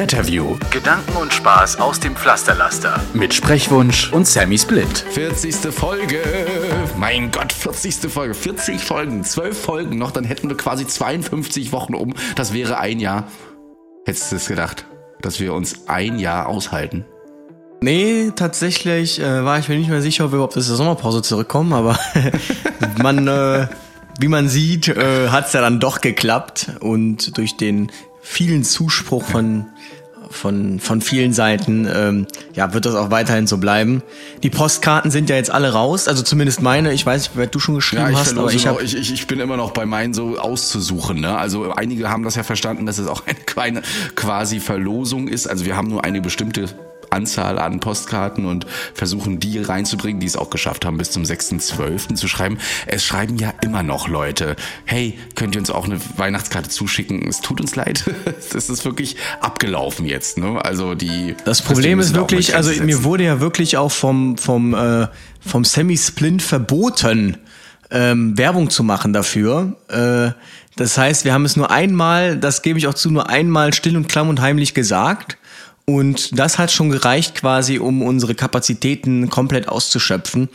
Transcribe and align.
Retterview. 0.00 0.56
Gedanken 0.70 1.14
und 1.16 1.30
Spaß 1.30 1.78
aus 1.78 2.00
dem 2.00 2.16
Pflasterlaster. 2.16 3.04
Mit 3.12 3.34
Sprechwunsch 3.34 4.10
und 4.10 4.26
Sammy 4.26 4.56
Split. 4.56 5.04
40. 5.10 5.56
Folge. 5.74 6.22
Mein 6.96 7.30
Gott, 7.30 7.52
40. 7.52 8.10
Folge. 8.10 8.32
40 8.32 8.80
Folgen, 8.80 9.22
12 9.22 9.60
Folgen 9.60 9.98
noch, 9.98 10.10
dann 10.10 10.24
hätten 10.24 10.48
wir 10.48 10.56
quasi 10.56 10.86
52 10.86 11.72
Wochen 11.72 11.94
um. 11.94 12.14
Das 12.34 12.54
wäre 12.54 12.78
ein 12.78 12.98
Jahr. 12.98 13.28
Hättest 14.06 14.32
du 14.32 14.36
es 14.36 14.46
gedacht, 14.46 14.86
dass 15.20 15.38
wir 15.38 15.52
uns 15.52 15.86
ein 15.86 16.18
Jahr 16.18 16.48
aushalten? 16.48 17.04
Nee, 17.82 18.32
tatsächlich 18.34 19.20
äh, 19.20 19.44
war 19.44 19.58
ich 19.58 19.68
mir 19.68 19.76
nicht 19.76 19.90
mehr 19.90 20.00
sicher, 20.00 20.24
ob 20.24 20.30
wir 20.30 20.36
überhaupt 20.36 20.56
aus 20.56 20.66
der 20.66 20.76
Sommerpause 20.76 21.20
zurückkommen, 21.20 21.74
aber 21.74 21.98
man, 23.02 23.28
äh, 23.28 23.66
wie 24.18 24.28
man 24.28 24.48
sieht, 24.48 24.88
äh, 24.88 25.28
hat 25.28 25.48
es 25.48 25.52
ja 25.52 25.60
dann 25.60 25.78
doch 25.78 26.00
geklappt 26.00 26.70
und 26.80 27.36
durch 27.36 27.58
den 27.58 27.92
vielen 28.22 28.64
Zuspruch 28.64 29.24
von 29.24 29.66
von, 30.30 30.78
von 30.78 31.00
vielen 31.00 31.32
Seiten, 31.32 31.88
ähm, 31.92 32.26
ja, 32.54 32.72
wird 32.72 32.86
das 32.86 32.94
auch 32.94 33.10
weiterhin 33.10 33.46
so 33.46 33.58
bleiben. 33.58 34.02
Die 34.42 34.50
Postkarten 34.50 35.10
sind 35.10 35.28
ja 35.28 35.36
jetzt 35.36 35.50
alle 35.50 35.72
raus, 35.72 36.06
also 36.06 36.22
zumindest 36.22 36.62
meine. 36.62 36.92
Ich 36.92 37.04
weiß 37.04 37.22
nicht, 37.22 37.32
wer 37.34 37.48
du 37.48 37.58
schon 37.58 37.74
geschrieben 37.74 38.02
ja, 38.02 38.10
ich 38.10 38.16
hast, 38.16 38.38
aber 38.38 38.52
ich, 38.52 38.66
hab, 38.66 38.80
ich, 38.80 38.96
ich, 38.96 39.12
ich 39.12 39.26
bin 39.26 39.40
immer 39.40 39.56
noch 39.56 39.72
bei 39.72 39.86
meinen 39.86 40.14
so 40.14 40.38
auszusuchen. 40.38 41.20
Ne? 41.20 41.36
Also 41.36 41.72
einige 41.72 42.08
haben 42.08 42.22
das 42.22 42.36
ja 42.36 42.44
verstanden, 42.44 42.86
dass 42.86 42.98
es 42.98 43.08
auch 43.08 43.22
eine 43.26 43.38
kleine 43.40 43.82
quasi 44.14 44.60
Verlosung 44.60 45.28
ist. 45.28 45.48
Also 45.48 45.64
wir 45.64 45.76
haben 45.76 45.88
nur 45.88 46.04
eine 46.04 46.20
bestimmte 46.20 46.68
Anzahl 47.10 47.58
an 47.58 47.80
Postkarten 47.80 48.46
und 48.46 48.66
versuchen 48.94 49.40
die 49.40 49.58
reinzubringen, 49.58 50.20
die 50.20 50.26
es 50.26 50.36
auch 50.36 50.50
geschafft 50.50 50.84
haben, 50.84 50.98
bis 50.98 51.10
zum 51.10 51.22
6.12. 51.22 52.14
zu 52.14 52.28
schreiben. 52.28 52.58
Es 52.86 53.04
schreiben 53.04 53.36
ja 53.36 53.52
immer 53.62 53.82
noch 53.82 54.08
Leute, 54.08 54.56
hey, 54.84 55.18
könnt 55.34 55.54
ihr 55.54 55.60
uns 55.60 55.70
auch 55.70 55.84
eine 55.84 56.00
Weihnachtskarte 56.16 56.68
zuschicken? 56.68 57.26
Es 57.28 57.40
tut 57.40 57.60
uns 57.60 57.76
leid, 57.76 58.04
das 58.52 58.68
ist 58.68 58.84
wirklich 58.84 59.16
abgelaufen 59.40 60.06
jetzt. 60.06 60.38
Ne? 60.38 60.64
Also 60.64 60.94
die 60.94 61.34
Das 61.44 61.62
Problem 61.62 62.00
ist 62.00 62.14
wirklich, 62.14 62.54
also 62.54 62.70
mir 62.82 63.04
wurde 63.04 63.24
ja 63.24 63.40
wirklich 63.40 63.76
auch 63.76 63.92
vom, 63.92 64.36
vom, 64.38 64.74
äh, 64.74 65.08
vom 65.40 65.64
Semi-Splint 65.64 66.42
verboten, 66.42 67.36
ähm, 67.90 68.38
Werbung 68.38 68.70
zu 68.70 68.84
machen 68.84 69.12
dafür. 69.12 69.76
Äh, 69.88 70.32
das 70.76 70.96
heißt, 70.96 71.24
wir 71.24 71.34
haben 71.34 71.44
es 71.44 71.56
nur 71.56 71.70
einmal, 71.70 72.36
das 72.36 72.62
gebe 72.62 72.78
ich 72.78 72.86
auch 72.86 72.94
zu, 72.94 73.10
nur 73.10 73.28
einmal 73.28 73.74
still 73.74 73.96
und 73.96 74.08
klamm 74.08 74.28
und 74.28 74.40
heimlich 74.40 74.74
gesagt. 74.74 75.36
Und 75.96 76.38
das 76.38 76.58
hat 76.58 76.70
schon 76.70 76.90
gereicht 76.90 77.34
quasi, 77.34 77.78
um 77.78 78.02
unsere 78.02 78.34
Kapazitäten 78.34 79.28
komplett 79.28 79.68
auszuschöpfen. 79.68 80.48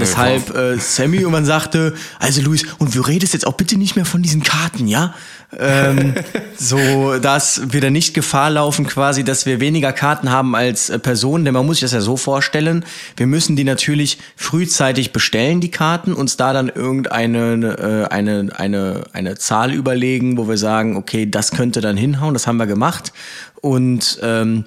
Deshalb 0.00 0.54
äh, 0.56 0.78
Sammy 0.78 1.18
irgendwann 1.18 1.44
sagte, 1.44 1.94
also 2.18 2.42
Luis, 2.42 2.64
und 2.78 2.94
du 2.94 3.00
redest 3.00 3.32
jetzt 3.32 3.46
auch 3.46 3.54
bitte 3.54 3.76
nicht 3.76 3.94
mehr 3.94 4.04
von 4.04 4.22
diesen 4.22 4.42
Karten, 4.42 4.88
ja? 4.88 5.14
Ähm, 5.58 6.14
so, 6.56 7.18
dass 7.18 7.72
wir 7.72 7.80
da 7.80 7.90
nicht 7.90 8.14
Gefahr 8.14 8.50
laufen 8.50 8.86
quasi, 8.86 9.24
dass 9.24 9.46
wir 9.46 9.60
weniger 9.60 9.92
Karten 9.92 10.30
haben 10.30 10.54
als 10.54 10.90
äh, 10.90 10.98
Personen, 10.98 11.44
denn 11.44 11.54
man 11.54 11.66
muss 11.66 11.76
sich 11.76 11.82
das 11.82 11.92
ja 11.92 12.00
so 12.00 12.16
vorstellen, 12.16 12.84
wir 13.16 13.26
müssen 13.26 13.56
die 13.56 13.64
natürlich 13.64 14.18
frühzeitig 14.36 15.12
bestellen, 15.12 15.60
die 15.60 15.70
Karten, 15.70 16.12
uns 16.12 16.36
da 16.36 16.52
dann 16.52 16.68
irgendeine 16.68 18.06
äh, 18.08 18.14
eine, 18.14 18.48
eine, 18.56 19.04
eine 19.12 19.36
Zahl 19.36 19.72
überlegen, 19.72 20.36
wo 20.36 20.48
wir 20.48 20.56
sagen, 20.56 20.96
okay, 20.96 21.28
das 21.28 21.50
könnte 21.50 21.80
dann 21.80 21.96
hinhauen, 21.96 22.34
das 22.34 22.46
haben 22.46 22.58
wir 22.58 22.66
gemacht 22.66 23.12
und 23.60 24.20
ähm, 24.22 24.66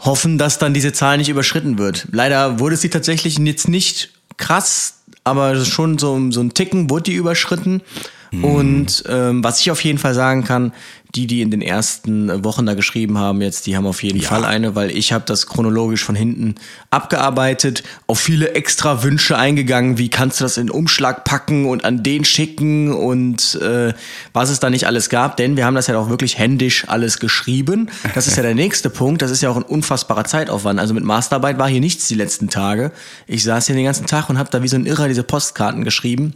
hoffen, 0.00 0.38
dass 0.38 0.58
dann 0.58 0.72
diese 0.72 0.92
Zahl 0.92 1.18
nicht 1.18 1.28
überschritten 1.28 1.78
wird. 1.78 2.06
Leider 2.12 2.60
wurde 2.60 2.76
sie 2.76 2.90
tatsächlich 2.90 3.38
jetzt 3.38 3.68
nicht 3.68 4.10
krass, 4.36 5.00
aber 5.24 5.64
schon 5.64 5.98
so, 5.98 6.30
so 6.30 6.40
ein 6.40 6.54
Ticken 6.54 6.90
wurde 6.90 7.04
die 7.04 7.14
überschritten. 7.14 7.82
Mhm. 8.30 8.44
Und 8.44 9.04
ähm, 9.08 9.44
was 9.44 9.60
ich 9.60 9.70
auf 9.70 9.82
jeden 9.82 9.98
Fall 9.98 10.14
sagen 10.14 10.44
kann, 10.44 10.72
die, 11.14 11.26
die 11.26 11.42
in 11.42 11.50
den 11.50 11.62
ersten 11.62 12.44
Wochen 12.44 12.66
da 12.66 12.74
geschrieben 12.74 13.18
haben, 13.18 13.42
jetzt, 13.42 13.66
die 13.66 13.76
haben 13.76 13.86
auf 13.86 14.02
jeden 14.02 14.20
ja. 14.20 14.28
Fall 14.28 14.44
eine, 14.44 14.76
weil 14.76 14.90
ich 14.90 15.12
habe 15.12 15.24
das 15.26 15.46
chronologisch 15.46 16.04
von 16.04 16.14
hinten 16.14 16.54
abgearbeitet, 16.90 17.82
auf 18.06 18.20
viele 18.20 18.54
extra 18.54 19.02
Wünsche 19.02 19.36
eingegangen, 19.36 19.98
wie 19.98 20.08
kannst 20.08 20.38
du 20.40 20.44
das 20.44 20.56
in 20.56 20.70
Umschlag 20.70 21.24
packen 21.24 21.66
und 21.66 21.84
an 21.84 22.02
den 22.02 22.24
schicken 22.24 22.92
und 22.92 23.56
äh, 23.56 23.92
was 24.32 24.50
es 24.50 24.60
da 24.60 24.70
nicht 24.70 24.86
alles 24.86 25.08
gab, 25.08 25.36
denn 25.36 25.56
wir 25.56 25.64
haben 25.64 25.74
das 25.74 25.88
ja 25.88 25.98
auch 25.98 26.10
wirklich 26.10 26.38
händisch 26.38 26.84
alles 26.88 27.18
geschrieben. 27.18 27.88
Das 28.14 28.28
ist 28.28 28.36
ja 28.36 28.42
der 28.42 28.54
nächste 28.60 28.88
Punkt, 28.88 29.22
das 29.22 29.32
ist 29.32 29.42
ja 29.42 29.50
auch 29.50 29.56
ein 29.56 29.64
unfassbarer 29.64 30.24
Zeitaufwand. 30.24 30.78
Also 30.78 30.94
mit 30.94 31.04
Masterarbeit 31.04 31.58
war 31.58 31.68
hier 31.68 31.80
nichts 31.80 32.06
die 32.06 32.14
letzten 32.14 32.50
Tage. 32.50 32.92
Ich 33.26 33.42
saß 33.42 33.66
hier 33.66 33.74
den 33.74 33.84
ganzen 33.84 34.06
Tag 34.06 34.30
und 34.30 34.38
habe 34.38 34.50
da 34.50 34.62
wie 34.62 34.68
so 34.68 34.76
ein 34.76 34.86
Irrer 34.86 35.08
diese 35.08 35.24
Postkarten 35.24 35.82
geschrieben. 35.82 36.34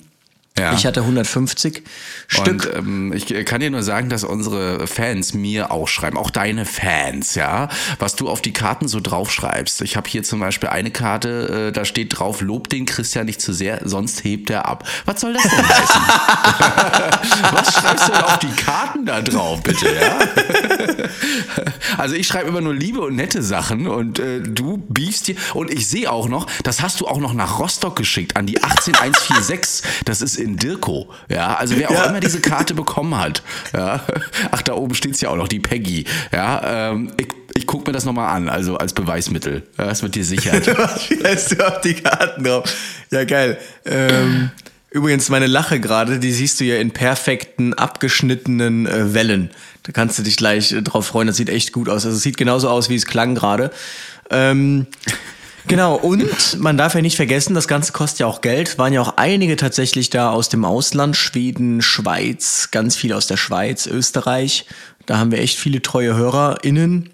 Ja. 0.57 0.73
Ich 0.73 0.87
hatte 0.87 1.01
150 1.01 1.83
Stück. 2.29 2.67
Und, 2.67 2.77
ähm, 2.77 3.13
ich 3.13 3.27
kann 3.45 3.61
dir 3.61 3.71
nur 3.71 3.83
sagen, 3.83 4.09
dass 4.09 4.23
unsere 4.23 4.87
Fans 4.87 5.35
mir 5.35 5.73
auch 5.73 5.89
schreiben, 5.89 6.17
auch 6.17 6.31
deine 6.31 6.65
Fans, 6.65 7.35
ja, 7.35 7.69
was 7.99 8.15
du 8.15 8.29
auf 8.29 8.41
die 8.41 8.53
Karten 8.53 8.87
so 8.87 9.01
draufschreibst. 9.01 9.81
Ich 9.81 9.97
habe 9.97 10.09
hier 10.09 10.23
zum 10.23 10.39
Beispiel 10.39 10.69
eine 10.69 10.93
Karte, 10.93 11.71
äh, 11.71 11.73
da 11.73 11.85
steht 11.85 12.17
drauf, 12.17 12.41
lob 12.41 12.69
den 12.69 12.87
Christian 12.87 13.27
nicht 13.27 13.41
zu 13.41 13.53
sehr, 13.53 13.81
sonst 13.83 14.23
hebt 14.23 14.49
er 14.49 14.69
ab. 14.69 14.87
Was 15.07 15.23
soll 15.23 15.33
das 15.33 15.43
denn 15.43 15.69
heißen? 15.69 16.03
was 17.53 17.75
schreibst 17.75 18.09
du 18.09 18.13
denn 18.13 18.23
auf 18.23 18.39
die 18.39 18.53
Karten 18.53 19.07
da 19.07 19.23
drauf, 19.23 19.61
bitte, 19.61 19.93
ja? 19.93 20.19
also 21.99 22.15
ich 22.15 22.29
schreibe 22.29 22.49
immer 22.49 22.61
nur 22.61 22.75
liebe 22.75 23.01
und 23.01 23.17
nette 23.17 23.43
Sachen 23.43 23.89
und 23.89 24.21
äh, 24.21 24.41
du 24.41 24.77
biefst 24.77 25.27
dir 25.27 25.35
und 25.55 25.73
ich 25.73 25.89
sehe 25.89 26.13
auch 26.13 26.29
noch, 26.29 26.47
das 26.63 26.81
hast 26.81 27.01
du 27.01 27.09
auch 27.09 27.19
noch 27.19 27.35
nach 27.35 27.59
Rostock 27.59 27.97
geschickt 27.97 28.37
an 28.37 28.47
die 28.47 28.63
18146. 28.63 30.05
Das 30.05 30.23
ist 30.23 30.44
in 30.45 30.57
Dirko. 30.57 31.11
Ja, 31.29 31.55
also 31.55 31.77
wer 31.77 31.91
auch 31.91 31.95
ja. 31.95 32.05
immer 32.05 32.21
diese 32.21 32.41
Karte 32.41 32.75
bekommen 32.75 33.19
hat. 33.19 33.43
Ja, 33.73 34.05
ach, 34.51 34.63
da 34.63 34.75
oben 34.75 34.95
steht 34.95 35.15
es 35.15 35.21
ja 35.21 35.31
auch 35.31 35.37
noch, 35.37 35.49
die 35.49 35.61
Peggy. 35.61 36.05
Ja, 36.33 36.91
ähm, 36.91 37.13
ich, 37.17 37.29
ich 37.55 37.67
gucke 37.67 37.89
mir 37.89 37.93
das 37.93 38.05
nochmal 38.05 38.35
an, 38.37 38.49
also 38.49 38.77
als 38.77 38.93
Beweismittel. 38.93 39.63
Ja, 39.79 39.87
das 39.87 40.03
wird 40.03 40.15
dir 40.15 40.25
sicher. 40.25 40.53
Hast 41.25 41.53
du 41.53 41.67
auf 41.67 41.81
die 41.81 41.95
Karten 41.95 42.45
drauf? 42.45 42.73
Ja, 43.11 43.25
geil. 43.25 43.59
Ähm, 43.85 44.51
übrigens, 44.91 45.29
meine 45.29 45.47
Lache 45.47 45.81
gerade, 45.81 46.19
die 46.19 46.33
siehst 46.33 46.61
du 46.61 46.65
ja 46.65 46.77
in 46.77 46.91
perfekten, 46.91 47.75
abgeschnittenen 47.75 48.87
äh, 48.87 49.15
Wellen. 49.15 49.51
Da 49.85 49.93
kannst 49.93 50.19
du 50.19 50.23
dich 50.23 50.37
gleich 50.37 50.73
äh, 50.73 50.83
drauf 50.83 51.07
freuen. 51.07 51.27
Das 51.27 51.37
sieht 51.37 51.49
echt 51.49 51.73
gut 51.73 51.89
aus. 51.89 52.05
Also 52.05 52.17
es 52.17 52.23
sieht 52.23 52.37
genauso 52.37 52.69
aus, 52.69 52.89
wie 52.89 52.97
es 52.97 53.07
klang 53.07 53.35
gerade. 53.35 53.71
Ähm, 54.31 54.87
Genau, 55.67 55.97
und 55.97 56.59
man 56.61 56.77
darf 56.77 56.95
ja 56.95 57.01
nicht 57.01 57.17
vergessen, 57.17 57.55
das 57.55 57.69
Ganze 57.69 57.93
kostet 57.93 58.21
ja 58.21 58.27
auch 58.27 58.43
Geld. 58.43 58.77
Waren 58.77 58.93
ja 58.93 59.01
auch 59.01 59.17
einige 59.17 59.57
tatsächlich 59.57 60.11
da 60.11 60.31
aus 60.31 60.51
dem 60.51 60.65
Ausland, 60.65 61.17
Schweden, 61.17 61.81
Schweiz, 61.81 62.69
ganz 62.71 62.97
viel 62.97 63.15
aus 63.15 63.27
der 63.27 63.39
Schweiz, 63.39 63.87
Österreich. 63.87 64.67
Da 65.07 65.19
haben 65.19 65.31
wir 65.31 65.39
echt 65.39 65.59
viele 65.59 65.81
treue 65.81 66.15
HörerInnen. 66.15 67.11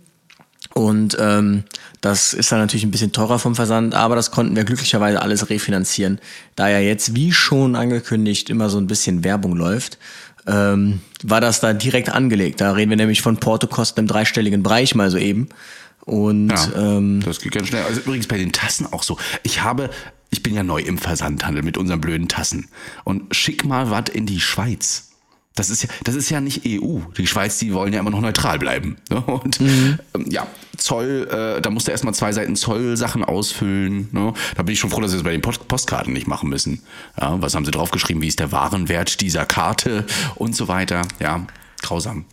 Und 0.75 1.16
ähm, 1.21 1.65
das 2.00 2.33
ist 2.33 2.53
dann 2.53 2.61
natürlich 2.61 2.84
ein 2.84 2.91
bisschen 2.91 3.12
teurer 3.12 3.38
vom 3.38 3.55
Versand, 3.55 3.94
aber 3.94 4.15
das 4.15 4.31
konnten 4.31 4.55
wir 4.55 4.65
glücklicherweise 4.65 5.21
alles 5.21 5.50
refinanzieren, 5.50 6.21
da 6.55 6.69
ja 6.69 6.78
jetzt, 6.78 7.17
wie 7.17 7.32
schon 7.32 7.75
angekündigt, 7.75 8.50
immer 8.50 8.71
so 8.71 8.78
ein 8.78 8.87
bisschen 8.87 9.25
Werbung 9.25 9.56
läuft. 9.56 9.99
Ähm, 10.47 11.00
war 11.22 11.41
das 11.41 11.61
da 11.61 11.72
direkt 11.72 12.09
angelegt. 12.09 12.61
Da 12.61 12.73
reden 12.73 12.91
wir 12.91 12.96
nämlich 12.96 13.20
von 13.20 13.37
Portokosten 13.37 14.05
im 14.05 14.06
dreistelligen 14.06 14.62
Bereich 14.62 14.94
mal 14.94 15.11
so 15.11 15.19
eben. 15.19 15.49
Und 16.10 16.50
ja, 16.50 16.96
ähm, 16.96 17.20
das 17.24 17.40
geht 17.40 17.52
ganz 17.52 17.68
schnell. 17.68 17.84
Also 17.84 18.00
übrigens 18.00 18.26
bei 18.26 18.36
den 18.36 18.50
Tassen 18.50 18.92
auch 18.92 19.04
so. 19.04 19.16
Ich 19.44 19.62
habe, 19.62 19.90
ich 20.30 20.42
bin 20.42 20.54
ja 20.54 20.64
neu 20.64 20.80
im 20.80 20.98
Versandhandel 20.98 21.62
mit 21.62 21.78
unseren 21.78 22.00
blöden 22.00 22.26
Tassen. 22.26 22.68
Und 23.04 23.32
schick 23.32 23.64
mal 23.64 23.90
was 23.92 24.08
in 24.12 24.26
die 24.26 24.40
Schweiz. 24.40 25.12
Das 25.54 25.70
ist 25.70 25.84
ja, 25.84 25.88
das 26.02 26.16
ist 26.16 26.28
ja 26.28 26.40
nicht 26.40 26.62
EU. 26.66 26.98
Die 27.16 27.28
Schweiz, 27.28 27.58
die 27.58 27.72
wollen 27.72 27.92
ja 27.92 28.00
immer 28.00 28.10
noch 28.10 28.22
neutral 28.22 28.58
bleiben. 28.58 28.96
Ne? 29.08 29.20
Und 29.20 29.60
mhm. 29.60 30.00
ähm, 30.14 30.24
ja, 30.28 30.48
Zoll, 30.76 31.28
äh, 31.30 31.60
da 31.60 31.70
musst 31.70 31.86
du 31.86 31.92
erstmal 31.92 32.14
zwei 32.14 32.32
Seiten 32.32 32.56
Zollsachen 32.56 33.22
ausfüllen. 33.22 34.08
Ne? 34.10 34.34
Da 34.56 34.64
bin 34.64 34.72
ich 34.72 34.80
schon 34.80 34.90
froh, 34.90 35.00
dass 35.00 35.12
sie 35.12 35.16
das 35.16 35.24
bei 35.24 35.30
den 35.30 35.42
Post 35.42 35.68
Postkarten 35.68 36.12
nicht 36.12 36.26
machen 36.26 36.48
müssen. 36.48 36.82
Ja, 37.20 37.40
was 37.40 37.54
haben 37.54 37.64
sie 37.64 37.70
draufgeschrieben? 37.70 38.20
Wie 38.20 38.28
ist 38.28 38.40
der 38.40 38.50
Warenwert 38.50 39.20
dieser 39.20 39.46
Karte 39.46 40.06
und 40.34 40.56
so 40.56 40.66
weiter? 40.66 41.02
Ja, 41.20 41.46
grausam. 41.82 42.24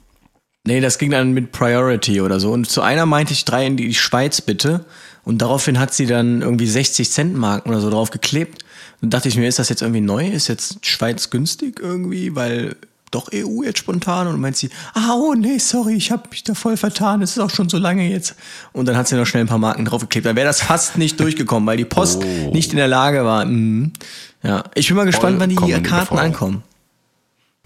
Nee, 0.67 0.81
das 0.81 0.97
ging 0.97 1.11
dann 1.11 1.31
mit 1.31 1.53
Priority 1.53 2.19
oder 2.19 2.41
so. 2.41 2.51
Und 2.51 2.69
zu 2.69 2.81
einer 2.81 3.05
meinte 3.05 3.31
ich 3.31 3.45
drei 3.45 3.65
in 3.65 3.77
die 3.77 3.93
Schweiz 3.93 4.41
bitte. 4.41 4.83
Und 5.23 5.41
daraufhin 5.41 5.79
hat 5.79 5.93
sie 5.93 6.07
dann 6.07 6.41
irgendwie 6.41 6.67
60 6.67 7.09
Cent 7.09 7.37
Marken 7.37 7.69
oder 7.69 7.79
so 7.79 7.89
drauf 7.89 8.11
geklebt. 8.11 8.65
Und 9.01 9.13
dachte 9.13 9.29
ich 9.29 9.37
mir, 9.37 9.47
ist 9.47 9.59
das 9.59 9.69
jetzt 9.69 9.81
irgendwie 9.81 10.01
neu? 10.01 10.27
Ist 10.27 10.49
jetzt 10.49 10.85
Schweiz 10.85 11.29
günstig 11.29 11.79
irgendwie? 11.79 12.35
Weil 12.35 12.75
doch 13.11 13.29
EU 13.33 13.63
jetzt 13.63 13.79
spontan? 13.79 14.27
Und 14.27 14.41
meint 14.41 14.57
sie, 14.57 14.69
ah, 14.93 15.13
oh 15.15 15.35
nee, 15.35 15.57
sorry, 15.57 15.93
ich 15.93 16.11
habe 16.11 16.27
mich 16.31 16.43
da 16.43 16.53
voll 16.53 16.75
vertan, 16.75 17.21
es 17.21 17.31
ist 17.31 17.39
auch 17.39 17.49
schon 17.49 17.69
so 17.69 17.77
lange 17.77 18.09
jetzt. 18.09 18.35
Und 18.73 18.89
dann 18.89 18.97
hat 18.97 19.07
sie 19.07 19.15
noch 19.15 19.25
schnell 19.25 19.45
ein 19.45 19.47
paar 19.47 19.59
Marken 19.59 19.85
draufgeklebt. 19.85 20.25
Dann 20.25 20.35
wäre 20.35 20.47
das 20.47 20.59
fast 20.59 20.97
nicht 20.97 21.17
durchgekommen, 21.17 21.65
weil 21.65 21.77
die 21.77 21.85
Post 21.85 22.21
oh. 22.21 22.51
nicht 22.51 22.71
in 22.71 22.77
der 22.77 22.89
Lage 22.89 23.23
war. 23.23 23.45
Mhm. 23.45 23.93
Ja, 24.43 24.65
ich 24.75 24.89
bin 24.89 24.97
mal 24.97 25.05
gespannt, 25.05 25.39
wann 25.39 25.49
die 25.49 25.55
Karten 25.55 26.17
ankommen. 26.17 26.63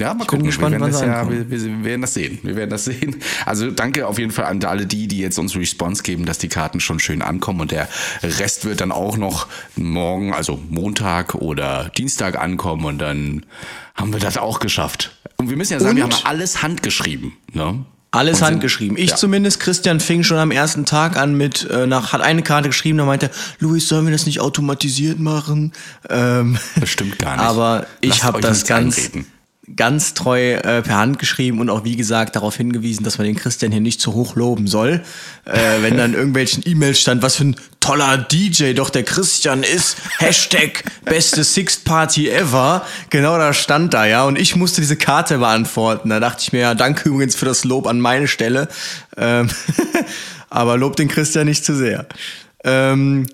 Ja, 0.01 0.15
mal 0.15 0.23
ich 0.23 0.27
gucken. 0.27 0.47
Gespannt, 0.47 0.73
wir, 0.73 0.79
werden 0.81 0.91
das 0.91 1.01
ja, 1.01 1.29
wir, 1.29 1.49
wir, 1.51 1.83
werden 1.83 2.01
das 2.01 2.15
sehen. 2.15 2.39
Wir 2.41 2.55
werden 2.55 2.71
das 2.71 2.85
sehen. 2.85 3.17
Also 3.45 3.69
danke 3.69 4.07
auf 4.07 4.17
jeden 4.17 4.31
Fall 4.31 4.45
an 4.45 4.63
alle 4.63 4.87
die, 4.87 5.07
die 5.07 5.19
jetzt 5.19 5.37
uns 5.37 5.55
Response 5.55 6.01
geben, 6.01 6.25
dass 6.25 6.39
die 6.39 6.47
Karten 6.47 6.79
schon 6.79 6.99
schön 6.99 7.21
ankommen 7.21 7.61
und 7.61 7.71
der 7.71 7.87
Rest 8.23 8.65
wird 8.65 8.81
dann 8.81 8.91
auch 8.91 9.17
noch 9.17 9.47
morgen, 9.75 10.33
also 10.33 10.59
Montag 10.69 11.35
oder 11.35 11.91
Dienstag 11.95 12.39
ankommen 12.39 12.85
und 12.85 12.97
dann 12.97 13.45
haben 13.93 14.11
wir 14.11 14.19
das 14.19 14.37
auch 14.37 14.59
geschafft. 14.59 15.15
Und 15.37 15.51
wir 15.51 15.57
müssen 15.57 15.73
ja 15.73 15.79
sagen, 15.79 15.91
und? 15.91 15.97
wir 15.97 16.03
haben 16.03 16.25
alles 16.25 16.63
handgeschrieben. 16.63 17.33
Ne? 17.53 17.85
Alles 18.09 18.41
handgeschrieben. 18.41 18.97
Ich 18.97 19.11
ja. 19.11 19.15
zumindest, 19.15 19.59
Christian 19.59 19.99
fing 19.99 20.23
schon 20.23 20.37
am 20.37 20.51
ersten 20.51 20.85
Tag 20.85 21.15
an 21.15 21.35
mit, 21.35 21.69
äh, 21.69 21.85
nach, 21.87 22.11
hat 22.11 22.21
eine 22.21 22.41
Karte 22.41 22.69
geschrieben, 22.69 22.97
da 22.97 23.05
meinte, 23.05 23.29
Luis, 23.59 23.87
sollen 23.87 24.05
wir 24.05 24.11
das 24.11 24.25
nicht 24.25 24.41
automatisiert 24.41 25.19
machen? 25.19 25.73
Ähm, 26.09 26.57
das 26.79 26.89
stimmt 26.89 27.19
gar 27.19 27.37
nicht. 27.37 27.45
Aber 27.45 27.85
ich 28.01 28.23
habe 28.23 28.41
das 28.41 28.65
ganz, 28.65 28.97
einreden 28.97 29.27
ganz 29.75 30.15
treu 30.15 30.53
äh, 30.53 30.81
per 30.81 30.97
Hand 30.97 31.19
geschrieben 31.19 31.59
und 31.59 31.69
auch 31.69 31.83
wie 31.83 31.95
gesagt 31.95 32.35
darauf 32.35 32.55
hingewiesen, 32.57 33.03
dass 33.03 33.17
man 33.17 33.27
den 33.27 33.35
Christian 33.35 33.71
hier 33.71 33.81
nicht 33.81 34.01
zu 34.01 34.13
hoch 34.13 34.35
loben 34.35 34.67
soll. 34.67 35.01
Äh, 35.45 35.81
wenn 35.81 35.97
dann 35.97 36.13
irgendwelchen 36.13 36.63
E-Mails 36.65 36.99
stand, 36.99 37.21
was 37.21 37.35
für 37.35 37.45
ein 37.45 37.55
toller 37.79 38.17
DJ 38.17 38.73
doch 38.73 38.89
der 38.89 39.03
Christian 39.03 39.63
ist, 39.63 39.97
Hashtag 40.17 40.83
beste 41.05 41.43
Sixth 41.43 41.85
Party 41.85 42.29
ever. 42.29 42.85
Genau 43.11 43.37
da 43.37 43.53
stand 43.53 43.93
da, 43.93 44.05
ja. 44.05 44.23
Und 44.23 44.37
ich 44.37 44.55
musste 44.55 44.81
diese 44.81 44.97
Karte 44.97 45.37
beantworten. 45.37 46.09
Da 46.09 46.19
dachte 46.19 46.41
ich 46.41 46.53
mir, 46.53 46.61
ja, 46.61 46.73
danke 46.73 47.09
übrigens 47.09 47.35
für 47.35 47.45
das 47.45 47.63
Lob 47.63 47.85
an 47.85 47.99
meine 47.99 48.27
Stelle. 48.27 48.67
Ähm 49.15 49.47
aber 50.49 50.77
lob 50.77 50.95
den 50.95 51.07
Christian 51.07 51.45
nicht 51.45 51.63
zu 51.63 51.75
sehr. 51.75 52.07
Ähm 52.63 53.27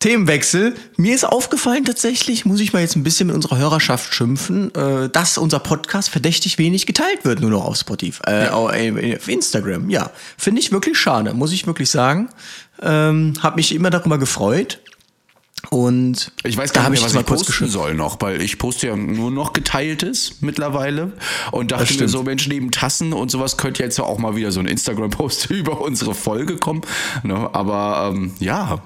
Themenwechsel. 0.00 0.74
Mir 0.96 1.14
ist 1.14 1.24
aufgefallen 1.24 1.84
tatsächlich, 1.84 2.44
muss 2.44 2.60
ich 2.60 2.72
mal 2.72 2.80
jetzt 2.80 2.96
ein 2.96 3.02
bisschen 3.02 3.28
mit 3.28 3.36
unserer 3.36 3.56
Hörerschaft 3.56 4.14
schimpfen, 4.14 4.74
äh, 4.74 5.08
dass 5.08 5.38
unser 5.38 5.58
Podcast 5.58 6.10
verdächtig 6.10 6.58
wenig 6.58 6.86
geteilt 6.86 7.24
wird, 7.24 7.40
nur 7.40 7.50
noch 7.50 7.64
auf 7.64 7.76
Spotify, 7.76 8.22
äh, 8.26 8.44
ja. 8.44 8.52
auf 8.52 9.28
Instagram. 9.28 9.88
Ja, 9.88 10.10
finde 10.36 10.60
ich 10.60 10.70
wirklich 10.70 10.98
schade, 10.98 11.32
muss 11.32 11.52
ich 11.52 11.66
wirklich 11.66 11.90
sagen. 11.90 12.28
Ähm, 12.82 13.34
hab 13.42 13.56
mich 13.56 13.74
immer 13.74 13.90
darüber 13.90 14.18
gefreut. 14.18 14.80
Und 15.70 16.30
ich 16.44 16.56
weiß 16.56 16.72
gar 16.72 16.90
nicht 16.90 17.00
mehr, 17.00 17.10
was 17.10 17.20
ich 17.20 17.26
posten 17.26 17.66
soll 17.66 17.94
noch, 17.94 18.20
weil 18.20 18.40
ich 18.40 18.58
poste 18.58 18.88
ja 18.88 18.96
nur 18.96 19.30
noch 19.30 19.52
geteiltes 19.52 20.36
mittlerweile 20.40 21.12
und 21.50 21.72
dachte 21.72 21.94
mir 21.94 22.08
so, 22.08 22.22
Mensch, 22.22 22.46
neben 22.46 22.70
Tassen 22.70 23.12
und 23.12 23.30
sowas 23.30 23.56
könnte 23.56 23.82
jetzt 23.82 23.98
auch 23.98 24.18
mal 24.18 24.36
wieder 24.36 24.52
so 24.52 24.60
ein 24.60 24.66
Instagram-Post 24.66 25.46
über 25.50 25.80
unsere 25.80 26.14
Folge 26.14 26.58
kommen. 26.58 26.82
Ne? 27.24 27.50
Aber 27.52 28.12
ähm, 28.12 28.34
ja, 28.38 28.74
äh, 28.74 28.78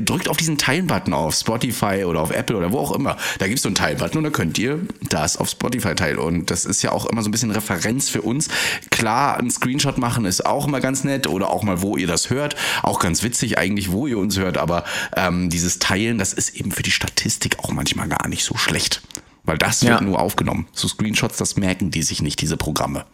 drückt 0.00 0.28
auf 0.28 0.36
diesen 0.36 0.58
Teilen-Button 0.58 1.12
auf 1.12 1.34
Spotify 1.34 2.04
oder 2.04 2.20
auf 2.20 2.30
Apple 2.30 2.56
oder 2.56 2.72
wo 2.72 2.78
auch 2.78 2.92
immer. 2.92 3.16
Da 3.38 3.46
gibt 3.46 3.58
es 3.58 3.62
so 3.62 3.68
einen 3.68 3.76
Teil-Button 3.76 4.18
und 4.18 4.24
da 4.24 4.30
könnt 4.30 4.58
ihr 4.58 4.80
das 5.08 5.36
auf 5.36 5.50
Spotify 5.50 5.94
teilen. 5.94 6.18
Und 6.18 6.50
das 6.50 6.64
ist 6.64 6.82
ja 6.82 6.92
auch 6.92 7.06
immer 7.06 7.22
so 7.22 7.28
ein 7.28 7.32
bisschen 7.32 7.50
Referenz 7.50 8.08
für 8.08 8.22
uns. 8.22 8.48
Klar, 8.90 9.38
ein 9.38 9.50
Screenshot 9.50 9.98
machen 9.98 10.24
ist 10.24 10.44
auch 10.44 10.66
immer 10.66 10.80
ganz 10.80 11.04
nett 11.04 11.26
oder 11.26 11.50
auch 11.50 11.62
mal, 11.62 11.82
wo 11.82 11.96
ihr 11.96 12.06
das 12.06 12.30
hört. 12.30 12.56
Auch 12.82 12.98
ganz 13.00 13.22
witzig 13.22 13.58
eigentlich, 13.58 13.90
wo 13.90 14.06
ihr 14.06 14.18
uns 14.18 14.38
hört. 14.38 14.58
Aber 14.58 14.84
ähm, 15.16 15.50
dieses 15.50 15.78
Teilen, 15.78 16.18
das 16.18 16.32
ist 16.32 16.56
eben 16.56 16.72
für 16.72 16.82
die 16.82 16.90
Statistik 16.90 17.58
auch 17.60 17.72
manchmal 17.72 18.08
gar 18.08 18.28
nicht 18.28 18.44
so 18.44 18.56
schlecht. 18.56 19.02
Weil 19.44 19.58
das 19.58 19.82
ja. 19.82 19.90
wird 19.90 20.02
nur 20.02 20.20
aufgenommen. 20.20 20.66
So 20.72 20.88
Screenshots, 20.88 21.36
das 21.36 21.56
merken 21.56 21.90
die 21.90 22.02
sich 22.02 22.22
nicht, 22.22 22.40
diese 22.40 22.56
Programme. 22.56 23.04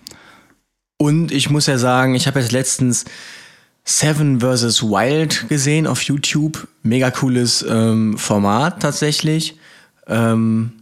Und 0.97 1.33
ich 1.33 1.49
muss 1.49 1.67
ja 1.67 1.79
sagen, 1.79 2.15
ich 2.15 2.27
habe 2.27 2.41
jetzt 2.41 2.53
letztens 2.53 3.07
Seven 3.85 4.41
vs. 4.41 4.83
Wild 4.83 5.49
gesehen 5.49 5.87
auf 5.87 6.03
YouTube. 6.03 6.69
Mega 6.83 7.11
cooles 7.11 7.65
ähm, 7.69 8.17
Format 8.19 8.81
tatsächlich. 8.81 9.57
Ähm, 10.07 10.73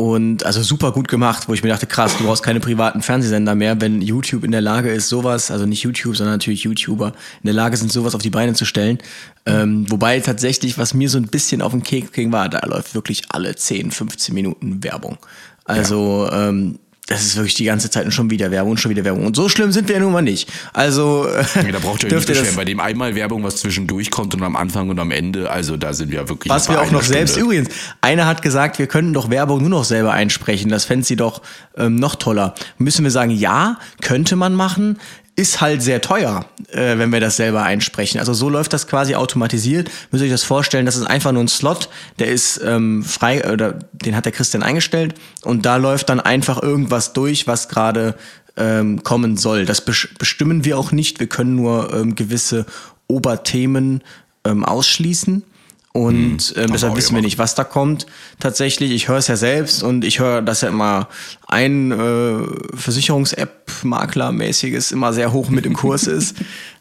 und 0.00 0.46
also 0.46 0.62
super 0.62 0.92
gut 0.92 1.08
gemacht, 1.08 1.46
wo 1.46 1.52
ich 1.52 1.62
mir 1.62 1.68
dachte, 1.68 1.86
krass, 1.86 2.16
du 2.16 2.24
brauchst 2.24 2.42
keine 2.42 2.58
privaten 2.58 3.02
Fernsehsender 3.02 3.54
mehr, 3.54 3.82
wenn 3.82 4.00
YouTube 4.00 4.44
in 4.44 4.50
der 4.50 4.62
Lage 4.62 4.88
ist, 4.88 5.10
sowas, 5.10 5.50
also 5.50 5.66
nicht 5.66 5.82
YouTube, 5.82 6.16
sondern 6.16 6.36
natürlich 6.36 6.62
YouTuber, 6.62 7.08
in 7.08 7.44
der 7.44 7.52
Lage 7.52 7.76
sind, 7.76 7.92
sowas 7.92 8.14
auf 8.14 8.22
die 8.22 8.30
Beine 8.30 8.54
zu 8.54 8.64
stellen. 8.64 8.96
Ähm, 9.44 9.84
wobei 9.90 10.18
tatsächlich, 10.20 10.78
was 10.78 10.94
mir 10.94 11.10
so 11.10 11.18
ein 11.18 11.26
bisschen 11.26 11.60
auf 11.60 11.72
den 11.72 11.82
Keks 11.82 12.12
ging, 12.12 12.32
war, 12.32 12.48
da 12.48 12.66
läuft 12.66 12.94
wirklich 12.94 13.24
alle 13.28 13.54
10, 13.54 13.90
15 13.90 14.34
Minuten 14.34 14.82
Werbung. 14.82 15.18
Also 15.66 16.26
ja. 16.30 16.48
ähm, 16.48 16.78
das 17.10 17.24
ist 17.24 17.34
wirklich 17.34 17.56
die 17.56 17.64
ganze 17.64 17.90
Zeit 17.90 18.04
und 18.04 18.12
schon 18.12 18.30
wieder 18.30 18.52
Werbung 18.52 18.70
und 18.70 18.80
schon 18.80 18.90
wieder 18.90 19.04
Werbung. 19.04 19.26
Und 19.26 19.34
so 19.34 19.48
schlimm 19.48 19.72
sind 19.72 19.88
wir 19.88 19.96
ja 19.96 20.00
nun 20.00 20.12
mal 20.12 20.22
nicht. 20.22 20.48
Also. 20.72 21.26
Ja, 21.56 21.72
da 21.72 21.80
braucht 21.80 22.04
ihr 22.04 22.16
euch 22.16 22.26
nicht 22.28 22.56
Bei 22.56 22.64
dem 22.64 22.78
einmal 22.78 23.16
Werbung, 23.16 23.42
was 23.42 23.56
zwischendurch 23.56 24.12
kommt 24.12 24.32
und 24.32 24.42
am 24.44 24.54
Anfang 24.54 24.90
und 24.90 24.98
am 25.00 25.10
Ende, 25.10 25.50
also 25.50 25.76
da 25.76 25.92
sind 25.92 26.12
wir 26.12 26.28
wirklich. 26.28 26.52
Was 26.52 26.68
wir 26.68 26.80
auch 26.80 26.92
noch 26.92 27.02
Stunde. 27.02 27.18
selbst, 27.18 27.36
übrigens, 27.36 27.70
einer 28.00 28.26
hat 28.26 28.42
gesagt, 28.42 28.78
wir 28.78 28.86
könnten 28.86 29.12
doch 29.12 29.28
Werbung 29.28 29.60
nur 29.60 29.70
noch 29.70 29.84
selber 29.84 30.12
einsprechen. 30.12 30.70
Das 30.70 30.84
fände 30.84 31.04
sie 31.04 31.16
doch 31.16 31.42
ähm, 31.76 31.96
noch 31.96 32.14
toller. 32.14 32.54
Müssen 32.78 33.02
wir 33.02 33.10
sagen, 33.10 33.32
ja, 33.32 33.78
könnte 34.00 34.36
man 34.36 34.54
machen 34.54 35.00
ist 35.36 35.60
halt 35.60 35.82
sehr 35.82 36.00
teuer, 36.00 36.44
äh, 36.70 36.98
wenn 36.98 37.12
wir 37.12 37.20
das 37.20 37.36
selber 37.36 37.62
einsprechen. 37.62 38.20
Also 38.20 38.34
so 38.34 38.48
läuft 38.48 38.72
das 38.72 38.86
quasi 38.86 39.14
automatisiert. 39.14 39.90
Müsst 40.10 40.22
ihr 40.22 40.26
euch 40.26 40.32
das 40.32 40.42
vorstellen, 40.42 40.86
das 40.86 40.96
ist 40.96 41.06
einfach 41.06 41.32
nur 41.32 41.42
ein 41.42 41.48
Slot, 41.48 41.88
der 42.18 42.28
ist 42.28 42.60
ähm, 42.64 43.02
frei, 43.02 43.50
oder 43.50 43.78
den 43.92 44.16
hat 44.16 44.24
der 44.26 44.32
Christian 44.32 44.62
eingestellt 44.62 45.14
und 45.42 45.64
da 45.64 45.76
läuft 45.76 46.08
dann 46.10 46.20
einfach 46.20 46.62
irgendwas 46.62 47.12
durch, 47.12 47.46
was 47.46 47.68
gerade 47.68 48.16
ähm, 48.56 49.02
kommen 49.02 49.36
soll. 49.36 49.64
Das 49.64 49.80
bestimmen 49.80 50.64
wir 50.64 50.78
auch 50.78 50.92
nicht. 50.92 51.20
Wir 51.20 51.28
können 51.28 51.56
nur 51.56 51.92
ähm, 51.94 52.14
gewisse 52.14 52.66
Oberthemen 53.06 54.02
ähm, 54.44 54.64
ausschließen. 54.64 55.44
Und 55.92 56.54
ähm, 56.56 56.70
deshalb 56.72 56.94
wissen 56.94 57.16
wir 57.16 57.22
nicht, 57.22 57.38
was 57.38 57.56
da 57.56 57.64
kommt. 57.64 58.06
Tatsächlich, 58.38 58.92
ich 58.92 59.08
höre 59.08 59.16
es 59.16 59.26
ja 59.26 59.34
selbst 59.34 59.82
und 59.82 60.04
ich 60.04 60.20
höre, 60.20 60.40
dass 60.40 60.60
ja 60.60 60.68
immer 60.68 61.08
ein 61.48 61.90
äh, 61.90 62.46
Versicherungs-App-Makler-mäßiges 62.76 64.92
immer 64.92 65.12
sehr 65.12 65.32
hoch 65.32 65.50
mit 65.50 65.66
im 65.66 65.74
Kurs 65.74 66.06
ist. 66.06 66.36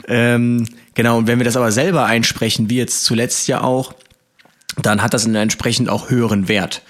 ähm, 0.08 0.68
genau, 0.94 1.18
und 1.18 1.26
wenn 1.28 1.40
wir 1.40 1.46
das 1.46 1.58
aber 1.58 1.72
selber 1.72 2.06
einsprechen, 2.06 2.70
wie 2.70 2.78
jetzt 2.78 3.04
zuletzt 3.04 3.48
ja 3.48 3.62
auch, 3.62 3.96
dann 4.80 5.02
hat 5.02 5.16
das 5.16 5.26
einen 5.26 5.34
entsprechend 5.36 5.90
auch 5.90 6.12
höheren 6.12 6.48
Wert. 6.48 6.84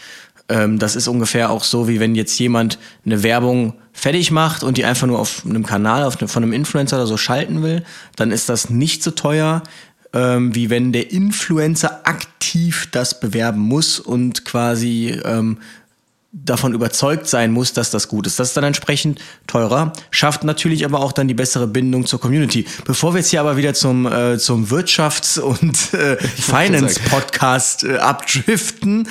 Ähm, 0.49 0.79
das 0.79 0.97
ist 0.97 1.07
ungefähr 1.07 1.51
auch 1.51 1.63
so, 1.63 1.87
wie 1.87 2.01
wenn 2.01 2.15
jetzt 2.15 2.37
jemand 2.39 2.79
eine 3.05 3.23
Werbung 3.23 3.75
fertig 3.93 4.31
macht 4.31 4.63
und 4.63 4.77
die 4.77 4.85
einfach 4.85 5.07
nur 5.07 5.19
auf 5.19 5.43
einem 5.45 5.65
Kanal 5.65 6.03
auf, 6.03 6.15
von 6.15 6.43
einem 6.43 6.53
Influencer 6.53 6.97
oder 6.97 7.07
so 7.07 7.17
schalten 7.17 7.61
will, 7.61 7.83
dann 8.15 8.31
ist 8.31 8.49
das 8.49 8.69
nicht 8.69 9.03
so 9.03 9.11
teuer, 9.11 9.61
ähm, 10.13 10.55
wie 10.55 10.69
wenn 10.69 10.91
der 10.91 11.11
Influencer 11.11 12.01
aktiv 12.03 12.87
das 12.91 13.19
bewerben 13.19 13.59
muss 13.59 13.99
und 13.99 14.45
quasi 14.45 15.19
ähm, 15.23 15.59
davon 16.31 16.73
überzeugt 16.73 17.27
sein 17.27 17.51
muss, 17.51 17.73
dass 17.73 17.89
das 17.89 18.07
gut 18.07 18.27
ist. 18.27 18.39
Das 18.39 18.49
ist 18.49 18.57
dann 18.57 18.63
entsprechend 18.63 19.19
teurer, 19.47 19.93
schafft 20.11 20.43
natürlich 20.43 20.85
aber 20.85 20.99
auch 20.99 21.11
dann 21.11 21.27
die 21.27 21.33
bessere 21.33 21.67
Bindung 21.67 22.05
zur 22.05 22.19
Community. 22.19 22.65
Bevor 22.85 23.13
wir 23.13 23.19
jetzt 23.19 23.29
hier 23.29 23.39
aber 23.39 23.57
wieder 23.57 23.73
zum, 23.73 24.05
äh, 24.05 24.37
zum 24.37 24.67
Wirtschafts- 24.67 25.39
und 25.39 25.93
äh, 25.93 26.17
Finance-Podcast 26.21 27.83
äh, 27.83 27.97
abdriften, 27.97 29.07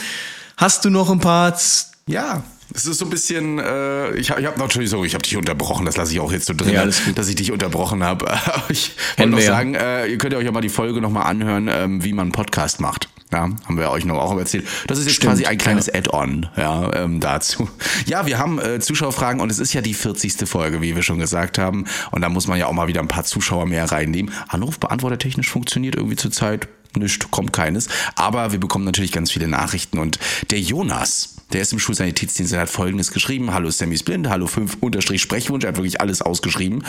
hast 0.57 0.85
du 0.85 0.90
noch 0.90 1.11
ein 1.11 1.21
paar... 1.21 1.59
Ja, 2.07 2.43
es 2.79 2.87
ist 2.87 2.99
so 2.99 3.07
ein 3.07 3.11
bisschen, 3.11 3.59
äh, 3.59 4.15
ich, 4.15 4.31
ich 4.31 4.47
habe 4.47 4.59
natürlich 4.59 4.89
so, 4.89 5.05
ich 5.05 5.15
habe 5.15 5.23
dich 5.23 5.37
unterbrochen, 5.37 5.85
das 5.85 5.97
lasse 5.97 6.13
ich 6.13 6.21
auch 6.21 6.31
jetzt 6.31 6.47
so 6.47 6.55
drin, 6.55 6.75
ja, 6.75 6.87
dass 6.87 7.29
ich 7.29 7.35
dich 7.35 7.51
unterbrochen 7.51 8.05
habe. 8.05 8.27
ich 8.69 8.93
wollte 9.17 9.33
noch 9.33 9.41
sagen, 9.41 9.75
äh, 9.75 10.07
ihr 10.07 10.17
könnt 10.17 10.33
ja 10.33 10.39
euch 10.39 10.45
ja 10.45 10.53
mal 10.53 10.61
die 10.61 10.69
Folge 10.69 11.01
nochmal 11.01 11.25
anhören, 11.25 11.69
ähm, 11.69 12.05
wie 12.05 12.13
man 12.13 12.27
einen 12.27 12.33
Podcast 12.33 12.81
macht. 12.81 13.09
Ja, 13.33 13.41
haben 13.41 13.77
wir 13.77 13.91
euch 13.91 14.07
noch 14.07 14.17
auch 14.17 14.39
erzählt. 14.39 14.67
Das 14.87 14.99
ist 14.99 15.05
jetzt 15.05 15.17
Stimmt, 15.17 15.33
quasi 15.33 15.45
ein 15.45 15.59
kleines 15.59 15.87
ja. 15.89 15.97
Add-on 15.97 16.47
ja, 16.57 16.91
ähm, 16.95 17.21
dazu. 17.21 17.69
Ja, 18.07 18.25
wir 18.25 18.39
haben 18.39 18.59
äh, 18.59 18.81
Zuschauerfragen 18.81 19.43
und 19.43 19.51
es 19.51 19.59
ist 19.59 19.75
ja 19.75 19.83
die 19.83 19.93
40. 19.93 20.49
Folge, 20.49 20.81
wie 20.81 20.95
wir 20.95 21.03
schon 21.03 21.19
gesagt 21.19 21.59
haben. 21.59 21.85
Und 22.11 22.23
da 22.23 22.31
muss 22.31 22.47
man 22.47 22.59
ja 22.59 22.67
auch 22.67 22.73
mal 22.73 22.89
wieder 22.89 23.01
ein 23.01 23.09
paar 23.09 23.25
Zuschauer 23.25 23.67
mehr 23.67 23.91
reinnehmen. 23.91 24.33
Anrufbeantworter 24.49 25.19
technisch 25.19 25.51
funktioniert 25.51 25.97
irgendwie 25.97 26.17
zurzeit 26.17 26.69
nicht, 26.97 27.30
kommt 27.30 27.52
keines. 27.52 27.88
Aber 28.16 28.52
wir 28.52 28.61
bekommen 28.61 28.85
natürlich 28.85 29.12
ganz 29.12 29.30
viele 29.30 29.49
Nachrichten. 29.49 29.99
Und 29.99 30.18
der 30.50 30.61
Jonas, 30.61 31.37
der 31.52 31.62
ist 31.62 31.73
im 31.73 31.78
Schulsanitätsdienst, 31.78 32.52
der 32.52 32.61
hat 32.61 32.71
folgendes 32.71 33.12
geschrieben. 33.12 33.52
Hallo 33.52 33.71
Sammys 33.71 34.02
Blind, 34.02 34.28
hallo 34.28 34.47
5 34.47 34.78
Unterstrich 34.80 35.23
Sprechwunsch. 35.23 35.64
Er 35.64 35.68
hat 35.68 35.76
wirklich 35.76 36.00
alles 36.00 36.23
ausgeschrieben. 36.23 36.85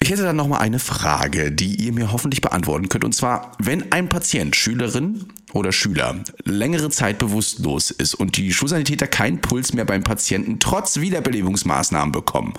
Ich 0.00 0.10
hätte 0.10 0.22
dann 0.22 0.36
nochmal 0.36 0.60
eine 0.60 0.78
Frage, 0.78 1.50
die 1.50 1.74
ihr 1.74 1.92
mir 1.92 2.12
hoffentlich 2.12 2.40
beantworten 2.40 2.88
könnt. 2.88 3.04
Und 3.04 3.14
zwar, 3.14 3.52
wenn 3.58 3.90
ein 3.92 4.08
Patient, 4.08 4.54
Schülerin 4.54 5.26
oder 5.52 5.72
Schüler 5.72 6.16
längere 6.44 6.90
Zeit 6.90 7.18
bewusstlos 7.18 7.90
ist 7.90 8.14
und 8.14 8.36
die 8.36 8.52
Schulsanitäter 8.52 9.06
keinen 9.06 9.40
Puls 9.40 9.72
mehr 9.72 9.84
beim 9.84 10.02
Patienten 10.02 10.58
trotz 10.58 11.00
Wiederbelebungsmaßnahmen 11.00 12.12
bekommen, 12.12 12.54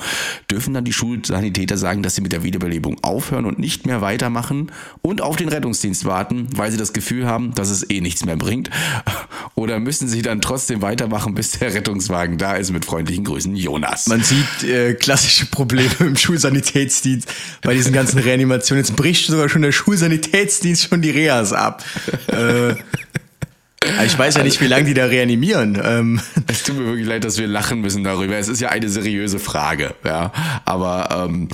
dürfen 0.49 0.73
dann 0.73 0.85
die 0.85 0.93
Schulsanitäter 0.93 1.77
sagen, 1.77 2.03
dass 2.03 2.15
sie 2.15 2.21
mit 2.21 2.31
der 2.31 2.43
Wiederbelebung 2.43 2.97
aufhören 3.03 3.45
und 3.45 3.59
nicht 3.59 3.85
mehr 3.85 4.01
weitermachen 4.01 4.71
und 5.01 5.21
auf 5.21 5.35
den 5.35 5.49
Rettungsdienst 5.49 6.05
warten, 6.05 6.47
weil 6.55 6.71
sie 6.71 6.77
das 6.77 6.93
Gefühl 6.93 7.25
haben, 7.25 7.53
dass 7.55 7.69
es 7.69 7.89
eh 7.89 8.01
nichts 8.01 8.25
mehr 8.25 8.37
bringt? 8.37 8.69
Oder 9.55 9.79
müssen 9.79 10.07
sie 10.07 10.21
dann 10.21 10.41
trotzdem 10.41 10.81
weitermachen, 10.81 11.35
bis 11.35 11.51
der 11.51 11.73
Rettungswagen 11.73 12.37
da 12.37 12.55
ist? 12.55 12.71
Mit 12.71 12.85
freundlichen 12.85 13.23
Grüßen, 13.23 13.55
Jonas. 13.55 14.07
Man 14.07 14.23
sieht 14.23 14.63
äh, 14.63 14.93
klassische 14.93 15.45
Probleme 15.47 15.89
im 15.99 16.15
Schulsanitätsdienst 16.15 17.31
bei 17.61 17.73
diesen 17.73 17.93
ganzen 17.93 18.19
Reanimationen. 18.19 18.83
Jetzt 18.83 18.95
bricht 18.95 19.25
sogar 19.25 19.49
schon 19.49 19.61
der 19.61 19.71
Schulsanitätsdienst 19.71 20.87
schon 20.89 21.01
die 21.01 21.11
Reas 21.11 21.53
ab. 21.53 21.83
äh, 22.27 22.75
ich 24.05 24.17
weiß 24.17 24.35
ja 24.35 24.43
nicht, 24.43 24.61
wie 24.61 24.67
lange 24.67 24.85
die 24.85 24.93
da 24.93 25.05
reanimieren. 25.05 25.79
Ähm. 25.83 26.21
Es 26.47 26.63
tut 26.63 26.77
mir 26.77 26.85
wirklich 26.85 27.07
leid, 27.07 27.23
dass 27.23 27.37
wir 27.37 27.47
lachen 27.47 27.81
müssen 27.81 28.03
darüber. 28.03 28.37
Es 28.37 28.47
ist 28.47 28.59
ja 28.59 28.69
eine 28.69 28.89
seriöse 28.89 29.39
Frage, 29.39 29.93
ja. 30.03 30.31
Aber 30.65 31.25
ähm, 31.25 31.49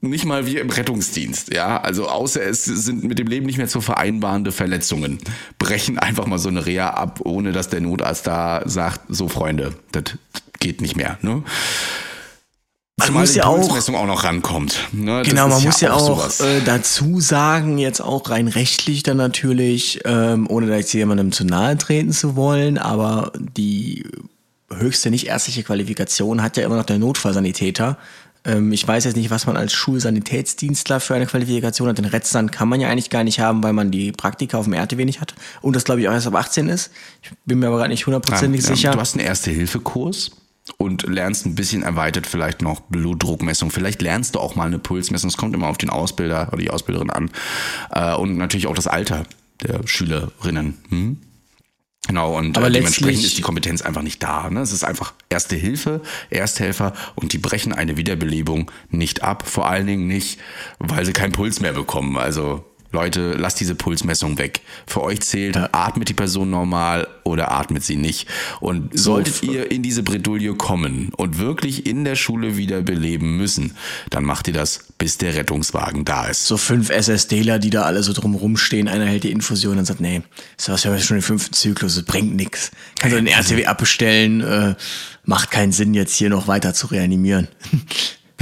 nicht 0.00 0.24
mal 0.24 0.46
wir 0.46 0.60
im 0.60 0.70
Rettungsdienst, 0.70 1.54
ja. 1.54 1.80
Also 1.80 2.08
außer 2.08 2.42
es 2.42 2.64
sind 2.64 3.04
mit 3.04 3.18
dem 3.18 3.26
Leben 3.26 3.46
nicht 3.46 3.58
mehr 3.58 3.68
zu 3.68 3.80
vereinbarende 3.80 4.52
Verletzungen, 4.52 5.18
brechen 5.58 5.98
einfach 5.98 6.26
mal 6.26 6.38
so 6.38 6.48
eine 6.48 6.66
Reha 6.66 6.90
ab, 6.90 7.20
ohne 7.24 7.52
dass 7.52 7.68
der 7.68 7.80
Notarzt 7.80 8.26
da 8.26 8.62
sagt, 8.64 9.02
so 9.08 9.28
Freunde, 9.28 9.74
das 9.92 10.04
geht 10.60 10.80
nicht 10.80 10.96
mehr. 10.96 11.18
Ne? 11.22 11.42
Man 12.98 13.12
muss 13.12 13.34
ja 13.34 13.46
auch, 13.46 13.70
auch 13.70 14.06
noch 14.06 14.24
rankommt. 14.24 14.88
Ne? 14.92 15.22
Genau, 15.24 15.48
man 15.48 15.62
muss 15.62 15.80
ja 15.80 15.92
auch, 15.94 16.26
auch 16.26 16.40
äh, 16.40 16.60
dazu 16.64 17.20
sagen, 17.20 17.78
jetzt 17.78 18.00
auch 18.00 18.28
rein 18.28 18.48
rechtlich 18.48 19.02
dann 19.02 19.16
natürlich, 19.16 20.00
ähm, 20.04 20.46
ohne 20.48 20.66
da 20.66 20.76
jetzt 20.76 20.92
jemandem 20.92 21.32
zu 21.32 21.44
nahe 21.44 21.76
treten 21.78 22.12
zu 22.12 22.36
wollen, 22.36 22.78
aber 22.78 23.32
die 23.36 24.04
höchste 24.70 25.10
nicht 25.10 25.26
ärztliche 25.26 25.62
Qualifikation 25.62 26.42
hat 26.42 26.56
ja 26.56 26.64
immer 26.64 26.76
noch 26.76 26.84
der 26.84 26.98
Notfallsanitäter. 26.98 27.98
Ähm, 28.44 28.72
ich 28.72 28.86
weiß 28.86 29.04
jetzt 29.04 29.16
nicht, 29.16 29.30
was 29.30 29.46
man 29.46 29.56
als 29.56 29.72
Schulsanitätsdienstler 29.72 31.00
für 31.00 31.14
eine 31.14 31.26
Qualifikation 31.26 31.88
hat. 31.88 31.98
Den 31.98 32.04
Retzstand 32.04 32.52
kann 32.52 32.68
man 32.68 32.80
ja 32.80 32.88
eigentlich 32.88 33.10
gar 33.10 33.24
nicht 33.24 33.40
haben, 33.40 33.62
weil 33.62 33.72
man 33.72 33.90
die 33.90 34.12
Praktika 34.12 34.58
auf 34.58 34.64
dem 34.64 34.74
RTW 34.74 35.04
nicht 35.04 35.20
hat. 35.20 35.34
Und 35.62 35.76
das 35.76 35.84
glaube 35.84 36.02
ich 36.02 36.08
auch 36.08 36.12
erst 36.12 36.26
ab 36.26 36.34
18 36.34 36.68
ist. 36.68 36.90
Ich 37.22 37.30
bin 37.46 37.58
mir 37.58 37.68
aber 37.68 37.78
gerade 37.78 37.90
nicht 37.90 38.06
hundertprozentig 38.06 38.62
ja, 38.62 38.74
sicher. 38.74 38.90
Du 38.92 39.00
hast 39.00 39.14
einen 39.14 39.26
Erste-Hilfe-Kurs 39.26 40.32
und 40.76 41.02
lernst 41.02 41.46
ein 41.46 41.54
bisschen 41.54 41.82
erweitert 41.82 42.26
vielleicht 42.26 42.62
noch 42.62 42.80
Blutdruckmessung. 42.80 43.70
Vielleicht 43.70 44.00
lernst 44.02 44.34
du 44.34 44.40
auch 44.40 44.54
mal 44.54 44.66
eine 44.66 44.78
Pulsmessung. 44.78 45.28
Es 45.28 45.36
kommt 45.36 45.54
immer 45.54 45.68
auf 45.68 45.78
den 45.78 45.90
Ausbilder 45.90 46.48
oder 46.48 46.62
die 46.62 46.70
Ausbilderin 46.70 47.10
an. 47.10 47.30
Äh, 47.90 48.14
und 48.14 48.36
natürlich 48.36 48.66
auch 48.66 48.74
das 48.74 48.86
Alter 48.86 49.24
der 49.62 49.86
Schülerinnen. 49.86 50.78
Hm? 50.88 51.18
Genau, 52.08 52.36
und 52.36 52.56
Aber 52.58 52.66
äh, 52.66 52.72
dementsprechend 52.72 53.24
ist 53.24 53.38
die 53.38 53.42
Kompetenz 53.42 53.80
einfach 53.80 54.02
nicht 54.02 54.22
da. 54.22 54.50
Ne? 54.50 54.60
Es 54.60 54.72
ist 54.72 54.84
einfach 54.84 55.14
Erste 55.28 55.56
Hilfe, 55.56 56.02
Ersthelfer 56.30 56.92
und 57.14 57.32
die 57.32 57.38
brechen 57.38 57.72
eine 57.72 57.96
Wiederbelebung 57.96 58.70
nicht 58.90 59.22
ab. 59.22 59.48
Vor 59.48 59.68
allen 59.68 59.86
Dingen 59.86 60.06
nicht, 60.08 60.40
weil 60.78 61.06
sie 61.06 61.12
keinen 61.12 61.32
Puls 61.32 61.60
mehr 61.60 61.72
bekommen. 61.72 62.18
Also 62.18 62.64
Leute, 62.92 63.32
lasst 63.32 63.58
diese 63.60 63.74
Pulsmessung 63.74 64.38
weg. 64.38 64.60
Für 64.86 65.02
euch 65.02 65.20
zählt, 65.22 65.56
ja. 65.56 65.70
atmet 65.72 66.08
die 66.08 66.14
Person 66.14 66.50
normal 66.50 67.08
oder 67.24 67.50
atmet 67.50 67.82
sie 67.82 67.96
nicht. 67.96 68.28
Und 68.60 68.96
solltet 68.98 69.36
so. 69.36 69.46
ihr 69.46 69.70
in 69.70 69.82
diese 69.82 70.02
Bredouille 70.02 70.54
kommen 70.54 71.10
und 71.16 71.38
wirklich 71.38 71.86
in 71.86 72.04
der 72.04 72.16
Schule 72.16 72.56
wieder 72.56 72.82
beleben 72.82 73.36
müssen, 73.38 73.74
dann 74.10 74.24
macht 74.24 74.48
ihr 74.48 74.54
das, 74.54 74.84
bis 74.98 75.18
der 75.18 75.34
Rettungswagen 75.34 76.04
da 76.04 76.26
ist. 76.26 76.46
So 76.46 76.56
fünf 76.56 76.90
SSDler, 76.90 77.58
die 77.58 77.70
da 77.70 77.82
alle 77.82 78.02
so 78.02 78.12
drumrum 78.12 78.56
stehen, 78.56 78.88
einer 78.88 79.06
hält 79.06 79.24
die 79.24 79.32
Infusion 79.32 79.78
und 79.78 79.86
sagt, 79.86 80.00
nee, 80.00 80.22
das 80.56 80.68
ist 80.68 80.84
ja 80.84 80.98
schon 80.98 81.16
den 81.16 81.22
fünften 81.22 81.54
Zyklus, 81.54 81.94
das 81.94 82.04
bringt 82.04 82.36
nichts. 82.36 82.70
Kannst 82.98 83.16
du 83.16 83.22
den 83.22 83.26
RTW 83.26 83.66
abbestellen, 83.66 84.40
äh, 84.42 84.74
macht 85.24 85.50
keinen 85.50 85.72
Sinn, 85.72 85.94
jetzt 85.94 86.14
hier 86.14 86.28
noch 86.28 86.46
weiter 86.46 86.74
zu 86.74 86.88
reanimieren. 86.88 87.48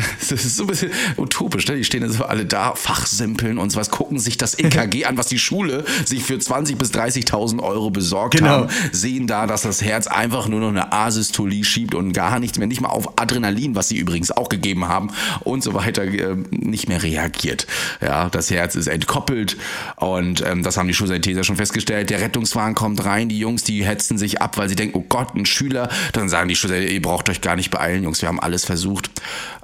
Das 0.31 0.45
ist 0.45 0.57
so 0.57 0.65
ein 0.65 0.67
bisschen 0.69 0.91
utopisch, 1.17 1.67
ne? 1.67 1.77
Die 1.77 1.85
stehen 1.85 2.09
so 2.11 2.25
alle 2.25 2.47
da, 2.47 2.75
fachsimpeln 2.75 3.59
und 3.59 3.71
sowas, 3.71 3.91
gucken 3.91 4.19
sich 4.19 4.39
das 4.39 4.59
EKG 4.59 5.07
an, 5.07 5.17
was 5.17 5.27
die 5.27 5.39
Schule 5.39 5.85
sich 6.05 6.23
für 6.23 6.35
20.000 6.35 6.77
bis 6.77 6.91
30.000 6.93 7.61
Euro 7.61 7.91
besorgt 7.91 8.37
genau. 8.37 8.51
haben, 8.51 8.69
sehen 8.93 9.27
da, 9.27 9.47
dass 9.47 9.63
das 9.63 9.83
Herz 9.83 10.07
einfach 10.07 10.49
nur 10.49 10.61
noch 10.61 10.69
eine 10.69 10.93
Asystolie 10.93 11.65
schiebt 11.65 11.95
und 11.95 12.13
gar 12.13 12.39
nichts 12.39 12.59
mehr, 12.59 12.67
nicht 12.67 12.81
mal 12.81 12.89
auf 12.89 13.19
Adrenalin, 13.19 13.75
was 13.75 13.89
sie 13.89 13.97
übrigens 13.97 14.31
auch 14.31 14.49
gegeben 14.49 14.89
haben 14.89 15.11
und 15.41 15.63
so 15.63 15.75
weiter, 15.75 16.05
äh, 16.05 16.37
nicht 16.51 16.89
mehr 16.89 17.03
reagiert. 17.03 17.67
Ja, 18.01 18.29
das 18.29 18.51
Herz 18.51 18.75
ist 18.77 18.87
entkoppelt 18.87 19.57
und 19.97 20.45
ähm, 20.47 20.63
das 20.63 20.77
haben 20.77 20.89
die 20.89 20.95
Schulsanitäter 20.95 21.45
schon 21.45 21.57
festgestellt. 21.57 22.11
Der 22.11 22.21
Rettungswagen 22.21 22.75
kommt 22.75 23.05
rein, 23.05 23.29
die 23.29 23.39
Jungs, 23.39 23.65
die 23.65 23.85
hetzen 23.85 24.19
sich 24.19 24.41
ab, 24.41 24.57
weil 24.59 24.69
sie 24.69 24.77
denken, 24.77 24.99
oh 24.99 25.05
Gott, 25.09 25.35
ein 25.35 25.47
Schüler. 25.47 25.89
Dann 26.13 26.29
sagen 26.29 26.49
die 26.49 26.57
Schulsanitäter, 26.57 26.93
ihr 26.93 27.03
braucht 27.03 27.29
euch 27.29 27.41
gar 27.41 27.57
nicht 27.57 27.71
beeilen, 27.71 28.05
Jungs, 28.05 28.23
wir 28.23 28.29
haben 28.29 28.41
alles 28.41 28.65
versucht. 28.65 29.11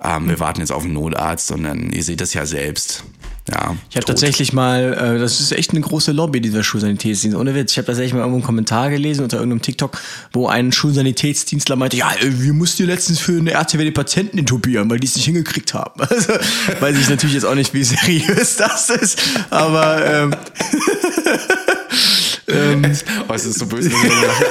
Ähm, 0.03 0.26
wir 0.29 0.41
warten 0.41 0.61
jetzt 0.61 0.73
auf 0.73 0.85
einen 0.85 0.95
Notarzt, 0.95 1.47
sondern 1.47 1.91
ihr 1.93 2.03
seht 2.03 2.21
das 2.21 2.35
ja 2.35 2.47
selbst. 2.47 3.05
Ja, 3.49 3.77
ich 3.91 3.97
habe 3.97 4.07
tatsächlich 4.07 4.53
mal, 4.53 4.93
äh, 4.93 5.19
das 5.21 5.41
ist 5.41 5.53
echt 5.53 5.71
eine 5.71 5.81
große 5.81 6.11
Lobby, 6.11 6.41
dieser 6.41 6.65
Schulsanitätsdienst. 6.65 7.37
Ohne 7.37 7.55
Witz. 7.55 7.71
Ich 7.73 7.79
habe 7.79 7.87
tatsächlich 7.87 8.13
mal 8.13 8.21
irgendwo 8.21 8.39
einen 8.39 8.45
Kommentar 8.45 8.91
gelesen 8.91 9.23
unter 9.23 9.37
irgendeinem 9.37 9.63
TikTok, 9.63 9.97
wo 10.33 10.49
ein 10.49 10.73
Schulsanitätsdienstler 10.73 11.77
meinte, 11.77 11.97
ja, 11.97 12.11
wir 12.21 12.53
mussten 12.53 12.83
die 12.83 12.91
letztens 12.91 13.21
für 13.21 13.39
eine 13.39 13.53
RTW 13.53 13.85
die 13.85 13.93
Patienten 13.93 14.39
intubieren, 14.39 14.91
weil 14.91 14.99
die 14.99 15.07
es 15.07 15.15
nicht 15.15 15.27
hingekriegt 15.27 15.75
haben. 15.75 16.01
Also, 16.17 16.33
weiß 16.81 16.99
ich 16.99 17.09
natürlich 17.11 17.35
jetzt 17.35 17.45
auch 17.45 17.55
nicht, 17.55 17.75
wie 17.75 17.85
seriös 17.85 18.57
das 18.59 18.89
ist, 18.91 19.21
aber 19.51 20.07
ähm, 20.07 20.35
ähm, 22.49 22.93
oh, 23.29 23.33
es 23.35 23.45
ist 23.45 23.59
so 23.59 23.67
böse, 23.67 23.91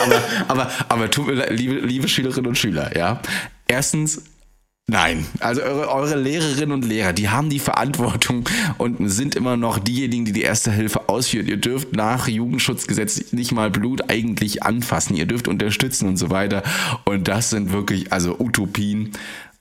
aber, 0.04 0.22
aber, 0.48 0.72
aber 0.90 1.10
tut 1.10 1.28
mir 1.28 1.34
leid, 1.34 1.50
liebe, 1.52 1.80
liebe 1.80 2.08
Schülerinnen 2.08 2.48
und 2.48 2.58
Schüler, 2.58 2.96
ja. 2.96 3.20
Erstens, 3.68 4.22
Nein, 4.88 5.26
also 5.40 5.64
eure, 5.64 5.90
eure, 5.90 6.16
Lehrerinnen 6.16 6.72
und 6.72 6.86
Lehrer, 6.86 7.12
die 7.12 7.30
haben 7.30 7.50
die 7.50 7.58
Verantwortung 7.58 8.48
und 8.78 9.10
sind 9.10 9.34
immer 9.34 9.58
noch 9.58 9.80
diejenigen, 9.80 10.26
die 10.26 10.32
die 10.32 10.44
erste 10.44 10.72
Hilfe 10.72 11.10
ausführen. 11.10 11.48
Ihr 11.48 11.58
dürft 11.58 11.96
nach 11.96 12.28
Jugendschutzgesetz 12.28 13.32
nicht 13.32 13.52
mal 13.52 13.72
Blut 13.72 14.12
eigentlich 14.12 14.62
anfassen. 14.62 15.16
Ihr 15.16 15.26
dürft 15.26 15.48
unterstützen 15.48 16.08
und 16.08 16.18
so 16.18 16.30
weiter. 16.30 16.62
Und 17.04 17.28
das 17.28 17.50
sind 17.50 17.72
wirklich, 17.72 18.14
also 18.14 18.40
Utopien. 18.40 19.14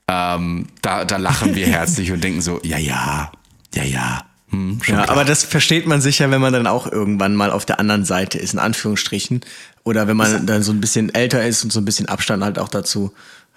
Ähm, 0.08 0.66
da, 0.82 1.06
da 1.06 1.16
lachen 1.16 1.54
wir 1.54 1.66
herzlich 1.68 2.12
und 2.12 2.22
denken 2.22 2.42
so, 2.42 2.60
ja, 2.62 2.76
ja, 2.76 3.32
ja, 3.74 3.82
ja. 3.82 4.24
Hm, 4.50 4.78
ja, 4.86 5.08
aber 5.08 5.24
das 5.24 5.42
versteht 5.42 5.86
man 5.86 6.02
sicher, 6.02 6.30
wenn 6.30 6.42
man 6.42 6.52
dann 6.52 6.66
auch 6.66 6.90
irgendwann 6.92 7.34
mal 7.34 7.50
auf 7.50 7.64
der 7.64 7.80
anderen 7.80 8.04
Seite 8.04 8.36
ist, 8.36 8.52
in 8.52 8.60
Anführungsstrichen. 8.60 9.40
Oder 9.84 10.06
wenn 10.06 10.18
man 10.18 10.44
dann 10.44 10.62
so 10.62 10.72
ein 10.72 10.82
bisschen 10.82 11.14
älter 11.14 11.46
ist 11.46 11.64
und 11.64 11.72
so 11.72 11.80
ein 11.80 11.86
bisschen 11.86 12.10
Abstand 12.10 12.44
halt 12.44 12.58
auch 12.58 12.68
dazu 12.68 13.14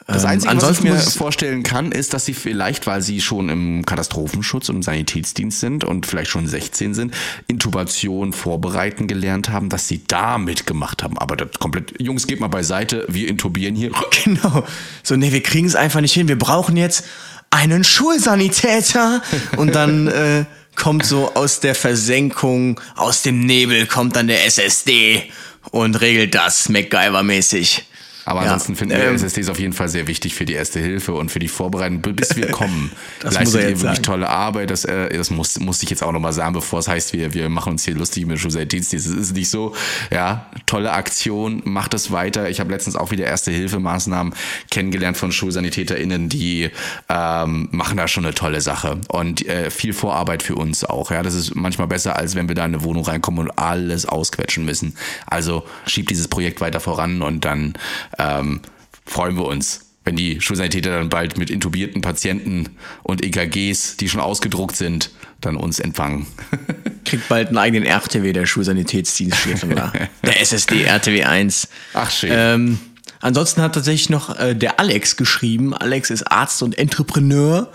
das 0.08 0.24
ähm, 0.24 0.30
Einzige, 0.30 0.62
was 0.62 0.78
ich 0.78 0.84
mir 0.84 0.98
vorstellen 0.98 1.64
kann, 1.64 1.92
ist, 1.92 2.14
dass 2.14 2.26
sie 2.26 2.34
vielleicht, 2.34 2.88
weil 2.88 3.02
sie 3.02 3.20
schon 3.20 3.50
im 3.50 3.86
Katastrophenschutz 3.86 4.70
und 4.70 4.78
im 4.78 4.84
Sanitätsdienst 4.84 5.60
sind 5.60 5.84
und 5.84 6.06
vielleicht 6.06 6.32
schon 6.32 6.48
16 6.48 6.94
sind, 6.94 7.14
Intubation 7.48 8.32
vorbereiten 8.32 9.08
gelernt 9.08 9.50
haben, 9.50 9.68
dass 9.68 9.90
sie 9.90 10.04
da 10.08 10.38
mitgemacht 10.38 11.04
haben. 11.04 11.18
Aber 11.18 11.36
das 11.36 11.52
komplett, 11.60 12.02
Jungs, 12.02 12.26
geht 12.26 12.40
mal 12.40 12.48
beiseite, 12.48 13.06
wir 13.10 13.28
intubieren 13.28 13.76
hier. 13.76 13.92
Genau. 14.24 14.66
So, 15.04 15.16
nee, 15.16 15.32
wir 15.32 15.44
kriegen 15.44 15.68
es 15.68 15.76
einfach 15.76 16.02
nicht 16.02 16.14
hin. 16.14 16.28
Wir 16.28 16.38
brauchen 16.38 16.76
jetzt 16.76 17.06
einen 17.50 17.84
Schulsanitäter. 17.84 19.22
Und 19.58 19.76
dann 19.76 20.08
äh, 20.08 20.46
kommt 20.76 21.06
so 21.06 21.34
aus 21.36 21.60
der 21.60 21.76
Versenkung, 21.76 22.80
aus 22.96 23.22
dem 23.22 23.42
Nebel, 23.42 23.86
kommt 23.86 24.16
dann 24.16 24.28
der 24.28 24.46
SSD 24.46 25.32
und 25.72 26.02
regelt 26.02 26.36
das 26.36 26.70
MacGyver-mäßig. 26.70 27.84
Aber 28.28 28.42
ja. 28.42 28.48
ansonsten 28.48 28.76
finden 28.76 28.98
wir 28.98 29.06
ähm, 29.06 29.16
SSDs 29.16 29.48
auf 29.48 29.58
jeden 29.58 29.72
Fall 29.72 29.88
sehr 29.88 30.06
wichtig 30.08 30.36
für 30.36 30.44
die 30.44 30.52
Erste 30.52 30.82
Hilfe 30.82 31.14
und 31.14 31.32
für 31.32 31.40
die 31.40 31.48
Vorbereitung, 31.48 32.02
bis 32.02 32.36
wir 32.36 32.48
kommen. 32.52 32.92
das 33.22 33.36
leistet 33.36 33.62
ihr 33.62 33.68
wirklich 33.68 33.82
sagen. 33.82 34.04
tolle 34.04 34.28
Arbeit. 34.28 34.70
Das, 34.70 34.84
äh, 34.84 35.08
das 35.16 35.30
muss, 35.30 35.58
muss 35.62 35.82
ich 35.82 35.90
jetzt 35.90 36.04
auch 36.04 36.12
nochmal 36.12 36.34
sagen, 36.34 36.52
bevor 36.52 36.80
es 36.80 36.90
heißt, 36.90 37.14
wir, 37.14 37.34
wir 37.34 37.48
machen 37.48 37.72
uns 37.72 37.86
hier 37.86 37.96
lustig 37.96 38.26
mit 38.26 38.38
Dienst. 38.74 38.92
Das 38.94 39.06
ist 39.06 39.34
nicht 39.34 39.50
so. 39.50 39.74
Ja, 40.12 40.48
tolle 40.66 40.92
Aktion, 40.92 41.62
macht 41.64 41.94
es 41.94 42.12
weiter. 42.12 42.50
Ich 42.50 42.60
habe 42.60 42.70
letztens 42.70 42.98
auch 42.98 43.12
wieder 43.12 43.26
Erste-Hilfe-Maßnahmen 43.26 44.34
kennengelernt 44.72 45.16
von 45.16 45.32
SchulsanitäterInnen, 45.32 46.28
die 46.28 46.70
ähm, 47.08 47.70
machen 47.72 47.96
da 47.96 48.10
schon 48.10 48.26
eine 48.26 48.36
tolle 48.36 48.60
Sache. 48.60 49.00
Und 49.08 49.48
äh, 49.48 49.72
viel 49.72 49.94
Vorarbeit 49.94 50.44
für 50.44 50.56
uns 50.56 50.84
auch. 50.84 51.12
Ja, 51.12 51.24
das 51.24 51.34
ist 51.34 51.56
manchmal 51.56 51.88
besser, 51.88 52.18
als 52.18 52.36
wenn 52.36 52.50
wir 52.50 52.56
da 52.56 52.66
in 52.66 52.76
eine 52.76 52.84
Wohnung 52.84 53.06
reinkommen 53.06 53.48
und 53.48 53.58
alles 53.58 54.06
ausquetschen 54.06 54.66
müssen. 54.66 54.98
Also 55.26 55.64
schiebt 55.86 56.10
dieses 56.10 56.28
Projekt 56.28 56.60
weiter 56.60 56.82
voran 56.82 57.22
und 57.22 57.46
dann 57.46 57.76
ähm, 58.18 58.62
freuen 59.06 59.36
wir 59.36 59.46
uns, 59.46 59.88
wenn 60.08 60.16
die 60.16 60.40
Schulsanitäter 60.40 60.92
dann 60.92 61.10
bald 61.10 61.38
mit 61.38 61.50
intubierten 61.50 62.02
Patienten 62.02 62.70
und 63.04 63.24
EKGs, 63.24 63.98
die 63.98 64.08
schon 64.08 64.22
ausgedruckt 64.22 64.78
sind, 64.78 65.12
dann 65.42 65.58
uns 65.58 65.80
empfangen. 65.80 66.28
Kriegt 67.06 67.28
bald 67.28 67.50
einen 67.50 67.58
eigenen 67.58 67.86
RTW, 67.86 68.32
der 68.32 68.46
Schulsanitätsdienst 68.46 69.46
Der 70.24 70.42
SSD 70.42 70.84
RTW 70.84 71.24
1. 71.24 71.68
Ach 71.94 72.10
schön. 72.10 72.32
Ähm, 72.34 72.80
ansonsten 73.20 73.62
hat 73.62 73.76
tatsächlich 73.76 74.10
noch 74.10 74.38
äh, 74.40 74.56
der 74.56 74.80
Alex 74.80 75.18
geschrieben. 75.18 75.74
Alex 75.74 76.10
ist 76.10 76.24
Arzt 76.24 76.64
und 76.64 76.78
Entrepreneur 76.78 77.72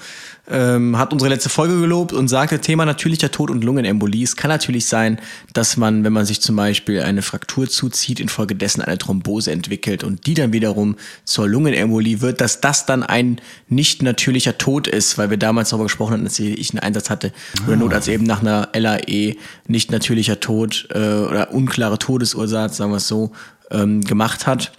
ähm, 0.51 0.99
hat 0.99 1.13
unsere 1.13 1.29
letzte 1.31 1.49
Folge 1.49 1.81
gelobt 1.81 2.13
und 2.13 2.29
sagte, 2.29 2.61
Thema 2.61 2.85
natürlicher 2.85 3.31
Tod 3.31 3.51
und 3.51 3.63
Lungenembolie. 3.63 4.25
Es 4.25 4.37
kann 4.37 4.49
natürlich 4.49 4.87
sein, 4.87 5.21
dass 5.53 5.77
man, 5.77 6.03
wenn 6.03 6.13
man 6.13 6.27
sich 6.27 6.41
zum 6.41 6.57
Beispiel 6.57 7.01
eine 7.01 7.23
Fraktur 7.23 7.69
zuzieht, 7.69 8.19
infolgedessen 8.19 8.83
eine 8.83 8.99
Thrombose 8.99 9.53
entwickelt 9.53 10.03
und 10.03 10.27
die 10.27 10.35
dann 10.35 10.53
wiederum 10.53 10.97
zur 11.25 11.49
Lungenembolie 11.49 12.21
wird, 12.21 12.41
dass 12.41 12.61
das 12.61 12.87
dann 12.87 13.05
ein 13.05 13.41
nicht 13.69 14.03
natürlicher 14.03 14.59
Tod 14.59 14.89
ist, 14.89 15.17
weil 15.17 15.31
wir 15.31 15.37
damals 15.37 15.71
darüber 15.71 15.85
gesprochen 15.85 16.15
hatten, 16.15 16.25
dass 16.25 16.39
ich 16.39 16.71
einen 16.73 16.81
Einsatz 16.81 17.09
hatte, 17.09 17.33
oder 17.67 17.77
Not 17.77 17.95
als 17.95 18.09
eben 18.09 18.25
nach 18.25 18.41
einer 18.41 18.69
LAE 18.75 19.37
nicht 19.69 19.93
natürlicher 19.93 20.41
Tod 20.41 20.89
äh, 20.91 20.99
oder 20.99 21.53
unklare 21.53 21.99
Todesursache, 21.99 22.75
sagen 22.75 22.91
wir 22.91 22.97
es 22.97 23.07
so, 23.07 23.31
ähm, 23.71 24.01
gemacht 24.03 24.47
hat. 24.47 24.73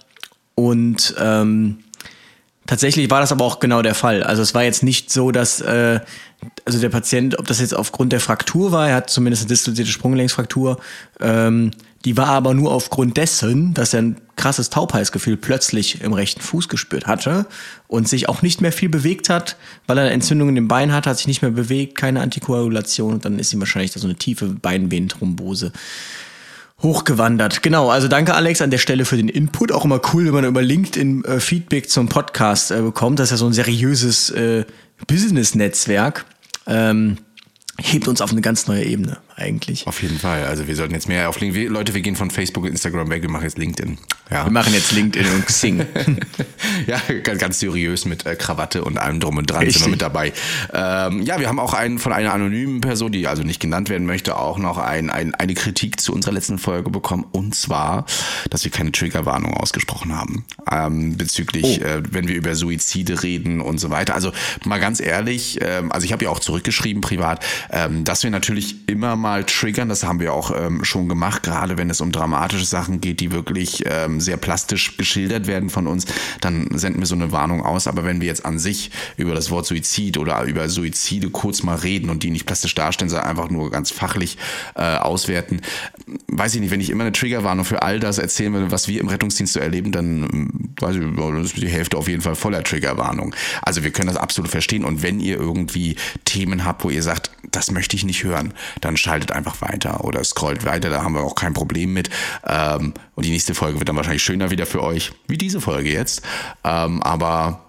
Und 0.54 1.14
ähm, 1.18 1.83
Tatsächlich 2.66 3.10
war 3.10 3.20
das 3.20 3.30
aber 3.30 3.44
auch 3.44 3.60
genau 3.60 3.82
der 3.82 3.94
Fall. 3.94 4.22
Also 4.22 4.40
es 4.40 4.54
war 4.54 4.64
jetzt 4.64 4.82
nicht 4.82 5.10
so, 5.10 5.30
dass 5.32 5.60
äh, 5.60 6.00
also 6.64 6.80
der 6.80 6.88
Patient, 6.88 7.38
ob 7.38 7.46
das 7.46 7.60
jetzt 7.60 7.74
aufgrund 7.74 8.12
der 8.12 8.20
Fraktur 8.20 8.72
war, 8.72 8.88
er 8.88 8.96
hat 8.96 9.10
zumindest 9.10 9.42
eine 9.42 9.48
dislozierte 9.48 9.90
Sprunggelenksfraktur, 9.90 10.78
ähm, 11.20 11.72
die 12.04 12.16
war 12.18 12.28
aber 12.28 12.52
nur 12.52 12.72
aufgrund 12.72 13.16
dessen, 13.16 13.72
dass 13.72 13.94
er 13.94 14.02
ein 14.02 14.16
krasses 14.36 14.68
Taubheitsgefühl 14.68 15.38
plötzlich 15.38 16.02
im 16.02 16.12
rechten 16.12 16.42
Fuß 16.42 16.68
gespürt 16.68 17.06
hatte 17.06 17.46
und 17.88 18.08
sich 18.08 18.28
auch 18.28 18.42
nicht 18.42 18.60
mehr 18.60 18.72
viel 18.72 18.90
bewegt 18.90 19.30
hat, 19.30 19.56
weil 19.86 19.96
er 19.96 20.04
eine 20.04 20.12
Entzündung 20.12 20.50
in 20.50 20.54
dem 20.54 20.68
Bein 20.68 20.92
hatte, 20.92 21.08
hat 21.08 21.16
sich 21.16 21.26
nicht 21.26 21.40
mehr 21.40 21.50
bewegt, 21.50 21.96
keine 21.96 22.20
Antikoagulation 22.20 23.14
und 23.14 23.24
dann 23.24 23.38
ist 23.38 23.52
ihm 23.54 23.60
wahrscheinlich 23.60 23.92
da 23.92 24.00
so 24.00 24.06
eine 24.06 24.16
tiefe 24.16 24.48
Beinvenenthrombose 24.48 25.72
hochgewandert. 26.82 27.62
Genau, 27.62 27.90
also 27.90 28.08
danke 28.08 28.34
Alex 28.34 28.60
an 28.60 28.70
der 28.70 28.78
Stelle 28.78 29.04
für 29.04 29.16
den 29.16 29.28
Input. 29.28 29.72
Auch 29.72 29.84
immer 29.84 30.00
cool, 30.12 30.26
wenn 30.26 30.34
man 30.34 30.44
über 30.44 30.62
LinkedIn 30.62 31.24
äh, 31.24 31.40
Feedback 31.40 31.88
zum 31.88 32.08
Podcast 32.08 32.70
äh, 32.70 32.80
bekommt. 32.82 33.18
Das 33.18 33.28
ist 33.28 33.30
ja 33.32 33.36
so 33.36 33.46
ein 33.46 33.52
seriöses 33.52 34.30
äh, 34.30 34.64
Business-Netzwerk. 35.06 36.26
Ähm, 36.66 37.18
hebt 37.80 38.08
uns 38.08 38.20
auf 38.20 38.32
eine 38.32 38.40
ganz 38.40 38.66
neue 38.66 38.84
Ebene 38.84 39.18
eigentlich. 39.36 39.86
Auf 39.86 40.02
jeden 40.02 40.18
Fall. 40.18 40.44
Also 40.44 40.68
wir 40.68 40.76
sollten 40.76 40.94
jetzt 40.94 41.08
mehr 41.08 41.28
auf 41.28 41.40
LinkedIn. 41.40 41.72
Leute, 41.72 41.94
wir 41.94 42.02
gehen 42.02 42.16
von 42.16 42.30
Facebook 42.30 42.64
und 42.64 42.70
Instagram 42.70 43.10
weg, 43.10 43.22
wir 43.22 43.30
machen 43.30 43.44
jetzt 43.44 43.58
LinkedIn. 43.58 43.98
Ja. 44.30 44.46
Wir 44.46 44.52
machen 44.52 44.72
jetzt 44.72 44.92
LinkedIn 44.92 45.30
und 45.32 45.46
Xing. 45.46 45.84
ja, 46.86 47.00
ganz, 47.22 47.40
ganz, 47.40 47.58
seriös 47.58 48.04
mit 48.04 48.26
äh, 48.26 48.36
Krawatte 48.36 48.84
und 48.84 48.98
allem 48.98 49.20
drum 49.20 49.36
und 49.36 49.50
dran 49.50 49.60
Richtig. 49.60 49.78
sind 49.78 49.86
wir 49.86 49.90
mit 49.92 50.02
dabei. 50.02 50.32
Ähm, 50.72 51.22
ja, 51.22 51.40
wir 51.40 51.48
haben 51.48 51.58
auch 51.58 51.74
einen 51.74 51.98
von 51.98 52.12
einer 52.12 52.32
anonymen 52.32 52.80
Person, 52.80 53.12
die 53.12 53.26
also 53.26 53.42
nicht 53.42 53.60
genannt 53.60 53.90
werden 53.90 54.06
möchte, 54.06 54.36
auch 54.36 54.58
noch 54.58 54.78
ein, 54.78 55.10
ein, 55.10 55.34
eine 55.34 55.54
Kritik 55.54 56.00
zu 56.00 56.12
unserer 56.12 56.32
letzten 56.32 56.58
Folge 56.58 56.90
bekommen. 56.90 57.26
Und 57.32 57.54
zwar, 57.54 58.06
dass 58.50 58.64
wir 58.64 58.70
keine 58.70 58.92
Triggerwarnung 58.92 59.54
ausgesprochen 59.54 60.16
haben. 60.16 60.44
Ähm, 60.70 61.16
bezüglich, 61.16 61.80
oh. 61.80 61.84
äh, 61.84 62.02
wenn 62.10 62.28
wir 62.28 62.36
über 62.36 62.54
Suizide 62.54 63.22
reden 63.22 63.60
und 63.60 63.78
so 63.78 63.90
weiter. 63.90 64.14
Also 64.14 64.32
mal 64.64 64.78
ganz 64.78 65.00
ehrlich, 65.00 65.60
äh, 65.60 65.82
also 65.90 66.04
ich 66.04 66.12
habe 66.12 66.24
ja 66.24 66.30
auch 66.30 66.40
zurückgeschrieben 66.40 67.00
privat, 67.00 67.44
ähm, 67.70 68.04
dass 68.04 68.22
wir 68.22 68.30
natürlich 68.30 68.88
immer 68.88 69.16
mal 69.24 69.42
triggern. 69.42 69.88
Das 69.88 70.04
haben 70.04 70.20
wir 70.20 70.32
auch 70.34 70.52
ähm, 70.54 70.84
schon 70.84 71.08
gemacht, 71.08 71.42
gerade 71.42 71.76
wenn 71.78 71.90
es 71.90 72.00
um 72.00 72.12
dramatische 72.12 72.66
Sachen 72.66 73.00
geht, 73.00 73.20
die 73.20 73.32
wirklich 73.32 73.82
ähm, 73.86 74.20
sehr 74.20 74.36
plastisch 74.36 74.96
geschildert 74.98 75.46
werden 75.46 75.70
von 75.70 75.86
uns, 75.86 76.04
dann 76.42 76.68
senden 76.72 77.00
wir 77.00 77.06
so 77.06 77.14
eine 77.14 77.32
Warnung 77.32 77.64
aus. 77.64 77.88
Aber 77.88 78.04
wenn 78.04 78.20
wir 78.20 78.28
jetzt 78.28 78.44
an 78.44 78.58
sich 78.58 78.90
über 79.16 79.34
das 79.34 79.50
Wort 79.50 79.66
Suizid 79.66 80.18
oder 80.18 80.42
über 80.42 80.68
Suizide 80.68 81.30
kurz 81.30 81.62
mal 81.62 81.76
reden 81.76 82.10
und 82.10 82.22
die 82.22 82.30
nicht 82.30 82.44
plastisch 82.44 82.74
darstellen, 82.74 83.08
sondern 83.08 83.28
einfach 83.28 83.48
nur 83.48 83.70
ganz 83.70 83.90
fachlich 83.90 84.36
äh, 84.76 84.96
auswerten, 84.96 85.62
weiß 86.28 86.54
ich 86.54 86.60
nicht, 86.60 86.70
wenn 86.70 86.82
ich 86.82 86.90
immer 86.90 87.04
eine 87.04 87.12
Triggerwarnung 87.12 87.64
für 87.64 87.82
all 87.82 88.00
das 88.00 88.18
erzählen 88.18 88.52
will, 88.52 88.70
was 88.70 88.88
wir 88.88 89.00
im 89.00 89.08
Rettungsdienst 89.08 89.54
so 89.54 89.60
erleben, 89.60 89.90
dann 89.90 90.24
ähm, 90.24 90.74
weiß 90.78 90.96
ich, 90.96 91.44
ist 91.44 91.56
die 91.56 91.68
Hälfte 91.68 91.96
auf 91.96 92.08
jeden 92.08 92.20
Fall 92.20 92.34
voller 92.34 92.62
Triggerwarnung. 92.62 93.34
Also 93.62 93.82
wir 93.82 93.90
können 93.90 94.08
das 94.08 94.18
absolut 94.18 94.50
verstehen 94.50 94.84
und 94.84 95.02
wenn 95.02 95.18
ihr 95.18 95.38
irgendwie 95.38 95.96
Themen 96.26 96.66
habt, 96.66 96.84
wo 96.84 96.90
ihr 96.90 97.02
sagt, 97.02 97.30
das 97.50 97.70
möchte 97.70 97.96
ich 97.96 98.04
nicht 98.04 98.24
hören, 98.24 98.52
dann 98.80 98.96
schaltet 99.14 99.30
einfach 99.30 99.60
weiter 99.60 100.04
oder 100.04 100.24
scrollt 100.24 100.64
weiter, 100.64 100.90
da 100.90 101.04
haben 101.04 101.14
wir 101.14 101.22
auch 101.22 101.36
kein 101.36 101.54
Problem 101.54 101.92
mit. 101.92 102.10
Ähm, 102.44 102.94
und 103.14 103.24
die 103.24 103.30
nächste 103.30 103.54
Folge 103.54 103.78
wird 103.78 103.88
dann 103.88 103.96
wahrscheinlich 103.96 104.24
schöner 104.24 104.50
wieder 104.50 104.66
für 104.66 104.82
euch, 104.82 105.12
wie 105.28 105.38
diese 105.38 105.60
Folge 105.60 105.92
jetzt. 105.92 106.22
Ähm, 106.64 107.00
aber 107.02 107.60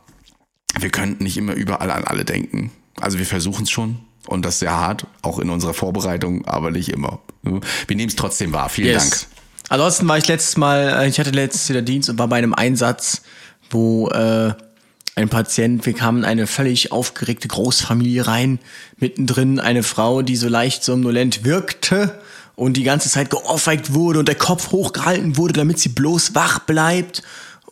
wir 0.80 0.90
könnten 0.90 1.24
nicht 1.24 1.38
immer 1.38 1.54
überall 1.54 1.92
an 1.92 2.04
alle 2.04 2.26
denken. 2.26 2.72
Also 3.00 3.20
wir 3.20 3.28
versuchen 3.28 3.64
es 3.64 3.70
schon, 3.70 4.00
und 4.26 4.44
das 4.44 4.58
sehr 4.58 4.72
hart, 4.72 5.06
auch 5.22 5.38
in 5.38 5.52
unserer 5.52 5.76
Vorbereitung, 5.76 6.46
aber 6.46 6.72
nicht 6.72 6.90
immer. 6.90 7.20
Wir 7.44 7.96
nehmen 7.96 8.10
es 8.10 8.16
trotzdem 8.16 8.52
wahr. 8.52 8.70
Vielen 8.70 8.88
yes. 8.88 9.10
Dank. 9.10 9.26
Ansonsten 9.70 10.08
war 10.08 10.18
ich 10.18 10.28
letztes 10.28 10.58
Mal, 10.58 11.04
äh, 11.04 11.08
ich 11.08 11.20
hatte 11.20 11.30
letztes 11.30 11.70
wieder 11.70 11.84
Dienst 11.84 12.10
und 12.10 12.18
war 12.18 12.28
bei 12.28 12.38
einem 12.38 12.56
Einsatz, 12.56 13.22
wo 13.70 14.10
äh, 14.10 14.54
ein 15.16 15.30
Patient, 15.30 15.86
wir 15.86 15.94
kamen 15.94 16.20
in 16.20 16.26
eine 16.26 16.46
völlig 16.46 16.92
aufgeregte 16.92 17.48
Großfamilie 17.48 18.28
rein, 18.28 18.60
mittendrin 18.98 19.60
eine 19.62 19.84
Frau, 19.84 20.22
die 20.22 20.36
so 20.36 20.50
leicht 20.50 20.84
somnolent 20.84 21.46
wirkte 21.46 22.20
und 22.56 22.76
die 22.76 22.84
ganze 22.84 23.10
Zeit 23.10 23.30
geohrfeigt 23.30 23.94
wurde 23.94 24.20
und 24.20 24.28
der 24.28 24.36
Kopf 24.36 24.72
hochgehalten 24.72 25.38
wurde, 25.38 25.54
damit 25.54 25.80
sie 25.80 25.90
bloß 25.90 26.36
wach 26.36 26.60
bleibt. 26.60 27.24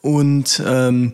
Und 0.01 0.61
ähm, 0.65 1.13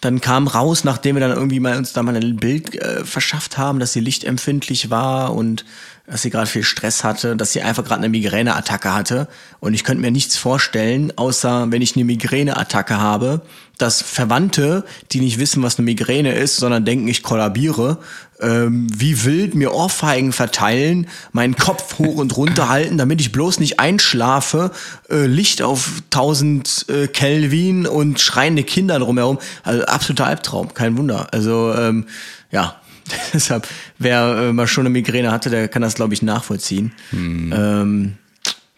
dann 0.00 0.20
kam 0.20 0.48
raus, 0.48 0.84
nachdem 0.84 1.16
wir 1.16 1.20
dann 1.20 1.36
irgendwie 1.36 1.60
mal 1.60 1.76
uns 1.76 1.92
da 1.92 2.02
mal 2.02 2.16
ein 2.16 2.36
Bild 2.36 2.74
äh, 2.74 3.04
verschafft 3.04 3.58
haben, 3.58 3.78
dass 3.78 3.92
sie 3.92 4.00
lichtempfindlich 4.00 4.90
war 4.90 5.34
und 5.34 5.64
dass 6.06 6.22
sie 6.22 6.30
gerade 6.30 6.46
viel 6.46 6.64
Stress 6.64 7.04
hatte, 7.04 7.36
dass 7.36 7.52
sie 7.52 7.62
einfach 7.62 7.84
gerade 7.84 8.00
eine 8.00 8.08
Migräneattacke 8.08 8.92
hatte. 8.92 9.28
Und 9.60 9.74
ich 9.74 9.84
könnte 9.84 10.00
mir 10.00 10.10
nichts 10.10 10.36
vorstellen, 10.36 11.12
außer 11.16 11.66
wenn 11.70 11.82
ich 11.82 11.94
eine 11.94 12.04
Migräneattacke 12.04 12.98
habe, 12.98 13.42
dass 13.82 14.02
Verwandte, 14.02 14.84
die 15.12 15.20
nicht 15.20 15.38
wissen, 15.38 15.62
was 15.62 15.78
eine 15.78 15.84
Migräne 15.84 16.34
ist, 16.34 16.56
sondern 16.56 16.84
denken, 16.84 17.08
ich 17.08 17.22
kollabiere, 17.22 17.98
ähm, 18.40 18.86
wie 18.94 19.24
wild 19.24 19.54
mir 19.54 19.74
Ohrfeigen 19.74 20.32
verteilen, 20.32 21.06
meinen 21.32 21.56
Kopf 21.56 21.98
hoch 21.98 22.16
und 22.16 22.36
runter 22.36 22.68
halten, 22.68 22.98
damit 22.98 23.20
ich 23.20 23.32
bloß 23.32 23.60
nicht 23.60 23.80
einschlafe, 23.80 24.70
äh, 25.10 25.26
Licht 25.26 25.62
auf 25.62 26.02
1000 26.10 26.86
äh, 26.88 27.06
Kelvin 27.08 27.86
und 27.86 28.20
schreiende 28.20 28.64
Kinder 28.64 28.98
drumherum. 28.98 29.38
Also 29.62 29.84
absoluter 29.84 30.26
Albtraum, 30.26 30.74
kein 30.74 30.96
Wunder. 30.96 31.28
Also 31.32 31.74
ähm, 31.74 32.06
ja, 32.50 32.80
Deshalb, 33.32 33.66
wer 33.98 34.36
äh, 34.36 34.52
mal 34.52 34.66
schon 34.66 34.82
eine 34.82 34.90
Migräne 34.90 35.32
hatte, 35.32 35.50
der 35.50 35.68
kann 35.68 35.82
das, 35.82 35.94
glaube 35.94 36.14
ich, 36.14 36.22
nachvollziehen. 36.22 36.92
Hm. 37.10 37.52
Ähm, 37.56 38.14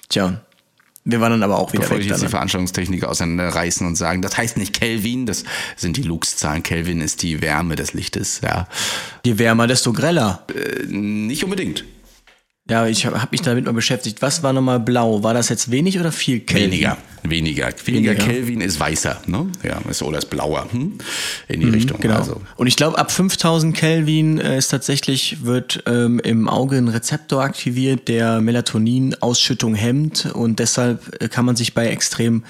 tja. 0.08 0.40
Wir 1.04 1.20
waren 1.20 1.32
dann 1.32 1.42
aber 1.42 1.58
auch 1.58 1.72
wieder 1.72 1.82
Bevor 1.82 1.96
weg. 1.96 2.04
ich 2.04 2.10
jetzt 2.10 2.22
die 2.22 2.28
Veranstaltungstechniker 2.28 3.08
auseinanderreißen 3.08 3.84
und 3.86 3.96
sagen, 3.96 4.22
das 4.22 4.36
heißt 4.36 4.56
nicht 4.56 4.72
Kelvin, 4.72 5.26
das 5.26 5.44
sind 5.76 5.96
die 5.96 6.02
Lux-Zahlen. 6.02 6.62
Kelvin 6.62 7.00
ist 7.00 7.22
die 7.22 7.42
Wärme 7.42 7.74
des 7.74 7.92
Lichtes, 7.92 8.40
ja. 8.42 8.68
Je 9.24 9.38
wärmer, 9.38 9.66
desto 9.66 9.92
greller. 9.92 10.46
Äh, 10.54 10.86
nicht 10.86 11.42
unbedingt. 11.42 11.84
Ja, 12.70 12.86
ich 12.86 13.04
habe 13.04 13.20
hab 13.20 13.32
mich 13.32 13.42
damit 13.42 13.64
mal 13.64 13.72
beschäftigt. 13.72 14.22
Was 14.22 14.44
war 14.44 14.52
nochmal 14.52 14.78
blau? 14.78 15.24
War 15.24 15.34
das 15.34 15.48
jetzt 15.48 15.72
wenig 15.72 15.98
oder 15.98 16.12
viel 16.12 16.40
Kelvin? 16.40 16.70
Weniger, 16.70 16.96
weniger. 17.24 17.68
Weniger, 17.84 18.14
Kelvin 18.14 18.60
ist 18.60 18.78
weißer, 18.78 19.20
ne? 19.26 19.48
Ja, 19.64 19.80
ist, 19.90 20.00
oder 20.02 20.18
ist 20.18 20.30
blauer, 20.30 20.68
hm? 20.70 20.98
In 21.48 21.60
die 21.60 21.66
mhm, 21.66 21.74
Richtung. 21.74 22.00
Genau. 22.00 22.18
Also. 22.18 22.40
Und 22.56 22.68
ich 22.68 22.76
glaube, 22.76 22.98
ab 22.98 23.10
5000 23.10 23.76
Kelvin 23.76 24.38
äh, 24.38 24.58
ist 24.58 24.68
tatsächlich, 24.68 25.44
wird 25.44 25.82
ähm, 25.86 26.20
im 26.20 26.48
Auge 26.48 26.76
ein 26.76 26.86
Rezeptor 26.86 27.42
aktiviert, 27.42 28.06
der 28.06 28.40
Melatoninausschüttung 28.40 29.74
hemmt 29.74 30.26
und 30.26 30.60
deshalb 30.60 31.20
äh, 31.20 31.28
kann 31.28 31.44
man 31.44 31.56
sich 31.56 31.74
bei 31.74 31.88
extrem 31.88 32.44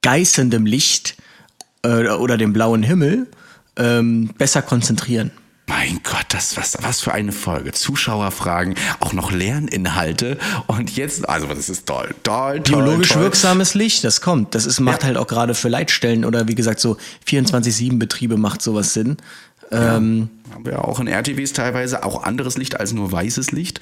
geißendem 0.00 0.64
Licht 0.64 1.16
äh, 1.82 2.08
oder 2.08 2.38
dem 2.38 2.54
blauen 2.54 2.82
Himmel 2.82 3.26
ähm, 3.76 4.30
besser 4.38 4.62
konzentrieren. 4.62 5.32
Mein 5.70 6.00
Gott, 6.02 6.26
das 6.30 6.56
was, 6.56 6.76
was 6.82 7.00
für 7.00 7.12
eine 7.12 7.30
Folge. 7.30 7.70
Zuschauerfragen, 7.70 8.74
auch 8.98 9.12
noch 9.12 9.30
Lerninhalte 9.30 10.36
und 10.66 10.96
jetzt, 10.96 11.28
also 11.28 11.46
das 11.46 11.68
ist 11.68 11.86
toll, 11.86 12.12
toll, 12.24 12.60
toll. 12.60 12.82
Biologisch 12.82 13.10
toll. 13.10 13.22
wirksames 13.22 13.74
Licht, 13.74 14.02
das 14.02 14.20
kommt. 14.20 14.56
Das 14.56 14.66
ist, 14.66 14.80
macht 14.80 15.02
ja. 15.02 15.06
halt 15.06 15.16
auch 15.16 15.28
gerade 15.28 15.54
für 15.54 15.68
Leitstellen 15.68 16.24
oder 16.24 16.48
wie 16.48 16.56
gesagt 16.56 16.80
so 16.80 16.96
24-7-Betriebe 17.28 18.36
macht 18.36 18.62
sowas 18.62 18.94
Sinn. 18.94 19.18
Ja. 19.70 19.96
Ähm, 19.96 20.30
haben 20.52 20.66
wir 20.66 20.84
auch 20.84 20.98
in 20.98 21.06
RTWs 21.06 21.52
teilweise 21.52 22.02
auch 22.02 22.24
anderes 22.24 22.58
Licht 22.58 22.80
als 22.80 22.92
nur 22.92 23.12
weißes 23.12 23.52
Licht. 23.52 23.80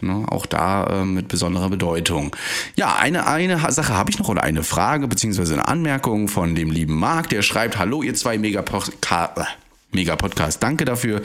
Ne, 0.00 0.24
auch 0.28 0.46
da 0.46 1.02
äh, 1.02 1.04
mit 1.04 1.28
besonderer 1.28 1.68
Bedeutung. 1.68 2.34
Ja, 2.76 2.96
eine, 2.96 3.26
eine 3.26 3.60
Sache 3.70 3.92
habe 3.92 4.10
ich 4.10 4.18
noch 4.18 4.30
oder 4.30 4.42
eine 4.42 4.62
Frage 4.62 5.06
beziehungsweise 5.06 5.52
eine 5.52 5.68
Anmerkung 5.68 6.28
von 6.28 6.54
dem 6.54 6.70
lieben 6.70 6.98
Marc, 6.98 7.28
der 7.28 7.42
schreibt, 7.42 7.76
hallo 7.78 8.02
ihr 8.02 8.14
zwei 8.14 8.38
Megapodcast 8.38 9.46
Mega 9.96 10.14
Podcast. 10.14 10.62
Danke 10.62 10.84
dafür. 10.84 11.22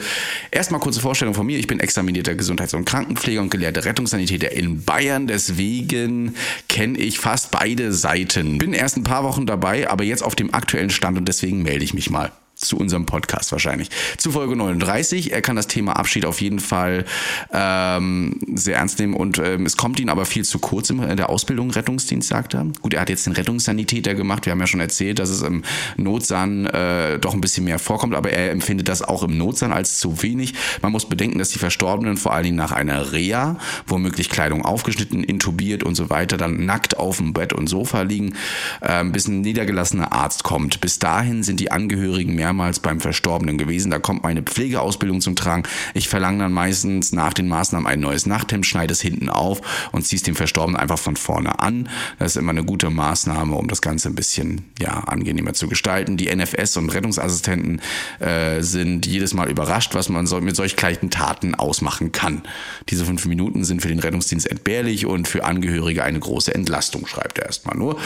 Erstmal 0.50 0.80
kurze 0.80 1.00
Vorstellung 1.00 1.34
von 1.34 1.44
mir. 1.44 1.58
Ich 1.58 1.66
bin 1.66 1.78
examinierter 1.78 2.34
Gesundheits- 2.34 2.72
und 2.72 2.86
Krankenpfleger 2.86 3.42
und 3.42 3.50
gelehrter 3.50 3.84
Rettungssanitäter 3.84 4.50
in 4.50 4.82
Bayern. 4.82 5.26
Deswegen 5.26 6.34
kenne 6.70 6.98
ich 6.98 7.18
fast 7.18 7.50
beide 7.50 7.92
Seiten. 7.92 8.56
Bin 8.56 8.72
erst 8.72 8.96
ein 8.96 9.04
paar 9.04 9.24
Wochen 9.24 9.44
dabei, 9.44 9.90
aber 9.90 10.04
jetzt 10.04 10.22
auf 10.22 10.34
dem 10.34 10.54
aktuellen 10.54 10.88
Stand 10.88 11.18
und 11.18 11.28
deswegen 11.28 11.62
melde 11.62 11.84
ich 11.84 11.92
mich 11.92 12.08
mal. 12.08 12.32
Zu 12.62 12.76
unserem 12.76 13.06
Podcast 13.06 13.52
wahrscheinlich. 13.52 13.90
Zu 14.16 14.32
Folge 14.32 14.56
39. 14.56 15.32
Er 15.32 15.42
kann 15.42 15.56
das 15.56 15.66
Thema 15.66 15.96
Abschied 15.96 16.24
auf 16.24 16.40
jeden 16.40 16.60
Fall 16.60 17.04
ähm, 17.52 18.38
sehr 18.54 18.76
ernst 18.76 18.98
nehmen 18.98 19.14
und 19.14 19.38
ähm, 19.38 19.66
es 19.66 19.76
kommt 19.76 20.00
ihm 20.00 20.08
aber 20.08 20.24
viel 20.24 20.44
zu 20.44 20.58
kurz 20.58 20.90
in 20.90 21.16
der 21.16 21.28
Ausbildung 21.28 21.70
Rettungsdienst, 21.70 22.28
sagt 22.28 22.54
er. 22.54 22.66
Gut, 22.80 22.94
er 22.94 23.00
hat 23.00 23.08
jetzt 23.08 23.26
den 23.26 23.32
Rettungssanitäter 23.32 24.14
gemacht. 24.14 24.46
Wir 24.46 24.52
haben 24.52 24.60
ja 24.60 24.66
schon 24.66 24.80
erzählt, 24.80 25.18
dass 25.18 25.30
es 25.30 25.42
im 25.42 25.62
Notsan 25.96 26.66
äh, 26.66 27.18
doch 27.18 27.34
ein 27.34 27.40
bisschen 27.40 27.64
mehr 27.64 27.78
vorkommt, 27.78 28.14
aber 28.14 28.30
er 28.30 28.50
empfindet 28.50 28.88
das 28.88 29.02
auch 29.02 29.22
im 29.22 29.36
Notsan 29.36 29.72
als 29.72 29.98
zu 29.98 30.22
wenig. 30.22 30.54
Man 30.82 30.92
muss 30.92 31.08
bedenken, 31.08 31.38
dass 31.38 31.50
die 31.50 31.58
Verstorbenen 31.58 32.16
vor 32.16 32.32
allen 32.32 32.44
Dingen 32.44 32.56
nach 32.56 32.72
einer 32.72 33.12
Reha, 33.12 33.58
womöglich 33.86 34.30
Kleidung 34.30 34.64
aufgeschnitten, 34.64 35.24
intubiert 35.24 35.82
und 35.82 35.94
so 35.94 36.10
weiter, 36.10 36.36
dann 36.36 36.64
nackt 36.64 36.96
auf 36.96 37.18
dem 37.18 37.32
Bett 37.32 37.52
und 37.52 37.68
Sofa 37.68 38.02
liegen, 38.02 38.34
äh, 38.80 39.04
bis 39.04 39.28
ein 39.28 39.40
niedergelassener 39.40 40.12
Arzt 40.12 40.44
kommt. 40.44 40.80
Bis 40.80 40.98
dahin 40.98 41.42
sind 41.42 41.60
die 41.60 41.70
Angehörigen 41.70 42.34
mehrmals 42.52 42.80
beim 42.80 43.00
Verstorbenen 43.00 43.56
gewesen. 43.56 43.90
Da 43.90 43.98
kommt 43.98 44.22
meine 44.22 44.42
Pflegeausbildung 44.42 45.20
zum 45.20 45.36
Tragen. 45.36 45.62
Ich 45.94 46.08
verlange 46.08 46.40
dann 46.40 46.52
meistens 46.52 47.12
nach 47.12 47.32
den 47.32 47.48
Maßnahmen 47.48 47.86
ein 47.86 48.00
neues 48.00 48.26
Nachthemd, 48.26 48.66
schneide 48.66 48.92
es 48.92 49.00
hinten 49.00 49.30
auf 49.30 49.60
und 49.92 50.06
ziehe 50.06 50.18
es 50.18 50.22
dem 50.22 50.34
Verstorbenen 50.34 50.78
einfach 50.78 50.98
von 50.98 51.16
vorne 51.16 51.60
an. 51.60 51.88
Das 52.18 52.32
ist 52.32 52.36
immer 52.36 52.50
eine 52.50 52.64
gute 52.64 52.90
Maßnahme, 52.90 53.54
um 53.54 53.68
das 53.68 53.80
Ganze 53.80 54.08
ein 54.08 54.14
bisschen 54.14 54.66
ja, 54.78 54.92
angenehmer 55.04 55.54
zu 55.54 55.66
gestalten. 55.66 56.18
Die 56.18 56.34
NFS 56.34 56.76
und 56.76 56.90
Rettungsassistenten 56.90 57.80
äh, 58.20 58.60
sind 58.60 59.06
jedes 59.06 59.32
Mal 59.32 59.50
überrascht, 59.50 59.94
was 59.94 60.10
man 60.10 60.26
so, 60.26 60.40
mit 60.40 60.54
solch 60.54 60.76
kleinen 60.76 61.10
Taten 61.10 61.54
ausmachen 61.54 62.12
kann. 62.12 62.42
Diese 62.90 63.06
fünf 63.06 63.24
Minuten 63.24 63.64
sind 63.64 63.80
für 63.80 63.88
den 63.88 63.98
Rettungsdienst 63.98 64.46
entbehrlich 64.46 65.06
und 65.06 65.26
für 65.26 65.44
Angehörige 65.44 66.04
eine 66.04 66.20
große 66.20 66.54
Entlastung, 66.54 67.06
schreibt 67.06 67.38
er 67.38 67.46
erstmal 67.46 67.76
nur. 67.76 67.98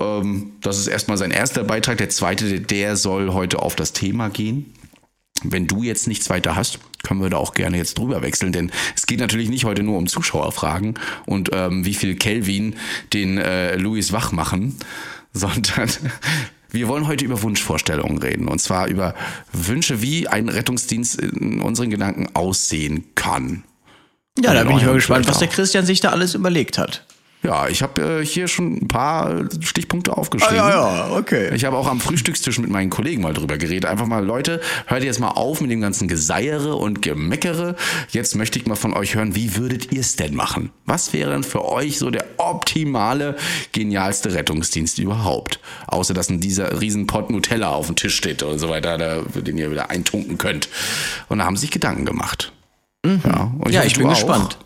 Ähm, 0.00 0.52
das 0.60 0.78
ist 0.78 0.88
erstmal 0.88 1.16
sein 1.16 1.30
erster 1.30 1.62
Beitrag. 1.62 1.98
Der 1.98 2.08
zweite, 2.08 2.60
der 2.60 2.96
soll 2.96 3.32
heute 3.32 3.60
auf 3.60 3.76
das 3.76 3.91
Thema 3.92 4.28
gehen. 4.28 4.74
Wenn 5.44 5.66
du 5.66 5.82
jetzt 5.82 6.06
nichts 6.06 6.30
weiter 6.30 6.54
hast, 6.54 6.78
können 7.02 7.20
wir 7.20 7.30
da 7.30 7.36
auch 7.36 7.54
gerne 7.54 7.76
jetzt 7.76 7.98
drüber 7.98 8.22
wechseln, 8.22 8.52
denn 8.52 8.70
es 8.94 9.06
geht 9.06 9.18
natürlich 9.18 9.48
nicht 9.48 9.64
heute 9.64 9.82
nur 9.82 9.98
um 9.98 10.06
Zuschauerfragen 10.06 10.94
und 11.26 11.50
ähm, 11.52 11.84
wie 11.84 11.94
viel 11.94 12.14
Kelvin 12.14 12.76
den 13.12 13.38
äh, 13.38 13.76
Louis 13.76 14.12
wach 14.12 14.32
machen, 14.32 14.76
sondern 15.32 15.90
wir 16.70 16.88
wollen 16.88 17.08
heute 17.08 17.24
über 17.24 17.42
Wunschvorstellungen 17.42 18.18
reden 18.18 18.48
und 18.48 18.60
zwar 18.60 18.86
über 18.86 19.14
Wünsche, 19.52 20.00
wie 20.00 20.28
ein 20.28 20.48
Rettungsdienst 20.48 21.20
in 21.20 21.60
unseren 21.60 21.90
Gedanken 21.90 22.28
aussehen 22.34 23.04
kann. 23.14 23.64
Ja, 24.38 24.54
da 24.54 24.64
bin 24.64 24.78
ich 24.78 24.84
mal 24.84 24.94
gespannt, 24.94 25.28
was 25.28 25.40
der 25.40 25.48
Christian 25.48 25.84
sich 25.84 26.00
da 26.00 26.10
alles 26.10 26.34
überlegt 26.34 26.78
hat. 26.78 27.04
Ja, 27.42 27.66
ich 27.66 27.82
habe 27.82 28.20
äh, 28.20 28.24
hier 28.24 28.46
schon 28.46 28.74
ein 28.74 28.88
paar 28.88 29.48
Stichpunkte 29.60 30.16
aufgeschrieben. 30.16 30.60
Ah, 30.60 30.70
ja, 30.70 31.08
ja, 31.08 31.16
okay. 31.16 31.52
Ich 31.54 31.64
habe 31.64 31.76
auch 31.76 31.88
am 31.88 32.00
Frühstückstisch 32.00 32.60
mit 32.60 32.70
meinen 32.70 32.88
Kollegen 32.88 33.22
mal 33.22 33.34
drüber 33.34 33.58
geredet. 33.58 33.86
Einfach 33.86 34.06
mal, 34.06 34.24
Leute, 34.24 34.60
hört 34.86 35.02
jetzt 35.02 35.18
mal 35.18 35.30
auf 35.30 35.60
mit 35.60 35.70
dem 35.72 35.80
ganzen 35.80 36.06
Geseiere 36.06 36.76
und 36.76 37.02
Gemeckere. 37.02 37.74
Jetzt 38.10 38.36
möchte 38.36 38.60
ich 38.60 38.66
mal 38.66 38.76
von 38.76 38.94
euch 38.94 39.16
hören, 39.16 39.34
wie 39.34 39.56
würdet 39.56 39.90
ihr 39.90 40.00
es 40.00 40.14
denn 40.14 40.36
machen? 40.36 40.70
Was 40.86 41.12
wäre 41.12 41.32
denn 41.32 41.42
für 41.42 41.64
euch 41.64 41.98
so 41.98 42.10
der 42.10 42.24
optimale, 42.36 43.34
genialste 43.72 44.34
Rettungsdienst 44.34 45.00
überhaupt? 45.00 45.58
Außer, 45.88 46.14
dass 46.14 46.30
ein 46.30 46.38
dieser 46.38 46.80
riesen 46.80 47.08
Pot 47.08 47.30
Nutella 47.30 47.70
auf 47.70 47.86
dem 47.86 47.96
Tisch 47.96 48.14
steht 48.14 48.44
und 48.44 48.60
so 48.60 48.68
weiter, 48.68 48.98
da, 48.98 49.22
den 49.40 49.58
ihr 49.58 49.72
wieder 49.72 49.90
eintunken 49.90 50.38
könnt. 50.38 50.68
Und 51.28 51.38
da 51.38 51.44
haben 51.44 51.56
sie 51.56 51.62
sich 51.62 51.72
Gedanken 51.72 52.04
gemacht. 52.04 52.52
Mhm. 53.04 53.20
Ja, 53.24 53.52
ja 53.68 53.84
ich 53.84 53.96
bin 53.96 54.06
auch. 54.06 54.10
gespannt. 54.10 54.58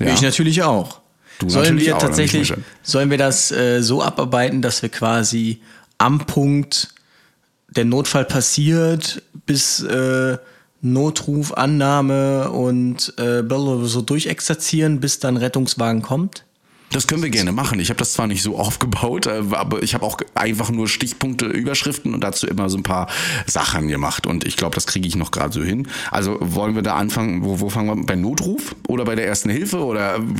Ja. 0.00 0.14
Ich 0.14 0.22
natürlich 0.22 0.62
auch. 0.62 1.01
Du 1.42 1.48
sollen 1.48 1.78
wir 1.78 1.98
tatsächlich, 1.98 2.52
sollen 2.82 3.10
wir 3.10 3.18
das 3.18 3.50
äh, 3.50 3.82
so 3.82 4.02
abarbeiten, 4.02 4.62
dass 4.62 4.82
wir 4.82 4.88
quasi 4.88 5.60
am 5.98 6.18
Punkt 6.26 6.88
der 7.68 7.84
Notfall 7.84 8.24
passiert, 8.24 9.22
bis 9.46 9.82
äh, 9.82 10.38
Notruf, 10.80 11.52
Annahme 11.52 12.50
und 12.50 13.14
äh, 13.18 13.42
so 13.48 14.02
durchexerzieren, 14.02 15.00
bis 15.00 15.18
dann 15.20 15.36
Rettungswagen 15.36 16.02
kommt? 16.02 16.44
Das 16.92 17.06
können 17.06 17.22
wir 17.22 17.30
gerne 17.30 17.52
machen. 17.52 17.80
Ich 17.80 17.88
habe 17.88 17.98
das 17.98 18.12
zwar 18.12 18.26
nicht 18.26 18.42
so 18.42 18.58
aufgebaut, 18.58 19.26
äh, 19.26 19.42
aber 19.52 19.82
ich 19.82 19.94
habe 19.94 20.04
auch 20.04 20.18
einfach 20.34 20.70
nur 20.70 20.88
Stichpunkte, 20.88 21.46
Überschriften 21.46 22.14
und 22.14 22.22
dazu 22.22 22.46
immer 22.46 22.68
so 22.68 22.78
ein 22.78 22.82
paar 22.82 23.08
Sachen 23.46 23.88
gemacht. 23.88 24.26
Und 24.26 24.46
ich 24.46 24.56
glaube, 24.56 24.74
das 24.74 24.86
kriege 24.86 25.06
ich 25.08 25.16
noch 25.16 25.30
gerade 25.30 25.52
so 25.52 25.62
hin. 25.62 25.88
Also 26.10 26.38
wollen 26.40 26.74
wir 26.74 26.82
da 26.82 26.96
anfangen? 26.96 27.44
Wo, 27.44 27.60
wo 27.60 27.68
fangen 27.70 27.88
wir? 27.88 28.06
Bei 28.06 28.16
Notruf 28.16 28.74
oder 28.88 29.04
bei 29.04 29.14
der 29.14 29.26
ersten 29.26 29.50
Hilfe 29.50 29.84
oder? 29.84 30.20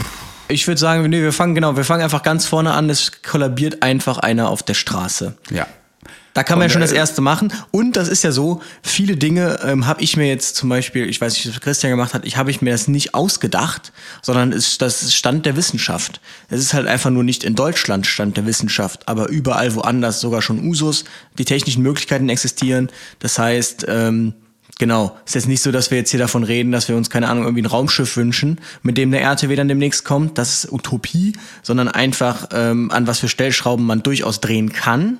Ich 0.49 0.67
würde 0.69 0.79
sagen, 0.79 1.09
nee, 1.09 1.23
wir 1.23 1.33
fangen 1.33 1.55
genau, 1.55 1.77
wir 1.79 1.85
fangen 1.85 2.03
einfach 2.03 2.23
ganz 2.23 2.45
vorne 2.45 2.73
an. 2.73 2.91
Es 2.91 3.23
kollabiert 3.23 3.83
einfach 3.83 4.19
einer 4.19 4.51
auf 4.51 4.63
der 4.63 4.75
Straße. 4.75 5.35
Ja. 5.49 5.67
Da 6.35 6.43
kann 6.43 6.59
man 6.59 6.69
ja 6.69 6.73
schon 6.73 6.81
das 6.81 6.93
äh, 6.93 6.97
erste 6.97 7.21
machen. 7.21 7.53
Und 7.71 7.97
das 7.97 8.09
ist 8.09 8.25
ja 8.25 8.33
so, 8.33 8.63
viele 8.83 9.17
Dinge 9.17 9.61
ähm, 9.65 9.87
habe 9.87 10.03
ich 10.03 10.17
mir 10.17 10.27
jetzt 10.27 10.57
zum 10.57 10.69
Beispiel, 10.69 11.09
ich 11.09 11.21
weiß 11.21 11.35
nicht, 11.35 11.49
was 11.49 11.61
Christian 11.61 11.91
gemacht 11.91 12.15
hat, 12.15 12.25
ich 12.25 12.37
habe 12.37 12.51
ich 12.51 12.63
mir 12.63 12.71
das 12.71 12.89
nicht 12.89 13.15
ausgedacht, 13.15 13.93
sondern 14.23 14.53
ist 14.53 14.81
das 14.81 15.15
Stand 15.15 15.47
der 15.47 15.57
Wissenschaft. 15.57 16.21
Es 16.49 16.61
ist 16.61 16.75
halt 16.75 16.87
einfach 16.87 17.11
nur 17.11 17.25
nicht 17.25 17.45
in 17.45 17.55
Deutschland 17.55 18.07
Stand 18.07 18.37
der 18.37 18.47
Wissenschaft, 18.47 19.09
aber 19.09 19.29
überall 19.29 19.75
woanders 19.75 20.21
sogar 20.21 20.43
schon 20.43 20.67
Usus, 20.67 21.05
die 21.39 21.45
technischen 21.45 21.83
Möglichkeiten 21.83 22.29
existieren. 22.29 22.91
Das 23.19 23.39
heißt, 23.39 23.87
ähm, 23.89 24.35
Genau. 24.79 25.17
Es 25.25 25.31
ist 25.31 25.35
jetzt 25.35 25.49
nicht 25.49 25.63
so, 25.63 25.71
dass 25.71 25.91
wir 25.91 25.99
jetzt 25.99 26.11
hier 26.11 26.19
davon 26.19 26.43
reden, 26.43 26.73
dass 26.73 26.89
wir 26.89 26.97
uns, 26.97 27.09
keine 27.09 27.29
Ahnung, 27.29 27.45
irgendwie 27.45 27.63
ein 27.63 27.67
Raumschiff 27.67 28.17
wünschen, 28.17 28.59
mit 28.83 28.97
dem 28.97 29.13
der 29.13 29.21
RTW 29.21 29.55
dann 29.55 29.69
demnächst 29.69 30.05
kommt. 30.05 30.39
Das 30.39 30.65
ist 30.65 30.73
Utopie, 30.73 31.35
sondern 31.63 31.87
einfach, 31.87 32.49
ähm, 32.53 32.91
an 32.91 33.07
was 33.07 33.21
für 33.21 33.29
Stellschrauben 33.29 33.87
man 33.87 34.03
durchaus 34.03 34.41
drehen 34.41 34.73
kann. 34.73 35.19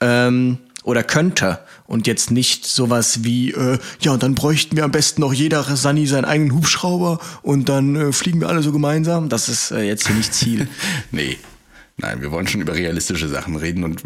Ähm, 0.00 0.58
oder 0.84 1.02
könnte 1.02 1.58
und 1.86 2.06
jetzt 2.06 2.30
nicht 2.30 2.66
sowas 2.66 3.24
wie, 3.24 3.50
äh, 3.50 3.78
ja, 4.00 4.16
dann 4.16 4.34
bräuchten 4.34 4.76
wir 4.76 4.84
am 4.84 4.90
besten 4.90 5.20
noch 5.20 5.32
jeder 5.32 5.62
Sani 5.64 6.06
seinen 6.06 6.24
eigenen 6.24 6.54
Hubschrauber 6.54 7.18
und 7.42 7.68
dann 7.68 7.96
äh, 7.96 8.12
fliegen 8.12 8.40
wir 8.40 8.48
alle 8.48 8.62
so 8.62 8.72
gemeinsam. 8.72 9.28
Das 9.28 9.48
ist 9.48 9.70
äh, 9.70 9.82
jetzt 9.82 10.06
hier 10.06 10.16
nicht 10.16 10.32
Ziel. 10.32 10.68
nee, 11.10 11.36
Nein, 12.00 12.20
wir 12.22 12.30
wollen 12.30 12.46
schon 12.46 12.60
über 12.60 12.74
realistische 12.74 13.28
Sachen 13.28 13.56
reden 13.56 13.82
und 13.82 14.04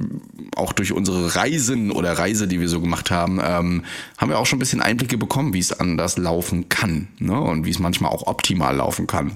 auch 0.57 0.73
durch 0.73 0.93
unsere 0.93 1.37
Reisen 1.37 1.91
oder 1.91 2.15
Reise, 2.15 2.49
die 2.49 2.59
wir 2.59 2.69
so 2.69 2.81
gemacht 2.81 3.11
haben, 3.11 3.39
ähm, 3.45 3.85
haben 4.17 4.31
wir 4.31 4.39
auch 4.39 4.47
schon 4.47 4.57
ein 4.57 4.61
bisschen 4.61 4.81
Einblicke 4.81 5.19
bekommen, 5.19 5.53
wie 5.53 5.59
es 5.59 5.79
anders 5.79 6.17
laufen 6.17 6.71
kann 6.71 7.09
ne? 7.19 7.39
und 7.39 7.67
wie 7.67 7.71
es 7.71 7.79
manchmal 7.79 8.11
auch 8.11 8.27
optimal 8.27 8.77
laufen 8.77 9.07
kann. 9.07 9.33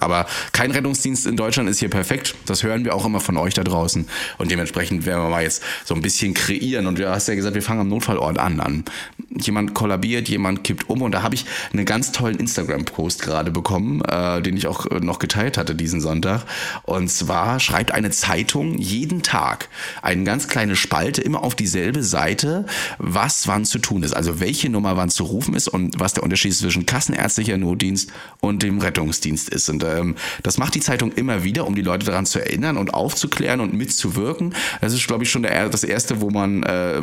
Aber 0.00 0.26
kein 0.52 0.70
Rettungsdienst 0.70 1.26
in 1.26 1.36
Deutschland 1.36 1.68
ist 1.68 1.78
hier 1.78 1.90
perfekt. 1.90 2.34
Das 2.46 2.62
hören 2.62 2.84
wir 2.84 2.94
auch 2.94 3.04
immer 3.04 3.20
von 3.20 3.36
euch 3.36 3.52
da 3.52 3.62
draußen. 3.62 4.08
Und 4.38 4.50
dementsprechend 4.50 5.04
werden 5.04 5.22
wir 5.22 5.28
mal 5.28 5.42
jetzt 5.42 5.62
so 5.84 5.94
ein 5.94 6.00
bisschen 6.00 6.32
kreieren. 6.32 6.86
Und 6.86 6.98
du 6.98 7.10
hast 7.10 7.28
ja 7.28 7.34
gesagt, 7.34 7.54
wir 7.54 7.62
fangen 7.62 7.80
am 7.80 7.88
Notfallort 7.88 8.38
an. 8.38 8.60
an. 8.60 8.84
Jemand 9.28 9.74
kollabiert, 9.74 10.30
jemand 10.30 10.64
kippt 10.64 10.88
um. 10.88 11.02
Und 11.02 11.12
da 11.12 11.22
habe 11.22 11.34
ich 11.34 11.44
einen 11.74 11.84
ganz 11.84 12.10
tollen 12.10 12.38
Instagram-Post 12.38 13.20
gerade 13.20 13.50
bekommen, 13.50 14.02
äh, 14.02 14.40
den 14.40 14.56
ich 14.56 14.66
auch 14.66 14.86
noch 15.00 15.18
geteilt 15.18 15.58
hatte 15.58 15.74
diesen 15.74 16.00
Sonntag. 16.00 16.44
Und 16.84 17.10
zwar 17.10 17.60
schreibt 17.60 17.92
eine 17.92 18.10
Zeitung 18.10 18.78
jeden 18.78 19.22
Tag 19.22 19.68
eine 20.00 20.24
ganz 20.24 20.48
kleine 20.48 20.74
Spalte 20.74 21.20
immer 21.20 21.42
auf 21.42 21.54
dieselbe 21.54 22.02
Seite, 22.02 22.64
was 22.98 23.46
wann 23.46 23.66
zu 23.66 23.78
tun 23.78 24.02
ist. 24.02 24.14
Also 24.14 24.40
welche 24.40 24.70
Nummer 24.70 24.96
wann 24.96 25.10
zu 25.10 25.24
rufen 25.24 25.54
ist 25.54 25.68
und 25.68 26.00
was 26.00 26.14
der 26.14 26.22
Unterschied 26.22 26.54
zwischen 26.54 26.86
kassenärztlicher 26.86 27.58
Notdienst 27.58 28.10
und 28.40 28.62
dem 28.62 28.78
Rettungsdienst 28.78 29.50
ist. 29.50 29.68
Und 29.68 29.81
ähm, 29.82 30.16
das 30.42 30.58
macht 30.58 30.74
die 30.74 30.80
Zeitung 30.80 31.12
immer 31.12 31.44
wieder, 31.44 31.66
um 31.66 31.74
die 31.74 31.82
Leute 31.82 32.06
daran 32.06 32.26
zu 32.26 32.38
erinnern 32.38 32.76
und 32.76 32.94
aufzuklären 32.94 33.60
und 33.60 33.74
mitzuwirken. 33.74 34.54
Das 34.80 34.92
ist, 34.92 35.06
glaube 35.06 35.24
ich, 35.24 35.30
schon 35.30 35.42
der, 35.42 35.68
das 35.68 35.84
Erste, 35.84 36.20
wo 36.20 36.30
man 36.30 36.62
äh, 36.62 37.00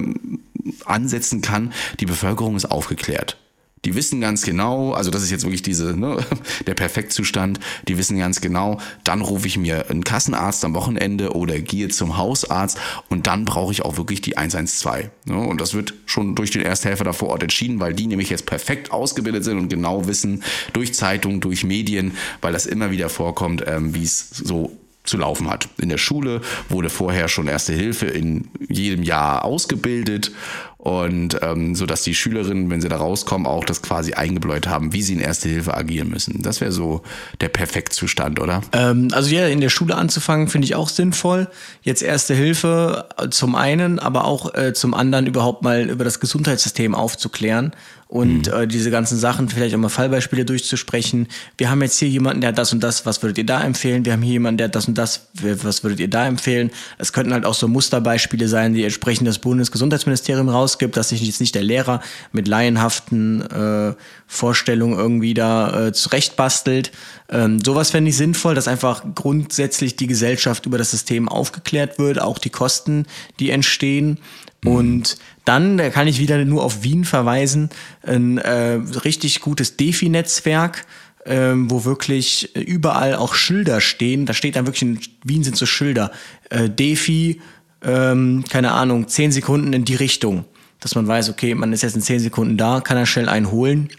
ansetzen 0.86 1.42
kann. 1.42 1.74
Die 2.00 2.06
Bevölkerung 2.06 2.56
ist 2.56 2.66
aufgeklärt. 2.66 3.38
Die 3.86 3.96
wissen 3.96 4.20
ganz 4.20 4.44
genau, 4.44 4.92
also 4.92 5.10
das 5.10 5.24
ist 5.24 5.32
jetzt 5.32 5.44
wirklich 5.44 5.62
diese, 5.62 5.98
ne, 5.98 6.18
der 6.68 6.74
Perfektzustand, 6.74 7.60
die 7.88 7.98
wissen 7.98 8.18
ganz 8.18 8.42
genau, 8.42 8.80
dann 9.04 9.22
rufe 9.22 9.48
ich 9.48 9.58
mir 9.58 9.90
einen 9.90 10.04
Kassenarzt 10.04 10.66
am 10.66 10.74
Wochenende 10.74 11.34
oder 11.34 11.60
gehe 11.60 11.88
zum 11.88 12.18
Hausarzt 12.18 12.78
und 13.10 13.28
dann 13.28 13.46
brauche 13.46 13.72
ich 13.72 13.84
auch 13.84 13.98
wirklich 13.98 14.22
die 14.22 14.38
112. 14.38 15.10
Ne? 15.26 15.38
Und 15.38 15.62
das 15.62 15.74
wird 15.74 15.94
schon 16.06 16.36
durch 16.36 16.52
den 16.52 16.62
Ersthelfer 16.62 17.04
da 17.06 17.14
vor 17.14 17.30
Ort 17.30 17.44
entschieden, 17.44 17.80
weil 17.80 17.94
die 17.94 18.08
nämlich 18.08 18.30
jetzt 18.30 18.46
perfekt 18.46 18.92
ausgebildet 18.92 19.44
sind 19.44 19.58
und 19.58 19.70
genau 19.70 20.08
wissen, 20.08 20.44
durch 20.74 20.94
Zeitungen, 20.94 21.40
durch 21.40 21.64
Medien, 21.64 22.14
weil 22.42 22.54
das 22.54 22.66
immer 22.66 22.92
wieder 22.92 23.10
vorkommt, 23.10 23.64
ähm, 23.66 23.96
wie 23.96 24.04
es 24.04 24.30
so 24.30 24.78
zu 25.04 25.18
laufen 25.18 25.50
hat. 25.50 25.70
In 25.78 25.90
der 25.90 25.98
Schule 25.98 26.42
wurde 26.68 26.90
vorher 26.90 27.28
schon 27.28 27.48
Erste 27.48 27.74
Hilfe 27.74 28.06
in 28.06 28.50
jedem 28.68 29.04
Jahr 29.04 29.44
ausgebildet 29.44 30.32
und 30.80 31.38
ähm, 31.42 31.76
so 31.76 31.86
dass 31.86 32.04
die 32.04 32.16
Schülerinnen, 32.16 32.70
wenn 32.70 32.80
sie 32.80 32.88
da 32.88 32.96
rauskommen, 32.96 33.46
auch 33.46 33.66
das 33.66 33.82
quasi 33.82 34.14
eingebläut 34.14 34.68
haben, 34.68 34.94
wie 34.94 35.02
sie 35.02 35.12
in 35.12 35.20
Erste 35.20 35.50
Hilfe 35.50 35.76
agieren 35.76 36.10
müssen. 36.10 36.42
Das 36.42 36.62
wäre 36.62 36.72
so 36.72 37.02
der 37.42 37.50
Perfektzustand, 37.50 38.40
oder? 38.40 38.62
Ähm, 38.72 39.10
also 39.12 39.30
ja, 39.30 39.46
in 39.48 39.60
der 39.60 39.68
Schule 39.68 39.96
anzufangen 39.96 40.48
finde 40.48 40.66
ich 40.66 40.76
auch 40.76 40.88
sinnvoll. 40.88 41.50
Jetzt 41.82 42.02
Erste 42.02 42.34
Hilfe 42.34 43.10
äh, 43.18 43.28
zum 43.28 43.56
einen, 43.56 44.00
aber 44.00 44.24
auch 44.24 44.56
äh, 44.56 44.74
zum 44.74 44.94
anderen 44.94 45.28
überhaupt 45.28 45.64
mal 45.64 45.90
über 45.90 46.06
das 46.06 46.22
Gesundheitssystem 46.22 46.96
aufzuklären 46.96 47.74
und 48.10 48.48
mhm. 48.48 48.54
äh, 48.54 48.68
diese 48.68 48.90
ganzen 48.90 49.20
Sachen, 49.20 49.50
vielleicht 49.50 49.76
auch 49.76 49.80
mal 49.80 49.90
Fallbeispiele 49.90 50.44
durchzusprechen. 50.44 51.28
Wir 51.58 51.70
haben 51.70 51.82
jetzt 51.84 52.00
hier 52.00 52.10
jemanden, 52.10 52.42
der 52.42 52.50
hat 52.50 52.58
das 52.58 52.74
und 52.74 52.82
das, 52.82 53.06
was 53.06 53.22
würdet 53.22 53.38
ihr 53.38 53.46
da 53.46 53.64
empfehlen? 53.64 54.04
Wir 54.04 54.14
haben 54.14 54.24
hier 54.24 54.34
jemanden, 54.34 54.58
der 54.58 54.66
hat 54.66 54.76
das 54.76 54.88
und 54.88 54.98
das, 54.98 55.28
was 55.42 55.84
würdet 55.84 56.00
ihr 56.00 56.10
da 56.10 56.26
empfehlen? 56.26 56.72
Es 56.98 57.14
könnten 57.14 57.34
halt 57.34 57.46
auch 57.46 57.54
so 57.54 57.68
Musterbeispiele 57.68 58.48
sein, 58.48 58.74
die 58.74 58.84
entsprechend 58.84 59.28
das 59.28 59.38
Bundesgesundheitsministerium 59.38 60.50
raus 60.50 60.70
rausgibt, 60.70 60.98
dass 60.98 61.10
sich 61.10 61.22
jetzt 61.22 61.40
nicht 61.40 61.56
der 61.56 61.64
Lehrer 61.64 62.02
mit 62.32 62.48
laienhaften 62.48 63.42
äh, 63.42 63.94
Vorstellungen 64.28 64.98
irgendwie 64.98 65.34
da 65.34 65.88
äh, 65.88 65.94
zurechtbastelt. 65.94 66.92
Ähm, 67.30 67.60
sowas 67.64 67.92
fände 67.92 68.10
ich 68.10 68.18
sinnvoll, 68.18 68.56
dass 68.56 68.68
einfach 68.68 69.04
grundsätzlich 69.16 69.96
die 69.96 70.08
Gesellschaft 70.08 70.66
über 70.66 70.78
das 70.78 70.92
System 70.92 71.30
aufgeklärt 71.30 72.00
wird, 72.00 72.22
auch 72.22 72.40
die 72.40 72.50
Kosten, 72.50 73.06
die 73.40 73.52
entstehen. 73.52 74.18
Mhm. 74.64 74.72
Und 74.72 75.18
dann, 75.46 75.78
da 75.78 75.90
kann 75.90 76.08
ich 76.08 76.20
wieder 76.20 76.44
nur 76.46 76.64
auf 76.64 76.84
Wien 76.84 77.06
verweisen, 77.06 77.70
ein 78.04 78.38
äh, 78.38 78.80
richtig 79.06 79.42
gutes 79.42 79.78
Defi-Netzwerk, 79.78 80.86
ähm, 81.26 81.70
wo 81.70 81.86
wirklich 81.86 82.56
überall 82.56 83.16
auch 83.16 83.36
Schilder 83.36 83.82
stehen. 83.82 84.26
Da 84.26 84.34
steht 84.34 84.56
dann 84.56 84.66
wirklich 84.66 84.82
in 84.82 85.00
Wien 85.24 85.44
sind 85.44 85.58
so 85.58 85.66
Schilder. 85.66 86.12
Äh, 86.50 86.70
Defi, 86.70 87.42
ähm, 87.84 88.44
keine 88.50 88.72
Ahnung, 88.72 89.08
zehn 89.08 89.32
Sekunden 89.32 89.74
in 89.74 89.86
die 89.86 89.96
Richtung. 89.96 90.46
Dass 90.80 90.96
man 90.96 91.08
weiß, 91.08 91.30
okay, 91.30 91.56
man 91.56 91.74
ist 91.74 91.84
jetzt 91.84 91.96
in 91.96 92.02
zehn 92.02 92.20
Sekunden 92.20 92.58
da, 92.58 92.80
kann 92.80 92.98
er 92.98 93.06
schnell 93.06 93.28
einen 93.28 93.52
holen. 93.52 93.90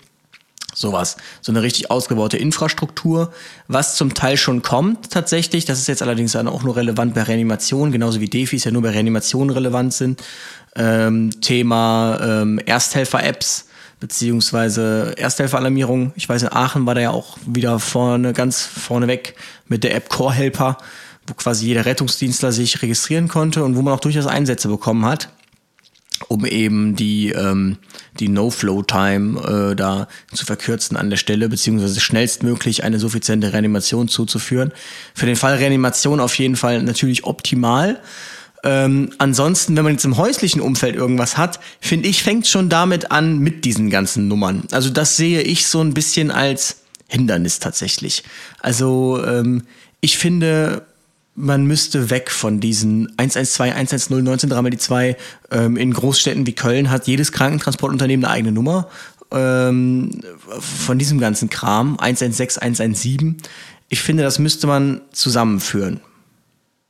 Sowas. 0.80 1.18
So 1.42 1.52
eine 1.52 1.60
richtig 1.60 1.90
ausgebaute 1.90 2.38
Infrastruktur, 2.38 3.34
was 3.68 3.96
zum 3.96 4.14
Teil 4.14 4.38
schon 4.38 4.62
kommt 4.62 5.10
tatsächlich. 5.10 5.66
Das 5.66 5.78
ist 5.78 5.88
jetzt 5.88 6.00
allerdings 6.00 6.32
dann 6.32 6.48
auch 6.48 6.62
nur 6.62 6.74
relevant 6.74 7.12
bei 7.12 7.22
Reanimation, 7.22 7.92
genauso 7.92 8.22
wie 8.22 8.30
Defis 8.30 8.64
ja 8.64 8.70
nur 8.70 8.80
bei 8.80 8.88
Reanimation 8.88 9.50
relevant 9.50 9.92
sind. 9.92 10.22
Ähm, 10.74 11.38
Thema 11.42 12.18
ähm, 12.22 12.58
Ersthelfer-Apps 12.64 13.66
beziehungsweise 14.00 15.12
Ersthelfer-Alarmierung. 15.18 16.12
Ich 16.16 16.26
weiß, 16.26 16.44
in 16.44 16.52
Aachen 16.52 16.86
war 16.86 16.94
da 16.94 17.02
ja 17.02 17.10
auch 17.10 17.36
wieder 17.44 17.78
vorne, 17.78 18.32
ganz 18.32 18.62
vorne 18.62 19.06
weg 19.06 19.34
mit 19.68 19.84
der 19.84 19.94
App 19.94 20.08
Core 20.08 20.32
Helper, 20.32 20.78
wo 21.26 21.34
quasi 21.34 21.66
jeder 21.66 21.84
Rettungsdienstler 21.84 22.52
sich 22.52 22.80
registrieren 22.80 23.28
konnte 23.28 23.64
und 23.64 23.76
wo 23.76 23.82
man 23.82 23.92
auch 23.92 24.00
durchaus 24.00 24.26
Einsätze 24.26 24.68
bekommen 24.68 25.04
hat, 25.04 25.28
um 26.30 26.46
eben 26.46 26.94
die, 26.94 27.30
ähm, 27.30 27.76
die 28.20 28.28
No-Flow-Time 28.28 29.72
äh, 29.72 29.74
da 29.74 30.06
zu 30.32 30.46
verkürzen 30.46 30.96
an 30.96 31.10
der 31.10 31.16
Stelle, 31.16 31.48
beziehungsweise 31.48 31.98
schnellstmöglich 31.98 32.84
eine 32.84 33.00
suffiziente 33.00 33.52
Reanimation 33.52 34.06
zuzuführen. 34.06 34.70
Für 35.12 35.26
den 35.26 35.34
Fall 35.34 35.56
Reanimation 35.56 36.20
auf 36.20 36.38
jeden 36.38 36.54
Fall 36.54 36.84
natürlich 36.84 37.24
optimal. 37.24 37.98
Ähm, 38.62 39.10
ansonsten, 39.18 39.76
wenn 39.76 39.82
man 39.82 39.94
jetzt 39.94 40.04
im 40.04 40.18
häuslichen 40.18 40.60
Umfeld 40.60 40.94
irgendwas 40.94 41.36
hat, 41.36 41.58
finde 41.80 42.08
ich, 42.08 42.22
fängt 42.22 42.46
schon 42.46 42.68
damit 42.68 43.10
an 43.10 43.40
mit 43.40 43.64
diesen 43.64 43.90
ganzen 43.90 44.28
Nummern. 44.28 44.62
Also 44.70 44.90
das 44.90 45.16
sehe 45.16 45.42
ich 45.42 45.66
so 45.66 45.80
ein 45.80 45.94
bisschen 45.94 46.30
als 46.30 46.82
Hindernis 47.08 47.58
tatsächlich. 47.58 48.22
Also 48.60 49.20
ähm, 49.26 49.64
ich 50.00 50.16
finde, 50.16 50.86
man 51.40 51.64
müsste 51.64 52.10
weg 52.10 52.30
von 52.30 52.60
diesen 52.60 53.12
112, 53.16 53.60
110, 53.74 54.22
19, 54.22 54.50
dreimal 54.50 54.70
die 54.70 54.78
2. 54.78 55.16
Ähm, 55.50 55.76
in 55.76 55.92
Großstädten 55.92 56.46
wie 56.46 56.54
Köln 56.54 56.90
hat 56.90 57.06
jedes 57.06 57.32
Krankentransportunternehmen 57.32 58.24
eine 58.24 58.34
eigene 58.34 58.52
Nummer. 58.52 58.88
Ähm, 59.32 60.20
von 60.58 60.98
diesem 60.98 61.18
ganzen 61.18 61.50
Kram, 61.50 61.98
116, 61.98 62.62
117. 62.62 63.36
Ich 63.88 64.00
finde, 64.00 64.22
das 64.22 64.38
müsste 64.38 64.66
man 64.66 65.00
zusammenführen. 65.12 66.00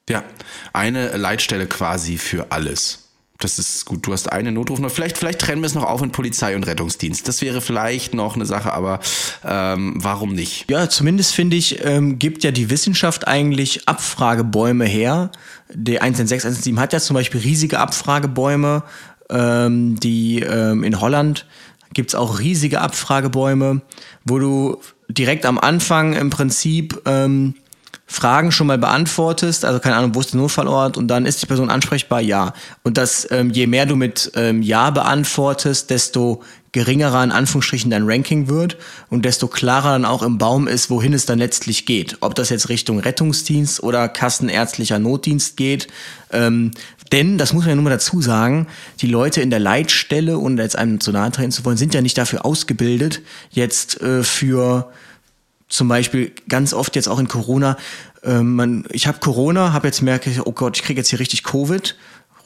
Ja, 0.09 0.25
eine 0.73 1.17
Leitstelle 1.17 1.67
quasi 1.67 2.19
für 2.19 2.51
alles. 2.51 3.10
Das 3.41 3.59
ist 3.59 3.87
gut. 3.87 4.07
Du 4.07 4.13
hast 4.13 4.31
eine 4.31 4.53
Notrufnummer. 4.53 4.91
Vielleicht, 4.91 5.17
vielleicht 5.17 5.41
trennen 5.41 5.63
wir 5.63 5.67
es 5.67 5.75
noch 5.75 5.85
auf 5.85 6.03
in 6.03 6.13
Polizei 6.13 6.55
und 6.55 6.67
Rettungsdienst. 6.67 7.27
Das 7.27 7.41
wäre 7.41 7.63
vielleicht 7.63 8.15
noch 8.15 8.37
eine 8.37 8.45
Sache, 8.45 8.73
aber 8.73 9.01
ähm, 9.45 9.95
warum 9.97 10.35
nicht? 10.35 10.71
Ja, 10.71 10.89
zumindest 10.89 11.35
finde 11.35 11.57
ich, 11.57 11.83
ähm, 11.85 12.19
gibt 12.19 12.45
ja 12.45 12.51
die 12.51 12.69
Wissenschaft 12.69 13.27
eigentlich 13.27 13.89
Abfragebäume 13.89 14.85
her. 14.85 15.31
Die 15.73 16.01
116, 16.01 16.49
117 16.49 16.79
hat 16.79 16.93
ja 16.93 17.01
zum 17.01 17.15
Beispiel 17.15 17.41
riesige 17.41 17.79
Abfragebäume. 17.79 18.83
Ähm, 19.31 19.99
die 19.99 20.41
ähm, 20.41 20.85
in 20.85 21.01
Holland 21.01 21.47
gibt 21.95 22.11
es 22.11 22.15
auch 22.15 22.41
riesige 22.41 22.81
Abfragebäume, 22.81 23.81
wo 24.25 24.39
du 24.39 24.81
direkt 25.09 25.47
am 25.47 25.59
Anfang 25.59 26.13
im 26.13 26.31
Prinzip 26.31 27.01
ähm, 27.07 27.55
Fragen 28.13 28.51
schon 28.51 28.67
mal 28.67 28.77
beantwortest, 28.77 29.65
also 29.65 29.79
keine 29.79 29.95
Ahnung, 29.95 30.17
wo 30.17 30.21
ist 30.21 30.33
der 30.33 30.41
Notfallort 30.41 30.97
und 30.97 31.07
dann 31.07 31.27
ist 31.27 31.41
die 31.43 31.47
Person 31.47 31.71
ansprechbar, 31.71 32.21
ja. 32.21 32.55
Und 32.83 32.99
dass 32.99 33.31
ähm, 33.31 33.51
je 33.51 33.69
mehr 33.69 33.87
du 33.87 33.95
mit 33.95 34.33
ähm, 34.35 34.63
Ja 34.63 34.91
beantwortest, 34.91 35.91
desto 35.91 36.43
geringerer 36.73 37.23
in 37.23 37.31
Anführungsstrichen 37.31 37.89
dein 37.89 38.03
Ranking 38.11 38.49
wird 38.49 38.77
und 39.11 39.25
desto 39.25 39.47
klarer 39.47 39.93
dann 39.93 40.05
auch 40.05 40.25
im 40.25 40.39
Baum 40.39 40.67
ist, 40.67 40.91
wohin 40.91 41.13
es 41.13 41.25
dann 41.25 41.39
letztlich 41.39 41.87
geht. 41.87 42.17
Ob 42.21 42.35
das 42.35 42.51
jetzt 42.51 42.69
Richtung 42.69 42.99
Rettungsdienst 42.99 43.81
oder 43.81 44.09
kassenärztlicher 44.09 44.99
Notdienst 44.99 45.57
geht. 45.57 45.87
Ähm, 46.33 46.73
denn, 47.13 47.39
das 47.39 47.53
muss 47.53 47.63
man 47.63 47.71
ja 47.71 47.75
nur 47.77 47.85
mal 47.85 47.91
dazu 47.91 48.21
sagen, 48.21 48.67
die 49.01 49.07
Leute 49.07 49.41
in 49.41 49.51
der 49.51 49.61
Leitstelle, 49.61 50.37
und 50.37 50.59
jetzt 50.59 50.77
einem 50.77 50.99
zu 50.99 51.13
nahe 51.13 51.31
treten 51.31 51.53
zu 51.53 51.65
wollen, 51.65 51.77
sind 51.77 51.95
ja 51.95 52.03
nicht 52.03 52.19
dafür 52.19 52.45
ausgebildet, 52.45 53.21
jetzt 53.51 54.01
äh, 54.01 54.25
für 54.25 54.91
zum 55.71 55.89
Beispiel 55.89 56.33
ganz 56.49 56.75
oft 56.75 56.95
jetzt 56.97 57.09
auch 57.09 57.19
in 57.19 57.29
Corona, 57.29 57.79
äh, 58.23 58.41
man, 58.41 58.85
ich 58.91 59.07
habe 59.07 59.19
Corona, 59.21 59.73
habe 59.73 59.87
jetzt 59.87 60.03
merke, 60.03 60.31
oh 60.45 60.53
Gott, 60.53 60.77
ich 60.77 60.83
kriege 60.83 61.01
jetzt 61.01 61.09
hier 61.09 61.21
richtig 61.21 61.43
Covid 61.45 61.97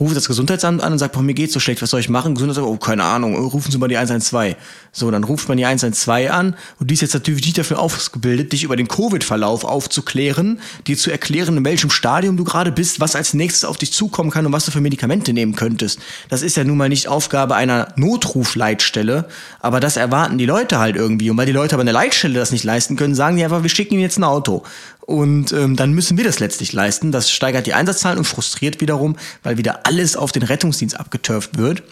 rufe 0.00 0.14
das 0.14 0.26
Gesundheitsamt 0.26 0.83
an 0.83 0.92
und 0.92 0.98
sagt, 0.98 1.14
boah, 1.14 1.22
mir 1.22 1.35
geht's 1.35 1.52
so 1.52 1.61
schlecht, 1.61 1.83
was 1.83 1.90
soll 1.90 2.00
ich 2.00 2.09
machen? 2.09 2.35
Gesundheitsamt, 2.35 2.66
oh, 2.66 2.76
keine 2.76 3.04
Ahnung, 3.04 3.37
rufen 3.37 3.70
Sie 3.70 3.78
mal 3.78 3.88
die 3.88 3.96
112. 3.96 4.57
So, 4.92 5.11
dann 5.11 5.24
ruft 5.24 5.48
man 5.48 5.57
die 5.57 5.66
112 5.66 6.30
an 6.30 6.57
und 6.78 6.90
die 6.90 6.94
ist 6.94 7.00
jetzt 7.00 7.14
natürlich 7.14 7.44
nicht 7.44 7.59
dafür 7.59 7.78
ausgebildet, 7.78 8.52
dich 8.52 8.64
über 8.64 8.76
den 8.76 8.88
Covid-Verlauf 8.88 9.64
aufzuklären, 9.64 10.61
dir 10.87 10.96
zu 10.96 11.11
erklären, 11.11 11.57
in 11.57 11.64
welchem 11.64 11.90
Stadium 11.90 12.37
du 12.37 12.44
gerade 12.44 12.72
bist, 12.72 13.00
was 13.00 13.16
als 13.16 13.35
nächstes 13.35 13.64
auf 13.64 13.76
dich 13.76 13.92
zukommen 13.92 14.30
kann 14.30 14.46
und 14.46 14.52
was 14.52 14.64
du 14.64 14.70
für 14.70 14.80
Medikamente 14.80 15.33
nehmen 15.33 15.57
könntest. 15.57 15.98
Das 16.28 16.42
ist 16.42 16.57
ja 16.57 16.64
nun 16.64 16.76
mal 16.76 16.88
nicht 16.88 17.09
Aufgabe 17.09 17.54
einer 17.54 17.88
Notrufleitstelle, 17.96 19.26
aber 19.61 19.80
das 19.80 19.96
erwarten 19.96 20.38
die 20.38 20.46
Leute 20.46 20.78
halt 20.78 20.96
irgendwie. 20.96 21.30
Und 21.30 21.37
weil 21.37 21.46
die 21.46 21.52
Leute 21.52 21.74
aber 21.74 21.83
eine 21.83 21.92
Leitstelle 21.92 22.35
das 22.35 22.50
nicht 22.50 22.64
leisten 22.64 22.96
können, 22.96 23.14
sagen 23.14 23.37
die 23.37 23.44
einfach, 23.44 23.62
wir 23.62 23.70
schicken 23.70 23.94
ihnen 23.94 24.02
jetzt 24.02 24.18
ein 24.18 24.24
Auto. 24.24 24.62
Und 25.06 25.52
ähm, 25.52 25.76
dann 25.76 25.92
müssen 25.92 26.16
wir 26.16 26.24
das 26.24 26.40
letztlich 26.40 26.72
leisten. 26.72 27.12
Das 27.12 27.30
steigert 27.30 27.66
die 27.66 27.74
Einsatzzahlen 27.74 28.18
und 28.18 28.24
frustriert 28.24 28.80
wiederum, 28.80 29.16
weil 29.42 29.58
wieder 29.58 29.86
alles 29.86 30.16
auf 30.16 30.32
den 30.32 30.42
Rettungsdienst 30.42 30.98
abgeturft 30.98 31.58
wird. 31.58 31.82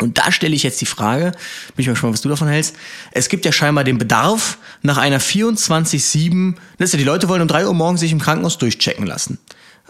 Und 0.00 0.16
da 0.18 0.30
stelle 0.32 0.54
ich 0.54 0.62
jetzt 0.62 0.80
die 0.80 0.86
Frage, 0.86 1.32
bin 1.74 1.82
ich 1.82 1.86
mal 1.86 1.92
gespannt, 1.92 2.14
was 2.14 2.20
du 2.20 2.28
davon 2.28 2.48
hältst. 2.48 2.76
Es 3.10 3.28
gibt 3.28 3.44
ja 3.44 3.52
scheinbar 3.52 3.84
den 3.84 3.98
Bedarf 3.98 4.58
nach 4.82 4.96
einer 4.96 5.20
24-7, 5.20 6.54
das 6.78 6.88
ist 6.88 6.92
ja, 6.92 6.98
die 6.98 7.04
Leute 7.04 7.28
wollen 7.28 7.42
um 7.42 7.48
3 7.48 7.66
Uhr 7.66 7.74
morgens 7.74 8.00
sich 8.00 8.12
im 8.12 8.20
Krankenhaus 8.20 8.58
durchchecken 8.58 9.06
lassen. 9.06 9.38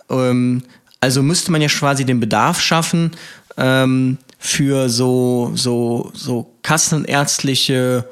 Ähm, 0.09 0.63
also 1.01 1.23
müsste 1.23 1.53
man 1.53 1.61
ja 1.61 1.69
quasi 1.69 2.05
den 2.05 2.21
Bedarf 2.21 2.61
schaffen 2.61 3.13
ähm, 3.57 4.19
für 4.39 4.89
so, 4.89 5.53
so, 5.55 6.11
so 6.15 6.55
kassenärztliche 6.63 8.09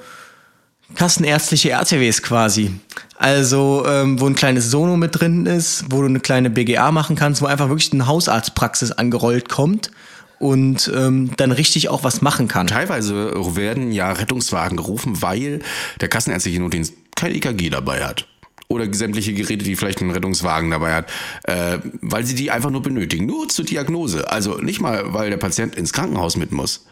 kassenärztliche 0.94 1.70
RTWs 1.70 2.22
quasi. 2.22 2.70
Also, 3.18 3.84
ähm, 3.86 4.20
wo 4.20 4.26
ein 4.26 4.34
kleines 4.34 4.70
Sono 4.70 4.96
mit 4.96 5.18
drin 5.18 5.46
ist, 5.46 5.86
wo 5.90 6.00
du 6.00 6.06
eine 6.06 6.20
kleine 6.20 6.50
BGA 6.50 6.92
machen 6.92 7.16
kannst, 7.16 7.42
wo 7.42 7.46
einfach 7.46 7.68
wirklich 7.68 7.92
eine 7.92 8.06
Hausarztpraxis 8.06 8.92
angerollt 8.92 9.48
kommt 9.48 9.90
und 10.38 10.90
ähm, 10.94 11.30
dann 11.36 11.52
richtig 11.52 11.88
auch 11.88 12.04
was 12.04 12.20
machen 12.20 12.48
kann. 12.48 12.66
Teilweise 12.66 13.32
werden 13.56 13.90
ja 13.90 14.12
Rettungswagen 14.12 14.76
gerufen, 14.76 15.22
weil 15.22 15.60
der 16.00 16.08
kassenärztliche 16.08 16.60
Notdienst 16.60 16.94
kein 17.14 17.34
EKG 17.34 17.70
dabei 17.70 18.04
hat. 18.04 18.26
Oder 18.68 18.92
sämtliche 18.92 19.32
Geräte, 19.32 19.64
die 19.64 19.76
vielleicht 19.76 20.00
einen 20.00 20.10
Rettungswagen 20.10 20.70
dabei 20.70 20.94
hat, 20.94 21.10
äh, 21.44 21.78
weil 22.02 22.26
sie 22.26 22.34
die 22.34 22.50
einfach 22.50 22.70
nur 22.70 22.82
benötigen. 22.82 23.24
Nur 23.24 23.48
zur 23.48 23.64
Diagnose. 23.64 24.30
Also 24.30 24.58
nicht 24.58 24.80
mal, 24.80 25.14
weil 25.14 25.30
der 25.30 25.36
Patient 25.36 25.76
ins 25.76 25.92
Krankenhaus 25.92 26.36
mit 26.36 26.50
muss. 26.50 26.84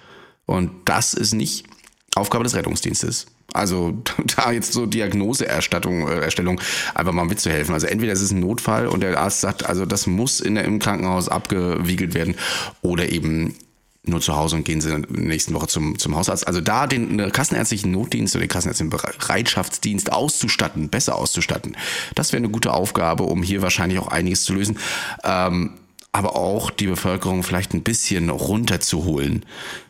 Und 0.46 0.70
das 0.85 1.14
ist 1.14 1.35
nicht 1.35 1.66
Aufgabe 2.14 2.44
des 2.44 2.54
Rettungsdienstes. 2.54 3.26
Also 3.52 4.02
da 4.37 4.52
jetzt 4.52 4.72
so 4.72 4.87
Diagnoseerstattung, 4.87 6.09
äh, 6.09 6.20
Erstellung 6.20 6.61
einfach 6.94 7.12
mal 7.12 7.24
mitzuhelfen. 7.24 7.74
Also 7.74 7.87
entweder 7.87 8.12
es 8.12 8.20
ist 8.20 8.33
ein 8.33 8.40
Notfall 8.40 8.87
und 8.87 9.00
der 9.00 9.18
Arzt 9.18 9.40
sagt, 9.40 9.66
also 9.66 9.87
das 9.87 10.07
muss 10.07 10.40
in 10.40 10.54
der, 10.54 10.64
im 10.64 10.78
Krankenhaus 10.78 11.28
abgewiegelt 11.28 12.14
werden 12.14 12.37
oder 12.83 13.09
eben 13.11 13.54
nur 14.07 14.20
zu 14.20 14.37
Hause 14.37 14.57
und 14.57 14.64
gehen 14.64 14.80
sie 14.80 14.92
in 14.92 15.02
der 15.02 15.20
nächsten 15.22 15.54
Woche 15.54 15.66
zum, 15.66 15.98
zum 15.98 16.14
Hausarzt. 16.14 16.46
Also 16.46 16.61
da 16.61 16.87
den 16.87 17.33
kassenärztlichen 17.33 17.90
Notdienst 17.90 18.35
oder 18.35 18.44
den 18.44 18.50
kassenärztlichen 18.50 18.90
Bereitschaftsdienst 18.90 20.12
auszustatten, 20.12 20.90
besser 20.90 21.16
auszustatten, 21.16 21.76
das 22.14 22.33
wäre 22.33 22.42
eine 22.42 22.50
gute 22.50 22.74
Aufgabe, 22.74 23.24
um 23.24 23.42
hier 23.42 23.62
wahrscheinlich 23.62 23.98
auch 23.98 24.09
einiges 24.09 24.44
zu 24.44 24.52
lösen. 24.54 24.78
Ähm, 25.22 25.70
aber 26.14 26.37
auch 26.37 26.70
die 26.70 26.87
Bevölkerung 26.87 27.42
vielleicht 27.42 27.74
ein 27.74 27.83
bisschen 27.83 28.31
runterzuholen, 28.31 29.44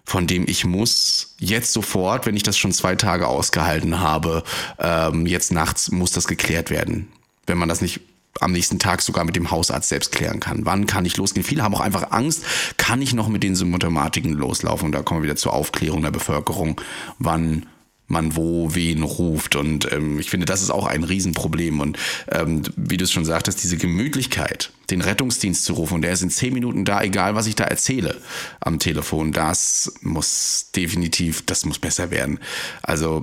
von 0.06 0.26
dem 0.26 0.48
ich 0.48 0.64
muss 0.64 1.34
jetzt 1.38 1.70
sofort, 1.74 2.24
wenn 2.24 2.34
ich 2.34 2.42
das 2.42 2.56
schon 2.56 2.72
zwei 2.72 2.96
Tage 2.96 3.28
ausgehalten 3.28 4.00
habe, 4.00 4.42
ähm, 4.78 5.26
jetzt 5.26 5.52
nachts 5.52 5.90
muss 5.90 6.12
das 6.12 6.26
geklärt 6.26 6.70
werden. 6.70 7.08
Wenn 7.46 7.58
man 7.58 7.68
das 7.68 7.82
nicht 7.82 8.00
am 8.40 8.52
nächsten 8.52 8.78
Tag 8.78 9.02
sogar 9.02 9.24
mit 9.24 9.36
dem 9.36 9.50
Hausarzt 9.50 9.90
selbst 9.90 10.12
klären 10.12 10.40
kann. 10.40 10.64
Wann 10.64 10.86
kann 10.86 11.04
ich 11.04 11.18
losgehen? 11.18 11.44
Viele 11.44 11.62
haben 11.62 11.74
auch 11.74 11.80
einfach 11.80 12.10
Angst, 12.10 12.44
kann 12.78 13.02
ich 13.02 13.12
noch 13.12 13.28
mit 13.28 13.42
den 13.42 13.54
Symptomatiken 13.54 14.32
loslaufen? 14.32 14.86
Und 14.86 14.92
da 14.92 15.02
kommen 15.02 15.20
wir 15.20 15.24
wieder 15.24 15.36
zur 15.36 15.52
Aufklärung 15.52 16.02
der 16.02 16.10
Bevölkerung. 16.10 16.80
Wann 17.18 17.66
man 18.06 18.36
wo 18.36 18.74
wen 18.74 19.02
ruft. 19.02 19.56
Und 19.56 19.90
ähm, 19.92 20.18
ich 20.20 20.30
finde, 20.30 20.46
das 20.46 20.62
ist 20.62 20.70
auch 20.70 20.86
ein 20.86 21.04
Riesenproblem. 21.04 21.80
Und 21.80 21.98
ähm, 22.30 22.62
wie 22.76 22.96
du 22.96 23.04
es 23.04 23.12
schon 23.12 23.24
sagtest, 23.24 23.62
diese 23.62 23.76
Gemütlichkeit, 23.76 24.70
den 24.90 25.00
Rettungsdienst 25.00 25.64
zu 25.64 25.74
rufen, 25.74 26.02
der 26.02 26.12
ist 26.12 26.22
in 26.22 26.30
zehn 26.30 26.52
Minuten 26.52 26.84
da, 26.84 27.02
egal 27.02 27.34
was 27.34 27.46
ich 27.46 27.56
da 27.56 27.64
erzähle 27.64 28.20
am 28.60 28.78
Telefon, 28.78 29.32
das 29.32 29.92
muss 30.02 30.70
definitiv, 30.74 31.42
das 31.46 31.64
muss 31.64 31.78
besser 31.78 32.10
werden. 32.10 32.38
Also 32.82 33.22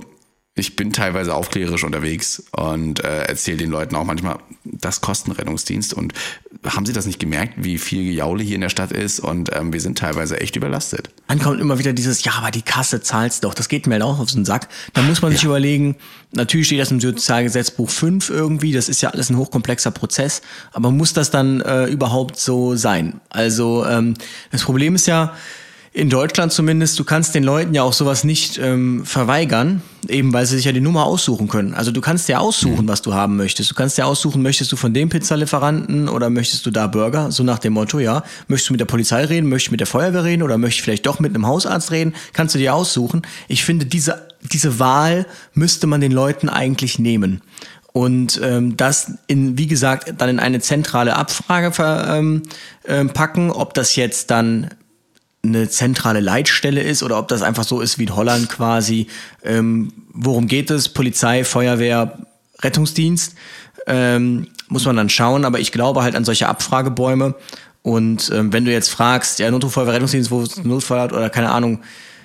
ich 0.54 0.76
bin 0.76 0.92
teilweise 0.92 1.34
aufklärerisch 1.34 1.82
unterwegs 1.82 2.42
und 2.52 3.02
äh, 3.02 3.22
erzähle 3.22 3.56
den 3.56 3.70
Leuten 3.70 3.96
auch 3.96 4.04
manchmal, 4.04 4.38
das 4.64 5.00
kostet 5.00 5.28
einen 5.28 5.36
Rettungsdienst. 5.36 5.94
Und 5.94 6.12
haben 6.66 6.84
sie 6.84 6.92
das 6.92 7.06
nicht 7.06 7.18
gemerkt, 7.18 7.54
wie 7.56 7.78
viel 7.78 8.04
Gejaule 8.04 8.42
hier 8.42 8.56
in 8.56 8.60
der 8.60 8.68
Stadt 8.68 8.92
ist? 8.92 9.18
Und 9.18 9.50
ähm, 9.56 9.72
wir 9.72 9.80
sind 9.80 9.96
teilweise 9.96 10.38
echt 10.40 10.54
überlastet. 10.54 11.08
Dann 11.26 11.38
kommt 11.38 11.58
immer 11.58 11.78
wieder 11.78 11.94
dieses, 11.94 12.22
ja, 12.24 12.32
aber 12.32 12.50
die 12.50 12.60
Kasse 12.60 13.00
zahlt's 13.00 13.40
doch. 13.40 13.54
Das 13.54 13.70
geht 13.70 13.86
mir 13.86 13.94
halt 13.94 14.02
auch 14.02 14.18
auf 14.18 14.30
den 14.30 14.44
Sack. 14.44 14.68
Da 14.92 15.00
muss 15.00 15.22
man 15.22 15.32
sich 15.32 15.42
überlegen, 15.44 15.96
natürlich 16.32 16.66
steht 16.66 16.80
das 16.80 16.90
im 16.90 17.00
Sozialgesetzbuch 17.00 17.88
5 17.88 18.28
irgendwie, 18.28 18.72
das 18.72 18.90
ist 18.90 19.00
ja 19.00 19.08
alles 19.08 19.30
ein 19.30 19.38
hochkomplexer 19.38 19.90
Prozess, 19.90 20.42
aber 20.72 20.90
muss 20.90 21.14
das 21.14 21.30
dann 21.30 21.62
äh, 21.62 21.86
überhaupt 21.86 22.38
so 22.38 22.76
sein? 22.76 23.22
Also 23.30 23.86
ähm, 23.86 24.14
das 24.50 24.64
Problem 24.64 24.94
ist 24.94 25.06
ja, 25.06 25.34
in 25.94 26.08
Deutschland 26.08 26.52
zumindest, 26.52 26.98
du 26.98 27.04
kannst 27.04 27.34
den 27.34 27.44
Leuten 27.44 27.74
ja 27.74 27.82
auch 27.82 27.92
sowas 27.92 28.24
nicht 28.24 28.56
ähm, 28.56 29.04
verweigern, 29.04 29.82
eben 30.08 30.32
weil 30.32 30.46
sie 30.46 30.56
sich 30.56 30.64
ja 30.64 30.72
die 30.72 30.80
Nummer 30.80 31.04
aussuchen 31.04 31.48
können. 31.48 31.74
Also 31.74 31.90
du 31.90 32.00
kannst 32.00 32.30
ja 32.30 32.38
aussuchen, 32.38 32.86
mhm. 32.86 32.88
was 32.88 33.02
du 33.02 33.12
haben 33.12 33.36
möchtest. 33.36 33.70
Du 33.70 33.74
kannst 33.74 33.98
ja 33.98 34.06
aussuchen, 34.06 34.40
möchtest 34.40 34.72
du 34.72 34.76
von 34.76 34.94
dem 34.94 35.10
Pizzalieferanten 35.10 36.08
oder 36.08 36.30
möchtest 36.30 36.64
du 36.64 36.70
da 36.70 36.86
Burger? 36.86 37.30
So 37.30 37.42
nach 37.42 37.58
dem 37.58 37.74
Motto, 37.74 37.98
ja. 37.98 38.24
Möchtest 38.48 38.70
du 38.70 38.72
mit 38.72 38.80
der 38.80 38.86
Polizei 38.86 39.22
reden, 39.26 39.50
möchtest 39.50 39.68
du 39.68 39.72
mit 39.72 39.80
der 39.80 39.86
Feuerwehr 39.86 40.24
reden 40.24 40.42
oder 40.42 40.56
möchtest 40.56 40.80
du 40.80 40.84
vielleicht 40.84 41.04
doch 41.04 41.20
mit 41.20 41.34
einem 41.34 41.46
Hausarzt 41.46 41.90
reden? 41.90 42.14
Kannst 42.32 42.54
du 42.54 42.58
dir 42.58 42.74
aussuchen. 42.74 43.20
Ich 43.48 43.62
finde, 43.62 43.84
diese, 43.84 44.28
diese 44.50 44.78
Wahl 44.78 45.26
müsste 45.52 45.86
man 45.86 46.00
den 46.00 46.12
Leuten 46.12 46.48
eigentlich 46.48 46.98
nehmen 46.98 47.42
und 47.92 48.40
ähm, 48.42 48.78
das 48.78 49.12
in, 49.26 49.58
wie 49.58 49.66
gesagt, 49.66 50.14
dann 50.16 50.30
in 50.30 50.40
eine 50.40 50.60
zentrale 50.60 51.14
Abfrage 51.16 51.72
ver, 51.72 52.16
ähm, 52.16 52.42
ähm, 52.86 53.10
packen, 53.10 53.50
ob 53.50 53.74
das 53.74 53.96
jetzt 53.96 54.30
dann 54.30 54.70
eine 55.44 55.68
zentrale 55.68 56.20
Leitstelle 56.20 56.82
ist 56.82 57.02
oder 57.02 57.18
ob 57.18 57.28
das 57.28 57.42
einfach 57.42 57.64
so 57.64 57.80
ist 57.80 57.98
wie 57.98 58.04
in 58.04 58.14
Holland 58.14 58.48
quasi. 58.48 59.08
Ähm, 59.42 59.92
worum 60.12 60.46
geht 60.46 60.70
es? 60.70 60.88
Polizei, 60.88 61.44
Feuerwehr, 61.44 62.18
Rettungsdienst. 62.60 63.34
Ähm, 63.86 64.48
muss 64.68 64.84
man 64.86 64.96
dann 64.96 65.08
schauen, 65.08 65.44
aber 65.44 65.58
ich 65.58 65.72
glaube 65.72 66.02
halt 66.02 66.14
an 66.14 66.24
solche 66.24 66.48
Abfragebäume. 66.48 67.34
Und 67.82 68.30
ähm, 68.32 68.52
wenn 68.52 68.64
du 68.64 68.70
jetzt 68.70 68.90
fragst, 68.90 69.40
ja, 69.40 69.50
Notrufeuerwehr, 69.50 69.94
Rettungsdienst, 69.94 70.30
wo 70.30 70.42
es 70.42 70.62
Notfall 70.62 71.00
hat 71.00 71.12
oder 71.12 71.28
keine 71.28 71.50
Ahnung, 71.50 71.82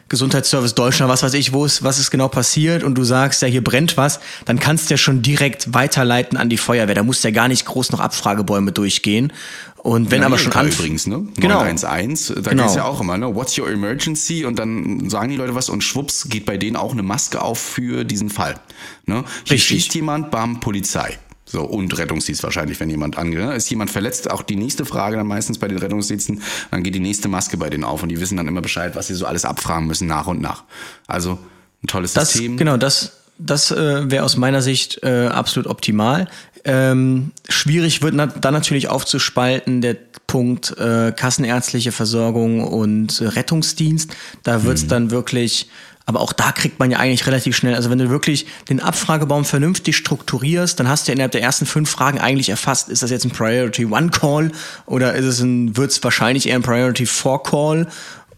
Gesundheitsservice 0.10 0.76
Deutschland, 0.76 1.12
was 1.12 1.24
weiß 1.24 1.34
ich, 1.34 1.54
wo 1.54 1.66
ist, 1.66 1.84
was 1.84 2.00
ist 2.00 2.12
genau 2.12 2.28
passiert 2.28 2.84
und 2.84 2.96
du 2.96 3.04
sagst, 3.04 3.42
ja, 3.42 3.48
hier 3.48 3.64
brennt 3.64 3.98
was, 3.98 4.20
dann 4.46 4.60
kannst 4.60 4.90
du 4.90 4.94
ja 4.94 4.98
schon 4.98 5.22
direkt 5.22 5.74
weiterleiten 5.74 6.38
an 6.38 6.50
die 6.50 6.58
Feuerwehr. 6.58 6.96
Da 6.96 7.04
musst 7.04 7.24
du 7.24 7.28
ja 7.28 7.34
gar 7.34 7.48
nicht 7.48 7.66
groß 7.66 7.92
noch 7.92 8.00
Abfragebäume 8.00 8.72
durchgehen. 8.72 9.34
Und 9.78 10.12
wenn 10.12 10.24
aber 10.24 10.38
schon 10.38 10.52
an 10.54 10.68
übrigens, 10.68 11.08
ne? 11.08 11.28
Genau. 11.38 11.60
911, 11.60 12.34
da 12.36 12.50
genau. 12.50 12.64
geht's 12.64 12.76
ja 12.76 12.84
auch 12.84 13.00
immer, 13.00 13.18
ne? 13.18 13.34
What's 13.34 13.58
your 13.58 13.70
emergency? 13.70 14.44
Und 14.44 14.60
dann 14.60 15.10
sagen 15.10 15.30
die 15.30 15.38
Leute 15.38 15.56
was 15.56 15.70
und 15.70 15.82
schwupps 15.82 16.28
geht 16.30 16.46
bei 16.46 16.58
denen 16.58 16.76
auch 16.76 16.92
eine 16.92 17.04
Maske 17.04 17.42
auf 17.42 17.60
für 17.60 18.04
diesen 18.04 18.30
Fall. 18.30 18.60
Ne? 19.06 19.24
Hier 19.46 19.54
Richtig. 19.54 19.84
schießt 19.84 19.96
jemand, 19.96 20.32
bam, 20.32 20.60
Polizei. 20.60 21.18
So, 21.50 21.64
und 21.64 21.98
Rettungsdienst 21.98 22.44
wahrscheinlich, 22.44 22.78
wenn 22.82 22.90
jemand 22.90 23.18
ange, 23.18 23.38
ne? 23.38 23.56
ist 23.56 23.70
jemand 23.70 23.90
verletzt, 23.90 24.30
auch 24.30 24.42
die 24.42 24.58
nächste 24.58 24.84
Frage 24.84 25.16
dann 25.16 25.28
meistens 25.28 25.58
bei 25.58 25.70
den 25.70 25.78
Rettungsdiensten, 25.78 26.42
dann 26.72 26.84
geht 26.84 26.94
die 26.94 27.00
nächste 27.00 27.30
Maske 27.30 27.56
bei 27.56 27.70
denen 27.70 27.86
auf 27.86 28.04
und 28.04 28.10
die 28.10 28.20
wissen 28.20 28.36
dann 28.36 28.48
immer 28.50 28.62
Bescheid, 28.62 28.96
was 28.96 29.08
sie 29.08 29.16
so 29.16 29.26
alles 29.26 29.46
abfragen 29.46 29.88
müssen 29.88 30.08
nach 30.08 30.28
und 30.28 30.42
nach. 30.42 30.66
Also 31.08 31.40
ein 31.82 31.88
tolles 31.88 32.14
das, 32.14 32.34
System. 32.34 32.58
Genau, 32.58 32.76
das, 32.76 33.14
das 33.38 33.72
äh, 33.72 34.12
wäre 34.12 34.26
aus 34.26 34.36
meiner 34.36 34.62
Sicht 34.62 35.02
äh, 35.04 35.28
absolut 35.28 35.70
optimal. 35.70 36.28
Ähm, 36.66 37.32
schwierig 37.48 38.02
wird 38.02 38.14
na 38.14 38.28
dann 38.28 38.54
natürlich 38.54 38.90
aufzuspalten 38.90 39.80
der 39.80 39.96
Punkt 40.28 40.78
äh, 40.78 41.14
kassenärztliche 41.16 41.94
Versorgung 41.94 42.62
und 42.62 43.22
Rettungsdienst. 43.22 44.14
Da 44.44 44.64
wird 44.64 44.78
es 44.78 44.84
mhm. 44.84 44.90
dann 44.90 45.12
wirklich, 45.12 45.70
aber 46.08 46.22
auch 46.22 46.34
da 46.34 46.54
kriegt 46.54 46.80
man 46.80 46.90
ja 46.90 47.00
eigentlich 47.00 47.28
relativ 47.28 47.56
schnell, 47.56 47.76
also 47.76 47.90
wenn 47.90 48.00
du 48.00 48.10
wirklich 48.10 48.48
den 48.70 48.80
Abfragebaum 48.80 49.44
vernünftig 49.44 49.98
strukturierst, 49.98 50.80
dann 50.80 50.88
hast 50.88 51.08
du 51.08 51.12
innerhalb 51.12 51.34
der 51.34 51.42
ersten 51.42 51.66
fünf 51.66 51.90
Fragen 51.90 52.18
eigentlich 52.18 52.50
erfasst, 52.50 52.88
ist 52.88 53.04
das 53.04 53.12
jetzt 53.12 53.26
ein 53.26 53.32
Priority 53.32 53.86
One 53.86 54.10
Call 54.10 54.52
oder 54.86 55.14
ist 55.14 55.26
es 55.26 55.42
ein, 55.42 55.76
wird 55.76 55.92
es 55.92 56.02
wahrscheinlich 56.04 56.48
eher 56.48 56.56
ein 56.56 56.64
Priority 56.64 57.06
Four 57.06 57.44
Call 57.44 57.88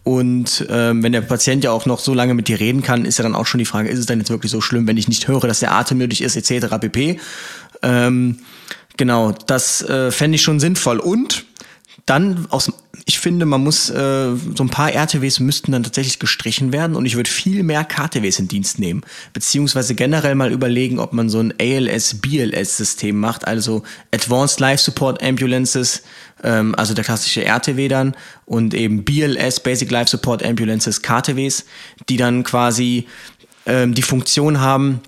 und 0.02 0.66
ähm, 0.68 1.04
wenn 1.04 1.12
der 1.12 1.20
Patient 1.20 1.62
ja 1.62 1.70
auch 1.70 1.86
noch 1.86 2.00
so 2.00 2.12
lange 2.12 2.34
mit 2.34 2.48
dir 2.48 2.58
reden 2.58 2.82
kann, 2.82 3.04
ist 3.04 3.18
ja 3.18 3.22
dann 3.22 3.36
auch 3.36 3.46
schon 3.46 3.60
die 3.60 3.64
Frage, 3.64 3.88
ist 3.88 4.00
es 4.00 4.06
denn 4.06 4.18
jetzt 4.18 4.30
wirklich 4.30 4.50
so 4.50 4.60
schlimm, 4.60 4.88
wenn 4.88 4.96
ich 4.96 5.06
nicht 5.06 5.28
höre, 5.28 5.46
dass 5.46 5.60
der 5.60 5.72
Atem 5.72 5.98
nötig 5.98 6.22
ist, 6.22 6.36
etc. 6.36 6.74
pp. 6.80 7.20
Ähm, 7.82 8.40
genau, 8.96 9.32
das 9.46 9.82
äh, 9.82 10.10
fände 10.10 10.34
ich 10.34 10.42
schon 10.42 10.58
sinnvoll. 10.58 10.98
Und 10.98 11.44
dann 12.06 12.46
aus, 12.50 12.72
ich 13.06 13.18
finde, 13.18 13.46
man 13.46 13.62
muss, 13.62 13.90
äh, 13.90 14.34
so 14.34 14.64
ein 14.64 14.68
paar 14.70 14.92
RTWs 14.92 15.40
müssten 15.40 15.72
dann 15.72 15.82
tatsächlich 15.82 16.18
gestrichen 16.18 16.72
werden 16.72 16.96
und 16.96 17.06
ich 17.06 17.16
würde 17.16 17.30
viel 17.30 17.62
mehr 17.62 17.84
KTWs 17.84 18.38
in 18.38 18.48
Dienst 18.48 18.78
nehmen, 18.78 19.02
beziehungsweise 19.32 19.94
generell 19.94 20.34
mal 20.34 20.52
überlegen, 20.52 20.98
ob 20.98 21.12
man 21.12 21.28
so 21.28 21.40
ein 21.40 21.54
ALS-BLS-System 21.60 23.18
macht, 23.18 23.46
also 23.46 23.82
Advanced 24.12 24.60
Life 24.60 24.82
Support 24.82 25.22
Ambulances, 25.22 26.02
ähm, 26.42 26.74
also 26.74 26.94
der 26.94 27.04
klassische 27.04 27.44
RTW 27.44 27.88
dann 27.88 28.14
und 28.46 28.74
eben 28.74 29.04
BLS, 29.04 29.60
Basic 29.60 29.90
Life 29.90 30.10
Support 30.10 30.44
Ambulances, 30.44 31.02
KTWs, 31.02 31.64
die 32.08 32.16
dann 32.16 32.44
quasi 32.44 33.06
ähm, 33.66 33.94
die 33.94 34.02
Funktion 34.02 34.60
haben, 34.60 35.00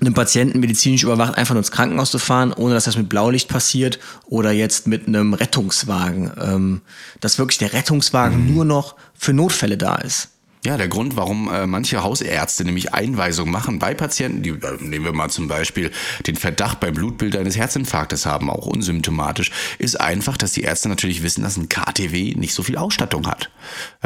einem 0.00 0.14
Patienten 0.14 0.60
medizinisch 0.60 1.04
überwacht 1.04 1.36
einfach 1.36 1.54
nur 1.54 1.60
ins 1.60 1.70
Krankenhaus 1.70 2.10
zu 2.10 2.18
fahren, 2.18 2.52
ohne 2.52 2.74
dass 2.74 2.84
das 2.84 2.96
mit 2.96 3.08
Blaulicht 3.08 3.48
passiert 3.48 3.98
oder 4.26 4.50
jetzt 4.50 4.86
mit 4.86 5.06
einem 5.06 5.34
Rettungswagen. 5.34 6.32
Ähm, 6.40 6.80
dass 7.20 7.38
wirklich 7.38 7.58
der 7.58 7.72
Rettungswagen 7.72 8.46
mhm. 8.46 8.54
nur 8.54 8.64
noch 8.64 8.96
für 9.14 9.32
Notfälle 9.32 9.78
da 9.78 9.96
ist. 9.96 10.30
Ja, 10.64 10.78
der 10.78 10.88
Grund, 10.88 11.14
warum 11.16 11.52
äh, 11.52 11.66
manche 11.66 12.02
Hausärzte 12.02 12.64
nämlich 12.64 12.94
Einweisungen 12.94 13.52
machen 13.52 13.78
bei 13.78 13.92
Patienten, 13.92 14.42
die, 14.42 14.50
äh, 14.50 14.78
nehmen 14.80 15.04
wir 15.04 15.12
mal 15.12 15.28
zum 15.28 15.46
Beispiel 15.46 15.90
den 16.26 16.36
Verdacht 16.36 16.80
beim 16.80 16.94
Blutbild 16.94 17.36
eines 17.36 17.58
Herzinfarktes 17.58 18.24
haben, 18.24 18.48
auch 18.48 18.66
unsymptomatisch, 18.66 19.50
ist 19.78 20.00
einfach, 20.00 20.38
dass 20.38 20.52
die 20.52 20.62
Ärzte 20.62 20.88
natürlich 20.88 21.22
wissen, 21.22 21.42
dass 21.42 21.58
ein 21.58 21.68
KTW 21.68 22.34
nicht 22.36 22.54
so 22.54 22.62
viel 22.62 22.78
Ausstattung 22.78 23.26
hat. 23.26 23.50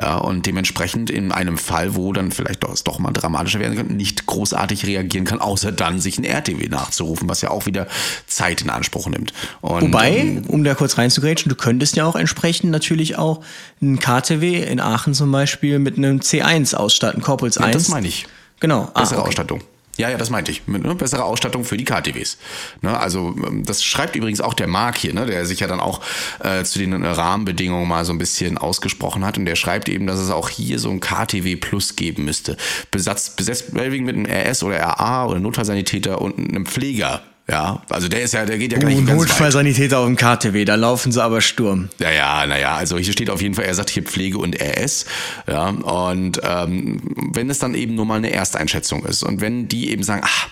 Ja, 0.01 0.17
und 0.17 0.47
dementsprechend 0.47 1.11
in 1.11 1.31
einem 1.31 1.59
Fall, 1.59 1.95
wo 1.95 2.13
dann 2.13 2.33
vielleicht 2.33 2.65
doch, 2.65 2.77
doch 2.81 2.99
mal 2.99 3.13
dramatischer 3.13 3.61
werden 3.61 3.77
kann, 3.77 3.97
nicht 3.97 4.27
großartig 4.27 4.85
reagieren 4.85 5.27
kann, 5.27 5.41
außer 5.41 5.71
dann 5.71 6.01
sich 6.01 6.19
ein 6.19 6.25
RTW 6.25 6.69
nachzurufen, 6.69 7.29
was 7.29 7.41
ja 7.41 7.51
auch 7.51 7.67
wieder 7.67 7.87
Zeit 8.27 8.63
in 8.63 8.71
Anspruch 8.71 9.07
nimmt. 9.07 9.33
Und, 9.61 9.83
Wobei, 9.83 10.17
ähm, 10.17 10.45
um 10.49 10.65
da 10.65 10.75
kurz 10.75 10.99
reinzugrätschen, 10.99 11.51
du 11.51 11.55
könntest 11.55 11.95
ja 11.95 12.05
auch 12.05 12.17
entsprechend 12.17 12.73
natürlich 12.73 13.17
auch 13.17 13.45
ein 13.81 13.99
KTW 13.99 14.63
in 14.63 14.81
Aachen 14.81 15.15
zum 15.15 15.31
Beispiel 15.33 15.79
mit 15.79 15.97
einem 15.97 16.21
C1 16.21 16.59
1 16.59 16.75
ausstatten, 16.75 17.23
Corporals 17.23 17.57
ja, 17.57 17.67
1. 17.67 17.77
Das 17.77 17.89
meine 17.89 18.09
ich. 18.09 18.27
Genau. 18.61 18.91
Ah, 18.95 19.01
Bessere 19.01 19.21
okay. 19.21 19.29
Ausstattung. 19.29 19.63
Ja, 19.97 20.09
ja, 20.09 20.17
das 20.17 20.31
meinte 20.31 20.53
ich. 20.53 20.67
Ne? 20.69 20.95
Bessere 20.95 21.25
Ausstattung 21.25 21.65
für 21.65 21.77
die 21.77 21.85
KTWs. 21.85 22.39
Ne? 22.83 22.97
Also 22.97 23.35
ähm, 23.45 23.65
das 23.65 23.83
schreibt 23.83 24.15
übrigens 24.15 24.41
auch 24.41 24.55
der 24.55 24.69
Marc 24.69 24.97
hier, 24.97 25.13
ne? 25.13 25.27
der 25.27 25.45
sich 25.45 25.59
ja 25.59 25.67
dann 25.67 25.81
auch 25.81 26.01
äh, 26.39 26.63
zu 26.63 26.79
den 26.79 27.05
Rahmenbedingungen 27.05 27.89
mal 27.89 28.05
so 28.05 28.13
ein 28.13 28.19
bisschen 28.19 28.59
ausgesprochen 28.59 29.25
hat. 29.25 29.39
Und 29.39 29.45
der 29.45 29.57
schreibt 29.57 29.89
eben, 29.89 30.07
dass 30.07 30.21
es 30.21 30.31
auch 30.31 30.49
hier 30.49 30.79
so 30.79 30.91
ein 30.91 31.01
KTW 31.01 31.57
Plus 31.57 31.97
geben 31.97 32.25
müsste. 32.25 32.57
Besatz, 32.93 33.31
besetzt 33.31 33.73
mit 33.73 33.83
einem 33.83 34.27
RS 34.27 34.63
oder 34.63 34.79
RA 34.79 35.27
oder 35.27 35.41
Notfallsanitäter 35.41 36.21
und 36.21 36.39
einem 36.39 36.67
Pfleger 36.67 37.23
ja, 37.51 37.83
also 37.89 38.09
der 38.09 38.23
ist 38.23 38.35
ja, 38.35 38.45
der 38.45 38.59
geht 38.59 38.73
ja 38.73 38.79
gleich 38.79 38.97
uh, 38.97 39.05
ganz 39.05 39.21
Notfallsanitäter 39.21 39.99
auf 39.99 40.07
dem 40.07 40.17
KTW, 40.17 40.67
da 40.67 40.75
laufen 40.75 41.13
sie 41.13 41.23
aber 41.23 41.41
Sturm. 41.41 41.89
Ja, 41.99 42.11
ja, 42.11 42.47
naja, 42.47 42.77
also 42.77 42.99
hier 42.99 43.13
steht 43.13 43.31
auf 43.31 43.41
jeden 43.41 43.55
Fall, 43.55 43.65
er 43.65 43.75
sagt 43.75 43.89
hier 43.89 44.03
Pflege 44.03 44.37
und 44.37 44.61
RS. 44.61 45.07
Ja, 45.47 45.69
und 45.69 46.41
ähm, 46.45 47.01
wenn 47.33 47.49
es 47.49 47.59
dann 47.59 47.75
eben 47.75 47.95
nur 47.95 48.05
mal 48.05 48.17
eine 48.17 48.33
Ersteinschätzung 48.33 49.05
ist 49.07 49.23
und 49.23 49.41
wenn 49.41 49.67
die 49.67 49.91
eben 49.91 50.03
sagen, 50.03 50.21
ach, 50.25 50.49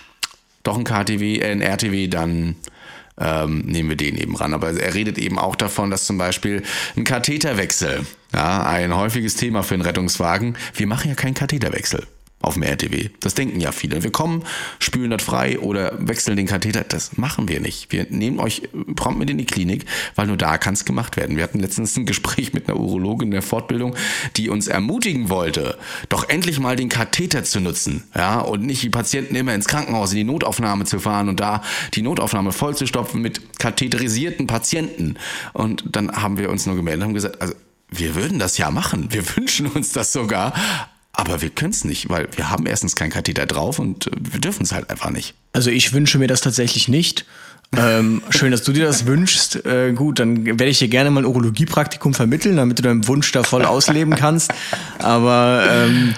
doch 0.63 0.75
ein 0.75 0.85
KTW, 0.85 1.37
äh, 1.37 1.51
ein 1.51 1.61
RTW, 1.61 2.07
dann 2.07 2.55
ähm, 3.19 3.59
nehmen 3.59 3.89
wir 3.89 3.95
den 3.95 4.17
eben 4.17 4.35
ran. 4.35 4.55
Aber 4.55 4.71
er 4.71 4.93
redet 4.95 5.19
eben 5.19 5.37
auch 5.37 5.55
davon, 5.55 5.91
dass 5.91 6.05
zum 6.05 6.17
Beispiel 6.17 6.63
ein 6.95 7.03
Katheterwechsel, 7.03 8.07
ja, 8.33 8.63
ein 8.63 8.95
häufiges 8.95 9.35
Thema 9.35 9.61
für 9.61 9.75
einen 9.75 9.83
Rettungswagen, 9.83 10.57
wir 10.73 10.87
machen 10.87 11.09
ja 11.09 11.15
keinen 11.15 11.35
Katheterwechsel 11.35 12.07
auf 12.39 12.53
dem 12.53 12.63
RTW. 12.63 13.09
Das 13.19 13.33
denken 13.33 13.59
ja 13.59 13.71
viele. 13.71 14.03
Wir 14.03 14.11
kommen, 14.11 14.43
spülen 14.79 15.09
das 15.09 15.23
frei 15.23 15.59
oder 15.59 15.93
wechseln 15.99 16.37
den 16.37 16.45
Katheter. 16.45 16.83
Das 16.83 17.17
machen 17.17 17.47
wir 17.47 17.59
nicht. 17.59 17.91
Wir 17.91 18.05
nehmen 18.09 18.39
euch 18.39 18.69
prompt 18.95 19.19
mit 19.19 19.29
in 19.29 19.39
die 19.39 19.45
Klinik, 19.45 19.85
weil 20.15 20.27
nur 20.27 20.37
da 20.37 20.57
kann 20.59 20.75
es 20.75 20.85
gemacht 20.85 21.17
werden. 21.17 21.35
Wir 21.35 21.43
hatten 21.43 21.59
letztens 21.59 21.97
ein 21.97 22.05
Gespräch 22.05 22.53
mit 22.53 22.69
einer 22.69 22.79
Urologin 22.79 23.31
der 23.31 23.41
Fortbildung, 23.41 23.95
die 24.35 24.49
uns 24.49 24.67
ermutigen 24.67 25.29
wollte, 25.29 25.77
doch 26.09 26.29
endlich 26.29 26.59
mal 26.59 26.75
den 26.75 26.89
Katheter 26.89 27.43
zu 27.43 27.59
nutzen. 27.59 28.03
Ja, 28.15 28.39
und 28.39 28.63
nicht 28.63 28.83
die 28.83 28.89
Patienten 28.89 29.35
immer 29.35 29.55
ins 29.55 29.67
Krankenhaus, 29.67 30.11
in 30.11 30.17
die 30.17 30.23
Notaufnahme 30.23 30.85
zu 30.85 30.99
fahren 30.99 31.29
und 31.29 31.39
da 31.39 31.63
die 31.95 32.03
Notaufnahme 32.03 32.51
vollzustopfen 32.51 33.21
mit 33.21 33.57
katheterisierten 33.57 34.45
Patienten. 34.45 35.15
Und 35.53 35.83
dann 35.91 36.11
haben 36.11 36.37
wir 36.37 36.51
uns 36.51 36.67
nur 36.67 36.75
gemeldet 36.75 37.01
und 37.01 37.07
haben 37.07 37.13
gesagt, 37.15 37.41
also 37.41 37.55
wir 37.89 38.15
würden 38.15 38.37
das 38.37 38.57
ja 38.57 38.69
machen. 38.69 39.07
Wir 39.11 39.23
wünschen 39.37 39.67
uns 39.67 39.91
das 39.91 40.13
sogar, 40.13 40.53
Aber 41.17 41.41
wir 41.41 41.49
können 41.49 41.71
es 41.71 41.83
nicht, 41.83 42.09
weil 42.09 42.27
wir 42.35 42.51
haben 42.51 42.67
erstens 42.67 42.95
keinen 42.95 43.09
Katheter 43.09 43.47
drauf 43.47 43.79
und 43.79 44.07
äh, 44.07 44.11
wir 44.19 44.39
dürfen 44.39 44.63
es 44.63 44.71
halt 44.71 44.89
einfach 44.89 45.09
nicht. 45.09 45.33
Also 45.51 45.71
ich 45.71 45.91
wünsche 45.91 46.19
mir 46.19 46.27
das 46.27 46.41
tatsächlich 46.41 46.87
nicht. 46.87 47.25
ähm, 47.75 48.21
schön, 48.29 48.51
dass 48.51 48.61
du 48.61 48.71
dir 48.71 48.85
das 48.85 49.07
wünschst. 49.07 49.65
Äh, 49.65 49.93
gut, 49.93 50.19
dann 50.19 50.45
werde 50.45 50.67
ich 50.67 50.77
dir 50.77 50.87
gerne 50.87 51.09
mal 51.09 51.21
ein 51.21 51.25
Urologiepraktikum 51.25 52.13
vermitteln, 52.13 52.57
damit 52.57 52.77
du 52.77 52.83
deinen 52.83 53.07
Wunsch 53.07 53.31
da 53.31 53.43
voll 53.43 53.65
ausleben 53.65 54.15
kannst. 54.15 54.53
Aber 54.99 55.67
ähm, 55.67 56.13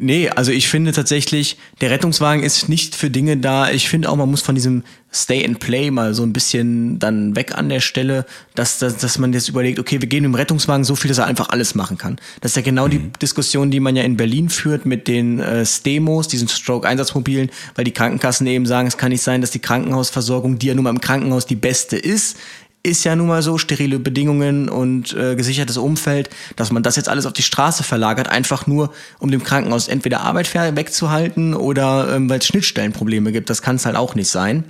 Nee, 0.00 0.30
also 0.30 0.50
ich 0.50 0.68
finde 0.68 0.92
tatsächlich, 0.92 1.56
der 1.80 1.90
Rettungswagen 1.90 2.42
ist 2.42 2.68
nicht 2.68 2.94
für 2.94 3.10
Dinge 3.10 3.36
da. 3.36 3.70
Ich 3.70 3.88
finde 3.88 4.08
auch, 4.08 4.16
man 4.16 4.30
muss 4.30 4.42
von 4.42 4.54
diesem 4.54 4.82
Stay 5.12 5.44
and 5.44 5.58
Play 5.58 5.90
mal 5.90 6.14
so 6.14 6.22
ein 6.22 6.32
bisschen 6.32 6.98
dann 7.00 7.34
weg 7.34 7.56
an 7.56 7.68
der 7.68 7.80
Stelle, 7.80 8.24
dass, 8.54 8.78
dass, 8.78 8.96
dass 8.96 9.18
man 9.18 9.32
jetzt 9.32 9.48
überlegt, 9.48 9.78
okay, 9.78 10.00
wir 10.00 10.08
geben 10.08 10.22
dem 10.22 10.34
Rettungswagen 10.34 10.84
so 10.84 10.94
viel, 10.94 11.08
dass 11.08 11.18
er 11.18 11.26
einfach 11.26 11.48
alles 11.48 11.74
machen 11.74 11.98
kann. 11.98 12.16
Das 12.40 12.52
ist 12.52 12.56
ja 12.56 12.62
genau 12.62 12.86
mhm. 12.86 12.90
die 12.90 13.10
Diskussion, 13.20 13.70
die 13.70 13.80
man 13.80 13.96
ja 13.96 14.04
in 14.04 14.16
Berlin 14.16 14.48
führt 14.48 14.86
mit 14.86 15.08
den 15.08 15.40
äh, 15.40 15.66
Stemos, 15.66 16.28
diesen 16.28 16.48
Stroke-Einsatzmobilen, 16.48 17.50
weil 17.74 17.84
die 17.84 17.92
Krankenkassen 17.92 18.46
eben 18.46 18.66
sagen, 18.66 18.86
es 18.86 18.98
kann 18.98 19.10
nicht 19.10 19.22
sein, 19.22 19.40
dass 19.40 19.50
die 19.50 19.58
Krankenhausversorgung, 19.58 20.58
die 20.58 20.68
ja 20.68 20.74
nun 20.74 20.84
mal 20.84 20.90
im 20.90 21.00
Krankenhaus 21.00 21.44
die 21.44 21.56
beste 21.56 21.96
ist, 21.96 22.36
ist 22.82 23.04
ja 23.04 23.14
nun 23.14 23.28
mal 23.28 23.42
so, 23.42 23.58
sterile 23.58 23.98
Bedingungen 23.98 24.68
und 24.68 25.12
äh, 25.12 25.36
gesichertes 25.36 25.76
Umfeld, 25.76 26.30
dass 26.56 26.72
man 26.72 26.82
das 26.82 26.96
jetzt 26.96 27.08
alles 27.08 27.26
auf 27.26 27.32
die 27.32 27.42
Straße 27.42 27.82
verlagert, 27.82 28.28
einfach 28.28 28.66
nur, 28.66 28.92
um 29.18 29.30
dem 29.30 29.42
Krankenhaus 29.42 29.88
entweder 29.88 30.20
Arbeit 30.20 30.54
wegzuhalten 30.54 31.54
oder 31.54 32.14
ähm, 32.14 32.30
weil 32.30 32.38
es 32.38 32.46
Schnittstellenprobleme 32.46 33.32
gibt. 33.32 33.50
Das 33.50 33.60
kann 33.60 33.76
es 33.76 33.84
halt 33.84 33.96
auch 33.96 34.14
nicht 34.14 34.30
sein. 34.30 34.64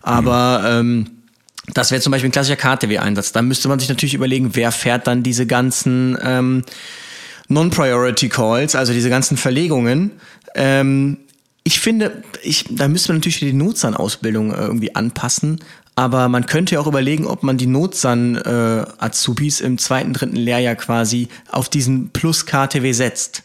Aber 0.00 0.62
ähm, 0.66 1.10
das 1.74 1.90
wäre 1.90 2.00
zum 2.00 2.10
Beispiel 2.10 2.30
ein 2.30 2.32
klassischer 2.32 2.56
KTW-Einsatz. 2.56 3.32
Da 3.32 3.42
müsste 3.42 3.68
man 3.68 3.78
sich 3.78 3.88
natürlich 3.88 4.14
überlegen, 4.14 4.54
wer 4.54 4.72
fährt 4.72 5.06
dann 5.06 5.22
diese 5.22 5.46
ganzen 5.46 6.18
ähm, 6.22 6.64
Non-Priority 7.48 8.28
Calls, 8.28 8.74
also 8.74 8.92
diese 8.92 9.10
ganzen 9.10 9.36
Verlegungen. 9.36 10.12
Ähm, 10.54 11.18
ich 11.64 11.78
finde, 11.78 12.22
ich, 12.42 12.64
da 12.70 12.88
müsste 12.88 13.12
man 13.12 13.18
natürlich 13.18 13.38
die 13.38 13.52
Nutzerausbildung 13.52 14.52
äh, 14.52 14.56
irgendwie 14.56 14.94
anpassen, 14.96 15.60
aber 15.94 16.28
man 16.28 16.46
könnte 16.46 16.74
ja 16.74 16.80
auch 16.80 16.86
überlegen, 16.86 17.26
ob 17.26 17.42
man 17.42 17.58
die 17.58 17.66
Notsan-Azubis 17.66 19.60
äh, 19.60 19.66
im 19.66 19.78
zweiten, 19.78 20.12
dritten 20.12 20.36
Lehrjahr 20.36 20.74
quasi 20.74 21.28
auf 21.50 21.68
diesen 21.68 22.10
Plus-KTW 22.10 22.92
setzt. 22.92 23.42